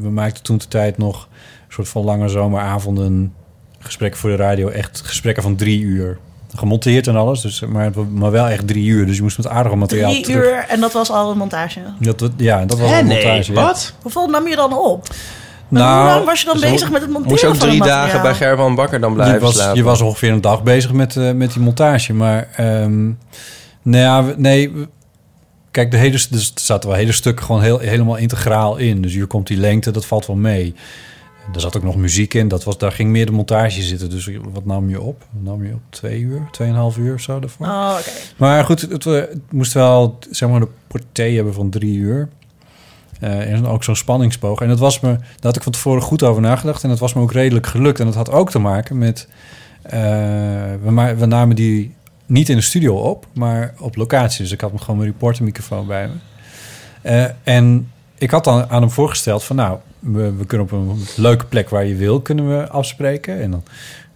we 0.00 0.10
maakten 0.10 0.42
toen 0.42 0.58
de 0.58 0.68
tijd 0.68 0.98
nog 0.98 1.28
een 1.66 1.72
soort 1.72 1.88
van 1.88 2.04
lange 2.04 2.28
zomeravonden 2.28 3.32
gesprekken 3.78 4.20
voor 4.20 4.30
de 4.30 4.36
radio. 4.36 4.68
Echt 4.68 5.02
gesprekken 5.04 5.42
van 5.42 5.56
drie 5.56 5.80
uur. 5.80 6.18
Gemonteerd 6.56 7.06
en 7.06 7.16
alles, 7.16 7.40
dus, 7.40 7.60
maar, 7.60 7.90
maar 8.12 8.30
wel 8.30 8.46
echt 8.48 8.66
drie 8.66 8.86
uur. 8.86 9.06
Dus 9.06 9.16
je 9.16 9.22
moest 9.22 9.36
met 9.36 9.48
aardige 9.48 9.76
materiaal 9.76 10.10
Drie 10.10 10.22
terug. 10.24 10.44
uur 10.44 10.64
en 10.68 10.80
dat 10.80 10.92
was 10.92 11.10
al 11.10 11.30
een 11.30 11.38
montage. 11.38 11.80
Dat, 11.98 12.30
ja, 12.36 12.64
dat 12.64 12.78
was 12.78 12.90
Hè, 12.90 12.98
een 12.98 13.06
nee, 13.06 13.24
montage. 13.24 13.52
ja. 13.52 13.62
wat? 13.62 13.94
Hoeveel 14.02 14.28
nam 14.28 14.48
je 14.48 14.56
dan 14.56 14.78
op? 14.78 15.06
Nou, 15.68 16.00
hoe 16.04 16.14
lang 16.14 16.24
was 16.24 16.40
je 16.40 16.46
dan 16.46 16.60
dus 16.60 16.70
bezig 16.70 16.90
met 16.90 17.00
het 17.00 17.10
monteren 17.10 17.28
Moest 17.30 17.40
je 17.42 17.48
ook 17.48 17.56
van 17.56 17.66
drie 17.68 17.78
het 17.80 17.88
dagen 17.88 18.20
bij 18.22 18.30
materiaal? 18.30 18.48
Gerban 18.56 18.74
Bakker 18.74 19.00
dan 19.00 19.10
je 19.10 19.16
blijven 19.16 19.40
was, 19.40 19.54
slapen? 19.54 19.76
je 19.76 19.82
was 19.82 20.00
ongeveer 20.00 20.32
een 20.32 20.40
dag 20.40 20.62
bezig 20.62 20.92
met, 20.92 21.16
eh, 21.16 21.32
met 21.32 21.52
die 21.52 21.62
montage. 21.62 22.12
Maar 22.14 22.48
ehm, 22.56 23.04
nou 23.82 24.02
ja, 24.02 24.24
we- 24.24 24.34
nee. 24.36 24.70
we- 24.72 24.88
Kijk, 25.74 25.90
de 25.90 25.96
hele, 25.96 26.18
dus 26.30 26.52
er 26.54 26.60
zaten 26.60 26.88
wel 26.88 26.98
hele 26.98 27.12
stukken 27.12 27.44
gewoon 27.44 27.62
heel, 27.62 27.78
helemaal 27.78 28.16
integraal 28.16 28.76
in. 28.76 29.02
Dus 29.02 29.12
hier 29.12 29.26
komt 29.26 29.46
die 29.46 29.56
lengte, 29.56 29.90
dat 29.90 30.06
valt 30.06 30.26
wel 30.26 30.36
mee. 30.36 30.74
Er 31.54 31.60
zat 31.60 31.76
ook 31.76 31.82
nog 31.82 31.96
muziek 31.96 32.34
in. 32.34 32.48
Dat 32.48 32.64
was, 32.64 32.78
daar 32.78 32.92
ging 32.92 33.10
meer 33.10 33.26
de 33.26 33.32
montage 33.32 33.82
zitten. 33.82 34.10
Dus 34.10 34.30
wat 34.52 34.64
nam 34.64 34.88
je 34.88 35.00
op? 35.00 35.24
Nam 35.30 35.64
je 35.64 35.72
op 35.72 35.80
twee 35.90 36.20
uur, 36.20 36.48
tweeënhalf 36.50 36.96
uur 36.96 37.14
of 37.14 37.20
zo 37.20 37.38
daarvoor? 37.40 37.66
Oh, 37.66 37.96
oké. 37.98 38.10
Maar 38.36 38.64
goed, 38.64 38.80
het, 38.80 39.06
eh, 39.06 39.12
het 39.14 39.40
moest 39.50 39.72
wel 39.72 40.18
zeg 40.30 40.48
maar 40.48 40.60
de 40.60 40.68
portée 40.86 41.34
hebben 41.34 41.54
van 41.54 41.70
drie 41.70 41.96
uur. 41.96 42.28
Eh, 43.20 43.52
en 43.52 43.66
ook 43.66 43.84
zo'n 43.84 43.96
spanningsboog. 43.96 44.60
En 44.60 44.68
dat 44.68 44.78
was 44.78 45.00
me, 45.00 45.08
daar 45.10 45.26
had 45.40 45.56
ik 45.56 45.62
van 45.62 45.72
tevoren 45.72 46.02
goed 46.02 46.22
over 46.22 46.42
nagedacht. 46.42 46.82
En 46.82 46.88
dat 46.88 46.98
was 46.98 47.14
me 47.14 47.20
ook 47.22 47.32
redelijk 47.32 47.66
gelukt. 47.66 48.00
En 48.00 48.06
dat 48.06 48.14
had 48.14 48.30
ook 48.30 48.50
te 48.50 48.58
maken 48.58 48.98
met. 48.98 49.28
eh, 49.82 50.00
we, 50.82 51.14
we 51.18 51.26
namen 51.26 51.56
die 51.56 51.94
niet 52.26 52.48
in 52.48 52.56
de 52.56 52.62
studio 52.62 52.96
op, 52.96 53.26
maar 53.32 53.74
op 53.78 53.96
locatie. 53.96 54.42
Dus 54.42 54.52
ik 54.52 54.60
had 54.60 54.72
me 54.72 54.78
gewoon 54.78 54.96
mijn 54.96 55.10
reportermicrofoon 55.10 55.86
bij 55.86 56.08
me. 56.08 56.14
Eh, 57.02 57.30
en 57.42 57.90
ik 58.18 58.30
had 58.30 58.44
dan 58.44 58.68
aan 58.68 58.80
hem 58.80 58.90
voorgesteld 58.90 59.44
van 59.44 59.56
nou, 59.56 59.78
we, 59.98 60.32
we 60.32 60.46
kunnen 60.46 60.66
op 60.66 60.72
een 60.72 61.04
leuke 61.16 61.44
plek 61.44 61.68
waar 61.68 61.84
je 61.84 61.94
wil, 61.94 62.20
kunnen 62.20 62.58
we 62.58 62.68
afspreken. 62.68 63.40
En 63.40 63.50
dan 63.50 63.62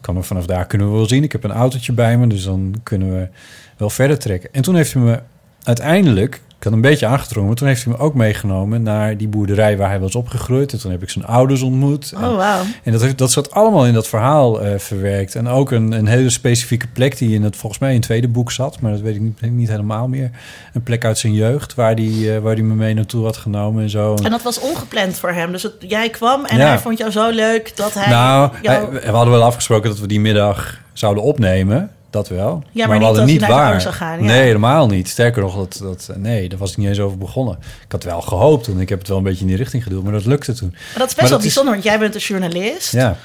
kan 0.01 0.15
we 0.15 0.23
vanaf 0.23 0.47
daar 0.47 0.67
kunnen 0.67 0.91
we 0.91 0.97
wel 0.97 1.09
zien. 1.09 1.23
Ik 1.23 1.33
heb 1.33 1.45
een 1.45 1.51
autootje 1.51 1.93
bij 1.93 2.19
me, 2.19 2.27
dus 2.27 2.45
dan 2.45 2.75
kunnen 2.83 3.13
we 3.13 3.29
wel 3.77 3.91
verder 3.91 4.19
trekken. 4.19 4.53
En 4.53 4.63
toen 4.63 4.75
heeft 4.75 4.93
hij 4.93 5.03
me 5.03 5.21
uiteindelijk, 5.63 6.41
een 6.73 6.81
beetje 6.81 7.07
aangedrongen, 7.07 7.49
maar 7.49 7.57
toen 7.57 7.69
heeft 7.69 7.85
hij 7.85 7.93
me 7.93 7.99
ook 7.99 8.15
meegenomen 8.15 8.83
naar 8.83 9.17
die 9.17 9.29
boerderij 9.29 9.77
waar 9.77 9.89
hij 9.89 10.01
was 10.01 10.15
opgegroeid. 10.15 10.73
En 10.73 10.79
toen 10.81 10.91
heb 10.91 11.03
ik 11.03 11.11
zijn 11.11 11.27
ouders 11.27 11.63
ontmoet. 11.63 12.13
En- 12.17 12.25
Oh, 12.29 12.37
wauw. 12.37 12.61
en 12.83 12.93
dat, 12.93 13.01
heeft, 13.01 13.19
dat 13.19 13.31
zat 13.31 13.51
allemaal 13.51 13.87
in 13.87 13.95
dat 13.95 14.09
verhaal 14.09 14.61
eh, 14.63 14.79
verwerkt. 14.79 15.35
En 15.35 15.49
ook 15.49 15.71
een, 15.71 15.93
een 15.93 16.07
hele 16.07 16.31
specifieke 16.31 16.87
plek 16.89 17.19
die 17.19 17.35
in 17.35 17.43
het 17.43 17.57
volgens 17.57 17.81
mij 17.81 17.91
in 17.91 17.97
het 17.97 18.05
tweede 18.05 18.29
boek 18.29 18.53
zat, 18.53 18.81
maar 18.81 18.93
dat 18.93 19.01
weet 19.01 19.15
ik 19.15 19.21
niet, 19.21 19.41
niet 19.51 19.69
helemaal 19.69 20.09
meer. 20.09 20.31
Een 20.73 20.83
plek 20.83 21.05
uit 21.05 21.19
zijn 21.19 21.35
jeugd 21.35 21.75
waar 21.75 21.95
die, 21.95 22.35
eh, 22.35 22.41
waar 22.41 22.55
die 22.55 22.65
me 22.65 22.75
mee 22.75 22.95
naartoe 22.95 23.25
had 23.25 23.37
genomen 23.37 23.83
en 23.83 23.91
zo. 23.91 24.15
En 24.15 24.31
dat 24.31 24.43
was 24.43 24.61
ongepland 24.61 25.19
voor 25.19 25.31
hem. 25.33 25.53
Dus 25.53 25.63
het- 25.63 25.75
jij 25.79 26.09
kwam 26.11 26.45
en 26.45 26.57
Ja. 26.59 26.67
hij 26.69 26.79
vond 26.79 26.99
jou 26.99 27.11
zo 27.11 27.31
leuk 27.31 27.77
dat 27.77 27.95
hij 27.95 28.09
nou, 28.09 28.51
jou... 28.63 28.93
hij- 28.93 29.01
we 29.11 29.17
hadden 29.17 29.33
wel 29.35 29.43
afgesproken 29.43 29.89
dat 29.91 29.99
we 29.99 30.07
die 30.07 30.21
middag 30.21 30.81
zouden 30.93 31.23
opnemen. 31.23 31.91
Dat 32.11 32.29
wel. 32.29 32.63
Ja, 32.71 32.87
maar 32.87 32.99
we 33.13 33.19
niet 33.21 33.27
niet 33.41 33.47
waar. 33.47 33.81
gaan, 33.81 34.19
ja. 34.19 34.25
Nee, 34.25 34.41
helemaal 34.43 34.87
niet. 34.87 35.09
Sterker 35.09 35.43
nog, 35.43 35.57
dat, 35.57 35.79
dat, 35.83 36.11
nee, 36.17 36.49
daar 36.49 36.59
was 36.59 36.71
ik 36.71 36.77
niet 36.77 36.89
eens 36.89 37.01
over 37.01 37.19
begonnen. 37.19 37.59
Ik 37.85 37.93
had 37.93 38.05
wel 38.05 38.21
gehoopt 38.21 38.67
en 38.67 38.81
ik 38.81 38.89
heb 38.89 38.99
het 38.99 39.09
wel 39.09 39.17
een 39.17 39.23
beetje 39.23 39.41
in 39.41 39.47
die 39.47 39.57
richting 39.57 39.83
geduwd, 39.83 40.03
maar 40.03 40.13
dat 40.13 40.25
lukte 40.25 40.53
toen. 40.53 40.69
Maar 40.71 40.79
dat 40.99 41.09
is 41.09 41.15
best 41.15 41.17
Maar 41.21 41.29
wel 41.29 41.39
is- 41.39 41.45
bijzonder, 41.45 41.73
want 41.73 41.85
jij 41.85 41.99
bent 41.99 42.15
een 42.15 42.21
journalist. 42.21 42.93
Ja, 42.93 43.17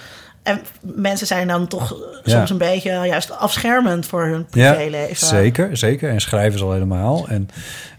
En 0.44 0.62
mensen 0.82 1.28
zijn 1.28 1.48
dan 1.48 1.68
toch 1.68 1.96
Ja. 2.24 2.36
soms 2.38 2.50
een 2.50 2.58
beetje 2.58 2.90
juist 2.92 3.32
afschermend 3.38 4.06
voor 4.06 4.26
hun 4.26 4.46
ja 4.52 4.74
privéleven. 4.74 5.28
zeker, 5.28 5.78
zeker. 5.78 6.10
En 6.10 6.22
schrijven 6.22 6.60
ze 6.60 6.66
al 6.66 6.72
helemaal. 6.72 7.28
En, 7.28 7.50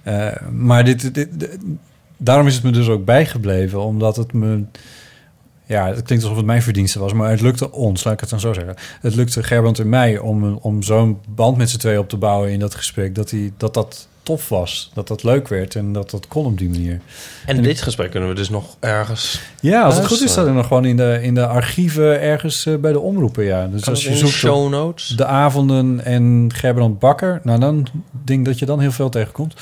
eh, 0.02 0.26
maar 0.50 0.84
dit, 0.84 1.14
dit, 1.14 1.28
dit- 1.32 1.58
daarom 2.16 2.46
is 2.46 2.54
het 2.54 2.62
me 2.62 2.70
dus 2.70 2.88
ook 2.88 3.04
bijgebleven, 3.04 3.80
omdat 3.82 4.16
het 4.16 4.32
me... 4.32 4.62
Ja, 5.66 5.86
het 5.86 6.02
klinkt 6.02 6.24
alsof 6.24 6.36
het 6.36 6.46
mijn 6.46 6.62
verdienste 6.62 6.98
was, 6.98 7.12
maar 7.12 7.30
het 7.30 7.40
lukte 7.40 7.72
ons, 7.72 8.04
laat 8.04 8.14
ik 8.14 8.20
het 8.20 8.30
dan 8.30 8.40
zo 8.40 8.52
zeggen. 8.52 8.74
Het 9.00 9.14
lukte 9.14 9.42
Gerbrand 9.42 9.78
en 9.78 9.88
mij 9.88 10.18
om, 10.18 10.54
om 10.54 10.82
zo'n 10.82 11.18
band 11.28 11.56
met 11.56 11.70
z'n 11.70 11.78
tweeën 11.78 11.98
op 11.98 12.08
te 12.08 12.16
bouwen 12.16 12.50
in 12.50 12.58
dat 12.58 12.74
gesprek, 12.74 13.14
dat, 13.14 13.28
die, 13.28 13.52
dat 13.56 13.74
dat 13.74 14.08
tof 14.24 14.48
was, 14.48 14.90
dat 14.94 15.08
dat 15.08 15.22
leuk 15.22 15.48
werd 15.48 15.74
en 15.74 15.92
dat 15.92 16.10
dat 16.10 16.28
kon 16.28 16.46
op 16.46 16.58
die 16.58 16.68
manier. 16.68 17.00
En 17.46 17.62
dit 17.62 17.82
gesprek 17.82 18.10
kunnen 18.10 18.28
we 18.28 18.34
dus 18.34 18.48
nog 18.48 18.76
ergens... 18.80 19.40
Ja, 19.60 19.82
als 19.82 19.96
het 19.96 20.06
goed 20.06 20.22
is, 20.22 20.30
staat 20.30 20.46
er 20.46 20.52
nog 20.52 20.66
gewoon 20.66 20.84
in 20.84 20.96
de, 20.96 21.18
in 21.22 21.34
de 21.34 21.46
archieven 21.46 22.20
ergens 22.20 22.66
eh, 22.66 22.76
bij 22.76 22.92
de 22.92 23.00
omroepen, 23.00 23.44
ja. 23.44 23.66
Dus 23.66 23.82
Kan 23.82 23.92
als 23.92 24.04
je 24.04 24.16
zoekt 24.16 24.32
show 24.32 24.70
notes? 24.70 25.08
de 25.08 25.24
avonden 25.26 26.04
en 26.04 26.50
Gerbrand 26.54 26.98
Bakker, 26.98 27.40
nou 27.42 27.60
dan 27.60 27.86
denk 28.24 28.38
ik 28.38 28.44
dat 28.44 28.58
je 28.58 28.66
dan 28.66 28.80
heel 28.80 28.92
veel 28.92 29.08
tegenkomt. 29.08 29.54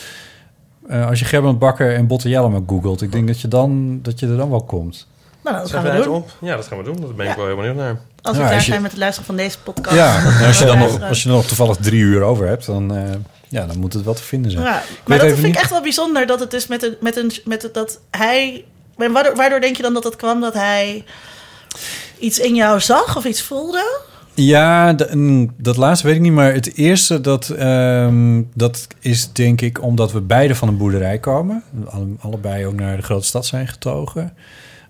Eh, 0.89 1.09
als 1.09 1.19
je 1.19 1.25
Gerbrand 1.25 1.59
Bakker 1.59 1.95
en 1.95 2.07
Botte 2.07 2.29
Jellema 2.29 2.61
googelt, 2.67 3.03
ik 3.03 3.13
denk 3.13 3.27
dat 3.27 3.41
je, 3.41 3.49
dan, 3.49 3.99
dat 4.03 4.21
je 4.21 4.27
er 4.27 4.37
dan 4.37 4.51
wel 4.51 4.65
komt. 4.65 5.07
Nou, 5.45 5.57
dat 5.57 5.71
gaan 5.71 5.83
we 5.83 6.03
doen. 6.03 6.15
op? 6.15 6.31
Ja, 6.41 6.57
dat 6.57 6.67
gaan 6.67 6.79
we 6.79 6.85
doen. 6.85 6.97
Dat 7.01 7.17
ben 7.17 7.25
ik 7.27 7.31
Ja. 7.33 7.37
wel 7.37 7.47
heel 7.47 7.57
benieuwd 7.57 7.77
naar. 7.77 8.01
Als 8.23 8.37
we 8.37 8.43
klaar 8.43 8.55
je- 8.55 8.61
zijn 8.61 8.83
met 8.83 8.91
het 8.91 9.01
luisteren 9.01 9.27
van 9.27 9.37
deze 9.37 9.59
podcast. 9.59 9.97
Ja, 9.97 10.25
en 10.41 10.47
als 10.47 10.59
je 10.59 10.65
dan 10.65 10.79
nog, 10.79 11.03
als 11.03 11.23
je 11.23 11.29
dan 11.29 11.37
nog 11.37 11.47
toevallig 11.47 11.77
drie 11.77 12.01
uur 12.01 12.23
over 12.23 12.47
hebt, 12.47 12.67
dan, 12.67 12.95
eh, 12.97 13.03
ja, 13.49 13.67
dan 13.67 13.79
moet 13.79 13.93
het 13.93 14.05
wel 14.05 14.15
te 14.15 14.23
vinden 14.23 14.51
zijn. 14.51 14.65
Ja, 14.65 14.83
maar 15.07 15.19
dat 15.19 15.27
vind 15.33 15.47
ik 15.47 15.55
echt 15.61 15.71
wel 15.71 15.83
bijzonder 15.83 16.27
dat 16.27 16.41
het 16.41 16.51
dus 16.51 16.67
met 16.67 16.83
een, 16.83 16.97
met 17.01 17.17
een, 17.17 17.33
met 17.45 17.63
het, 17.63 17.75
dat 17.75 17.99
hij. 18.11 18.65
Waardoor, 18.97 19.37
waardoor 19.37 19.61
denk 19.61 19.77
je 19.77 19.83
dan 19.83 19.95
dat 19.95 20.05
het 20.05 20.17
kwam 20.17 20.41
dat 20.41 20.55
hij 20.55 21.05
iets 22.19 22.39
in 22.39 22.55
jou 22.55 22.81
zag 22.81 23.17
of 23.17 23.25
iets 23.25 23.43
voelde? 23.43 24.01
Ja, 24.35 24.93
de- 24.93 25.49
dat 25.57 25.77
laatste 25.77 26.07
weet 26.07 26.17
ik 26.17 26.23
niet, 26.23 26.33
maar 26.33 26.53
het 26.53 26.77
eerste 26.77 27.21
dat, 27.21 27.49
ehm, 27.49 28.43
dat 28.55 28.87
is 29.01 29.33
denk 29.33 29.61
ik 29.61 29.83
omdat 29.83 30.13
we 30.13 30.21
beide 30.21 30.55
van 30.55 30.69
een 30.69 30.77
boerderij 30.77 31.19
komen. 31.19 31.63
Alle- 31.87 32.07
allebei 32.21 32.67
ook 32.67 32.75
naar 32.75 32.97
de 32.97 33.03
grote 33.03 33.27
stad 33.27 33.47
zijn 33.47 33.69
getogen. 33.69 34.37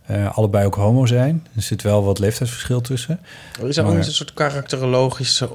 Eh, 0.06 0.36
allebei 0.36 0.66
ook 0.66 0.74
homo 0.74 1.06
zijn. 1.06 1.46
Er 1.56 1.62
zit 1.62 1.82
wel 1.82 2.04
wat 2.04 2.18
leeftijdsverschil 2.18 2.80
tussen. 2.80 3.20
Is 3.64 3.76
er 3.76 3.82
ook 3.82 3.88
Maar- 3.88 3.98
niet 3.98 4.06
een 4.06 4.12
soort 4.12 4.34
karakterologische 4.34 5.48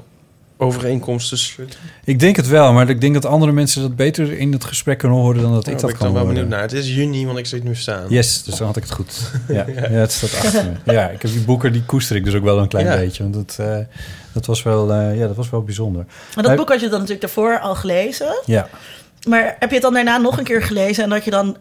overeenkomst 0.56 1.28
tussen? 1.28 1.68
Ik 2.04 2.18
denk 2.18 2.36
het 2.36 2.48
wel, 2.48 2.72
maar 2.72 2.88
ik 2.88 3.00
denk 3.00 3.14
dat 3.14 3.24
andere 3.24 3.52
mensen 3.52 3.82
dat 3.82 3.96
beter 3.96 4.32
in 4.38 4.52
het 4.52 4.64
gesprek 4.64 4.98
kunnen 4.98 5.18
horen 5.18 5.42
dan 5.42 5.52
dat 5.52 5.64
Daar 5.64 5.74
ik 5.74 5.80
ben 5.80 5.86
dat 5.90 5.90
ik 5.90 5.98
dan 5.98 6.06
kan 6.06 6.12
wel 6.16 6.22
horen. 6.26 6.34
benieuwd 6.34 6.50
naar. 6.60 6.62
Het 6.62 6.72
is 6.72 6.94
juni, 6.94 7.26
want 7.26 7.38
ik 7.38 7.46
zie 7.46 7.58
het 7.58 7.66
nu 7.66 7.74
staan. 7.74 8.04
Yes, 8.08 8.42
dus 8.42 8.54
dan 8.56 8.66
had 8.66 8.76
ik 8.76 8.82
het 8.82 8.92
goed. 8.92 9.30
Ja, 9.48 9.64
ja 9.66 9.80
het 9.82 10.12
staat 10.12 10.34
achter 10.34 10.64
me. 10.84 10.92
Ja, 10.92 11.08
ik 11.08 11.22
heb 11.22 11.30
die 11.30 11.40
boeken, 11.40 11.72
die 11.72 11.82
koester 11.84 12.16
ik 12.16 12.24
dus 12.24 12.34
ook 12.34 12.44
wel 12.44 12.58
een 12.58 12.68
klein 12.68 12.86
Ja. 12.86 12.96
beetje. 12.96 13.22
Want 13.22 13.34
dat, 13.34 13.56
eh, 13.66 13.78
dat, 14.32 14.46
was 14.46 14.62
wel, 14.62 14.92
eh, 14.92 15.18
ja, 15.18 15.26
dat 15.26 15.36
was 15.36 15.50
wel 15.50 15.62
bijzonder. 15.62 16.04
Maar 16.34 16.44
dat 16.44 16.56
boek 16.56 16.68
had 16.68 16.80
je 16.80 16.88
dan 16.88 16.98
natuurlijk 17.00 17.20
daarvoor 17.26 17.58
al 17.60 17.74
gelezen. 17.74 18.40
Ja, 18.44 18.68
Maar 19.28 19.56
heb 19.58 19.68
je 19.68 19.74
het 19.74 19.82
dan 19.84 19.92
daarna 19.94 20.16
nog 20.18 20.38
een 20.38 20.44
keer 20.44 20.62
gelezen 20.62 21.04
en 21.04 21.10
dat 21.10 21.24
je 21.24 21.30
dan. 21.30 21.56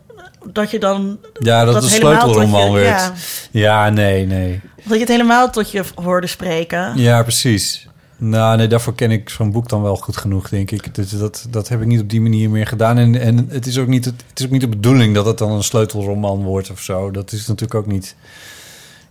Dat 0.52 0.72
je 0.72 0.80
dan. 0.80 1.18
ja 1.34 1.66
dat, 1.66 1.74
het 1.74 1.84
een 1.84 1.90
sleutelroman 1.90 2.72
werd. 2.72 2.86
Ja, 2.88 3.14
Ja, 3.52 3.90
nee, 3.90 4.26
nee. 4.26 4.62
dat 4.76 4.94
je 4.94 5.00
het 5.00 5.08
helemaal 5.08 5.50
tot 5.50 5.72
je 5.72 5.84
hoorde 5.96 6.28
spreken. 6.28 6.92
Ja, 6.96 7.22
precies. 7.22 7.88
Nou, 8.18 8.58
nee, 8.58 8.68
daarvoor 8.68 8.96
ken 8.96 9.12
ik 9.12 9.30
zo'n 9.30 9.52
boek 9.52 9.70
dan 9.70 9.82
wel 9.82 9.96
goed 9.96 10.18
genoeg, 10.18 10.50
denk 10.50 10.72
ik. 10.72 10.96
Dus 10.96 11.10
dat, 11.10 11.48
dat 11.50 11.68
heb 11.68 11.82
ik 11.82 11.88
niet 11.88 12.02
op 12.02 12.10
die 12.10 12.22
manier 12.22 12.50
meer 12.50 12.68
gedaan. 12.68 12.98
En, 12.98 13.20
en 13.20 13.48
het, 13.50 13.66
is 13.66 13.78
ook 13.78 13.88
niet, 13.88 14.06
het, 14.06 14.24
het 14.30 14.40
is 14.40 14.46
ook 14.46 14.52
niet 14.52 14.62
de 14.62 14.68
bedoeling 14.68 15.16
dat 15.16 15.26
het 15.26 15.38
dan 15.38 15.52
een 15.52 15.64
sleutelroman 15.64 16.44
wordt 16.44 16.72
of 16.72 16.82
zo. 16.82 17.12
Dat 17.12 17.32
is 17.32 17.48
natuurlijk 17.48 17.80
ook 17.80 17.86
niet, 17.86 18.16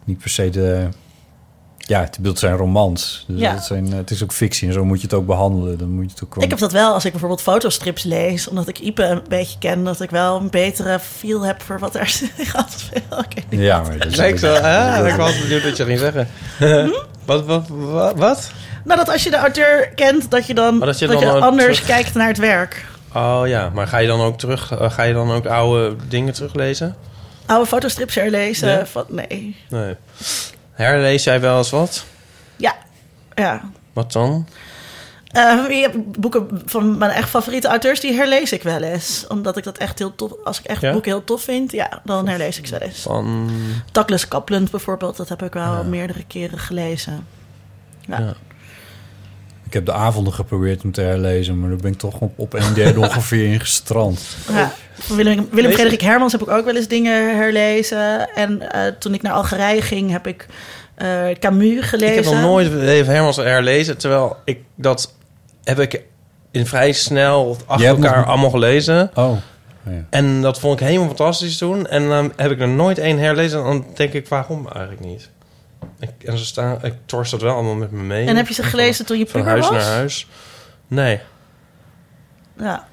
niet 0.05 0.19
per 0.19 0.31
se 0.31 0.51
de... 0.51 0.89
Ja, 1.89 2.01
het 2.01 2.19
beeld 2.21 2.39
zijn 2.39 2.57
romans. 2.57 3.25
Dus 3.29 3.41
Ja. 3.41 3.55
het, 3.55 3.65
zijn, 3.65 3.93
het 3.93 4.11
is 4.11 4.23
ook 4.23 4.33
fictie 4.33 4.69
en 4.69 4.75
zo 4.75 4.85
moet 4.85 4.97
je 5.01 5.07
het 5.07 5.15
ook 5.15 5.27
behandelen. 5.27 5.79
Dan 5.79 5.89
moet 5.91 6.05
je 6.05 6.11
het 6.11 6.25
ook 6.25 6.43
Ik 6.43 6.51
heb 6.51 6.59
dat 6.59 6.73
wel 6.73 6.93
als 6.93 7.05
ik 7.05 7.11
bijvoorbeeld 7.11 7.43
fotostrips 7.43 8.03
lees, 8.03 8.49
omdat 8.49 8.69
ik 8.69 8.79
Ipe 8.79 9.03
een 9.05 9.23
beetje 9.29 9.59
ken, 9.59 9.85
dat 9.85 10.01
ik 10.01 10.11
wel 10.11 10.37
een 10.37 10.51
betere 10.51 10.99
feel 10.99 11.43
heb 11.43 11.63
voor 11.63 11.79
wat 11.79 11.95
er 11.95 12.07
gaat. 12.53 12.77
Ja, 13.49 13.83
maar 13.83 13.99
dat 13.99 14.07
is... 14.07 14.17
lijkt 14.17 14.41
wel... 14.41 14.57
Ah, 14.57 15.07
ik 15.09 15.15
was 15.15 15.41
benieuwd 15.41 15.63
wat 15.63 15.77
je 15.77 15.85
ging 15.85 15.99
zeggen. 15.99 16.29
Hm? 16.59 16.89
wat, 17.25 17.45
wat, 17.45 17.65
wat, 17.69 18.17
wat? 18.17 18.51
Nou, 18.85 18.99
dat 18.99 19.09
als 19.13 19.23
je 19.25 19.31
de 19.31 19.37
auteur 19.37 19.89
kent, 19.95 20.31
dat 20.31 20.47
je 20.47 20.55
dan, 20.55 20.79
dat 20.79 20.89
dat 20.89 20.99
je 20.99 21.07
dan 21.07 21.43
anders 21.43 21.75
terug- 21.77 21.87
kijkt 21.91 22.15
naar 22.15 22.29
het 22.29 22.39
werk. 22.39 22.85
Oh 23.15 23.43
ja, 23.45 23.71
maar 23.75 23.87
ga 23.87 23.99
je 23.99 24.07
dan 24.07 24.21
ook 24.21 24.39
terug... 24.39 24.73
eh, 24.79 24.91
ga 24.91 25.03
je 25.03 25.13
dan 25.15 25.31
ook 25.33 25.47
oude 25.47 25.97
dingen 26.09 26.33
teruglezen? 26.35 26.97
Oude 27.47 27.67
fotostrips 27.67 28.15
herlezen? 28.15 28.69
Ja. 28.69 28.87
Van, 28.87 29.05
nee. 29.09 29.57
Nee. 29.69 29.95
Herlees 30.77 31.25
jij 31.25 31.41
wel 31.41 31.59
eens 31.59 31.71
wat? 31.71 32.05
Ja. 32.57 32.75
Ja. 33.35 33.71
Wat 33.93 34.13
dan? 34.13 34.47
Eh, 35.27 35.65
je 35.69 35.81
hebt 35.81 36.21
boeken 36.21 36.63
van 36.65 36.99
mijn 36.99 37.11
echt 37.11 37.29
favoriete 37.29 37.69
auteurs, 37.69 38.01
die 38.01 38.13
herlees 38.13 38.53
ik 38.53 38.63
wel 38.63 38.83
eens. 38.83 39.27
Omdat 39.29 39.57
ik 39.57 39.65
dat 39.65 39.79
echt 39.79 39.99
heel 39.99 40.15
tof... 40.15 40.33
Als 40.45 40.59
ik 40.59 40.65
echt 40.65 40.81
Ja? 40.81 40.93
boeken 40.93 41.11
heel 41.11 41.25
tof 41.25 41.43
vind, 41.43 41.73
ja, 41.73 42.01
dan 42.05 42.29
herlees 42.29 42.59
ik 42.59 42.67
ze 42.67 42.79
wel 42.79 42.89
eens. 42.89 43.01
Van... 43.01 43.51
Douglas 43.93 44.29
Kaplan 44.29 44.69
bijvoorbeeld, 44.71 45.17
dat 45.17 45.29
heb 45.29 45.43
ik 45.43 45.53
wel 45.53 45.85
meerdere 45.85 46.25
keren 46.27 46.59
gelezen. 46.59 47.27
Ja. 48.01 48.35
Ik 49.67 49.73
heb 49.73 49.87
de 49.87 49.93
avonden 49.93 50.33
geprobeerd 50.33 50.85
om 50.85 50.93
te 50.93 51.01
herlezen, 51.01 51.61
maar 51.61 51.69
daar 51.69 51.79
ben 51.79 51.93
ik 51.93 51.99
toch 51.99 52.21
op, 52.21 52.33
op 52.39 52.53
een 52.53 52.75
derde 52.75 53.01
ongeveer 53.07 53.53
in 53.53 53.61
gestrand. 53.61 54.21
Ja, 54.53 54.73
Willem, 55.09 55.49
Willem 55.51 55.73
Frederik 55.73 56.01
Hermans 56.01 56.33
heb 56.33 56.41
ik 56.43 56.49
ook 56.49 56.65
wel 56.65 56.77
eens 56.77 56.89
dingen 56.89 57.37
herlezen. 57.37 58.29
En 58.35 58.71
eh, 58.73 58.93
toen 58.99 59.15
ik 59.15 59.23
naar 59.23 59.33
Algerije 59.33 59.83
ging, 59.83 60.11
heb 60.11 60.27
ik 60.27 60.47
eh, 60.95 61.27
Camus 61.39 61.85
gelezen. 61.87 62.17
Ik 62.19 62.25
heb 62.25 62.33
nog 62.33 62.43
nooit 62.43 62.73
even 62.83 63.13
Hermans 63.15 63.37
herlezen, 63.37 63.99
terwijl 63.99 64.37
ik 64.45 64.59
dat 64.75 65.15
heb 65.65 65.79
ik 65.81 66.03
in 66.51 66.67
vrij 66.67 66.93
snel 66.93 67.57
achter 67.67 67.87
elkaar 67.89 68.17
nog- 68.17 68.27
allemaal 68.27 68.51
gelezen. 68.51 69.11
Oh, 69.15 69.37
ja. 69.83 69.93
En 70.11 70.43
dat 70.43 70.61
vond 70.61 70.81
ik 70.81 70.87
helemaal 70.87 71.07
fantastisch 71.07 71.59
toen. 71.59 71.87
En 71.87 72.09
dan 72.09 72.33
heb 72.37 72.51
ik 72.51 72.61
er 72.61 72.69
nooit 72.69 72.99
één 72.99 73.19
herlezen. 73.19 73.59
En 73.59 73.65
dan 73.65 73.85
denk 73.95 74.13
ik, 74.13 74.29
waarom 74.29 74.69
eigenlijk 74.69 75.05
niet? 75.05 75.31
Ik, 75.99 76.11
en 76.25 76.39
ze 76.39 76.45
staan, 76.45 76.79
ik 76.85 76.95
torst 77.07 77.31
dat 77.31 77.41
wel 77.43 77.55
allemaal 77.55 77.75
met 77.75 77.91
me 77.91 78.03
mee. 78.03 78.27
En 78.27 78.37
heb 78.37 78.49
je 78.49 78.55
ze 78.55 78.63
gelezen 78.63 79.07
toen 79.07 79.19
je 79.19 79.27
Van 79.27 79.33
puber 79.41 79.49
huis 79.51 79.69
was? 79.69 79.85
naar 79.85 79.93
huis. 79.95 80.27
Nee. 80.89 81.21
Ja, 82.59 82.87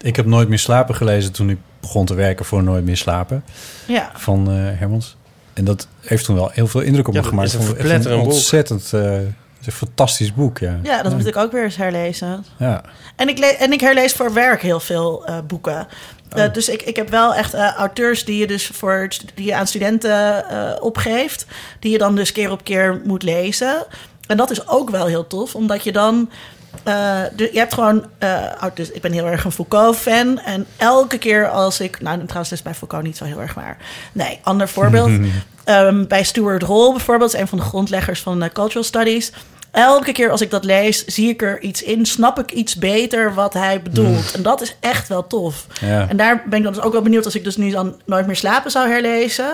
Ik 0.00 0.16
heb 0.16 0.26
Nooit 0.26 0.48
meer 0.48 0.58
slapen 0.58 0.94
gelezen 0.94 1.32
toen 1.32 1.50
ik 1.50 1.58
begon 1.80 2.06
te 2.06 2.14
werken 2.14 2.44
voor 2.44 2.62
Nooit 2.62 2.84
meer 2.84 2.96
slapen 2.96 3.44
ja. 3.86 4.10
van 4.14 4.48
eh, 4.50 4.54
Hermans. 4.78 5.16
En 5.52 5.64
dat 5.64 5.88
heeft 6.00 6.24
toen 6.24 6.34
wel 6.36 6.50
heel 6.52 6.66
veel 6.66 6.80
indruk 6.80 7.08
op 7.08 7.14
Ja, 7.14 7.20
me 7.20 7.26
gemaakt. 7.28 7.48
is 7.48 7.54
een 7.54 7.60
Ik 7.60 7.66
vond 7.66 7.78
het 7.78 7.86
echt 7.86 7.92
verpletterend 8.02 8.28
boek. 8.28 8.32
ontzettend, 8.38 8.92
eh, 8.92 9.00
het 9.10 9.60
is 9.60 9.66
een 9.66 9.72
fantastisch 9.72 10.34
boek, 10.34 10.58
ja. 10.58 10.78
ja, 10.82 11.02
dat 11.02 11.12
moet 11.16 11.26
ik 11.26 11.36
ook 11.36 11.52
weer 11.52 11.64
eens 11.64 11.76
herlezen. 11.76 12.44
Ja. 12.58 12.82
En 13.16 13.28
ik, 13.28 13.38
le- 13.38 13.46
en 13.46 13.72
ik 13.72 13.80
herlees 13.80 14.12
voor 14.12 14.32
werk 14.32 14.62
heel 14.62 14.80
veel 14.80 15.26
eh, 15.26 15.38
boeken. 15.46 15.86
Eh, 16.34 16.52
dus 16.52 16.68
ik, 16.68 16.82
ik 16.82 16.96
heb 16.96 17.08
wel 17.10 17.34
echt 17.34 17.54
eh, 17.54 17.72
auteurs 17.74 18.24
die 18.24 18.38
je 18.38 18.46
dus 18.46 18.66
voor 18.66 19.08
die 19.34 19.46
je 19.46 19.54
aan 19.54 19.66
studenten 19.66 20.48
eh, 20.48 20.82
opgeeft, 20.82 21.46
die 21.78 21.90
je 21.92 21.98
dan 21.98 22.14
dus 22.14 22.32
keer 22.32 22.50
op 22.50 22.64
keer 22.64 23.00
moet 23.04 23.22
lezen. 23.22 23.86
En 24.26 24.36
dat 24.36 24.50
is 24.50 24.68
ook 24.68 24.90
wel 24.90 25.06
heel 25.06 25.26
tof, 25.26 25.54
omdat 25.54 25.84
je 25.84 25.92
dan. 25.92 26.30
de- 27.36 27.48
je 27.52 27.58
hebt 27.58 27.74
gewoon. 27.74 28.04
auteurs- 28.58 28.90
ik 28.90 29.00
ben 29.02 29.12
heel 29.12 29.26
erg 29.26 29.44
een 29.44 29.52
Foucault-fan. 29.52 30.38
En 30.38 30.66
elke 30.76 31.18
keer 31.18 31.48
als 31.48 31.80
ik. 31.80 32.00
Nou, 32.00 32.24
trouwens, 32.24 32.52
is 32.52 32.62
bij 32.62 32.74
Foucault 32.74 33.02
niet 33.04 33.16
zo 33.16 33.24
heel 33.24 33.40
erg 33.40 33.54
waar. 33.54 33.76
Nee, 34.12 34.38
ander 34.42 34.68
voorbeeld. 34.68 35.10
Ehm, 35.64 36.06
bij 36.06 36.24
Stuart 36.24 36.62
Hall 36.62 36.90
bijvoorbeeld, 36.90 37.34
een 37.34 37.48
van 37.48 37.58
de 37.58 37.64
grondleggers 37.64 38.20
van 38.20 38.50
Cultural 38.52 38.82
Studies. 38.84 39.32
Elke 39.72 40.12
keer 40.12 40.30
als 40.30 40.40
ik 40.40 40.50
dat 40.50 40.64
lees, 40.64 41.04
zie 41.04 41.28
ik 41.28 41.42
er 41.42 41.60
iets 41.60 41.82
in, 41.82 42.06
snap 42.06 42.38
ik 42.38 42.50
iets 42.50 42.76
beter 42.76 43.34
wat 43.34 43.52
hij 43.52 43.82
bedoelt. 43.82 44.32
En 44.34 44.42
dat 44.42 44.60
is 44.60 44.76
echt 44.80 45.08
wel 45.08 45.26
tof. 45.26 45.66
Ja. 45.80 46.08
En 46.08 46.16
daar 46.16 46.42
ben 46.46 46.58
ik 46.58 46.64
dan 46.64 46.72
dus 46.72 46.82
ook 46.82 46.92
wel 46.92 47.02
benieuwd 47.02 47.24
als 47.24 47.34
ik 47.34 47.44
dus 47.44 47.56
nu 47.56 47.70
dan 47.70 48.00
nooit 48.06 48.26
meer 48.26 48.36
slapen 48.36 48.70
zou 48.70 48.88
herlezen. 48.88 49.52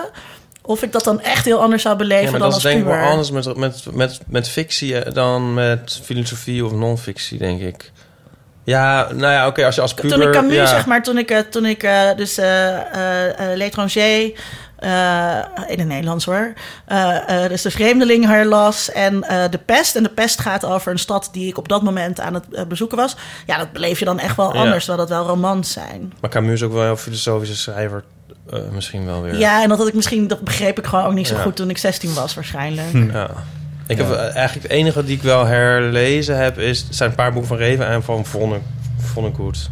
Of 0.61 0.83
ik 0.83 0.91
dat 0.91 1.03
dan 1.03 1.21
echt 1.21 1.45
heel 1.45 1.61
anders 1.61 1.81
zou 1.81 1.95
beleven 1.95 2.23
Ja, 2.23 2.31
maar 2.31 2.39
dan 2.39 2.49
dat 2.49 2.57
is 2.57 2.63
denk 2.63 2.79
ik 2.79 2.85
wel 2.85 3.09
anders 3.09 3.31
met, 3.31 3.57
met, 3.57 3.85
met, 3.91 4.19
met 4.27 4.49
fictie 4.49 4.99
eh, 4.99 5.13
dan 5.13 5.53
met 5.53 5.99
filosofie 6.03 6.65
of 6.65 6.71
non-fictie, 6.71 7.37
denk 7.37 7.61
ik. 7.61 7.91
Ja, 8.67 9.07
nou 9.13 9.33
ja, 9.33 9.47
oké, 9.47 9.65
als 9.65 9.75
je 9.75 9.81
als 9.81 9.93
puber... 9.93 10.11
toen 10.11 10.21
ik 10.21 10.31
Camus, 10.31 10.55
ja. 10.55 10.67
zeg 10.67 10.85
maar, 10.85 11.03
toen 11.03 11.17
ik, 11.17 11.31
eh, 11.31 11.39
toen 11.39 11.65
ik 11.65 11.83
eh, 11.83 12.09
dus 12.15 12.37
eh, 12.37 13.51
eh, 13.51 13.57
L'étranger, 13.57 14.31
eh, 14.77 15.37
in 15.67 15.79
het 15.79 15.87
Nederlands 15.87 16.25
hoor, 16.25 16.53
eh, 16.85 17.43
eh, 17.43 17.49
dus 17.49 17.61
De 17.61 17.71
Vreemdeling 17.71 18.25
herlas 18.25 18.91
en 18.91 19.23
eh, 19.23 19.49
De 19.49 19.57
Pest. 19.57 19.95
En 19.95 20.03
De 20.03 20.09
Pest 20.09 20.39
gaat 20.41 20.65
over 20.65 20.91
een 20.91 20.99
stad 20.99 21.29
die 21.31 21.47
ik 21.47 21.57
op 21.57 21.67
dat 21.67 21.81
moment 21.83 22.19
aan 22.19 22.33
het 22.33 22.67
bezoeken 22.67 22.97
was. 22.97 23.15
Ja, 23.45 23.57
dat 23.57 23.71
beleef 23.71 23.99
je 23.99 24.05
dan 24.05 24.19
echt 24.19 24.35
wel 24.35 24.53
Ja. 24.53 24.59
anders, 24.59 24.85
terwijl 24.85 25.07
dat 25.07 25.17
wel 25.17 25.27
romans 25.27 25.71
zijn. 25.71 26.13
Maar 26.21 26.29
Camus 26.29 26.53
is 26.53 26.63
ook 26.63 26.71
wel 26.71 26.79
een 26.81 26.85
heel 26.87 26.95
filosofische 26.97 27.55
schrijver, 27.57 28.03
eh, 28.51 28.59
misschien 28.71 29.05
wel 29.05 29.21
weer. 29.21 29.37
Ja. 29.37 29.61
en 29.63 29.69
dat 29.69 29.77
had 29.77 29.87
ik 29.87 29.93
misschien, 29.93 30.27
dat 30.27 30.41
begreep 30.41 30.77
ik 30.79 30.85
gewoon 30.85 31.05
ook 31.05 31.13
niet 31.13 31.27
zo 31.27 31.35
Ja. 31.35 31.41
goed 31.41 31.55
toen 31.55 31.69
ik 31.69 31.77
16 31.77 32.13
was 32.13 32.33
waarschijnlijk. 32.35 33.11
Ja. 33.11 33.29
Ik 33.87 33.97
heb 33.97 34.11
eigenlijk 34.15 34.53
het 34.63 34.71
enige 34.71 35.03
die 35.03 35.15
ik 35.15 35.21
wel 35.21 35.45
herlezen 35.45 36.37
heb, 36.37 36.57
is, 36.59 36.85
zijn 36.89 37.09
een 37.09 37.15
paar 37.15 37.31
boeken 37.31 37.47
van 37.47 37.57
Reven 37.57 37.87
en 37.87 38.03
van 38.03 38.25
Vonne- 38.25 38.59
Vonnegut. 38.97 39.69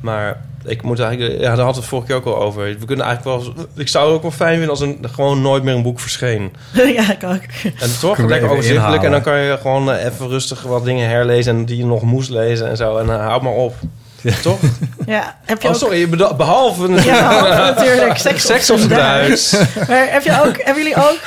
Maar 0.00 0.40
ik 0.70 0.82
moet 0.82 0.98
eigenlijk, 0.98 1.32
ja, 1.32 1.38
daar 1.38 1.48
hadden 1.48 1.74
we 1.74 1.80
het 1.80 1.88
vorige 1.88 2.06
keer 2.06 2.16
ook 2.16 2.24
al 2.24 2.42
over. 2.42 2.62
We 2.78 2.86
kunnen 2.86 3.06
eigenlijk 3.06 3.42
wel, 3.42 3.54
ik 3.74 3.88
zou 3.88 4.06
het 4.06 4.14
ook 4.14 4.22
wel 4.22 4.30
fijn 4.30 4.50
vinden 4.50 4.70
als 4.70 4.80
een, 4.80 4.98
gewoon 5.02 5.42
nooit 5.42 5.62
meer 5.62 5.74
een 5.74 5.82
boek 5.82 6.00
verscheen. 6.00 6.52
ja, 6.98 7.12
ik 7.12 7.24
ook. 7.24 7.72
En 7.78 7.98
toch 8.00 8.18
lekker 8.18 8.50
overzichtelijk. 8.50 9.02
En 9.02 9.10
dan 9.10 9.22
kan 9.22 9.38
je 9.38 9.58
gewoon 9.60 9.92
eh, 9.92 10.04
even 10.04 10.28
rustig 10.28 10.62
wat 10.62 10.84
dingen 10.84 11.08
herlezen 11.08 11.56
en 11.56 11.64
die 11.64 11.76
je 11.76 11.84
nog 11.84 12.02
moest 12.02 12.30
lezen 12.30 12.68
en 12.68 12.76
zo. 12.76 12.96
En 12.96 13.06
uh, 13.06 13.26
houd 13.26 13.42
maar 13.42 13.52
op. 13.52 13.74
Toch? 14.42 14.58
Ja, 15.06 15.36
heb 15.44 15.62
je 15.62 15.68
Oh, 15.68 15.74
ook... 15.74 15.80
sorry, 15.80 16.08
behalve 16.36 16.88
natuurlijk 16.88 17.18
Ja, 17.18 17.28
behalve 17.28 17.80
natuurlijk. 17.80 18.18
Seks, 18.28 18.42
seks 18.46 18.70
op 18.70 18.76
zijn 18.78 18.88
Duits. 18.88 19.52
Maar 19.88 20.12
heb 20.12 20.22
je 20.22 20.40
ook, 20.46 20.56
hebben 20.56 20.82
jullie 20.82 20.96
ook, 20.96 21.18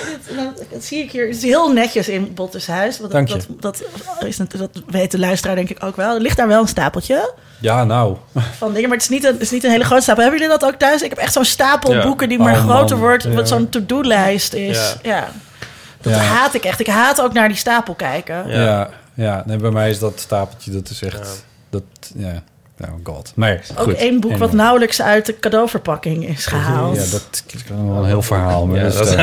dit, 0.57 0.65
dat 0.71 0.83
zie 0.83 1.03
ik 1.03 1.11
hier, 1.11 1.27
het 1.27 1.35
is 1.35 1.43
heel 1.43 1.71
netjes 1.73 2.07
in 2.09 2.33
Bottes 2.33 2.67
huis. 2.67 2.99
Want 2.99 3.11
Dank 3.11 3.27
je. 3.27 3.33
Dat, 3.33 3.47
dat, 3.59 3.83
is, 4.25 4.37
dat 4.37 4.69
weet 4.87 5.11
de 5.11 5.19
luisteraar 5.19 5.55
denk 5.55 5.69
ik 5.69 5.83
ook 5.83 5.95
wel. 5.95 6.15
Er 6.15 6.21
ligt 6.21 6.37
daar 6.37 6.47
wel 6.47 6.61
een 6.61 6.67
stapeltje 6.67 7.33
Ja, 7.59 7.83
nou. 7.83 8.17
van 8.57 8.73
dingen, 8.73 8.89
maar 8.89 8.97
het 8.97 9.05
is 9.05 9.11
niet 9.13 9.23
een, 9.23 9.33
het 9.33 9.41
is 9.41 9.51
niet 9.51 9.63
een 9.63 9.71
hele 9.71 9.83
grote 9.85 10.01
stapel. 10.01 10.21
Hebben 10.23 10.41
jullie 10.41 10.57
dat 10.59 10.69
ook 10.69 10.79
thuis? 10.79 11.01
Ik 11.01 11.09
heb 11.09 11.19
echt 11.19 11.33
zo'n 11.33 11.45
stapel 11.45 11.93
Ja. 11.93 12.01
boeken 12.03 12.29
die 12.29 12.39
maar 12.39 12.53
Oh, 12.57 12.63
groter 12.69 12.97
man. 12.97 13.05
wordt, 13.05 13.23
Ja. 13.23 13.29
wat 13.29 13.47
zo'n 13.47 13.69
to-do-lijst 13.69 14.53
is. 14.53 14.95
Ja. 15.01 15.27
Dat 16.01 16.13
Ja. 16.13 16.19
haat 16.19 16.53
ik 16.53 16.63
echt. 16.63 16.79
Ik 16.79 16.87
haat 16.87 17.21
ook 17.21 17.33
naar 17.33 17.47
die 17.47 17.57
stapel 17.57 17.93
kijken. 17.93 18.47
Ja. 18.47 18.61
Ja, 18.63 18.89
ja. 19.13 19.43
Nee, 19.45 19.57
bij 19.57 19.71
mij 19.71 19.89
is 19.89 19.99
dat 19.99 20.13
stapeltje, 20.19 20.71
dat 20.71 20.89
is 20.89 21.01
echt... 21.01 21.43
Dat, 21.69 21.83
ja, 22.15 22.43
nou, 22.77 22.91
god. 23.03 23.31
Nee, 23.35 23.59
Ook 23.75 23.83
goed. 23.83 23.93
één 23.93 24.19
boek 24.19 24.31
En, 24.31 24.37
wat 24.39 24.51
nauwelijks 24.53 25.01
uit 25.01 25.25
de 25.25 25.39
cadeauverpakking 25.39 26.27
is 26.27 26.45
gehaald. 26.45 26.95
Ja, 26.95 27.11
dat 27.11 27.43
is 27.47 27.63
wel 27.67 27.95
een 27.95 28.05
heel 28.05 28.21
verhaal. 28.21 28.65
Maar 28.67 28.77
Ja, 28.77 28.83
dat 28.83 28.93
dat-. 28.93 29.11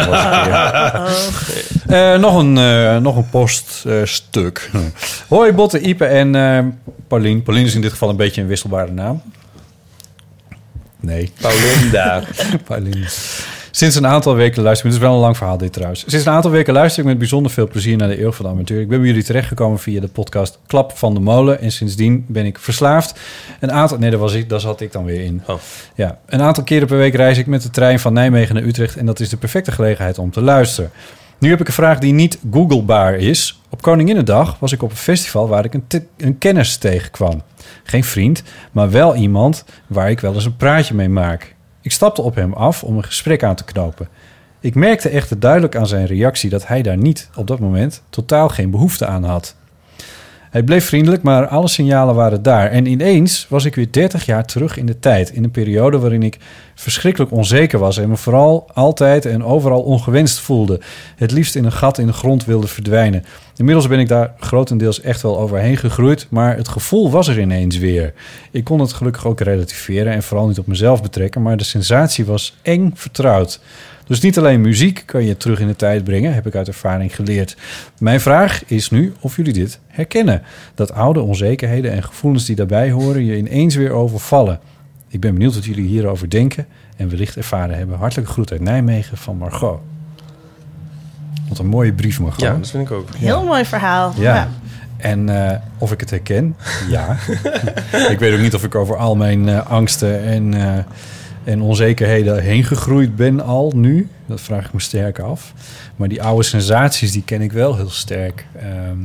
Oh. 1.90 2.12
Eh, 2.12 2.20
nog, 2.20 2.38
een, 2.38 2.58
eh, 2.58 2.96
nog 2.96 3.16
een 3.16 3.30
poststuk. 3.30 4.70
Hoi 5.28 5.52
Botte, 5.52 5.80
Ipe 5.80 6.04
en 6.04 6.34
eh 6.34 6.58
Paulien. 7.08 7.42
Paulien 7.42 7.66
is 7.66 7.74
in 7.74 7.80
dit 7.80 7.90
geval 7.90 8.08
een 8.08 8.16
beetje 8.16 8.40
een 8.40 8.46
wisselbare 8.46 8.90
naam. 8.92 9.22
Nee, 11.00 11.32
Paulinda. 11.40 12.22
Paulien. 12.66 13.06
Sinds 13.70 13.96
een 13.96 14.06
aantal 14.06 14.34
weken 14.34 14.62
luister 14.62 14.86
ik... 14.86 14.92
Het 14.92 15.02
is 15.02 15.08
wel 15.08 15.16
een 15.16 15.22
lang 15.22 15.36
verhaal 15.36 15.58
dit 15.58 15.72
trouwens. 15.72 16.04
Sinds 16.06 16.26
een 16.26 16.32
aantal 16.32 16.50
weken 16.50 16.72
luister 16.72 17.02
ik 17.02 17.08
met 17.08 17.18
bijzonder 17.18 17.52
veel 17.52 17.68
plezier 17.68 17.96
naar 17.96 18.08
de 18.08 18.22
Eeuw 18.22 18.32
van 18.32 18.44
de 18.44 18.50
Amateur. 18.50 18.80
Ik 18.80 18.88
ben 18.88 18.98
bij 18.98 19.08
jullie 19.08 19.24
terechtgekomen 19.24 19.78
via 19.78 20.00
de 20.00 20.08
podcast 20.08 20.58
Klap 20.66 20.98
van 20.98 21.14
de 21.14 21.20
Molen. 21.20 21.60
En 21.60 21.72
sindsdien 21.72 22.24
ben 22.28 22.46
ik 22.46 22.58
verslaafd. 22.58 23.20
Een 23.60 23.72
aantal... 23.72 23.98
Nee, 23.98 24.10
daar, 24.10 24.18
was 24.18 24.34
ik, 24.34 24.48
daar 24.48 24.60
zat 24.60 24.80
ik 24.80 24.92
dan 24.92 25.04
weer 25.04 25.20
in. 25.20 25.42
Oh. 25.46 25.56
Ja, 25.94 26.18
een 26.26 26.42
aantal 26.42 26.64
keren 26.64 26.86
per 26.86 26.96
week 26.96 27.14
reis 27.14 27.38
ik 27.38 27.46
met 27.46 27.62
de 27.62 27.70
trein 27.70 28.00
van 28.00 28.12
Nijmegen 28.12 28.54
naar 28.54 28.64
Utrecht. 28.64 28.96
En 28.96 29.06
dat 29.06 29.20
is 29.20 29.28
de 29.28 29.36
perfecte 29.36 29.72
gelegenheid 29.72 30.18
om 30.18 30.30
te 30.30 30.40
luisteren. 30.40 30.90
Nu 31.38 31.50
heb 31.50 31.60
ik 31.60 31.66
een 31.66 31.72
vraag 31.72 31.98
die 31.98 32.12
niet 32.12 32.38
googlebaar 32.50 33.14
is. 33.14 33.60
Op 33.68 33.82
Koninginnedag 33.82 34.56
was 34.58 34.72
ik 34.72 34.82
op 34.82 34.90
een 34.90 34.96
festival 34.96 35.48
waar 35.48 35.64
ik 35.64 35.74
een, 35.74 35.84
een 36.16 36.38
kennis 36.38 36.76
tegenkwam. 36.76 37.42
Geen 37.84 38.04
vriend, 38.04 38.42
maar 38.72 38.90
wel 38.90 39.14
iemand 39.14 39.64
waar 39.86 40.10
ik 40.10 40.20
wel 40.20 40.34
eens 40.34 40.44
een 40.44 40.56
praatje 40.56 40.94
mee 40.94 41.08
maak. 41.08 41.54
Ik 41.80 41.92
stapte 41.92 42.22
op 42.22 42.34
hem 42.34 42.52
af 42.52 42.84
om 42.84 42.96
een 42.96 43.04
gesprek 43.04 43.42
aan 43.42 43.54
te 43.54 43.64
knopen. 43.64 44.08
Ik 44.60 44.74
merkte 44.74 45.08
echter 45.08 45.40
duidelijk 45.40 45.76
aan 45.76 45.86
zijn 45.86 46.06
reactie 46.06 46.50
dat 46.50 46.66
hij 46.66 46.82
daar 46.82 46.96
niet 46.96 47.30
op 47.36 47.46
dat 47.46 47.58
moment 47.58 48.02
totaal 48.10 48.48
geen 48.48 48.70
behoefte 48.70 49.06
aan 49.06 49.24
had. 49.24 49.56
Hij 50.50 50.62
bleef 50.62 50.84
vriendelijk, 50.84 51.22
maar 51.22 51.46
alle 51.46 51.68
signalen 51.68 52.14
waren 52.14 52.42
daar. 52.42 52.70
En 52.70 52.86
ineens 52.86 53.46
was 53.48 53.64
ik 53.64 53.74
weer 53.74 53.92
30 53.92 54.26
jaar 54.26 54.44
terug 54.44 54.76
in 54.76 54.86
de 54.86 54.98
tijd. 54.98 55.30
In 55.30 55.44
een 55.44 55.50
periode 55.50 55.98
waarin 55.98 56.22
ik 56.22 56.38
verschrikkelijk 56.74 57.32
onzeker 57.32 57.78
was 57.78 57.98
en 57.98 58.08
me 58.08 58.16
vooral 58.16 58.68
altijd 58.72 59.26
en 59.26 59.44
overal 59.44 59.82
ongewenst 59.82 60.38
voelde. 60.38 60.80
Het 61.16 61.30
liefst 61.30 61.54
in 61.54 61.64
een 61.64 61.72
gat 61.72 61.98
in 61.98 62.06
de 62.06 62.12
grond 62.12 62.44
wilde 62.44 62.66
verdwijnen. 62.66 63.24
Inmiddels 63.56 63.88
ben 63.88 63.98
ik 63.98 64.08
daar 64.08 64.34
grotendeels 64.38 65.00
echt 65.00 65.22
wel 65.22 65.38
overheen 65.38 65.76
gegroeid, 65.76 66.26
maar 66.30 66.56
het 66.56 66.68
gevoel 66.68 67.10
was 67.10 67.28
er 67.28 67.40
ineens 67.40 67.78
weer. 67.78 68.12
Ik 68.50 68.64
kon 68.64 68.80
het 68.80 68.92
gelukkig 68.92 69.26
ook 69.26 69.40
relativeren 69.40 70.12
en 70.12 70.22
vooral 70.22 70.46
niet 70.46 70.58
op 70.58 70.66
mezelf 70.66 71.02
betrekken, 71.02 71.42
maar 71.42 71.56
de 71.56 71.64
sensatie 71.64 72.24
was 72.24 72.56
eng 72.62 72.92
vertrouwd. 72.94 73.60
Dus 74.10 74.20
niet 74.20 74.38
alleen 74.38 74.60
muziek 74.60 75.02
kan 75.06 75.24
je 75.24 75.36
terug 75.36 75.60
in 75.60 75.66
de 75.66 75.76
tijd 75.76 76.04
brengen, 76.04 76.34
heb 76.34 76.46
ik 76.46 76.54
uit 76.54 76.68
ervaring 76.68 77.14
geleerd. 77.14 77.56
Mijn 77.98 78.20
vraag 78.20 78.62
is 78.66 78.90
nu 78.90 79.12
of 79.20 79.36
jullie 79.36 79.52
dit 79.52 79.78
herkennen. 79.86 80.42
Dat 80.74 80.92
oude 80.92 81.20
onzekerheden 81.20 81.92
en 81.92 82.02
gevoelens 82.02 82.44
die 82.44 82.56
daarbij 82.56 82.90
horen 82.90 83.24
je 83.24 83.36
ineens 83.36 83.74
weer 83.74 83.90
overvallen. 83.90 84.60
Ik 85.08 85.20
ben 85.20 85.32
benieuwd 85.32 85.54
wat 85.54 85.64
jullie 85.64 85.86
hierover 85.86 86.30
denken 86.30 86.66
en 86.96 87.08
wellicht 87.08 87.36
ervaren 87.36 87.76
hebben. 87.76 87.98
Hartelijke 87.98 88.32
groet 88.32 88.52
uit 88.52 88.60
Nijmegen 88.60 89.16
van 89.16 89.36
Margot. 89.36 89.80
Wat 91.48 91.58
een 91.58 91.66
mooie 91.66 91.92
brief, 91.92 92.20
Margot. 92.20 92.40
Ja, 92.40 92.56
dat 92.56 92.70
vind 92.70 92.90
ik 92.90 92.90
ook. 92.90 93.08
Heel 93.16 93.44
mooi 93.44 93.64
verhaal. 93.64 94.12
Ja. 94.16 94.34
Ja. 94.34 94.48
En 94.96 95.50
eh, 95.50 95.58
of 95.78 95.92
ik 95.92 96.00
het 96.00 96.10
herken? 96.10 96.56
Ja. 96.88 97.16
ik 98.14 98.18
weet 98.18 98.34
ook 98.34 98.40
niet 98.40 98.54
of 98.54 98.64
ik 98.64 98.74
over 98.74 98.96
al 98.96 99.16
mijn 99.16 99.48
eh, 99.48 99.66
angsten 99.66 100.22
en, 100.22 100.54
eh, 100.54 100.84
en 101.50 101.60
onzekerheden 101.60 102.42
heen 102.42 102.64
gegroeid 102.64 103.16
ben 103.16 103.40
al 103.40 103.72
nu. 103.74 104.08
Dat 104.26 104.40
vraag 104.40 104.66
ik 104.66 104.72
me 104.72 104.80
sterk 104.80 105.18
af. 105.18 105.52
Maar 105.96 106.08
die 106.08 106.22
oude 106.22 106.42
sensaties, 106.42 107.12
die 107.12 107.24
ken 107.24 107.40
ik 107.40 107.52
wel 107.52 107.76
heel 107.76 107.90
sterk. 107.90 108.46
Ehm, 108.56 108.98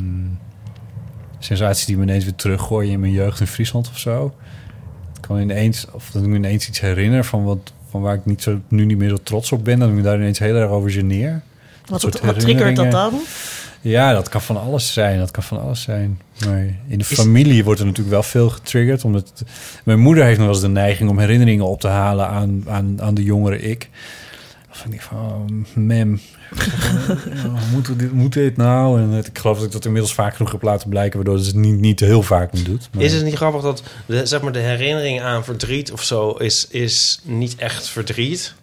sensaties 1.39 1.85
die 1.85 1.97
me 1.97 2.03
ineens 2.03 2.23
weer 2.23 2.35
teruggooien 2.35 2.91
in 2.91 2.99
mijn 2.99 3.11
jeugd 3.11 3.39
in 3.39 3.47
Friesland 3.47 3.89
of 3.89 3.97
zo. 3.97 4.35
Ik 5.15 5.21
kan 5.21 5.39
ineens, 5.39 5.87
of 5.91 6.09
dat 6.11 6.21
ik 6.21 6.27
me 6.27 6.35
ineens 6.35 6.67
iets 6.67 6.79
herinner 6.79 7.25
van, 7.25 7.43
wat, 7.43 7.73
van 7.89 8.01
waar 8.01 8.15
ik 8.15 8.25
niet 8.25 8.41
zo, 8.41 8.59
nu 8.67 8.85
niet 8.85 8.97
meer 8.97 9.09
zo 9.09 9.17
trots 9.23 9.51
op 9.51 9.63
ben. 9.63 9.79
Dat 9.79 9.89
ik 9.89 9.95
me 9.95 10.01
daar 10.01 10.15
ineens 10.15 10.39
heel 10.39 10.55
erg 10.55 10.69
over 10.69 10.91
geneer. 10.91 11.41
Wat, 11.85 12.01
soort 12.01 12.21
wat 12.21 12.39
triggert 12.39 12.75
dat 12.75 12.91
dan? 12.91 13.21
Ja, 13.89 14.13
dat 14.13 14.29
kan 14.29 14.41
van 14.41 14.57
alles 14.61 14.93
zijn. 14.93 15.19
Dat 15.19 15.31
kan 15.31 15.43
van 15.43 15.61
alles 15.61 15.81
zijn. 15.81 16.21
Maar 16.45 16.59
in 16.87 16.97
de 16.97 17.03
familie 17.03 17.63
wordt 17.63 17.79
er 17.79 17.85
natuurlijk 17.85 18.13
wel 18.13 18.23
veel 18.23 18.49
getriggerd. 18.49 19.03
Omdat 19.03 19.43
mijn 19.83 19.99
moeder 19.99 20.23
heeft 20.23 20.37
nog 20.37 20.45
wel 20.45 20.55
eens 20.55 20.63
de 20.65 20.71
neiging 20.71 21.09
om 21.09 21.19
herinneringen 21.19 21.65
op 21.65 21.79
te 21.79 21.87
halen 21.87 22.27
aan, 22.27 22.63
aan, 22.67 23.01
aan 23.01 23.13
de 23.13 23.23
jongere 23.23 23.59
ik. 23.61 23.89
Dan 24.67 24.75
vind 24.75 24.93
ik 24.93 25.01
van, 25.01 25.17
oh, 25.17 25.75
mem, 25.75 26.21
ja, 27.35 27.51
moet, 27.71 27.99
dit, 27.99 28.11
moet 28.11 28.33
dit 28.33 28.57
nou? 28.57 29.01
En 29.01 29.09
het- 29.09 29.27
ik 29.27 29.37
geloof 29.37 29.57
dat 29.57 29.65
ik 29.65 29.71
dat 29.71 29.85
inmiddels 29.85 30.13
vaak 30.13 30.35
genoeg 30.35 30.51
heb 30.51 30.61
laten 30.61 30.89
blijken... 30.89 31.15
waardoor 31.23 31.39
ze 31.39 31.45
het 31.47 31.55
niet, 31.55 31.79
niet 31.79 31.99
heel 31.99 32.23
vaak 32.23 32.53
meer 32.53 32.63
doet. 32.63 32.89
Maar- 32.93 33.03
Is 33.03 33.13
het 33.13 33.23
niet 33.23 33.35
grappig 33.35 33.61
dat 33.61 33.83
de, 34.05 34.25
zeg 34.25 34.41
maar, 34.41 34.51
de 34.51 34.59
herinnering 34.59 35.21
aan 35.21 35.43
verdriet 35.43 35.91
of 35.91 36.03
zo 36.03 36.31
is, 36.31 36.67
is 36.69 37.19
niet 37.23 37.55
echt 37.55 37.87
verdriet. 37.87 38.53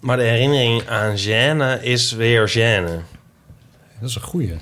Maar 0.00 0.16
de 0.16 0.22
herinnering 0.22 0.88
aan 0.88 1.16
gêne 1.18 1.82
is 1.82 2.12
weer 2.12 2.48
gêne. 2.50 3.02
Dat 4.04 4.12
is 4.12 4.22
een 4.22 4.28
goeie. 4.28 4.54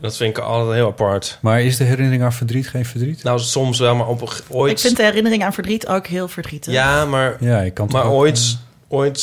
Dat 0.00 0.16
vind 0.16 0.36
ik 0.36 0.42
altijd 0.42 0.74
heel 0.74 0.86
apart. 0.86 1.38
Maar 1.40 1.62
is 1.62 1.76
de 1.76 1.84
herinnering 1.84 2.22
aan 2.22 2.32
verdriet 2.32 2.68
geen 2.68 2.84
verdriet? 2.84 3.22
Nou, 3.22 3.38
soms 3.38 3.78
wel, 3.78 3.94
maar 3.94 4.06
op 4.06 4.20
een, 4.20 4.28
ooit... 4.48 4.72
Ik 4.72 4.78
vind 4.78 4.96
de 4.96 5.02
herinnering 5.02 5.44
aan 5.44 5.52
verdriet 5.52 5.86
ook 5.86 6.06
heel 6.06 6.28
verdrietig. 6.28 6.72
Ja, 6.72 7.04
maar, 7.04 7.36
Ja, 7.40 7.60
ik 7.60 7.74
kan 7.74 7.88
maar 7.92 8.04
ook, 8.04 8.12
ooit, 8.12 8.58
ooit 8.88 9.20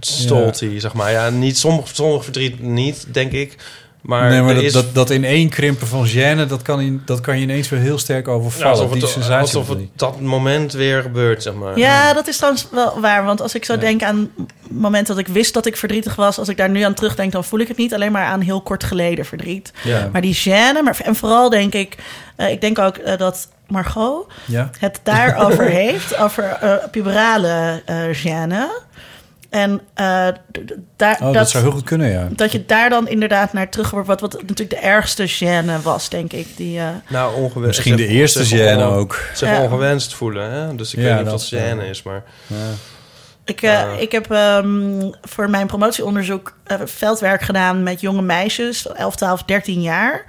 stolt 0.00 0.60
hij, 0.60 0.80
zeg 0.80 0.94
maar. 0.94 1.10
Ja, 1.10 1.30
niet 1.30 1.58
sommige, 1.58 1.94
sommige 1.94 2.22
verdriet 2.22 2.60
niet, 2.60 3.06
denk 3.10 3.32
ik. 3.32 3.56
Maar, 4.04 4.30
nee, 4.30 4.42
maar 4.42 4.54
dat, 4.54 4.62
is 4.62 4.72
dat, 4.72 4.94
dat 4.94 5.10
in 5.10 5.24
één 5.24 5.48
krimpen 5.48 5.86
van 5.86 6.08
gêne, 6.08 6.46
dat 6.46 6.62
kan, 6.62 6.80
in, 6.80 7.02
dat 7.04 7.20
kan 7.20 7.36
je 7.36 7.42
ineens 7.42 7.68
weer 7.68 7.80
heel 7.80 7.98
sterk 7.98 8.26
ja, 8.26 8.32
overvallen. 8.32 8.70
alsof 8.70 8.92
die 8.92 9.02
het, 9.02 9.10
sensatie 9.10 9.58
alsof 9.58 9.68
het 9.68 9.88
dat 9.96 10.20
moment 10.20 10.72
weer 10.72 11.02
gebeurt, 11.02 11.42
zeg 11.42 11.54
maar. 11.54 11.78
Ja, 11.78 12.12
dat 12.12 12.26
is 12.26 12.36
trouwens 12.36 12.66
wel 12.70 13.00
waar. 13.00 13.24
Want 13.24 13.40
als 13.40 13.54
ik 13.54 13.64
zo 13.64 13.78
denk 13.78 14.02
aan 14.02 14.30
momenten 14.70 15.16
dat 15.16 15.26
ik 15.28 15.32
wist 15.32 15.54
dat 15.54 15.66
ik 15.66 15.76
verdrietig 15.76 16.14
was... 16.14 16.38
als 16.38 16.48
ik 16.48 16.56
daar 16.56 16.70
nu 16.70 16.80
aan 16.80 16.94
terugdenk, 16.94 17.32
dan 17.32 17.44
voel 17.44 17.60
ik 17.60 17.68
het 17.68 17.76
niet 17.76 17.94
alleen 17.94 18.12
maar 18.12 18.24
aan 18.24 18.40
heel 18.40 18.60
kort 18.60 18.84
geleden 18.84 19.24
verdriet. 19.24 19.72
Ja. 19.82 20.08
Maar 20.12 20.20
die 20.20 20.36
gêne, 20.36 20.82
maar, 20.84 20.98
en 21.02 21.16
vooral 21.16 21.50
denk 21.50 21.74
ik... 21.74 21.96
eh, 22.36 22.50
ik 22.50 22.60
denk 22.60 22.78
ook 22.78 22.96
eh, 22.96 23.18
dat 23.18 23.48
Margot 23.68 24.26
Ja? 24.44 24.70
het 24.78 25.00
daarover 25.02 25.64
heeft, 25.82 26.16
over 26.16 26.44
eh, 26.44 26.72
puberale 26.90 27.82
eh 27.84 27.96
gêne. 28.12 28.92
En 29.54 29.80
eh, 29.94 30.28
daar, 30.96 31.18
Oh, 31.22 31.32
dat, 31.32 31.50
zou 31.50 31.64
heel 31.64 31.72
goed 31.72 31.84
kunnen, 31.84 32.10
ja. 32.10 32.28
dat 32.30 32.52
je 32.52 32.66
daar 32.66 32.90
dan 32.90 33.08
inderdaad 33.08 33.52
naar 33.52 33.68
terug 33.70 33.90
wordt. 33.90 34.06
Wat, 34.08 34.20
wat 34.20 34.32
natuurlijk 34.32 34.70
de 34.70 34.76
ergste 34.76 35.28
gêne 35.28 35.82
was, 35.82 36.08
denk 36.08 36.32
ik. 36.32 36.56
Die, 36.56 36.78
eh, 36.78 36.88
Nou, 37.08 37.34
ongewenst. 37.34 37.66
Misschien 37.66 37.96
de 37.96 38.06
eerste 38.06 38.44
gêne 38.56 38.82
ook. 38.82 39.20
Zich 39.34 39.48
Ja. 39.48 39.62
ongewenst 39.62 40.14
voelen, 40.14 40.50
hè? 40.50 40.74
Dus 40.74 40.94
ik 40.94 41.00
Ja, 41.04 41.04
weet 41.16 41.24
niet 41.24 41.32
of 41.32 41.48
dat 41.48 41.50
dat 41.50 41.60
gêne 41.60 41.88
is, 41.88 42.02
maar... 42.02 42.22
Ja. 42.46 42.56
ik, 43.44 43.62
eh, 43.62 44.00
ik 44.00 44.12
heb 44.12 44.30
ehm, 44.30 45.10
voor 45.22 45.50
mijn 45.50 45.66
promotieonderzoek 45.66 46.56
eh, 46.64 46.76
veldwerk 46.84 47.42
gedaan 47.42 47.82
met 47.82 48.00
jonge 48.00 48.22
meisjes, 48.22 48.86
11, 48.92 49.16
12, 49.16 49.42
13 49.42 49.80
jaar. 49.82 50.24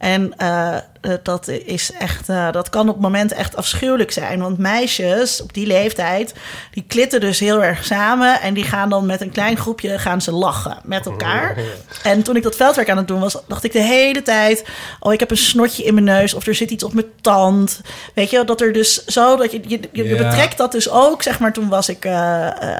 En 0.00 0.32
eh, 0.36 0.76
eh, 1.00 1.12
dat 1.22 1.48
is 1.48 1.92
echt, 1.98 2.28
eh, 2.28 2.52
dat 2.52 2.68
kan 2.68 2.88
op 2.88 3.00
momenten 3.00 3.36
echt 3.36 3.56
afschuwelijk 3.56 4.10
zijn. 4.10 4.40
Want 4.40 4.58
meisjes 4.58 5.42
op 5.42 5.52
die 5.54 5.66
leeftijd, 5.66 6.34
die 6.72 6.84
klitten 6.88 7.20
dus 7.20 7.38
heel 7.38 7.64
erg 7.64 7.84
samen. 7.84 8.40
En 8.40 8.54
die 8.54 8.64
gaan 8.64 8.88
dan 8.88 9.06
met 9.06 9.20
een 9.20 9.30
klein 9.30 9.56
groepje 9.56 9.98
gaan 9.98 10.20
ze 10.20 10.32
lachen 10.32 10.76
met 10.84 11.06
elkaar. 11.06 11.56
En 12.02 12.22
toen 12.22 12.36
ik 12.36 12.42
dat 12.42 12.56
veldwerk 12.56 12.90
aan 12.90 12.96
het 12.96 13.08
doen 13.08 13.20
was, 13.20 13.36
dacht 13.48 13.64
ik 13.64 13.72
de 13.72 13.82
hele 13.82 14.22
tijd: 14.22 14.64
Oh, 15.00 15.12
ik 15.12 15.20
heb 15.20 15.30
een 15.30 15.36
snotje 15.36 15.82
in 15.84 15.94
mijn 15.94 16.06
neus. 16.06 16.34
Of 16.34 16.46
er 16.46 16.54
zit 16.54 16.70
iets 16.70 16.84
op 16.84 16.92
mijn 16.92 17.06
tand. 17.20 17.80
Weet 18.14 18.30
je, 18.30 18.44
dat 18.44 18.60
er 18.60 18.72
dus 18.72 19.04
zo 19.04 19.36
dat 19.36 19.52
je, 19.52 19.60
je, 19.66 19.80
je 19.92 20.04
Ja. 20.04 20.16
betrekt 20.16 20.56
dat 20.56 20.72
dus 20.72 20.90
ook, 20.90 21.22
zeg 21.22 21.38
maar, 21.38 21.52
toen 21.52 21.68
was 21.68 21.88
ik 21.88 22.04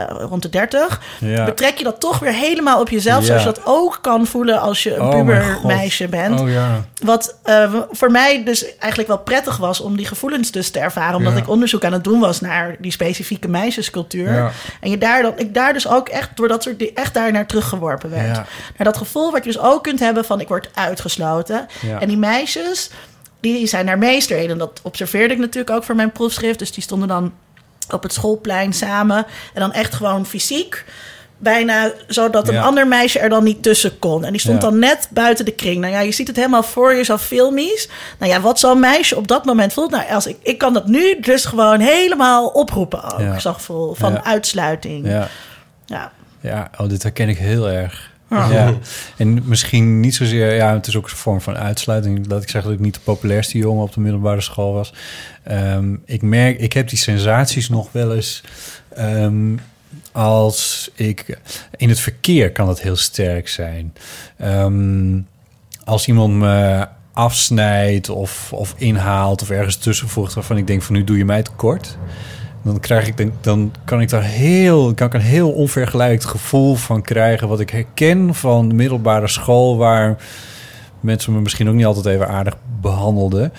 rond 0.09 0.42
de 0.42 0.48
30. 0.48 1.01
Ja. 1.18 1.44
Betrek 1.44 1.78
je 1.78 1.84
dat 1.84 2.01
toch 2.01 2.18
weer 2.18 2.32
helemaal 2.32 2.80
op 2.80 2.88
jezelf, 2.88 3.20
Ja. 3.20 3.24
zoals 3.26 3.42
je 3.42 3.48
dat 3.48 3.60
ook 3.64 3.98
kan 4.02 4.26
voelen 4.26 4.60
als 4.60 4.82
je 4.82 4.94
een 4.94 5.01
Oh, 5.02 5.10
pubermeisje 5.10 6.09
bent. 6.09 6.40
Oh 6.40 6.51
ja. 6.51 6.84
Wat 7.11 7.37
eh, 7.43 7.74
voor 7.91 8.11
mij 8.11 8.45
dus 8.45 8.77
eigenlijk 8.78 9.09
wel 9.09 9.19
prettig 9.19 9.57
was 9.57 9.81
om 9.81 9.97
die 9.97 10.07
gevoelens 10.07 10.51
dus 10.51 10.70
te 10.70 10.78
ervaren. 10.78 11.16
Omdat 11.16 11.32
Ja. 11.32 11.39
ik 11.39 11.49
onderzoek 11.49 11.85
aan 11.85 11.93
het 11.93 12.05
doen 12.05 12.20
was 12.20 12.41
naar 12.41 12.77
die 12.78 12.91
specifieke 12.93 13.49
meisjescultuur. 13.49 14.32
Ja. 14.32 14.51
En 14.81 14.91
je 14.91 14.99
daar 14.99 15.23
dan, 15.23 15.32
ik 15.37 15.55
daar 15.55 15.73
dus 15.73 15.89
ook 15.89 16.09
echt 16.09 16.31
door 16.35 16.49
dat 16.49 16.62
soort 16.62 16.93
echt 16.95 17.15
daar 17.15 17.32
naar 17.32 17.47
teruggeworpen 17.47 18.11
werd. 18.11 18.37
Ja. 18.37 18.47
Naar 18.77 18.87
dat 18.87 18.97
gevoel 18.97 19.31
wat 19.31 19.45
je 19.45 19.53
dus 19.53 19.61
ook 19.61 19.82
kunt 19.82 19.99
hebben 20.01 20.24
van 20.24 20.41
ik 20.41 20.49
word 20.49 20.69
uitgesloten. 20.74 21.66
En 22.01 22.09
die 22.09 22.19
meisjes, 22.19 22.91
die 23.41 23.66
zijn 23.66 23.87
daar 23.87 23.99
meester 23.99 24.39
in. 24.39 24.51
En 24.51 24.59
dat 24.59 24.81
observeerde 24.82 25.35
ik 25.35 25.41
natuurlijk 25.41 25.77
ook 25.77 25.85
voor 25.85 25.95
mijn 25.95 26.12
proefschrift. 26.12 26.59
Dus 26.59 26.73
die 26.73 26.82
stonden 26.82 27.09
dan 27.09 27.32
op 27.91 28.03
het 28.03 28.12
schoolplein 28.12 28.73
samen. 28.73 29.27
En 29.55 29.61
dan 29.61 29.73
echt 29.73 29.95
gewoon 29.95 30.27
fysiek. 30.27 30.85
Bijna 31.42 31.92
zodat 32.06 32.48
een 32.48 32.54
Ja. 32.54 32.62
ander 32.62 32.88
meisje 32.88 33.18
er 33.18 33.28
dan 33.28 33.44
niet 33.44 33.62
tussen 33.62 33.98
kon. 33.98 34.24
En 34.24 34.30
die 34.32 34.40
stond 34.40 34.62
Ja. 34.62 34.68
dan 34.68 34.78
net 34.78 35.08
buiten 35.10 35.44
de 35.44 35.50
kring. 35.54 35.80
Nou 35.80 35.92
ja, 35.92 36.00
je 36.00 36.12
ziet 36.12 36.26
het 36.26 36.36
helemaal 36.36 36.62
voor 36.62 36.94
je, 36.94 37.02
zo 37.04 37.16
filmisch. 37.16 37.88
Nou 38.18 38.32
ja, 38.32 38.40
wat 38.40 38.58
zo'n 38.58 38.80
meisje 38.80 39.16
op 39.16 39.28
dat 39.28 39.44
moment 39.44 39.72
voelt. 39.72 39.90
Nou, 39.90 40.10
als 40.10 40.26
ik, 40.26 40.36
ik 40.42 40.58
kan 40.58 40.72
dat 40.72 40.86
nu 40.86 41.20
dus 41.20 41.44
gewoon 41.44 41.80
helemaal 41.80 42.46
oproepen 42.48 43.02
ook. 43.12 43.20
Ja. 43.20 43.38
Zo'n 43.38 43.54
gevoel 43.54 43.94
van 43.94 44.24
uitsluiting. 44.24 45.06
Ja. 45.06 45.28
Ja. 45.86 46.12
Ja, 46.40 46.70
oh, 46.78 46.88
dit 46.88 47.02
herken 47.02 47.28
ik 47.28 47.38
heel 47.38 47.68
erg. 47.70 48.10
Ja. 48.30 48.48
Ja. 48.50 48.74
En 49.16 49.42
misschien 49.44 50.00
niet 50.00 50.14
zozeer, 50.14 50.54
ja, 50.54 50.72
het 50.74 50.86
is 50.86 50.96
ook 50.96 51.04
een 51.10 51.16
vorm 51.16 51.40
van 51.40 51.56
uitsluiting. 51.56 52.26
Dat 52.26 52.42
ik 52.42 52.48
zeg 52.50 52.62
dat 52.62 52.72
ik 52.72 52.78
niet 52.80 52.94
de 52.94 53.00
populairste 53.00 53.58
jongen 53.58 53.82
op 53.82 53.94
de 53.94 54.00
middelbare 54.00 54.40
school 54.40 54.72
was. 54.72 54.92
Ehm, 55.42 55.94
ik 56.04 56.22
merk, 56.22 56.60
ik 56.60 56.72
heb 56.72 56.88
die 56.88 56.98
sensaties 56.98 57.68
nog 57.68 57.88
wel 57.92 58.14
eens. 58.14 58.42
ehm, 58.94 59.52
als 60.12 60.91
ik 60.95 61.39
in 61.77 61.89
het 61.89 62.01
verkeer 62.01 62.53
kan 62.53 62.66
dat 62.66 62.81
heel 62.81 62.97
sterk 62.97 63.49
zijn. 63.49 63.95
Ehm, 64.37 65.20
als 65.85 66.07
iemand 66.07 66.35
me 66.35 66.87
afsnijdt 67.12 68.09
of, 68.09 68.53
of 68.53 68.74
inhaalt 68.77 69.43
of 69.43 69.51
ergens 69.51 69.77
tussenvoegt 69.77 70.35
waarvan 70.35 70.57
ik 70.57 70.66
denk 70.66 70.82
van 70.82 70.95
nu 70.95 71.05
doe 71.05 71.16
je 71.16 71.24
mij 71.24 71.43
tekort. 71.43 71.97
Dan 72.62 72.81
krijg 72.81 73.07
ik 73.07 73.16
dan, 73.16 73.32
dan 73.41 73.73
kan 73.85 74.01
ik 74.01 74.09
daar 74.09 74.23
heel 74.23 74.95
kan 74.95 75.07
ik 75.07 75.15
een 75.15 75.20
heel 75.20 75.51
onvergelijkbaar 75.51 76.31
gevoel 76.31 76.74
van 76.74 77.03
krijgen 77.03 77.49
wat 77.49 77.61
ik 77.61 77.70
herken 77.70 78.35
van 78.35 78.69
de 78.69 78.74
middelbare 78.74 79.28
school 79.28 79.77
waar 79.77 80.16
mensen 81.01 81.32
me 81.32 81.41
misschien 81.41 81.69
ook 81.69 81.74
niet 81.74 81.85
altijd 81.85 82.07
even 82.07 82.28
aardig 82.28 82.57
behandelden. 82.81 83.53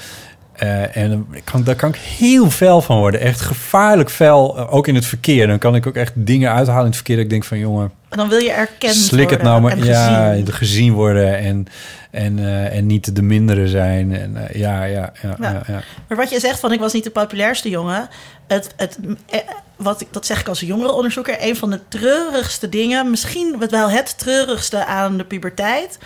Eh, 0.62 0.98
en 0.98 1.28
kan, 1.44 1.64
daar 1.64 1.76
kan 1.76 1.90
ik 1.90 1.96
heel 1.96 2.50
fel 2.50 2.82
van 2.82 2.98
worden. 2.98 3.20
Echt 3.20 3.42
gevaarlijk 3.42 4.10
fel, 4.10 4.58
eh, 4.58 4.74
ook 4.74 4.88
in 4.88 4.96
het 4.96 5.06
verkeer. 5.06 5.48
Dan 5.48 5.58
kan 5.58 5.76
ik 5.76 5.88
ook 5.88 5.96
echt 5.96 6.12
dingen 6.16 6.52
uithalen 6.52 6.82
in 6.82 6.86
het 6.86 6.96
verkeer. 6.96 7.16
Dat 7.16 7.24
ik 7.24 7.30
denk 7.30 7.44
van, 7.44 7.58
jongen, 7.58 7.92
En 8.10 8.18
dan 8.18 8.30
wil 8.30 8.40
je 8.40 8.52
erkend 8.52 8.96
slik 8.96 9.30
het 9.30 9.42
nou 9.42 9.62
maar. 9.62 9.78
Ja, 9.78 10.30
gezien. 10.30 10.46
de 10.46 10.52
gezien 10.52 10.94
worden 10.94 11.38
en, 11.38 11.68
en, 12.12 12.40
eh, 12.40 12.76
en 12.76 12.86
niet 12.86 13.16
de 13.16 13.22
mindere 13.22 13.68
zijn. 13.68 14.16
En, 14.16 14.38
ja, 14.54 14.84
ja, 14.84 15.12
ja, 15.22 15.36
Ja. 15.40 15.52
ja, 15.52 15.62
ja. 15.68 15.82
Maar 16.08 16.18
wat 16.18 16.30
je 16.30 16.40
zegt 16.40 16.60
van 16.60 16.72
ik 16.72 16.80
was 16.80 16.94
niet 16.94 17.04
de 17.04 17.10
populairste 17.10 17.70
jongen. 17.70 18.10
Het, 18.48 18.74
het, 18.76 18.98
eh, 19.30 19.40
wat 19.76 20.02
ik, 20.02 20.08
dat 20.12 20.26
zeg 20.26 20.40
ik 20.40 20.48
als 20.48 20.60
jongerenonderzoeker. 20.60 21.38
Een 21.40 21.56
van 21.56 21.70
de 21.70 21.80
treurigste 21.88 22.70
dingen, 22.70 23.10
misschien 23.10 23.66
wel 23.70 23.90
het 23.90 24.18
treurigste 24.18 24.86
aan 24.86 25.18
de 25.18 25.26
puberteit, 25.26 25.98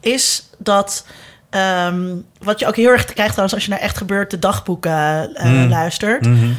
is 0.00 0.48
dat. 0.58 1.04
Ehm, 1.50 2.16
wat 2.38 2.58
je 2.60 2.66
ook 2.66 2.76
heel 2.76 2.90
erg 2.90 3.04
krijgt 3.04 3.30
trouwens 3.30 3.54
als 3.54 3.64
je 3.64 3.70
naar 3.70 3.78
echt 3.80 3.96
gebeurde 3.96 4.38
dagboeken 4.38 5.34
eh, 5.34 5.50
Mm. 5.50 5.68
luistert. 5.68 6.26
Mhm. 6.26 6.50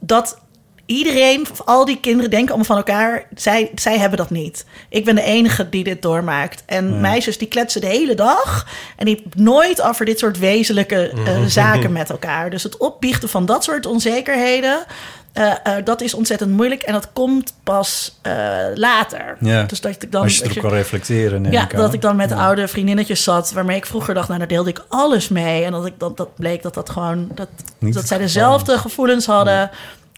Dat 0.00 0.38
iedereen, 0.86 1.46
al 1.64 1.84
die 1.84 2.00
kinderen 2.00 2.30
denken 2.30 2.48
allemaal 2.48 2.66
van 2.66 2.76
elkaar. 2.76 3.26
Zij, 3.34 3.70
zij 3.74 3.98
hebben 3.98 4.18
dat 4.18 4.30
niet. 4.30 4.64
Ik 4.88 5.04
ben 5.04 5.14
de 5.14 5.22
enige 5.22 5.68
die 5.68 5.84
dit 5.84 6.02
doormaakt. 6.02 6.62
En 6.66 7.00
meisjes 7.00 7.38
die 7.38 7.48
kletsen 7.48 7.80
de 7.80 7.86
hele 7.86 8.14
dag. 8.14 8.66
En 8.96 9.06
die 9.06 9.22
nooit 9.34 9.82
over 9.82 10.04
dit 10.04 10.18
soort 10.18 10.38
wezenlijke 10.38 11.08
eh, 11.26 11.44
zaken 11.46 11.92
met 11.92 12.10
elkaar. 12.10 12.50
Dus 12.50 12.62
het 12.62 12.76
opbiechten 12.76 13.28
van 13.28 13.46
dat 13.46 13.64
soort 13.64 13.86
onzekerheden. 13.86 14.84
Eh, 15.32 15.52
eh, 15.62 15.84
dat 15.84 16.00
is 16.00 16.14
ontzettend 16.14 16.50
moeilijk. 16.50 16.82
En 16.82 16.92
dat 16.92 17.08
komt 17.12 17.54
pas 17.62 18.18
eh, 18.22 18.32
later. 18.74 19.36
Ja. 19.40 19.62
Dus 19.62 19.80
dat 19.80 20.02
ik 20.02 20.12
dan. 20.12 20.22
Als 20.22 20.36
je 20.36 20.44
erop 20.44 20.58
kan 20.58 20.70
reflecteren. 20.70 21.42
neem 21.42 21.52
ja, 21.52 21.62
ik 21.62 21.76
dat 21.76 21.94
ik 21.94 22.00
dan 22.00 22.16
met 22.16 22.32
oude 22.32 22.68
vriendinnetjes 22.68 23.22
zat, 23.22 23.52
waarmee 23.52 23.76
ik 23.76 23.86
vroeger 23.86 24.14
dacht, 24.14 24.26
nou, 24.26 24.38
daar 24.38 24.48
deelde 24.48 24.70
ik 24.70 24.84
alles 24.88 25.28
mee. 25.28 25.64
En 25.64 25.72
dat 25.72 25.86
ik 25.86 25.94
dat, 25.98 26.16
dat 26.16 26.34
bleek 26.34 26.62
dat 26.62 26.74
dat 26.74 26.90
gewoon, 26.90 27.30
dat, 27.34 27.48
Niet 27.78 27.94
dat 27.94 28.06
zij 28.06 28.18
dezelfde 28.18 28.78
gevoelens 28.78 29.26
hadden, 29.26 29.70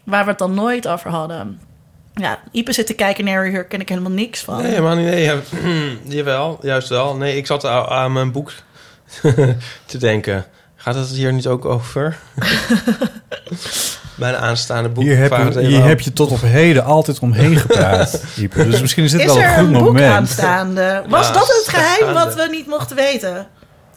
waar 0.04 0.24
we 0.24 0.30
het 0.30 0.38
dan 0.38 0.54
nooit 0.54 0.88
over 0.88 1.10
hadden. 1.10 1.60
Ja, 2.14 2.38
Ipe 2.50 2.72
zit 2.72 2.86
te 2.86 2.94
kijken 2.94 3.24
naar 3.24 3.44
hier 3.44 3.64
ken 3.64 3.80
ik 3.80 3.88
helemaal 3.88 4.10
niks 4.10 4.40
van. 4.40 4.62
Nee, 4.62 4.80
maar 4.80 4.96
nee, 4.96 5.22
ja, 5.22 5.40
jawel, 6.16 6.58
juist 6.62 6.88
wel. 6.88 7.16
Nee, 7.16 7.36
ik 7.36 7.46
zat 7.46 7.64
aan, 7.64 7.86
aan 7.86 8.12
mijn 8.12 8.32
boek 8.32 8.52
te 9.86 9.98
denken. 9.98 10.44
Gaat 10.76 10.94
het 10.94 11.08
hier 11.08 11.32
niet 11.32 11.46
ook 11.46 11.64
over? 11.64 12.18
Mijn 14.14 14.36
aanstaande 14.36 14.88
boek. 14.88 15.04
Hier 15.04 15.16
heb, 15.16 15.30
het 15.36 15.54
je, 15.54 15.60
hier 15.60 15.84
heb 15.84 16.00
je 16.00 16.12
tot 16.12 16.30
op 16.30 16.40
heden 16.40 16.84
altijd 16.84 17.18
omheen 17.18 17.56
gepraat. 17.56 18.20
Dus 18.54 18.80
misschien 18.80 19.04
is 19.04 19.10
dit 19.10 19.20
Is 19.20 19.26
wel 19.26 19.38
er 19.40 19.48
een 19.48 19.54
goed 19.54 19.66
een 19.66 19.72
boek 19.72 19.82
moment. 19.82 20.12
aanstaande? 20.12 21.02
Was 21.08 21.26
Ja, 21.26 21.32
dat 21.32 21.46
het 21.46 21.64
geheim 21.68 22.14
wat 22.14 22.34
we 22.34 22.48
niet 22.50 22.66
mochten 22.66 22.96
weten? 22.96 23.46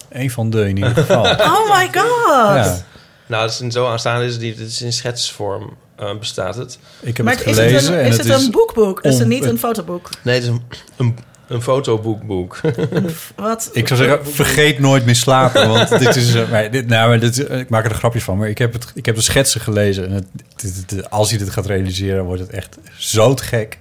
Eén 0.09 0.31
van 0.31 0.49
de 0.49 0.69
in 0.69 0.77
ieder 0.77 0.93
geval. 0.93 1.25
Oh 1.53 1.77
my 1.77 1.85
god! 1.85 2.55
ja, 2.55 2.77
Nou, 3.25 3.43
het 3.43 3.51
is 3.51 3.61
in 3.61 3.71
zo 3.71 3.87
aanstaande 3.87 4.25
is 4.25 4.31
het 4.33 4.41
niet. 4.41 4.57
Het 4.59 4.67
is 4.67 4.81
in 4.81 4.93
schetsvorm 4.93 5.77
eh, 5.95 6.17
bestaat 6.19 6.55
het. 6.55 6.79
ik 6.99 7.17
heb 7.17 7.25
maar 7.25 7.35
het 7.35 7.45
is 7.45 7.55
gelezen 7.55 7.75
het 7.77 7.87
een, 7.87 7.99
en 7.99 8.05
is 8.05 8.17
het 8.17 8.27
het 8.27 8.37
is 8.37 8.45
een 8.45 8.51
boekboek? 8.51 9.01
Is 9.01 9.19
het 9.19 9.27
niet 9.27 9.45
een 9.45 9.57
fotoboek? 9.59 10.09
Nee, 10.21 10.35
het 10.35 10.43
is 10.43 10.49
een, 10.49 10.63
een, 10.97 11.17
Een 11.47 11.61
fotoboekboek. 11.61 12.59
Wat? 13.35 13.69
Ik 13.73 13.87
zou 13.87 13.99
zeggen, 13.99 14.27
vergeet 14.33 14.79
nooit 14.79 15.05
meer 15.05 15.15
slapen. 15.15 15.69
Want 15.69 15.89
dit 15.99 16.15
is... 16.15 16.33
eh, 16.35 16.49
maar 16.49 16.71
dit, 16.71 16.87
nou, 16.87 17.09
maar 17.09 17.19
dit, 17.19 17.49
ik 17.49 17.69
maak 17.69 17.85
er 17.85 17.91
een 17.91 17.97
grapje 17.97 18.21
van. 18.21 18.37
Maar 18.37 18.49
ik 18.49 18.57
heb, 18.57 18.73
het, 18.73 18.91
ik 18.93 19.05
heb 19.05 19.15
de 19.15 19.21
schetsen 19.21 19.61
gelezen. 19.61 20.05
En 20.07 20.11
het, 20.13 20.25
dit- 20.55 20.89
dit- 20.89 21.09
als 21.09 21.29
hij 21.29 21.39
dit 21.39 21.49
gaat 21.49 21.65
realiseren, 21.65 22.23
wordt 22.23 22.41
het 22.41 22.49
echt 22.51 22.77
zo 22.97 23.33
te 23.33 23.43
gek. 23.43 23.77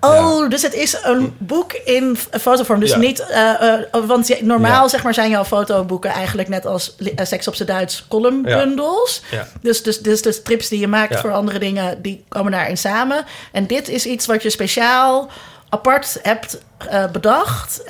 Oh, 0.00 0.50
dus 0.50 0.62
het 0.62 0.74
is 0.74 0.96
een 1.02 1.34
boek 1.38 1.72
in 1.72 2.16
fotovorm. 2.40 2.80
Dus 2.80 2.90
Ja. 2.90 2.96
niet... 2.98 3.20
eh, 3.20 3.72
eh, 3.72 3.80
want 4.06 4.40
normaal 4.42 4.82
Ja. 4.82 4.88
zeg 4.88 5.02
maar, 5.02 5.14
zijn 5.14 5.30
jouw 5.30 5.44
fotoboeken 5.44 6.10
eigenlijk 6.10 6.48
net 6.48 6.66
als 6.66 6.96
eh, 7.16 7.24
Seks 7.26 7.48
op 7.48 7.54
z'n 7.54 7.64
Duits 7.64 8.04
columnbundels. 8.08 9.22
Ja. 9.30 9.48
Dus, 9.60 9.82
dus, 9.82 9.98
dus 10.00 10.22
de 10.22 10.32
strips 10.32 10.68
die 10.68 10.80
je 10.80 10.86
maakt 10.88 11.12
Ja. 11.12 11.20
voor 11.20 11.32
andere 11.32 11.58
dingen, 11.58 12.02
die 12.02 12.24
komen 12.28 12.52
daarin 12.52 12.76
samen. 12.78 13.24
En 13.52 13.66
dit 13.66 13.88
is 13.88 14.06
iets 14.06 14.26
wat 14.26 14.42
je 14.42 14.50
speciaal 14.50 15.30
apart 15.74 16.18
hebt 16.22 16.58
eh, 16.78 17.10
bedacht 17.10 17.82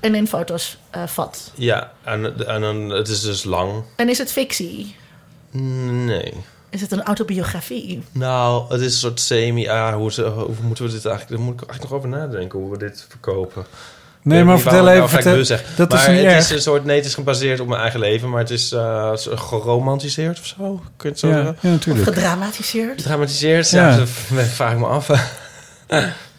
en, 0.00 0.14
in 0.14 0.28
foto's 0.28 0.78
eh, 0.90 1.02
vat. 1.06 1.50
Ja, 1.54 1.90
en, 2.04 2.46
en 2.46 2.60
dan, 2.60 2.90
het 2.90 3.08
is 3.08 3.20
dus 3.20 3.44
lang. 3.44 3.84
En 3.96 4.08
is 4.08 4.18
het 4.18 4.32
fictie? 4.32 4.96
Nee. 5.50 6.32
Is 6.70 6.80
het 6.80 6.92
een 6.92 7.02
autobiografie? 7.02 8.02
Nou, 8.12 8.72
het 8.72 8.80
is 8.80 8.92
een 8.92 8.98
soort 8.98 9.20
semi... 9.20 9.68
Ah, 9.68 9.94
hoe, 9.94 10.10
moeten 10.62 10.84
we 10.84 10.90
dit 10.90 11.06
eigenlijk... 11.06 11.28
Daar 11.28 11.40
moet 11.40 11.62
ik 11.62 11.68
eigenlijk 11.68 11.82
nog 11.82 11.92
over 11.92 12.08
nadenken 12.08 12.58
hoe 12.58 12.70
we 12.70 12.78
dit 12.78 13.06
verkopen. 13.08 13.64
Nee, 14.22 14.44
maar 14.44 14.58
vertel 14.58 14.88
even. 14.88 15.08
vertel- 15.08 15.44
zeggen. 15.44 15.76
dat 15.76 15.90
maar 15.90 16.00
is 16.00 16.06
niet 16.06 16.16
het 16.16 16.26
erg. 16.26 16.38
is 16.38 16.50
een 16.50 16.60
soort... 16.60 16.84
Nee, 16.84 16.96
het 16.96 17.06
is 17.06 17.14
gebaseerd 17.14 17.60
op 17.60 17.66
mijn 17.66 17.80
eigen 17.80 18.00
leven, 18.00 18.30
maar 18.30 18.40
het 18.40 18.50
is 18.50 18.72
eh, 18.72 19.16
zo 19.16 19.36
geromantiseerd 19.36 20.38
of 20.38 20.46
zo. 20.46 20.56
Kun 20.56 20.82
je 20.96 21.08
het 21.08 21.18
zo 21.18 21.28
ja, 21.28 21.34
zeggen? 21.34 21.56
ja, 21.60 21.68
natuurlijk. 21.70 22.06
Gedramatiseerd? 22.08 23.02
Gedramatiseerd? 23.02 23.70
Ja. 23.70 23.88
Ja, 23.90 23.96
dat 23.96 24.08
vraag 24.58 24.72
ik 24.72 24.78
me 24.78 24.86
af. 24.86 25.08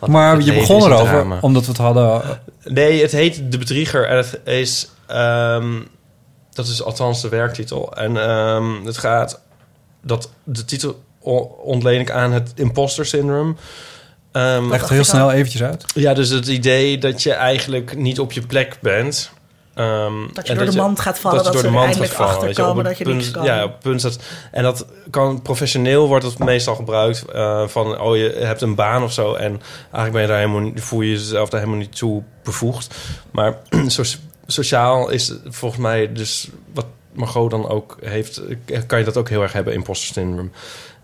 Maar 0.07 0.41
je 0.41 0.53
begon 0.53 0.83
erover, 0.83 1.41
omdat 1.41 1.61
we 1.61 1.67
het 1.71 1.77
hadden... 1.77 2.21
Nee, 2.63 3.01
het 3.01 3.11
heet 3.11 3.51
De 3.51 3.57
Bedrieger. 3.57 4.07
En 4.07 4.17
het 4.17 4.39
is... 4.43 4.89
ehm, 5.07 5.79
dat 6.53 6.67
is 6.67 6.83
althans 6.83 7.21
de 7.21 7.29
werktitel. 7.29 7.93
En 7.95 8.17
ehm, 8.17 8.85
het 8.85 8.97
gaat... 8.97 9.41
Dat, 10.03 10.29
de 10.43 10.65
titel 10.65 11.03
ontleen 11.63 11.99
ik 11.99 12.11
aan 12.11 12.31
het 12.31 12.51
imposter 12.55 13.05
syndroom. 13.05 13.57
Ehm, 14.31 14.69
Leg 14.69 14.81
het 14.81 14.89
heel 14.89 15.03
snel 15.03 15.31
eventjes 15.31 15.63
uit. 15.63 15.85
ja, 15.93 16.13
dus 16.13 16.29
het 16.29 16.47
idee 16.47 16.97
dat 16.97 17.23
je 17.23 17.33
eigenlijk 17.33 17.97
niet 17.97 18.19
op 18.19 18.31
je 18.31 18.41
plek 18.41 18.77
bent. 18.81 19.31
Ehm, 19.73 20.13
Dat 20.33 20.47
je 20.47 20.53
door 20.53 20.65
de 20.65 20.75
mand 20.75 20.99
gaat 20.99 21.19
vallen, 21.19 21.43
dat, 21.43 21.57
ze 21.57 21.65
er 21.65 21.71
mand 21.71 21.85
eindelijk 21.85 22.13
achterkomen 22.13 22.83
dat 22.83 22.97
je 22.97 23.03
punt, 23.03 23.15
niks 23.15 23.31
kan. 23.31 23.43
Ja, 23.43 23.63
op 23.63 23.79
punt 23.79 24.01
dat... 24.01 24.19
En 24.51 24.63
dat 24.63 24.85
kan 25.09 25.41
professioneel 25.41 26.07
wordt 26.07 26.25
het 26.25 26.39
meestal 26.39 26.75
gebruikt 26.75 27.25
eh, 27.25 27.67
van... 27.67 27.99
oh, 27.99 28.17
je 28.17 28.35
hebt 28.39 28.61
een 28.61 28.75
baan 28.75 29.03
of 29.03 29.13
zo... 29.13 29.33
en 29.33 29.61
eigenlijk 29.81 30.11
ben 30.11 30.21
je 30.21 30.27
daar 30.27 30.37
helemaal 30.37 30.59
niet, 30.59 30.81
voel 30.81 31.01
je 31.01 31.11
jezelf 31.11 31.49
daar 31.49 31.59
helemaal 31.59 31.81
niet 31.81 31.97
toe 31.97 32.23
bevoegd. 32.43 32.95
Maar 33.31 33.57
so- 33.87 34.03
sociaal 34.47 35.09
is 35.09 35.33
volgens 35.45 35.81
mij 35.81 36.11
dus... 36.11 36.49
wat 36.73 36.85
Margot 37.13 37.51
dan 37.51 37.69
ook 37.69 37.97
heeft... 38.01 38.41
kan 38.87 38.99
je 38.99 39.05
dat 39.05 39.17
ook 39.17 39.29
heel 39.29 39.41
erg 39.41 39.53
hebben, 39.53 39.73
imposter 39.73 40.13
syndrome. 40.13 40.49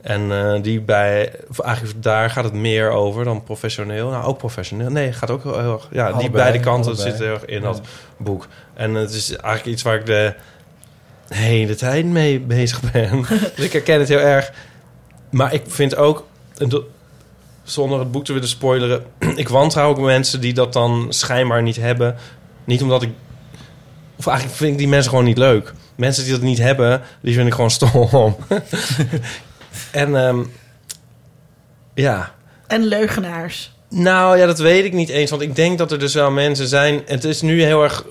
En 0.07 0.31
eh, 0.31 0.61
die 0.61 0.81
bij... 0.81 1.31
Eigenlijk 1.63 2.03
daar 2.03 2.29
gaat 2.29 2.43
het 2.43 2.53
meer 2.53 2.89
over 2.89 3.23
dan 3.23 3.43
professioneel. 3.43 4.09
Nou, 4.09 4.25
ook 4.25 4.37
professioneel. 4.37 4.89
Nee, 4.89 5.13
gaat 5.13 5.31
ook 5.31 5.43
heel, 5.43 5.73
erg... 5.73 5.87
Ja, 5.91 6.13
die 6.13 6.29
beide 6.29 6.59
kanten 6.59 6.91
allebei. 6.91 7.09
zitten 7.09 7.25
heel 7.25 7.33
erg 7.33 7.45
in 7.45 7.61
Ja. 7.61 7.61
dat 7.61 7.81
boek. 8.17 8.47
En 8.73 8.93
het 8.93 9.11
is 9.11 9.29
eigenlijk 9.29 9.65
iets 9.65 9.81
waar 9.81 9.95
ik 9.95 10.05
de 10.05 10.33
hele 11.27 11.75
tijd 11.75 12.05
mee 12.05 12.39
bezig 12.39 12.91
ben. 12.91 13.25
dus 13.55 13.65
ik 13.65 13.71
herken 13.71 13.99
het 13.99 14.07
heel 14.07 14.19
erg. 14.19 14.51
Maar 15.29 15.53
ik 15.53 15.63
vind 15.67 15.95
ook, 15.95 16.25
zonder 17.63 17.99
het 17.99 18.11
boek 18.11 18.25
te 18.25 18.33
willen 18.33 18.47
spoileren... 18.47 19.03
ik 19.35 19.49
wantrouw 19.49 19.89
ook 19.89 19.99
mensen 19.99 20.41
die 20.41 20.53
dat 20.53 20.73
dan 20.73 21.05
schijnbaar 21.09 21.61
niet 21.61 21.77
hebben. 21.77 22.15
Niet 22.63 22.81
omdat 22.81 23.01
ik... 23.01 23.09
Of 24.17 24.27
eigenlijk 24.27 24.57
vind 24.57 24.71
ik 24.71 24.77
die 24.77 24.87
mensen 24.87 25.09
gewoon 25.09 25.25
niet 25.25 25.37
leuk. 25.37 25.73
Mensen 25.95 26.23
die 26.23 26.33
dat 26.33 26.41
niet 26.41 26.57
hebben, 26.57 27.01
die 27.21 27.33
vind 27.33 27.47
ik 27.47 27.53
gewoon 27.53 27.71
stom. 27.71 28.35
en 29.97 30.15
ehm, 30.15 30.43
ja... 31.93 32.35
En 32.67 32.83
leugenaars. 32.83 33.75
Nou 33.89 34.37
ja, 34.37 34.45
dat 34.45 34.59
weet 34.59 34.85
ik 34.85 34.93
niet 34.93 35.09
eens. 35.09 35.29
Want 35.29 35.41
ik 35.41 35.55
denk 35.55 35.77
dat 35.77 35.91
er 35.91 35.99
dus 35.99 36.13
wel 36.13 36.31
mensen 36.31 36.67
zijn. 36.67 37.01
Het 37.05 37.23
is 37.23 37.41
nu 37.41 37.63
heel 37.63 37.83
erg 37.83 38.05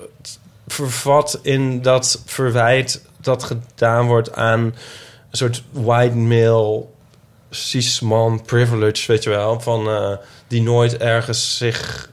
vervat 0.67 1.39
in 1.41 1.81
dat 1.81 2.21
verwijt 2.25 3.01
dat 3.21 3.43
gedaan 3.43 4.05
wordt 4.07 4.35
aan 4.35 4.59
een 4.59 4.73
soort 5.31 5.63
white 5.71 6.15
male 6.15 6.85
cis-man 7.49 8.41
privilege, 8.41 9.11
weet 9.11 9.23
je 9.23 9.29
wel. 9.29 9.59
Van, 9.59 9.89
eh, 9.89 10.11
die 10.47 10.61
nooit 10.61 10.97
ergens 10.97 11.57
zich 11.57 12.11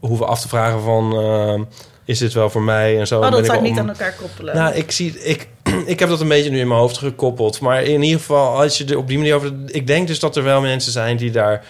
hoeven 0.00 0.26
af 0.26 0.40
te 0.40 0.48
vragen 0.48 0.82
van... 0.82 1.12
eh, 1.12 1.60
is 2.08 2.18
dit 2.18 2.32
wel 2.32 2.50
voor 2.50 2.62
mij 2.62 2.98
en 2.98 3.06
zo. 3.06 3.20
Oh, 3.20 3.30
dat 3.30 3.44
zou 3.46 3.56
ik 3.58 3.62
niet 3.64 3.72
om- 3.72 3.78
aan 3.78 3.88
elkaar 3.88 4.14
koppelen. 4.14 4.54
nou, 4.56 4.74
ik 4.74 4.90
zie, 4.90 5.20
ik, 5.22 5.48
ik 5.86 5.98
heb 5.98 6.08
dat 6.08 6.20
een 6.20 6.28
beetje 6.28 6.50
nu 6.50 6.58
in 6.60 6.68
mijn 6.68 6.80
hoofd 6.80 6.98
gekoppeld. 6.98 7.60
Maar 7.60 7.82
in 7.82 8.02
ieder 8.02 8.18
geval, 8.18 8.60
als 8.60 8.78
je 8.78 8.84
er 8.84 8.96
op 8.98 9.08
die 9.08 9.16
manier 9.18 9.34
over. 9.34 9.52
Ik 9.66 9.86
denk 9.86 10.06
dus 10.06 10.18
dat 10.20 10.36
er 10.36 10.42
wel 10.42 10.60
mensen 10.60 10.92
zijn 10.92 11.16
die 11.16 11.30
daar 11.30 11.64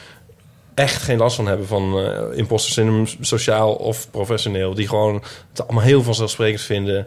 echt 0.74 1.02
geen 1.02 1.18
last 1.18 1.36
van 1.36 1.46
hebben 1.46 1.66
van 1.66 1.98
eh 1.98 2.38
imposter 2.38 2.72
syndrome, 2.72 3.06
sociaal 3.20 3.72
of 3.74 4.10
professioneel. 4.10 4.74
Die 4.74 4.88
gewoon 4.88 5.22
het 5.50 5.62
allemaal 5.62 5.84
heel 5.84 6.02
vanzelfsprekend 6.02 6.62
vinden. 6.62 7.06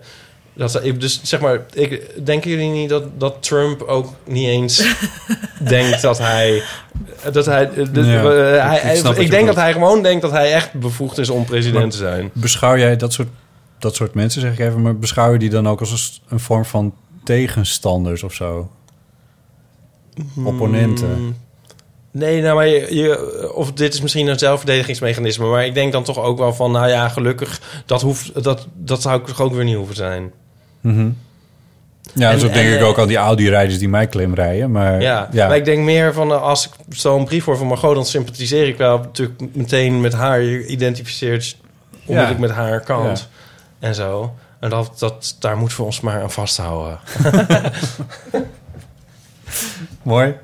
Dat, 0.53 0.81
dus 0.97 1.19
zeg 1.23 1.39
maar, 1.39 1.65
ik, 1.73 2.11
denken 2.25 2.49
jullie 2.49 2.69
niet 2.69 2.89
dat, 2.89 3.03
dat 3.19 3.35
Trump 3.43 3.81
ook 3.81 4.13
niet 4.25 4.47
eens 4.47 4.95
denkt 5.59 6.01
dat 6.01 6.17
hij. 6.17 6.61
Dat 7.31 7.45
hij, 7.45 7.69
eh, 7.69 7.75
dat- 7.91 8.05
Ja, 8.05 8.23
eh, 8.23 8.67
hij- 8.67 8.97
ik- 9.17 9.31
denk 9.31 9.45
dat 9.45 9.55
hij 9.55 9.73
gewoon 9.73 10.03
denkt 10.03 10.21
dat 10.21 10.31
hij 10.31 10.53
echt 10.53 10.73
bevoegd 10.73 11.17
is 11.17 11.29
om 11.29 11.45
president 11.45 11.81
Maar- 11.81 11.91
te 11.91 11.97
zijn. 11.97 12.29
Beschouw 12.33 12.77
jij 12.77 12.95
dat 12.95 13.13
soort, 13.13 13.27
dat 13.79 13.95
soort 13.95 14.13
mensen, 14.13 14.41
zeg 14.41 14.53
ik 14.53 14.59
even... 14.59 14.81
maar 14.81 14.97
beschouw 14.97 15.31
je 15.31 15.39
die 15.39 15.49
dan 15.49 15.67
ook 15.67 15.79
als 15.79 16.21
een, 16.29 16.39
vorm 16.39 16.65
van 16.65 16.93
tegenstanders 17.23 18.23
of 18.23 18.33
zo? 18.33 18.69
Opponenten? 20.43 21.19
Mm, 21.21 21.35
Nee, 22.13 22.41
nou, 22.41 22.55
maar 22.55 22.67
je, 22.67 22.95
je- 22.95 23.53
of 23.53 23.71
dit 23.73 23.93
is 23.93 24.01
misschien 24.01 24.27
een 24.27 24.39
zelfverdedigingsmechanisme, 24.39 25.45
maar 25.45 25.65
ik 25.65 25.73
denk 25.73 25.91
dan 25.91 26.03
toch 26.03 26.17
ook 26.19 26.37
wel 26.37 26.53
van, 26.53 26.71
nou 26.71 26.87
ja, 26.87 27.09
gelukkig, 27.09 27.61
dat, 27.85 28.01
hoeft, 28.01 28.43
dat, 28.43 28.67
dat 28.73 29.01
zou 29.01 29.19
ik 29.19 29.25
toch 29.25 29.41
ook 29.41 29.53
weer 29.53 29.63
niet 29.63 29.75
hoeven 29.75 29.95
zijn. 29.95 30.31
Mhm. 30.81 31.09
Ja, 32.13 32.31
En- 32.31 32.39
zo 32.39 32.47
denk 32.49 32.69
en, 32.69 32.77
ik 32.77 32.83
ook 32.83 32.99
aan 32.99 33.07
die 33.07 33.17
Audi-rijders 33.17 33.79
die 33.79 33.89
mij 33.89 34.07
claim 34.07 34.33
rijden. 34.33 34.71
Maar 34.71 35.01
Ja, 35.01 35.29
ja, 35.31 35.47
maar 35.47 35.57
ik 35.57 35.65
denk 35.65 35.83
meer 35.83 36.13
van, 36.13 36.31
eh, 36.31 36.41
als 36.41 36.65
ik 36.65 36.71
zo'n 36.95 37.25
brief 37.25 37.45
hoor 37.45 37.57
van 37.57 37.67
Margot, 37.67 37.95
dan 37.95 38.05
sympathiseer 38.05 38.67
ik 38.67 38.77
wel 38.77 38.97
natuurlijk 38.97 39.41
meteen 39.55 40.01
met 40.01 40.13
haar. 40.13 40.41
Je 40.41 40.65
identificeert 40.65 41.57
onmiddellijk 42.05 42.39
met 42.41 42.51
haar 42.51 42.79
kant 42.79 43.29
en 43.79 43.95
zo. 43.95 44.35
En 44.59 44.69
dat, 44.69 44.91
dat, 44.99 45.35
daar 45.39 45.57
moeten 45.57 45.77
we 45.77 45.83
ons 45.83 46.01
maar 46.01 46.21
aan 46.21 46.31
vasthouden. 46.31 46.99
mooi. 50.03 50.35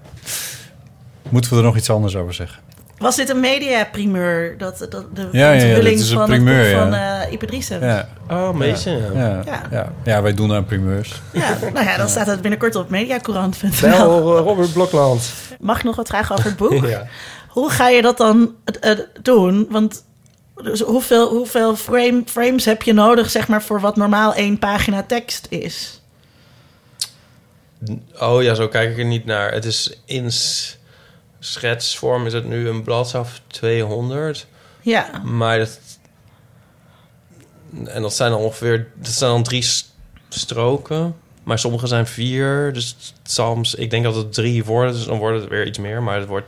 Moeten 1.30 1.52
we 1.52 1.58
er 1.58 1.64
nog 1.64 1.78
iets 1.78 1.90
anders 1.90 2.16
over 2.16 2.34
zeggen? 2.34 2.60
Was 2.98 3.16
dit 3.16 3.30
een 3.30 3.40
mediaprimeur? 3.40 4.58
Dat, 4.58 4.78
dat, 4.90 5.06
de 5.16 5.30
Ja, 5.32 5.52
ja, 5.52 5.52
ja, 5.52 5.68
onthulling 5.68 5.96
dit 5.96 6.00
is 6.06 6.10
een 6.12 6.18
van 6.18 6.26
primeur, 6.28 6.64
het 6.66 6.72
boek 6.74 6.82
van 6.82 7.00
ja. 7.00 7.38
Driessen. 7.38 7.80
Ja, 7.86 8.08
Oh, 8.30 8.52
meisje. 8.54 8.90
Ja. 8.90 9.12
ja, 9.14 9.42
Ja. 9.46 9.62
ja. 9.72 9.92
ja. 10.04 10.22
wij 10.22 10.34
doen 10.34 10.54
aan 10.54 10.66
primeurs. 10.66 11.22
Ja, 11.34 11.58
nou 11.74 11.86
ja, 11.86 11.98
dan 11.98 12.10
staat 12.10 12.28
het 12.28 12.42
binnenkort 12.42 12.76
op 12.76 12.90
mediacourant.nl. 12.90 13.70
Bel 13.82 14.38
eh, 14.38 14.44
Robert 14.44 14.74
Blokland. 14.74 15.32
Mag 15.60 15.78
ik 15.78 15.84
nog 15.84 15.96
wat 15.96 16.08
vragen 16.08 16.36
over 16.36 16.48
het 16.50 16.58
boek? 16.58 16.86
Ja. 16.88 17.08
Hoe 17.48 17.70
ga 17.70 17.90
je 17.90 18.02
dat 18.02 18.18
dan 18.18 18.56
eh, 18.80 18.92
doen? 19.22 19.68
Want 19.70 20.04
dus 20.64 20.80
hoeveel, 20.82 21.30
hoeveel 21.30 21.76
frame, 21.76 22.22
frames 22.26 22.66
heb 22.66 22.82
je 22.82 22.94
nodig 22.94 23.30
zeg 23.30 23.48
maar, 23.48 23.62
voor 23.64 23.80
wat 23.82 23.96
normaal 23.96 24.34
één 24.34 24.60
pagina 24.60 25.04
tekst 25.04 25.46
is? 25.50 26.02
Oh 28.20 28.44
ja, 28.44 28.54
zo 28.54 28.68
kijk 28.68 28.92
ik 28.92 28.98
er 28.98 29.06
niet 29.06 29.26
naar. 29.26 29.52
Het 29.52 29.66
is 29.66 30.00
in 30.06 30.32
s- 30.32 30.78
schetsvorm 31.40 32.26
is 32.26 32.34
het 32.34 32.46
nu 32.46 32.70
een 32.70 32.84
bladzijde 32.84 33.28
of 33.28 33.42
200. 33.48 34.48
Ja, 34.82 35.22
Maar 35.24 35.58
dat... 35.58 35.80
En 37.86 38.02
dat 38.02 38.14
zijn 38.14 38.32
dan 38.32 38.40
ongeveer... 38.40 38.92
Dat 38.96 39.12
zijn 39.12 39.32
dan 39.32 39.44
drie 39.44 39.66
stroken. 40.30 41.16
Maar 41.44 41.60
sommige 41.60 41.88
zijn 41.88 42.08
vier. 42.08 42.74
Dus 42.74 43.14
soms... 43.24 43.76
Ik 43.76 43.90
denk 43.90 44.04
dat 44.04 44.16
het 44.16 44.34
drie 44.34 44.64
worden. 44.64 44.94
Dus 44.94 45.06
dan 45.06 45.18
wordt 45.18 45.40
het 45.40 45.50
weer 45.50 45.68
iets 45.68 45.78
meer. 45.78 46.04
Maar 46.04 46.20
het 46.20 46.28
wordt... 46.28 46.48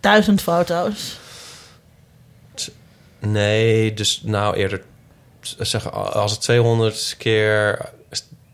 duizend 0.00 0.42
foto's. 0.42 1.18
Nee, 3.18 3.94
dus 3.94 4.20
nou 4.22 4.56
eerder... 4.56 4.82
Zeg, 5.58 5.92
als 5.92 6.32
het 6.32 6.40
200 6.40 7.14
keer... 7.18 7.78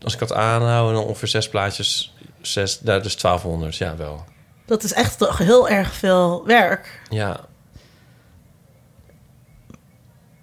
Als 0.02 0.12
ik 0.12 0.18
dat 0.18 0.32
aanhoud, 0.32 0.88
en 0.88 0.94
dan 0.94 1.04
ongeveer 1.04 1.28
zes 1.28 1.48
plaatjes... 1.48 2.14
Zes, 2.40 2.80
nou, 2.80 3.02
dus 3.02 3.16
1200. 3.16 3.76
Ja, 3.76 3.96
wel. 3.96 4.24
Dat 4.66 4.82
is 4.82 4.92
echt 4.92 5.18
toch 5.18 5.38
heel 5.38 5.68
erg 5.68 5.92
veel 5.94 6.42
werk. 6.46 7.00
Ja, 7.10 7.40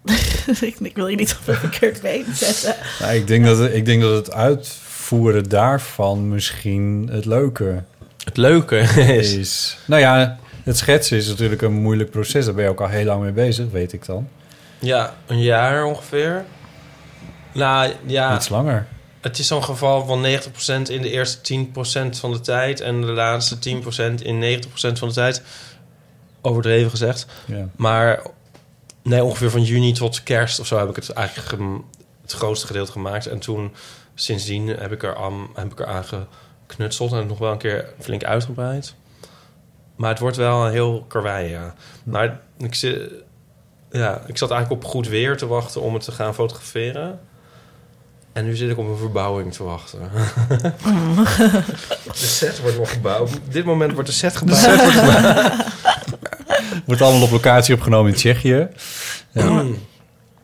ik, 0.61 0.79
ik 0.79 0.95
wil 0.95 1.07
je 1.07 1.15
niet 1.15 1.37
op 1.41 1.47
een 1.47 1.55
verkeerd 1.55 2.01
been 2.01 2.25
zetten. 2.33 2.75
Nou, 2.99 3.13
ik, 3.13 3.27
denk 3.27 3.45
dat, 3.45 3.57
het- 3.57 3.73
ik 3.73 3.85
denk 3.85 4.01
dat 4.01 4.15
het 4.15 4.31
uitvoeren 4.33 5.49
daarvan 5.49 6.29
misschien 6.29 7.09
het 7.11 7.25
leuke 7.25 7.83
het 8.23 8.37
leuke 8.37 8.77
is... 8.79 9.33
is. 9.33 9.77
Nou 9.85 10.01
ja, 10.01 10.37
het 10.63 10.77
schetsen 10.77 11.17
is 11.17 11.27
natuurlijk 11.27 11.61
een 11.61 11.73
moeilijk 11.73 12.09
proces. 12.11 12.45
Daar 12.45 12.53
ben 12.53 12.63
je 12.63 12.69
ook 12.69 12.81
al 12.81 12.87
heel 12.87 13.05
lang 13.05 13.21
mee 13.21 13.31
bezig, 13.31 13.65
weet 13.71 13.93
ik 13.93 14.05
dan. 14.05 14.27
Ja, 14.79 15.13
een 15.27 15.41
jaar 15.41 15.83
ongeveer. 15.85 16.45
Nou 17.53 17.93
ja, 18.05 18.35
Iets 18.35 18.49
langer. 18.49 18.87
Het 19.21 19.39
is 19.39 19.47
zo'n 19.47 19.63
geval 19.63 20.05
van 20.05 20.25
90% 20.25 20.27
in 20.89 21.01
de 21.01 21.09
eerste 21.09 21.65
10% 21.65 21.69
van 22.09 22.31
de 22.31 22.39
tijd... 22.39 22.79
en 22.79 23.01
de 23.01 23.11
laatste 23.11 23.55
10% 23.55 24.21
in 24.21 24.63
90% 24.63 24.69
van 24.73 25.07
de 25.07 25.13
tijd. 25.13 25.41
Overdreven 26.41 26.89
gezegd. 26.89 27.25
Ja. 27.45 27.69
Maar 27.75 28.21
nee, 29.01 29.23
ongeveer 29.23 29.49
van 29.49 29.63
juni 29.63 29.93
tot 29.93 30.23
kerst 30.23 30.59
of 30.59 30.67
zo 30.67 30.77
heb 30.77 30.89
ik 30.89 30.95
het 30.95 31.09
eigenlijk 31.09 31.63
het 32.21 32.31
grootste 32.31 32.67
gedeelte 32.67 32.91
gemaakt. 32.91 33.27
En 33.27 33.39
toen, 33.39 33.73
sindsdien, 34.15 34.67
heb 34.67 34.91
ik 34.91 35.03
er 35.03 35.15
aan, 35.15 35.49
heb 35.53 35.71
ik 35.71 35.79
er 35.79 35.85
aan 35.85 36.05
geknutseld 36.67 37.11
en 37.11 37.27
nog 37.27 37.37
wel 37.37 37.51
een 37.51 37.57
keer 37.57 37.93
flink 37.99 38.23
uitgebreid. 38.23 38.95
Maar 39.95 40.09
het 40.09 40.19
wordt 40.19 40.37
wel 40.37 40.65
een 40.65 40.71
heel 40.71 41.05
karwei, 41.07 41.49
ja. 41.49 41.73
Maar 42.03 42.39
ik, 42.57 42.75
zit, 42.75 43.11
ja, 43.91 44.23
ik 44.25 44.37
zat 44.37 44.51
eigenlijk 44.51 44.83
op 44.83 44.89
goed 44.91 45.07
weer 45.07 45.37
te 45.37 45.47
wachten 45.47 45.81
om 45.81 45.93
het 45.93 46.03
te 46.03 46.11
gaan 46.11 46.33
fotograferen. 46.33 47.19
En 48.33 48.45
nu 48.45 48.55
zit 48.55 48.69
ik 48.69 48.77
op 48.77 48.87
een 48.87 48.97
verbouwing 48.97 49.53
te 49.53 49.63
wachten. 49.63 49.99
de 52.05 52.11
set 52.13 52.61
wordt 52.61 52.77
nog 52.77 52.91
gebouwd. 52.91 53.35
Op 53.35 53.53
dit 53.53 53.65
moment 53.65 53.93
wordt 53.93 54.09
de 54.09 54.15
set 54.15 54.37
gebouwd. 54.37 54.65
Wordt 56.85 57.01
allemaal 57.01 57.21
op 57.21 57.31
locatie 57.31 57.75
opgenomen 57.75 58.11
in 58.11 58.17
Tsjechië. 58.17 58.67
Ja. 59.31 59.63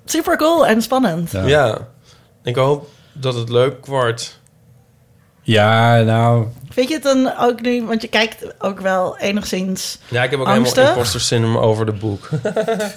Super 0.05 0.38
cool 0.38 0.68
en 0.68 0.81
spannend. 0.81 1.31
Ja. 1.31 1.45
Ja, 1.45 1.88
ik 2.43 2.55
hoop 2.55 2.89
dat 3.14 3.35
het 3.35 3.49
leuk 3.49 3.85
wordt. 3.85 4.39
Ja, 5.41 6.01
nou, 6.01 6.47
Vind 6.69 6.89
je 6.89 6.93
het 6.95 7.03
dan 7.03 7.38
ook 7.39 7.61
nu, 7.61 7.85
want 7.85 8.01
je 8.01 8.07
kijkt 8.07 8.45
ook 8.59 8.80
wel 8.80 9.18
enigszins... 9.18 9.99
Ja, 10.07 10.23
ik 10.23 10.31
heb 10.31 10.39
ook 10.39 10.47
Angstig? 10.47 10.76
helemaal 10.76 10.93
imposter 10.93 11.22
syndrome 11.22 11.59
over 11.59 11.85
de 11.85 11.91
boek. 11.91 12.30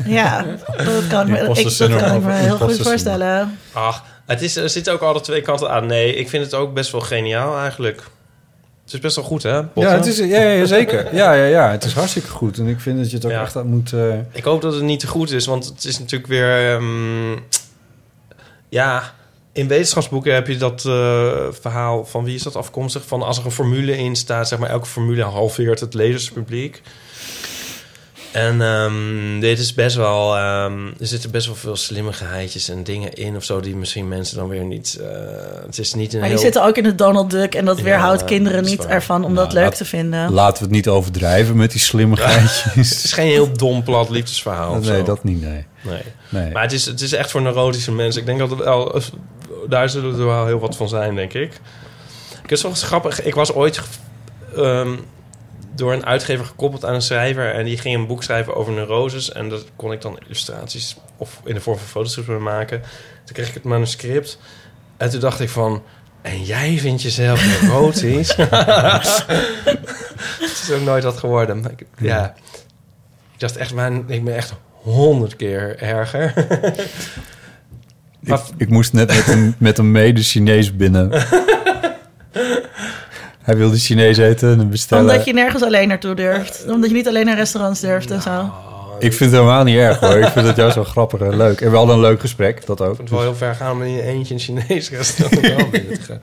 Ja, 0.04 0.44
dat 0.76 1.06
kan, 1.08 1.28
ik 1.28 1.46
dat 1.46 1.72
syndrome 1.72 2.00
kan 2.02 2.16
ik 2.16 2.22
me 2.22 2.28
over 2.28 2.32
heel 2.32 2.56
goed 2.56 2.82
voorstellen. 2.82 3.58
Ach, 3.72 4.04
het 4.31 4.43
is, 4.43 4.57
er 4.57 4.70
zitten 4.70 4.93
ook 4.93 5.01
alle 5.01 5.20
twee 5.20 5.40
kanten 5.43 5.70
aan. 5.70 5.86
Nee, 5.86 6.15
ik 6.15 6.28
vind 6.28 6.44
het 6.44 6.55
ook 6.55 6.74
best 6.74 6.93
wel 6.93 7.01
geniaal 7.01 7.59
eigenlijk. 7.59 7.97
Het 8.85 8.93
is 8.93 9.01
best 9.01 9.16
wel 9.16 9.24
goed, 9.24 9.43
hè? 9.43 9.65
Potten? 9.65 9.93
ja, 9.93 9.98
het 9.98 10.07
is, 10.07 10.19
ja, 10.19 10.40
ja, 10.40 10.65
zeker. 10.65 11.15
Ja, 11.15 11.32
ja, 11.32 11.44
ja, 11.44 11.70
het 11.70 11.85
is 11.85 11.93
hartstikke 11.93 12.28
goed. 12.28 12.59
En 12.59 12.66
ik 12.66 12.81
vind 12.81 12.98
dat 12.98 13.11
je 13.11 13.16
het 13.16 13.24
ook 13.24 13.31
Ja. 13.31 13.43
echt 13.43 13.57
aan 13.57 13.66
moet... 13.66 13.93
eh, 13.93 14.15
Ik 14.32 14.44
hoop 14.44 14.61
dat 14.62 14.74
het 14.74 14.82
niet 14.82 15.01
te 15.01 15.07
goed 15.07 15.31
is, 15.31 15.47
want 15.47 15.65
het 15.65 15.85
is 15.85 15.98
natuurlijk 15.98 16.31
weer... 16.31 16.74
ehm, 16.74 17.32
ja, 18.69 19.15
in 19.52 19.69
wetenschapsboeken 19.69 20.35
heb 20.35 20.47
je 20.47 20.57
dat 20.57 20.85
eh, 20.86 21.32
verhaal 21.51 22.05
van 22.07 22.24
wie 22.24 22.35
is 22.35 22.43
dat 22.43 22.57
afkomstig? 22.57 23.05
Van 23.07 23.23
als 23.23 23.39
er 23.39 23.44
een 23.44 23.51
formule 23.51 23.97
in 23.97 24.16
staat, 24.16 24.48
zeg 24.48 24.59
maar 24.59 24.70
elke 24.70 24.86
formule 24.86 25.23
halveert 25.23 25.81
het 25.81 25.94
lezerspubliek. 25.94 26.82
En 28.32 28.62
ehm, 28.62 29.40
dit 29.40 29.59
is 29.59 29.74
best 29.74 29.97
wel... 29.97 30.36
ehm, 30.36 30.86
er 30.86 31.07
zitten 31.07 31.31
best 31.31 31.47
wel 31.47 31.55
veel 31.55 31.77
slimmigheidjes 31.77 32.69
en 32.69 32.85
dingen 32.85 33.12
in 33.15 33.36
of 33.36 33.44
zo... 33.44 33.61
die 33.61 33.77
misschien 33.77 34.09
mensen 34.09 34.36
dan 34.36 34.48
weer 34.48 34.65
niet... 34.65 34.98
eh, 35.01 35.07
het 35.66 35.78
is 35.78 35.94
niet 35.94 36.12
een 36.12 36.19
Maar 36.19 36.28
die 36.28 36.36
heel... 36.36 36.44
zitten 36.47 36.65
ook 36.65 36.77
in 36.77 36.85
het 36.85 36.98
Donald 36.98 37.31
Duck 37.31 37.55
en 37.55 37.65
dat 37.65 37.78
Ja, 37.78 37.82
weerhoudt 37.85 38.24
kinderen 38.24 38.65
niet 38.65 38.82
waar. 38.85 38.89
ervan 38.93 39.24
om 39.24 39.32
Nou, 39.32 39.44
dat 39.47 39.55
leuk 39.55 39.65
laat- 39.65 39.77
te 39.77 39.85
vinden. 39.85 40.32
Laten 40.32 40.57
we 40.59 40.65
het 40.65 40.70
niet 40.74 40.89
overdrijven 40.89 41.57
met 41.57 41.70
die 41.70 41.81
slimmigheidjes. 41.81 42.62
Het 42.74 43.05
is 43.05 43.12
geen 43.12 43.27
heel 43.28 43.52
dom 43.52 43.82
plat 43.82 44.11
liefdesverhaal 44.11 44.74
nee, 44.74 44.82
zo. 44.85 45.02
dat 45.02 45.24
niet, 45.24 45.40
nee. 45.40 45.65
Nee. 45.82 46.02
nee. 46.28 46.52
Maar 46.52 46.62
het 46.62 46.73
is, 46.73 46.86
het 46.86 47.01
is 47.01 47.12
echt 47.12 47.31
voor 47.31 47.43
neurotische 47.43 47.93
mensen. 47.93 48.20
Ik 48.20 48.27
denk 48.27 48.39
dat 48.39 48.51
het 48.51 48.59
wel... 48.59 49.01
Daar 49.69 49.89
zullen 49.89 50.19
er 50.19 50.27
wel 50.27 50.47
heel 50.47 50.59
wat 50.59 50.77
van 50.77 50.89
zijn, 50.89 51.15
denk 51.15 51.32
ik. 51.32 51.61
Ik 52.44 52.51
is 52.51 52.62
wel 52.62 52.73
grappig. 52.74 53.23
Ik 53.23 53.35
was 53.35 53.52
ooit 53.52 53.81
ehm, 54.57 54.90
door 55.74 55.92
een 55.92 56.06
uitgever 56.06 56.44
gekoppeld 56.44 56.84
aan 56.84 56.94
een 56.94 57.02
schrijver... 57.02 57.55
en 57.55 57.64
die 57.64 57.78
ging 57.78 57.94
een 57.94 58.06
boek 58.06 58.22
schrijven 58.22 58.55
over 58.56 58.72
neuroses... 58.72 59.32
en 59.32 59.48
dat 59.48 59.64
kon 59.76 59.92
ik 59.92 60.01
dan 60.01 60.18
illustraties 60.24 60.97
of 61.16 61.40
in 61.44 61.55
de 61.55 61.60
vorm 61.60 61.78
van 61.78 61.86
foto's 61.86 62.26
mee 62.26 62.38
maken. 62.38 62.80
Toen 63.24 63.34
kreeg 63.34 63.48
ik 63.48 63.55
het 63.55 63.64
manuscript 63.64 64.38
en 64.97 65.10
toen 65.10 65.20
dacht 65.20 65.40
ik 65.40 65.48
van... 65.48 65.82
En 66.22 66.42
jij 66.44 66.78
vindt 66.78 67.02
jezelf 67.02 67.47
neurotisch? 67.47 68.34
Het 68.36 68.51
is 70.62 70.70
ook 70.72 70.82
nooit 70.84 71.05
wat 71.05 71.16
geworden. 71.18 71.64
Ik- 71.76 71.86
Ja. 71.98 72.34
Ik 73.34 73.40
dacht 73.40 73.56
echt, 73.56 73.74
man, 73.74 74.05
ik 74.10 74.24
ben 74.24 74.36
echt 74.36 74.55
honderd 74.72 75.36
keer 75.36 75.78
erger. 75.78 76.32
ik, 78.22 78.40
ik 78.56 78.68
moest 78.68 78.92
net 78.92 79.09
met 79.09 79.28
een, 79.28 79.55
met 79.59 79.78
een 79.78 79.90
mede-Chinees 79.90 80.76
binnen. 80.76 81.10
Hij 83.51 83.59
wilde 83.59 83.77
Chinees 83.77 84.16
eten 84.18 84.60
en 84.60 84.68
bestellen. 84.70 85.10
Omdat 85.10 85.24
je 85.24 85.32
nergens 85.32 85.62
alleen 85.62 85.89
naartoe 85.89 86.14
durft. 86.14 86.64
Omdat 86.68 86.90
je 86.90 86.97
niet 86.97 87.09
alleen 87.09 87.27
naar 87.27 87.36
restaurants 87.36 87.81
durft 87.81 88.10
en 88.10 88.22
zo. 88.22 88.51
Ik 88.98 89.12
vind 89.12 89.31
het 89.31 89.40
helemaal 89.40 89.64
niet 89.64 89.77
erg 89.77 90.01
hoor. 90.01 90.16
Ik 90.16 90.28
vind 90.28 90.47
het 90.47 90.56
juist 90.56 90.74
wel 90.74 90.85
grappig 90.85 91.20
en 91.20 91.36
leuk. 91.36 91.60
En 91.60 91.70
we 91.70 91.77
hadden 91.77 91.94
een 91.94 92.01
leuk 92.01 92.20
gesprek, 92.20 92.66
dat 92.66 92.81
ook. 92.81 92.90
Ik 92.90 92.97
vond 92.97 93.09
het 93.09 93.18
wel 93.18 93.20
heel 93.20 93.35
ver 93.35 93.55
gaan 93.55 93.72
om 93.72 93.82
in 93.82 93.93
je 93.93 94.02
eentje 94.02 94.35
een 94.35 94.40
Chinees 94.40 94.90
restaurant 94.90 95.40
wel 95.56 95.68
binnen 95.70 95.94
te 95.94 96.01
gaan. 96.02 96.20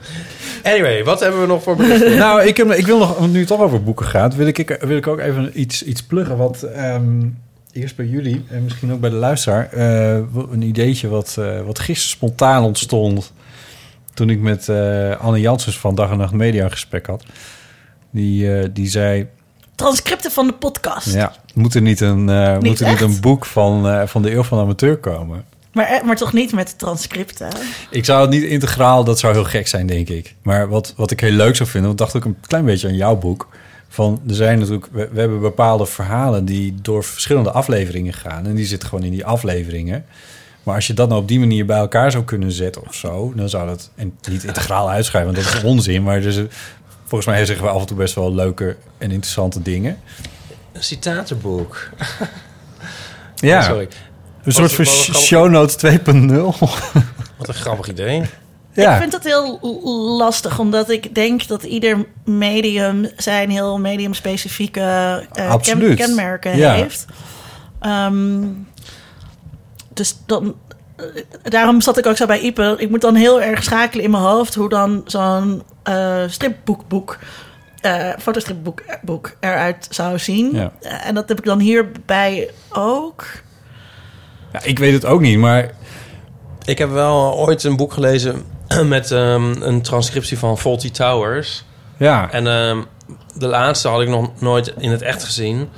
Anyway, 0.72 1.04
wat 1.04 1.20
hebben 1.20 1.40
we 1.40 1.46
nog 1.46 1.62
voor 1.62 1.76
berichten? 1.76 2.16
nou, 2.26 2.42
ik, 2.42 2.56
heb, 2.56 2.72
ik 2.72 2.86
wil 2.86 2.98
nog, 2.98 3.18
want 3.18 3.32
nu 3.32 3.38
het 3.38 3.48
toch 3.48 3.60
over 3.60 3.82
boeken 3.82 4.06
gaat, 4.06 4.36
wil 4.36 4.46
ik, 4.46 4.58
ik- 4.58 4.76
wil 4.80 4.96
ik 4.96 5.06
ook 5.06 5.18
even 5.18 5.50
iets, 5.60 5.82
iets 5.82 6.02
pluggen. 6.02 6.36
Want 6.36 6.62
ehm, 6.62 7.26
eerst 7.72 7.96
bij 7.96 8.06
jullie 8.06 8.44
en 8.50 8.64
misschien 8.64 8.92
ook 8.92 9.00
bij 9.00 9.10
de 9.10 9.16
luisteraar, 9.16 9.68
eh, 9.72 10.14
een 10.50 10.62
ideetje 10.62 11.08
wat, 11.08 11.36
eh, 11.38 11.60
wat 11.66 11.78
gisteren 11.78 12.16
spontaan 12.16 12.62
ontstond. 12.64 13.32
Toen 14.18 14.30
ik 14.30 14.40
met 14.40 14.68
eh, 14.68 15.20
Anne 15.20 15.40
Janssens 15.40 15.78
van 15.78 15.94
Dag 15.94 16.10
en 16.10 16.18
Nacht 16.18 16.32
Media 16.32 16.64
een 16.64 16.70
gesprek 16.70 17.06
had. 17.06 17.24
Die, 18.10 18.58
eh, 18.58 18.68
die 18.72 18.88
zei, 18.88 19.26
Transcripten 19.74 20.30
van 20.30 20.46
de 20.46 20.52
podcast. 20.52 21.12
ja, 21.14 21.32
moet 21.54 21.74
er 21.74 21.82
niet 21.82 22.00
een, 22.00 22.28
eh, 22.28 22.52
Niet 22.52 22.62
moet 22.62 22.80
er 22.80 22.88
niet 22.88 23.00
een 23.00 23.20
boek 23.20 23.46
van, 23.46 24.08
van 24.08 24.22
de 24.22 24.32
Eeuw 24.34 24.42
van 24.42 24.58
de 24.58 24.64
Amateur 24.64 24.96
komen? 24.96 25.44
Maar, 25.72 26.00
maar 26.04 26.16
toch 26.16 26.32
niet 26.32 26.52
met 26.52 26.78
transcripten. 26.78 27.48
Ik 27.90 28.04
zou 28.04 28.20
het 28.20 28.30
niet 28.30 28.42
integraal, 28.42 29.04
dat 29.04 29.18
zou 29.18 29.32
heel 29.34 29.44
gek 29.44 29.68
zijn, 29.68 29.86
denk 29.86 30.08
ik. 30.08 30.34
Maar 30.42 30.68
wat, 30.68 30.94
wat 30.96 31.10
ik 31.10 31.20
heel 31.20 31.30
leuk 31.30 31.56
zou 31.56 31.68
vinden, 31.68 31.88
want 31.88 32.00
ik 32.00 32.06
dacht 32.06 32.16
ook 32.16 32.32
een 32.32 32.40
klein 32.40 32.64
beetje 32.64 32.88
aan 32.88 32.96
jouw 32.96 33.16
boek. 33.16 33.48
Van, 33.88 34.20
er 34.28 34.34
zijn 34.34 34.58
natuurlijk, 34.58 34.86
we, 34.92 35.08
we 35.12 35.20
hebben 35.20 35.40
bepaalde 35.40 35.86
verhalen 35.86 36.44
die 36.44 36.74
door 36.82 37.04
verschillende 37.04 37.50
afleveringen 37.50 38.12
gaan. 38.12 38.46
En 38.46 38.54
die 38.54 38.66
zitten 38.66 38.88
gewoon 38.88 39.04
in 39.04 39.12
die 39.12 39.24
afleveringen. 39.24 40.04
Maar 40.68 40.76
als 40.76 40.86
je 40.86 40.94
dat 40.94 41.08
nou 41.08 41.20
op 41.20 41.28
die 41.28 41.38
manier 41.38 41.66
bij 41.66 41.78
elkaar 41.78 42.10
zou 42.10 42.24
kunnen 42.24 42.52
zetten 42.52 42.82
of 42.86 42.94
zo, 42.94 43.32
dan 43.36 43.48
zou 43.48 43.66
dat, 43.66 43.90
en 43.94 44.18
niet 44.30 44.44
integraal 44.44 44.90
uitschrijven, 44.90 45.32
want 45.32 45.44
dat 45.44 45.54
is 45.54 45.62
onzin. 45.62 46.02
Maar 46.02 46.20
dus, 46.20 46.40
volgens 47.04 47.30
mij 47.30 47.44
zeggen 47.46 47.64
we 47.64 47.70
af 47.70 47.80
en 47.80 47.86
toe 47.86 47.96
best 47.96 48.14
wel 48.14 48.34
leuke 48.34 48.76
en 48.98 49.10
interessante 49.10 49.62
dingen. 49.62 49.98
Een 50.72 50.82
citatenboek. 50.82 51.88
Ja, 53.34 53.62
Sorry. 53.62 53.88
een 54.44 54.52
soort 54.52 54.72
van 54.72 54.84
show 55.14 55.48
notes 55.50 55.76
2.0. 55.76 55.98
Wat 57.36 57.48
een 57.48 57.54
grappig 57.54 57.88
idee. 57.88 58.22
ja. 58.72 58.92
Ik 58.94 59.00
vind 59.00 59.12
het 59.12 59.24
heel 59.24 59.58
lastig, 60.18 60.58
omdat 60.58 60.90
ik 60.90 61.14
denk 61.14 61.46
dat 61.46 61.62
ieder 61.62 62.06
medium 62.24 63.08
zijn 63.16 63.50
heel 63.50 63.78
medium-specifieke 63.78 64.80
eh, 65.32 65.54
ken- 65.60 65.94
kenmerken 65.96 66.56
Ja. 66.56 66.72
heeft. 66.72 67.04
Ehm, 67.80 68.42
dus 69.98 70.16
dan, 70.26 70.54
eh, 70.96 71.04
daarom 71.42 71.80
zat 71.80 71.98
ik 71.98 72.06
ook 72.06 72.16
zo 72.16 72.26
bij 72.26 72.40
Ipe. 72.40 72.74
Ik 72.78 72.90
moet 72.90 73.00
dan 73.00 73.14
heel 73.14 73.40
erg 73.42 73.62
schakelen 73.62 74.04
in 74.04 74.10
mijn 74.10 74.22
hoofd 74.22 74.54
hoe 74.54 74.68
dan 74.68 75.02
zo'n 75.06 75.62
eh 75.82 76.22
stripboekboek, 76.26 77.18
eh 77.80 78.10
fotostripboek 78.18 78.82
boek 79.02 79.36
eruit 79.40 79.86
zou 79.90 80.18
zien. 80.18 80.54
Ja. 80.54 80.72
En 80.80 81.14
dat 81.14 81.28
heb 81.28 81.38
ik 81.38 81.44
dan 81.44 81.58
hierbij 81.58 82.50
ook. 82.70 83.26
ja, 84.52 84.60
ik 84.62 84.78
weet 84.78 84.92
het 84.92 85.04
ook 85.04 85.20
niet, 85.20 85.38
maar 85.38 85.70
Ik 86.64 86.78
heb 86.78 86.90
wel 86.90 87.34
ooit 87.34 87.64
een 87.64 87.76
boek 87.76 87.92
gelezen 87.92 88.44
met 88.84 89.10
ehm, 89.10 89.62
een 89.62 89.82
transcriptie 89.82 90.38
van 90.38 90.58
Faulty 90.58 90.90
Towers. 90.90 91.64
ja. 91.96 92.30
En 92.30 92.46
ehm, 92.46 92.82
de 93.34 93.46
laatste 93.46 93.88
had 93.88 94.00
ik 94.00 94.08
nog 94.08 94.40
nooit 94.40 94.74
in 94.78 94.90
het 94.90 95.02
echt 95.02 95.24
gezien. 95.24 95.68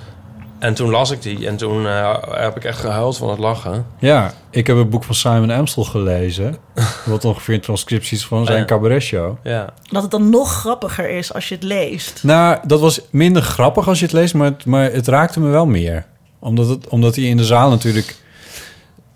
En 0.60 0.74
toen 0.74 0.90
las 0.90 1.10
ik 1.10 1.22
die 1.22 1.46
en 1.46 1.56
toen 1.56 1.86
eh, 1.86 2.16
heb 2.30 2.56
ik 2.56 2.64
echt 2.64 2.78
gehuild 2.78 3.16
van 3.16 3.30
het 3.30 3.38
lachen. 3.38 3.86
Ja, 3.98 4.32
ik 4.50 4.66
heb 4.66 4.76
een 4.76 4.88
boek 4.88 5.04
van 5.04 5.14
Simon 5.14 5.50
Amstel 5.50 5.84
gelezen. 5.84 6.56
wat 7.04 7.24
ongeveer 7.24 7.54
een 7.54 7.60
transcriptie 7.60 8.16
is 8.16 8.26
van 8.26 8.46
zijn 8.46 8.58
ja. 8.58 8.64
cabaretshow. 8.64 9.36
Ja. 9.42 9.72
Dat 9.90 10.02
het 10.02 10.10
dan 10.10 10.30
nog 10.30 10.52
grappiger 10.52 11.10
is 11.10 11.34
als 11.34 11.48
je 11.48 11.54
het 11.54 11.64
leest. 11.64 12.24
Nou, 12.24 12.58
dat 12.66 12.80
was 12.80 13.00
minder 13.10 13.42
grappig 13.42 13.88
als 13.88 13.98
je 13.98 14.04
het 14.04 14.14
leest, 14.14 14.34
maar 14.34 14.46
het, 14.46 14.64
maar 14.64 14.92
het 14.92 15.08
raakte 15.08 15.40
me 15.40 15.48
wel 15.48 15.66
meer. 15.66 16.06
Omdat, 16.38 16.68
het, 16.68 16.88
omdat 16.88 17.16
hij 17.16 17.24
in 17.24 17.36
de 17.36 17.44
zaal 17.44 17.70
natuurlijk... 17.70 18.16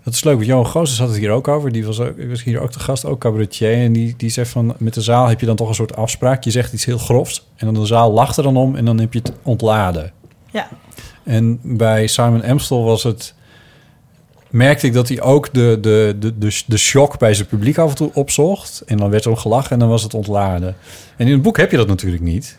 Dat 0.03 0.13
is 0.13 0.23
leuk, 0.23 0.35
want 0.35 0.45
Johan 0.45 0.67
Goossens 0.67 0.99
had 0.99 1.09
het 1.09 1.17
hier 1.17 1.31
ook 1.31 1.47
over. 1.47 1.71
Die 1.71 1.85
was, 1.85 1.99
ook, 1.99 2.13
was 2.29 2.43
hier 2.43 2.59
ook 2.59 2.71
de 2.71 2.79
gast, 2.79 3.05
ook 3.05 3.19
cabaretier. 3.19 3.73
En 3.73 3.93
die, 3.93 4.13
die 4.17 4.29
zegt 4.29 4.49
van, 4.51 4.75
met 4.77 4.93
de 4.93 5.01
zaal 5.01 5.27
heb 5.27 5.39
je 5.39 5.45
dan 5.45 5.55
toch 5.55 5.67
een 5.67 5.75
soort 5.75 5.95
afspraak. 5.95 6.43
Je 6.43 6.51
zegt 6.51 6.73
iets 6.73 6.85
heel 6.85 6.97
grofs 6.97 7.47
en 7.55 7.65
dan 7.65 7.81
de 7.81 7.85
zaal 7.85 8.11
lacht 8.11 8.37
er 8.37 8.43
dan 8.43 8.57
om 8.57 8.75
en 8.75 8.85
dan 8.85 8.99
heb 8.99 9.13
je 9.13 9.19
het 9.19 9.31
ontladen. 9.43 10.11
Ja. 10.51 10.67
En 11.25 11.59
bij 11.63 12.07
Simon 12.07 12.43
Amstel 12.43 12.83
was 12.83 13.03
het... 13.03 13.33
merkte 14.49 14.87
ik 14.87 14.93
dat 14.93 15.07
hij 15.07 15.21
ook 15.21 15.53
de, 15.53 15.77
de, 15.81 16.15
de, 16.19 16.37
de, 16.37 16.61
de 16.65 16.77
shock 16.77 17.17
bij 17.19 17.33
zijn 17.33 17.47
publiek 17.47 17.77
af 17.77 17.89
en 17.89 17.95
toe 17.95 18.11
opzocht. 18.13 18.83
En 18.85 18.97
dan 18.97 19.09
werd 19.09 19.25
er 19.25 19.31
om 19.31 19.37
gelachen 19.37 19.71
en 19.71 19.79
dan 19.79 19.89
was 19.89 20.03
het 20.03 20.13
ontladen. 20.13 20.75
En 21.17 21.25
in 21.25 21.33
het 21.33 21.41
boek 21.41 21.57
heb 21.57 21.71
je 21.71 21.77
dat 21.77 21.87
natuurlijk 21.87 22.23
niet. 22.23 22.57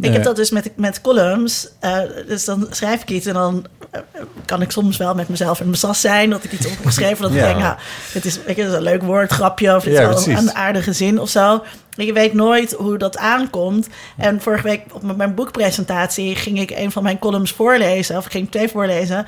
Ik 0.00 0.12
heb 0.12 0.22
dat 0.22 0.36
dus 0.36 0.50
met, 0.50 0.70
met 0.76 1.00
columns. 1.00 1.68
eh, 1.80 1.98
dus 2.26 2.44
dan 2.44 2.66
schrijf 2.70 3.02
ik 3.02 3.10
iets 3.10 3.26
en 3.26 3.34
dan 3.34 3.66
eh, 3.90 4.00
kan 4.44 4.62
ik 4.62 4.70
soms 4.70 4.96
wel 4.96 5.14
met 5.14 5.28
mezelf 5.28 5.58
in 5.60 5.66
mijn 5.66 5.76
sas 5.78 6.00
zijn. 6.00 6.30
Dat 6.30 6.44
ik 6.44 6.52
iets 6.52 6.66
op 6.66 6.72
heb 6.76 6.86
geschreven. 6.86 7.22
Dat 7.22 7.30
ik 7.30 7.36
Ja. 7.40 7.44
denk, 7.46 7.58
nou, 7.58 7.76
dit 8.12 8.24
is, 8.24 8.36
weet 8.36 8.56
je, 8.56 8.62
dit 8.62 8.66
is 8.70 8.76
een 8.76 8.82
leuk 8.82 9.02
woord, 9.02 9.32
grapje. 9.32 9.76
Of 9.76 9.84
dit 9.84 9.92
Ja, 9.92 10.08
is 10.10 10.26
wel 10.26 10.36
een 10.36 10.54
aardige 10.54 10.92
zin 10.92 11.20
of 11.20 11.28
zo. 11.28 11.62
Je 11.90 12.12
weet 12.12 12.32
nooit 12.32 12.72
hoe 12.72 12.98
dat 12.98 13.16
aankomt. 13.18 13.88
En 14.16 14.40
vorige 14.40 14.62
week 14.62 14.80
op 14.92 15.16
mijn 15.16 15.34
boekpresentatie 15.34 16.36
ging 16.36 16.60
ik 16.60 16.70
een 16.70 16.92
van 16.92 17.02
mijn 17.02 17.18
columns 17.18 17.50
voorlezen. 17.52 18.16
Of 18.16 18.24
ik 18.26 18.30
ging 18.32 18.50
twee 18.50 18.68
voorlezen. 18.68 19.26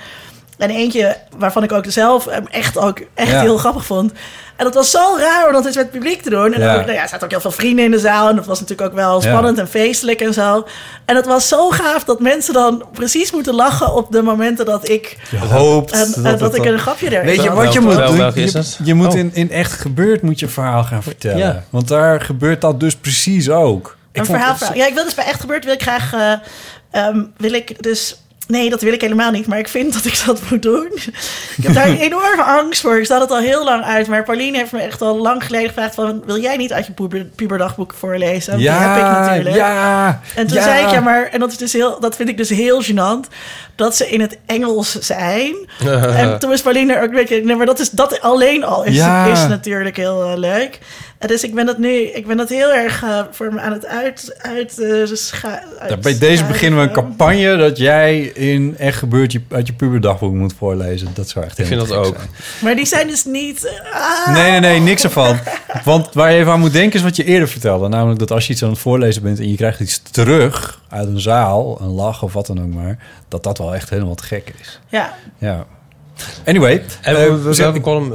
En 0.59 0.71
eentje 0.71 1.17
waarvan 1.39 1.63
ik 1.63 1.73
ook 1.73 1.85
zelf 1.89 2.27
echt, 2.27 2.79
ook 2.79 3.01
echt 3.15 3.31
Ja. 3.31 3.41
heel 3.41 3.59
grappig 3.59 3.85
vond. 3.87 4.13
En 4.57 4.65
dat 4.65 4.75
was 4.75 4.91
zo 4.91 5.17
raar 5.19 5.47
om 5.47 5.53
dat 5.53 5.67
eens 5.67 5.75
met 5.77 5.85
het 5.85 5.93
publiek 5.95 6.23
te 6.23 6.31
doen. 6.31 6.53
En 6.53 6.61
Ja. 6.61 6.75
dan, 6.75 6.81
nou 6.81 6.93
ja, 6.93 7.03
er 7.03 7.09
zaten 7.09 7.25
ook 7.25 7.31
heel 7.31 7.41
veel 7.41 7.51
vrienden 7.51 7.85
in 7.85 7.91
de 7.91 7.99
zaal. 7.99 8.29
En 8.29 8.37
dat 8.37 8.47
was 8.47 8.61
natuurlijk 8.61 8.89
ook 8.89 8.95
wel 8.95 9.21
spannend 9.21 9.59
en 9.59 9.69
feestelijk 9.69 10.21
en 10.21 10.33
zo. 10.35 10.67
En 11.05 11.17
het 11.17 11.27
was 11.27 11.49
zo 11.49 11.71
gaaf 11.71 12.05
dat 12.05 12.21
mensen 12.21 12.55
dan 12.55 12.85
precies 12.93 13.33
moeten 13.33 13.55
lachen 13.55 13.95
op 13.95 14.13
de 14.13 14.23
momenten 14.23 14.65
dat 14.67 14.89
ik, 14.89 15.17
Je 15.31 15.39
hoopt 15.39 15.93
en, 15.93 16.25
en 16.25 16.39
dat, 16.39 16.55
ik 16.55 16.65
een 16.65 16.79
grapje 16.79 17.07
erin 17.07 17.27
Weet 17.27 17.43
je 17.43 17.53
wat 17.53 17.73
je 17.73 17.81
moet 17.81 17.97
doen? 17.97 18.33
je, 18.85 18.95
moet 18.95 19.13
Oh. 19.13 19.19
in, 19.19 19.31
in 19.35 19.51
echt 19.51 19.73
gebeurd 19.73 20.23
moet 20.23 20.39
je 20.41 20.49
verhaal 20.49 20.85
gaan 20.85 21.03
vertellen. 21.03 21.39
Ja. 21.39 21.63
Want 21.71 21.89
daar 21.89 22.21
gebeurt 22.21 22.61
dat 22.61 22.81
dus 22.81 22.97
precies 22.97 23.51
ook. 23.51 23.97
Ik 24.13 24.21
een 24.21 24.27
verhaal. 24.27 24.57
verhaal. 24.57 24.77
Ja, 24.77 24.87
ik 24.87 24.95
wil 24.95 25.05
dus 25.05 25.15
bij 25.15 25.25
echt 25.25 25.41
gebeurd 25.41 25.65
wil 25.65 25.75
ik 25.75 25.83
graag. 25.83 26.13
eh, 26.13 26.33
ehm, 26.91 27.23
wil 27.37 27.53
ik 27.53 27.83
dus. 27.83 28.21
Nee, 28.47 28.71
dat 28.71 28.83
wil 28.83 28.93
ik 28.93 29.01
helemaal 29.01 29.31
niet. 29.31 29.47
Maar 29.47 29.59
ik 29.59 29.69
vind 29.69 29.93
dat 29.93 30.05
ik 30.05 30.23
dat 30.27 30.41
moet 30.51 30.63
doen. 30.63 30.91
Ik 31.57 31.63
heb 31.63 31.75
daar 31.75 31.89
een 31.89 31.99
enorme 32.11 32.43
angst 32.43 32.81
voor. 32.81 32.99
Ik 32.99 33.05
sta 33.05 33.21
het 33.21 33.31
al 33.31 33.39
heel 33.39 33.65
lang 33.65 33.85
uit. 33.85 34.07
Maar 34.07 34.23
Pauline 34.25 34.59
heeft 34.59 34.73
me 34.73 34.81
echt 34.81 35.03
al 35.03 35.17
lang 35.17 35.45
geleden 35.45 35.69
gevraagd: 35.69 35.95
van, 35.95 36.23
wil 36.27 36.41
jij 36.41 36.57
niet 36.57 36.73
uit 36.73 36.87
je 36.87 36.93
puber, 36.93 37.25
puberdagboek 37.25 37.95
voorlezen? 37.99 38.57
Die 38.57 38.71
heb 38.71 38.97
ik 38.97 39.03
natuurlijk. 39.03 39.55
Ja, 39.55 40.21
En 40.35 40.47
toen 40.47 40.57
ja. 40.57 40.63
zei 40.63 40.85
ik, 40.85 40.91
ja, 40.91 41.01
maar, 41.01 41.27
en 41.27 41.41
dat, 41.41 41.51
is 41.51 41.57
dus 41.57 41.73
heel, 41.73 42.01
dat 42.01 42.17
vind 42.17 42.29
ik 42.29 42.37
dus 42.37 42.49
heel 42.49 42.83
gênant, 42.83 43.33
dat 43.75 43.97
ze 43.97 44.09
in 44.11 44.21
het 44.21 44.39
Engels 44.47 44.93
zijn. 44.93 45.55
en 46.17 46.39
toen 46.39 46.51
was 46.51 46.63
Pauline 46.63 46.95
er 46.95 47.03
ook 47.03 47.09
een 47.09 47.15
beetje, 47.15 47.45
nee, 47.45 47.57
maar 47.57 47.67
dat, 47.67 47.79
is, 47.79 47.91
dat 47.91 48.21
alleen 48.21 48.65
al 48.65 48.85
is, 48.85 48.95
Ja. 48.95 49.27
is 49.27 49.47
natuurlijk 49.47 49.97
heel 49.97 50.23
eh, 50.23 50.37
leuk. 50.37 50.79
Dus 51.19 51.43
ik 51.45 51.55
ben 51.55 51.67
dat 51.67 51.79
nu, 51.79 51.89
ik 51.93 52.27
ben 52.27 52.37
dat 52.37 52.49
heel 52.49 52.73
erg 52.73 53.03
eh, 53.03 53.21
voor 53.31 53.53
me 53.55 53.61
aan 53.61 53.73
het 53.73 53.87
uit, 53.87 54.37
uit, 54.43 54.79
eh, 54.81 55.05
scha- 55.17 55.63
Ja, 55.89 55.97
bij 55.97 56.19
deze 56.19 56.45
beginnen 56.45 56.81
we 56.81 56.87
een 56.87 56.93
campagne 56.93 57.57
dat 57.57 57.77
jij 57.77 58.19
in 58.21 58.75
echt 58.79 58.99
gebeurt 58.99 59.33
je, 59.33 59.41
uit 59.51 59.67
je 59.67 59.73
puberdagboek 59.73 60.33
moet 60.35 60.55
voorlezen. 60.59 61.09
Dat 61.15 61.29
zou 61.29 61.45
echt 61.45 61.59
Ik 61.59 61.67
vind 61.67 61.81
helemaal 61.81 62.03
dat 62.03 62.13
ook. 62.13 62.17
zijn. 62.19 62.31
Maar 62.61 62.75
die 62.77 62.87
zijn 62.87 63.07
dus 63.07 63.25
niet... 63.25 63.81
ah. 63.93 64.35
Nee, 64.35 64.51
nee, 64.51 64.61
nee, 64.61 64.81
niks 64.81 65.03
ervan. 65.05 65.39
Want 65.85 66.09
waar 66.13 66.33
je 66.33 66.39
even 66.39 66.53
aan 66.53 66.61
moet 66.61 66.73
denken 66.73 66.99
is 66.99 67.05
wat 67.05 67.17
je 67.17 67.25
eerder 67.25 67.49
vertelde. 67.49 67.89
Namelijk 67.89 68.19
dat 68.19 68.31
als 68.31 68.47
je 68.47 68.53
iets 68.53 68.63
aan 68.63 68.71
het 68.71 68.79
voorlezen 68.79 69.23
bent 69.23 69.39
en 69.39 69.51
je 69.51 69.57
krijgt 69.57 69.81
iets 69.81 70.03
terug 70.11 70.81
uit 70.89 71.09
een 71.09 71.21
zaal, 71.21 71.79
een 71.81 71.93
lach 71.95 72.23
of 72.23 72.33
wat 72.33 72.47
dan 72.47 72.61
ook 72.63 72.73
maar, 72.75 72.99
dat 73.29 73.43
dat 73.43 73.59
wel 73.59 73.75
echt 73.75 73.91
helemaal 73.91 74.15
te 74.15 74.25
gek 74.25 74.53
is. 74.61 74.81
Ja, 74.89 75.15
Ja. 75.39 75.67
Anyway. 76.45 76.85
En 77.03 77.17
eh, 77.17 77.35
welke 77.57 77.81
column 77.81 78.09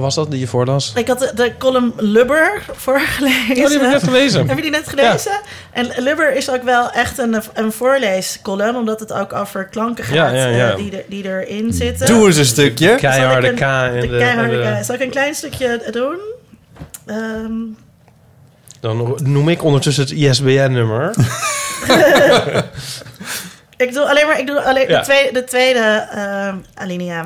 was 0.00 0.14
dat 0.14 0.30
die 0.30 0.40
je 0.40 0.46
voorlas? 0.46 0.92
ik 0.96 1.08
had 1.08 1.18
de, 1.18 1.32
de 1.34 1.52
column 1.58 1.92
Lubber 1.96 2.62
voorgelezen. 2.72 3.40
Oh, 3.50 3.54
die 3.54 3.62
heb 3.78 3.82
ik 3.82 3.88
net 3.90 4.02
gelezen. 4.02 4.46
Heb 4.48 4.56
je 4.56 4.62
die 4.62 4.70
net 4.70 4.88
gelezen? 4.88 5.32
En 5.72 5.88
Lubber 5.96 6.34
is 6.36 6.50
ook 6.50 6.62
wel 6.62 6.90
echt 6.90 7.18
een, 7.18 7.42
een 7.54 7.72
voorleescolumn, 7.72 8.76
omdat 8.76 9.00
het 9.00 9.12
ook 9.12 9.32
over 9.32 9.64
klanken 9.68 10.04
gaat 10.04 10.14
Ja, 10.14 10.30
ja, 10.30 10.46
ja. 10.46 10.70
eh, 10.70 10.76
die, 10.76 10.96
er, 10.96 11.04
die 11.08 11.24
erin 11.24 11.72
zitten. 11.72 12.06
Doe 12.06 12.26
eens 12.26 12.36
een 12.36 12.44
stukje. 12.44 12.94
Keiharde 12.94 13.52
K 13.52 13.60
een- 13.60 13.66
en 13.66 14.00
de 14.00 14.06
de... 14.08 14.16
keiharde 14.18 14.76
K. 14.80 14.84
Zal 14.84 14.94
ik 14.94 15.00
een 15.00 15.10
klein 15.10 15.34
stukje 15.34 15.82
doen? 15.90 16.18
Ehm, 17.06 17.52
Dan 18.80 19.16
noem 19.22 19.48
ik 19.48 19.62
ondertussen 19.64 20.02
het 20.04 20.12
ISBN-nummer. 20.12 21.14
ik 23.82 23.92
doe 23.94 24.08
alleen 24.10 24.26
maar 24.26 24.38
ik 24.38 24.46
doe 24.46 24.60
alleen 24.60 24.88
Ja. 24.88 24.98
de 24.98 25.04
tweede, 25.04 25.32
de 25.32 25.44
tweede 25.44 26.06
ehm, 26.10 26.56
alinea. 26.74 27.24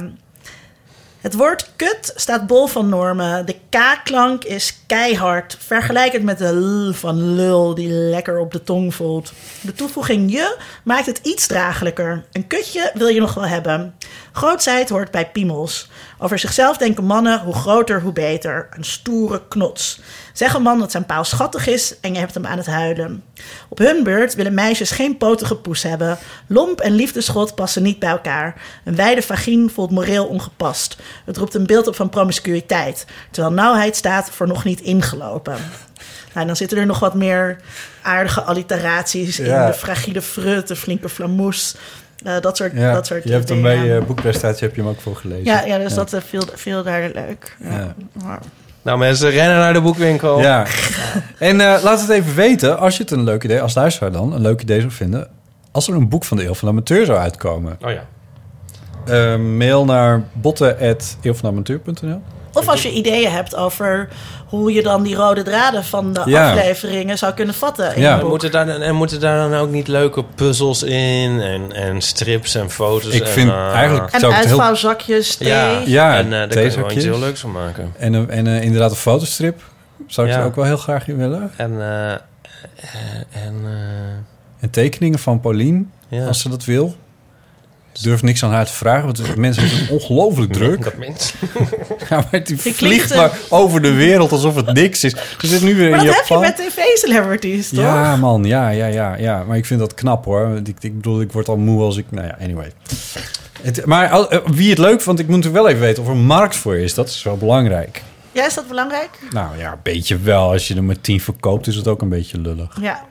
Het 1.21 1.35
woord 1.35 1.71
kut 1.77 2.13
staat 2.15 2.47
bol 2.47 2.67
van 2.67 2.89
normen. 2.89 3.47
De 3.47 3.57
K-klank 3.71 4.45
is 4.45 4.79
keihard. 4.87 5.57
Vergelijk 5.61 6.13
het 6.13 6.23
met 6.23 6.39
de 6.39 6.55
L 6.55 6.93
van 6.93 7.35
lul 7.35 7.75
die 7.75 7.89
lekker 7.89 8.39
op 8.39 8.53
de 8.53 8.63
tong 8.63 8.95
voelt. 8.95 9.33
De 9.61 9.73
toevoeging 9.73 10.33
je 10.33 10.57
maakt 10.85 11.07
het 11.07 11.21
iets 11.23 11.47
draaglijker. 11.47 12.25
Een 12.33 12.47
kutje 12.47 12.91
wil 12.95 13.09
je 13.09 13.21
nog 13.21 13.35
wel 13.35 13.47
hebben. 13.47 13.95
Grootsheid 14.33 14.89
hoort 14.89 15.11
bij 15.11 15.31
piemels. 15.31 15.89
Over 16.19 16.39
zichzelf 16.39 16.77
denken 16.77 17.05
mannen 17.05 17.41
hoe 17.41 17.55
groter 17.55 18.01
hoe 18.01 18.13
beter. 18.13 18.69
Een 18.71 18.85
stoere 18.85 19.43
knots. 19.49 20.01
Zeg 20.33 20.55
een 20.55 20.63
man 20.63 20.79
dat 20.79 20.91
zijn 20.91 21.07
paal 21.07 21.25
schattig 21.25 21.67
is 21.67 22.01
en 22.01 22.13
je 22.13 22.19
hebt 22.19 22.35
hem 22.35 22.47
aan 22.47 22.57
het 22.57 22.67
huilen. 22.67 23.25
Op 23.69 23.79
hun 23.79 24.03
beurt 24.03 24.35
willen 24.35 24.55
meisjes 24.55 24.91
geen 24.91 25.17
potige 25.17 25.57
poes 25.57 25.83
hebben. 25.83 26.19
Lomp 26.47 26.81
en 26.81 26.93
liefdeschot 26.93 27.55
passen 27.55 27.83
niet 27.83 27.99
bij 27.99 28.11
elkaar. 28.11 28.63
Een 28.85 28.97
wijde 28.97 29.23
vagien 29.23 29.71
voelt 29.71 29.91
moreel 29.91 30.27
ongepast. 30.27 30.97
Het 31.25 31.37
roept 31.37 31.55
een 31.55 31.67
beeld 31.67 31.87
op 31.87 31.97
van 31.97 32.09
promiscuïteit. 32.09 33.07
Terwijl 33.31 33.55
nauwheid 33.55 33.97
staat 33.97 34.31
voor 34.31 34.47
nog 34.47 34.65
niet 34.65 34.81
ingelopen. 34.81 35.57
Nou, 36.35 36.47
dan 36.47 36.57
zitten 36.57 36.79
er 36.79 36.87
nog 36.87 36.99
wat 36.99 37.15
meer 37.15 37.57
aardige 38.03 38.43
alliteraties 38.43 39.39
in. 39.39 39.45
De 39.45 39.75
fragiele 39.77 40.23
frut, 40.23 40.69
de 40.69 40.77
flinke 40.77 41.09
flamoes. 41.09 41.75
Eh, 42.27 42.41
dat 42.41 42.57
soort, 42.57 42.73
Ja, 42.75 42.93
dat 42.93 43.07
soort 43.07 43.25
je 43.25 43.33
hebt 43.33 43.49
hem 43.49 43.63
dingen. 43.63 43.79
bij 43.81 43.95
je 43.95 44.01
boekpresentatie 44.01 44.67
heb 44.67 44.77
je 44.77 44.83
hem 44.83 44.91
ook 44.91 45.01
voor 45.01 45.17
gelezen. 45.17 45.45
Ja, 45.45 45.65
ja 45.65 45.79
dus 45.79 45.95
dat 45.95 46.13
eh, 46.13 46.21
viel, 46.21 46.43
viel 46.55 46.83
daar 46.83 47.11
leuk. 47.15 47.57
Ja. 47.63 47.95
Nou 48.83 48.99
mensen, 48.99 49.31
rennen 49.31 49.57
naar 49.57 49.73
de 49.73 49.81
boekwinkel. 49.81 50.41
Ja. 50.41 50.67
En 51.39 51.61
eh, 51.61 51.83
laat 51.83 52.01
het 52.01 52.11
even 52.11 52.35
weten, 52.35 52.79
als 52.79 52.97
je 52.97 53.03
het 53.03 53.13
een 53.13 53.25
leuk 53.25 53.45
idee, 53.45 53.61
als 53.61 53.75
luisteraar 53.75 54.13
dan, 54.13 54.33
een 54.33 54.41
leuk 54.41 54.63
idee 54.63 54.81
zou 54.81 54.93
vinden, 54.93 55.29
als 55.73 55.89
er 55.89 55.95
een 55.95 56.09
boek 56.09 56.25
van 56.25 56.37
de 56.37 56.45
Eeuw 56.45 56.55
van 56.55 56.69
de 56.69 56.75
Amateur 56.75 57.05
zou 57.05 57.19
uitkomen. 57.19 57.79
Oh 57.85 57.91
ja. 57.91 58.05
Eh, 59.07 59.37
mail 59.37 59.85
naar 59.85 60.23
botten.eeuwvanamateur.nl 60.33 62.23
Of 62.53 62.69
als 62.69 62.83
je 62.83 62.93
ideeën 62.93 63.31
hebt 63.31 63.57
over 63.57 64.09
hoe 64.47 64.73
je 64.73 64.83
dan 64.83 65.03
die 65.03 65.15
rode 65.17 65.43
draden 65.43 65.85
van 65.85 66.13
de 66.13 66.23
Ja. 66.25 66.49
afleveringen 66.51 67.19
zou 67.19 67.35
kunnen 67.35 67.55
vatten 67.55 67.95
in 67.95 68.01
Ja. 68.03 68.21
En 68.21 68.27
moeten, 68.27 68.51
daar, 68.51 68.67
dan- 68.67 68.81
en 68.81 68.95
moeten 68.95 69.21
daar 69.21 69.51
dan 69.51 69.61
ook 69.61 69.71
niet 69.71 69.89
leuke 69.89 70.25
puzzels 70.35 70.83
in? 70.83 71.41
En, 71.41 71.73
en 71.73 72.01
strips 72.01 72.55
en 72.55 72.71
foto's? 72.71 73.13
Ik 73.15 73.23
en, 73.23 73.29
vind 73.29 73.51
eh, 73.51 73.71
eigenlijk- 73.73 74.13
En 74.13 74.21
zou 74.21 74.33
ik 74.33 74.39
het 74.39 74.47
heel- 74.49 74.57
uitvouwzakjes, 74.59 75.37
thee. 75.37 75.49
Ja, 75.49 75.81
Ja, 75.87 76.17
en 76.17 76.25
uh, 76.25 76.31
daar 76.31 76.49
kun 76.49 76.63
je 76.63 76.77
wel 76.81 76.91
iets 76.91 77.05
heel 77.05 77.19
leuks 77.19 77.41
van 77.41 77.53
maken. 77.53 77.93
En, 77.99 78.31
en 78.31 78.47
eh, 78.47 78.63
inderdaad 78.63 78.91
een 78.91 78.97
fotostrip. 78.97 79.63
Zou 80.07 80.27
ik 80.29 80.33
Ja. 80.35 80.45
ook 80.45 80.55
wel 80.57 80.65
heel 80.65 80.77
graag 80.77 81.09
in 81.09 81.17
willen. 81.17 81.51
En, 81.57 81.81
en 83.33 83.55
eh, 83.65 84.61
En 84.61 84.71
tekeningen 84.71 85.19
van 85.19 85.41
Paulien, 85.41 85.93
ja. 86.09 86.27
als 86.27 86.41
ze 86.41 86.49
dat 86.49 86.65
wil. 86.65 86.95
Ik 87.97 88.03
durf 88.03 88.23
niks 88.23 88.45
aan 88.45 88.51
haar 88.53 88.67
te 88.67 88.73
vragen, 88.73 89.05
want 89.05 89.37
mensen 89.37 89.63
hebben 89.63 89.81
het 89.81 89.91
ongelooflijk 89.91 90.53
druk. 90.59 90.85
Dat 90.85 90.97
mens. 90.97 91.35
Ja, 92.09 92.25
maar 92.31 92.45
die 92.45 92.57
vliegt 92.59 93.15
maar 93.17 93.39
over 93.49 93.83
de 93.83 93.93
wereld 93.93 94.33
alsof 94.33 94.55
het 94.55 94.73
niks 94.73 95.05
is. 95.05 95.15
Ze 95.41 95.47
zit 95.47 95.63
nu 95.63 95.75
weer 95.77 95.91
Maar 95.91 96.01
in 96.01 96.07
dat 96.07 96.15
heb 96.15 96.25
je 96.27 96.35
Japan. 96.35 96.53
met 96.57 96.57
tv-celebrities, 96.57 97.69
toch? 97.69 97.79
Ja, 97.79 98.17
man, 98.17 98.45
ja, 98.45 98.69
ja, 98.69 98.87
ja, 98.87 99.17
ja. 99.17 99.45
Maar 99.45 99.57
ik 99.57 99.67
vind 99.67 99.81
dat 99.81 99.95
knap 99.95 100.25
hoor. 100.25 100.57
Ik, 100.65 100.77
ik 100.81 100.95
bedoel, 100.97 101.21
ik 101.21 101.33
word 101.33 101.49
al 101.49 101.57
moe 101.57 101.83
als 101.83 101.97
ik. 101.97 102.05
Nou 102.11 102.27
ja, 102.27 102.37
anyway. 102.41 102.73
Het, 103.63 103.85
maar 103.87 104.13
eh, 104.29 104.39
wie 104.47 104.69
het 104.71 104.79
leuk, 104.79 105.03
want 105.03 105.19
ik 105.19 105.29
moet 105.29 105.45
er 105.45 105.53
wel 105.53 105.69
even 105.69 105.81
weten 105.81 106.03
of 106.03 106.09
er 106.09 106.15
een 106.15 106.25
markt 106.25 106.57
voor 106.57 106.77
is. 106.77 106.95
Dat 106.95 107.09
is 107.09 107.23
wel 107.23 107.37
belangrijk. 107.37 108.03
Ja, 108.33 108.47
is 108.47 108.55
dat 108.55 108.69
belangrijk? 108.69 109.11
Nou 109.31 109.59
ja, 109.59 109.73
een 109.73 109.79
beetje 109.83 110.19
wel. 110.19 110.51
Als 110.51 110.69
je 110.69 110.75
er 110.75 110.85
maar 110.85 111.01
tien 111.01 111.21
verkoopt, 111.21 111.67
is 111.67 111.77
het 111.77 111.89
ook 111.89 112.03
een 112.03 112.09
beetje 112.09 112.41
lullig. 112.41 112.79
Ja. 112.81 113.05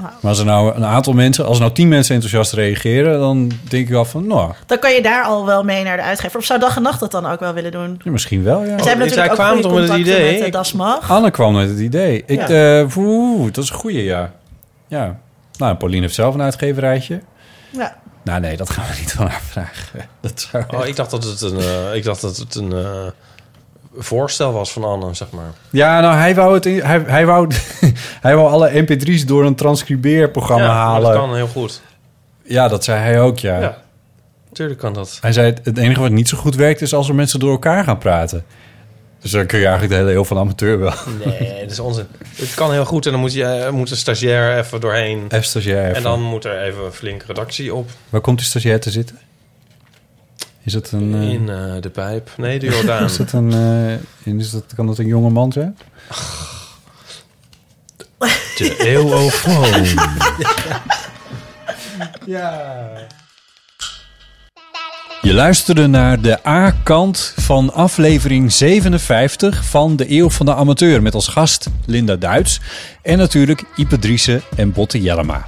Maar 0.00 0.10
als 0.30 0.38
er 0.38 0.44
nou 0.44 0.74
een 0.74 0.84
aantal 0.84 1.12
mensen, 1.12 1.44
als 1.46 1.56
er 1.56 1.62
nou 1.62 1.74
tien 1.74 1.88
mensen 1.88 2.14
enthousiast 2.14 2.52
reageren, 2.52 3.18
dan 3.18 3.50
denk 3.68 3.88
ik 3.88 3.94
al 3.94 4.04
van, 4.04 4.26
nou, 4.26 4.52
Dan 4.66 4.78
kan 4.78 4.92
je 4.92 5.02
daar 5.02 5.24
al 5.24 5.46
wel 5.46 5.64
mee 5.64 5.84
naar 5.84 5.96
de 5.96 6.02
uitgever. 6.02 6.38
Of 6.38 6.44
zou 6.44 6.60
dag 6.60 6.76
en 6.76 6.82
nacht 6.82 7.00
dat 7.00 7.10
dan 7.10 7.26
ook 7.26 7.40
wel 7.40 7.52
willen 7.52 7.70
doen? 7.72 8.00
ja, 8.04 8.10
misschien 8.10 8.42
wel, 8.42 8.64
ja. 8.64 8.78
Ze 8.82 8.88
hebben 8.88 9.08
zij 9.08 9.16
natuurlijk 9.26 9.40
ook 9.40 9.46
goede 9.46 9.62
toch 9.62 9.72
met 9.80 9.88
het 9.88 9.98
idee? 9.98 10.38
met 10.38 10.46
uh, 10.46 10.52
Das 10.52 10.72
Mag. 10.72 11.10
Anne 11.10 11.30
kwam 11.30 11.54
met 11.54 11.68
het 11.68 11.78
idee. 11.78 12.22
Ik, 12.26 12.48
Ja. 12.48 12.80
eh, 12.80 12.96
oeh, 12.96 13.52
dat 13.52 13.64
is 13.64 13.70
een 13.70 13.76
goeie, 13.76 14.04
ja. 14.04 14.32
Ja. 14.86 15.18
Nou, 15.56 15.74
Pauline 15.76 16.00
heeft 16.02 16.14
zelf 16.14 16.34
een 16.34 16.42
uitgeverijtje. 16.42 17.20
Ja. 17.70 17.96
Nou 18.22 18.40
nee, 18.40 18.56
dat 18.56 18.70
gaan 18.70 18.84
we 18.86 18.94
niet 19.00 19.12
van 19.12 19.26
haar 19.26 19.42
vragen. 19.50 20.08
Dat 20.20 20.48
zou 20.50 20.64
Oh, 20.74 20.86
ik 20.86 20.96
dacht 20.96 21.10
dat 21.10 21.24
het 21.24 21.40
een, 21.40 21.58
eh, 21.58 21.94
ik 21.94 22.04
dacht 22.04 22.20
dat 22.20 22.36
het 22.36 22.54
een 22.54 22.72
eh, 22.72 23.06
voorstel 23.98 24.52
was 24.52 24.72
van 24.72 24.84
Anne, 24.84 25.14
zeg 25.14 25.30
maar. 25.30 25.50
Ja, 25.70 26.00
nou, 26.00 26.14
hij 26.16 26.34
wou, 26.34 26.54
het 26.54 26.66
in- 26.66 26.80
hij, 26.82 27.02
hij, 27.06 27.26
wou, 27.26 27.48
hij 28.26 28.36
wou 28.36 28.48
alle 28.50 28.70
mp3's 28.82 29.26
door 29.26 29.44
een 29.44 29.54
transcribeerprogramma 29.54 30.64
ja, 30.64 30.72
halen. 30.72 31.02
dat 31.12 31.20
kan 31.20 31.34
heel 31.34 31.46
goed. 31.46 31.80
Ja, 32.42 32.68
dat 32.68 32.84
zei 32.84 33.00
hij 33.00 33.20
ook, 33.20 33.38
ja. 33.38 33.60
Ja, 33.60 33.78
tuurlijk 34.52 34.78
kan 34.80 34.92
dat. 34.92 35.18
Hij 35.20 35.32
zei, 35.32 35.54
het- 35.62 35.78
enige 35.78 36.00
wat 36.00 36.10
niet 36.10 36.28
zo 36.28 36.36
goed 36.38 36.54
werkt 36.54 36.80
is 36.80 36.94
als 36.94 37.08
er 37.08 37.14
mensen 37.14 37.40
door 37.40 37.50
elkaar 37.50 37.84
gaan 37.84 37.98
praten. 37.98 38.44
Dus 39.20 39.30
dan 39.30 39.46
kun 39.46 39.58
je 39.58 39.64
eigenlijk 39.66 39.94
de 39.94 40.00
hele 40.00 40.16
eeuw 40.16 40.24
van 40.24 40.38
amateur 40.38 40.78
wel. 40.78 40.92
Nee, 41.24 41.60
dat 41.62 41.70
is 41.70 41.78
onzin. 41.78 42.06
Het 42.36 42.54
kan 42.54 42.72
heel 42.72 42.84
goed 42.84 43.06
en 43.06 43.12
dan 43.12 43.20
moet, 43.20 43.32
je, 43.32 43.44
eh, 43.44 43.70
moet 43.70 43.90
een 43.90 43.96
stagiair 43.96 44.58
even 44.58 44.80
doorheen. 44.80 45.24
Even 45.28 45.44
stagiair. 45.44 45.84
even. 45.84 45.96
En 45.96 46.02
dan 46.02 46.22
moet 46.22 46.44
er 46.44 46.62
even 46.62 46.84
een 46.84 46.92
flinke 46.92 47.24
redactie 47.26 47.74
op 47.74 47.90
Waar 48.08 48.20
komt 48.20 48.38
die 48.38 48.46
stagiair 48.46 48.80
te 48.80 48.90
zitten? 48.90 49.18
Is 50.68 50.74
het 50.74 50.92
een... 50.92 51.14
eh, 51.14 51.32
in 51.32 51.48
eh, 51.48 51.80
de 51.80 51.90
pijp. 51.90 52.30
Nee, 52.36 52.58
de 52.58 52.66
Jordaan. 52.66 53.04
is 53.10 53.18
het 53.18 53.32
een... 53.32 53.52
eh, 54.24 54.34
is 54.34 54.50
dat, 54.50 54.64
kan 54.74 54.86
dat 54.86 54.98
een 54.98 55.06
jonge 55.06 55.30
man 55.30 55.52
zijn? 55.52 55.78
De 58.56 58.76
eeuwofoon. 58.78 59.84
Je 65.22 65.34
luisterde 65.34 65.86
naar 65.86 66.20
de 66.20 66.46
A-kant 66.46 67.32
van 67.36 67.72
aflevering 67.72 68.52
57 68.52 69.64
van 69.64 69.96
de 69.96 70.12
Eeuw 70.12 70.30
van 70.30 70.46
de 70.46 70.54
Amateur... 70.54 71.02
met 71.02 71.14
als 71.14 71.28
gast 71.28 71.68
Linda 71.86 72.16
Duits 72.16 72.60
en 73.02 73.18
natuurlijk 73.18 73.64
Ipe 73.76 73.98
Driessen 73.98 74.42
en 74.56 74.72
Botte 74.72 75.00
Jellema. 75.00 75.46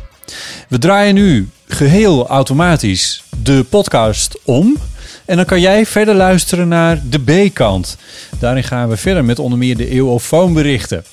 We 0.69 0.78
draaien 0.78 1.15
nu 1.15 1.48
geheel 1.69 2.27
automatisch 2.28 3.23
de 3.43 3.65
podcast 3.69 4.39
om... 4.44 4.77
En 5.24 5.36
dan 5.36 5.44
kan 5.44 5.61
jij 5.61 5.86
verder 5.86 6.15
luisteren 6.15 6.69
naar 6.69 7.01
de 7.05 7.19
B-kant. 7.19 7.97
Daarin 8.39 8.65
gaan 8.65 8.89
we 8.89 8.97
verder 8.97 9.24
met 9.24 9.39
onder 9.39 9.59
meer 9.59 9.77
de 9.77 9.89
eeuwofoonberichten. 9.89 11.05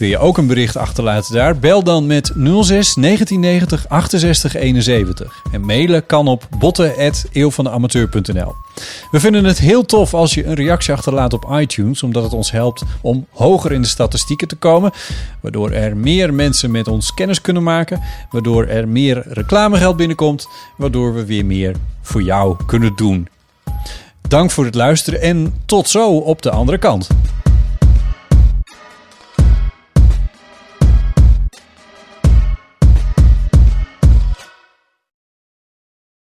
Wil 0.00 0.08
je 0.08 0.18
ook 0.18 0.38
een 0.38 0.46
bericht 0.46 0.76
achterlaten 0.76 1.34
daar? 1.34 1.58
Bel 1.58 1.82
dan 1.82 2.06
met 2.06 2.26
06 2.26 2.34
1990 2.94 3.88
68 3.88 4.54
71. 4.54 5.42
En 5.52 5.64
mailen 5.64 6.06
kan 6.06 6.28
op 6.28 6.48
botten.eeuwvandeamateur.nl 6.58 8.54
We 9.10 9.20
vinden 9.20 9.44
het 9.44 9.58
heel 9.58 9.84
tof 9.84 10.14
als 10.14 10.34
je 10.34 10.44
een 10.44 10.54
reactie 10.54 10.94
achterlaat 10.94 11.32
op 11.32 11.48
iTunes... 11.50 12.02
omdat 12.02 12.22
het 12.22 12.32
ons 12.32 12.50
helpt 12.50 12.82
om 13.00 13.26
hoger 13.30 13.72
in 13.72 13.82
de 13.82 13.88
statistieken 13.88 14.48
te 14.48 14.56
komen... 14.56 14.90
waardoor 15.40 15.70
er 15.70 15.96
meer 15.96 16.34
mensen 16.34 16.70
met 16.70 16.88
ons 16.88 17.14
kennis 17.14 17.40
kunnen 17.40 17.62
maken... 17.62 18.00
waardoor 18.30 18.66
er 18.66 18.88
meer 18.88 19.22
reclamegeld 19.28 19.96
binnenkomt... 19.96 20.48
waardoor 20.76 21.14
we 21.14 21.24
weer 21.24 21.46
meer 21.46 21.76
voor 22.02 22.22
jou 22.22 22.56
kunnen 22.66 22.92
doen. 22.96 23.28
Dank 24.28 24.50
voor 24.50 24.64
het 24.64 24.74
luisteren 24.74 25.20
en 25.20 25.54
tot 25.66 25.88
zo 25.88 26.16
op 26.16 26.42
de 26.42 26.50
andere 26.50 26.78
kant. 26.78 27.08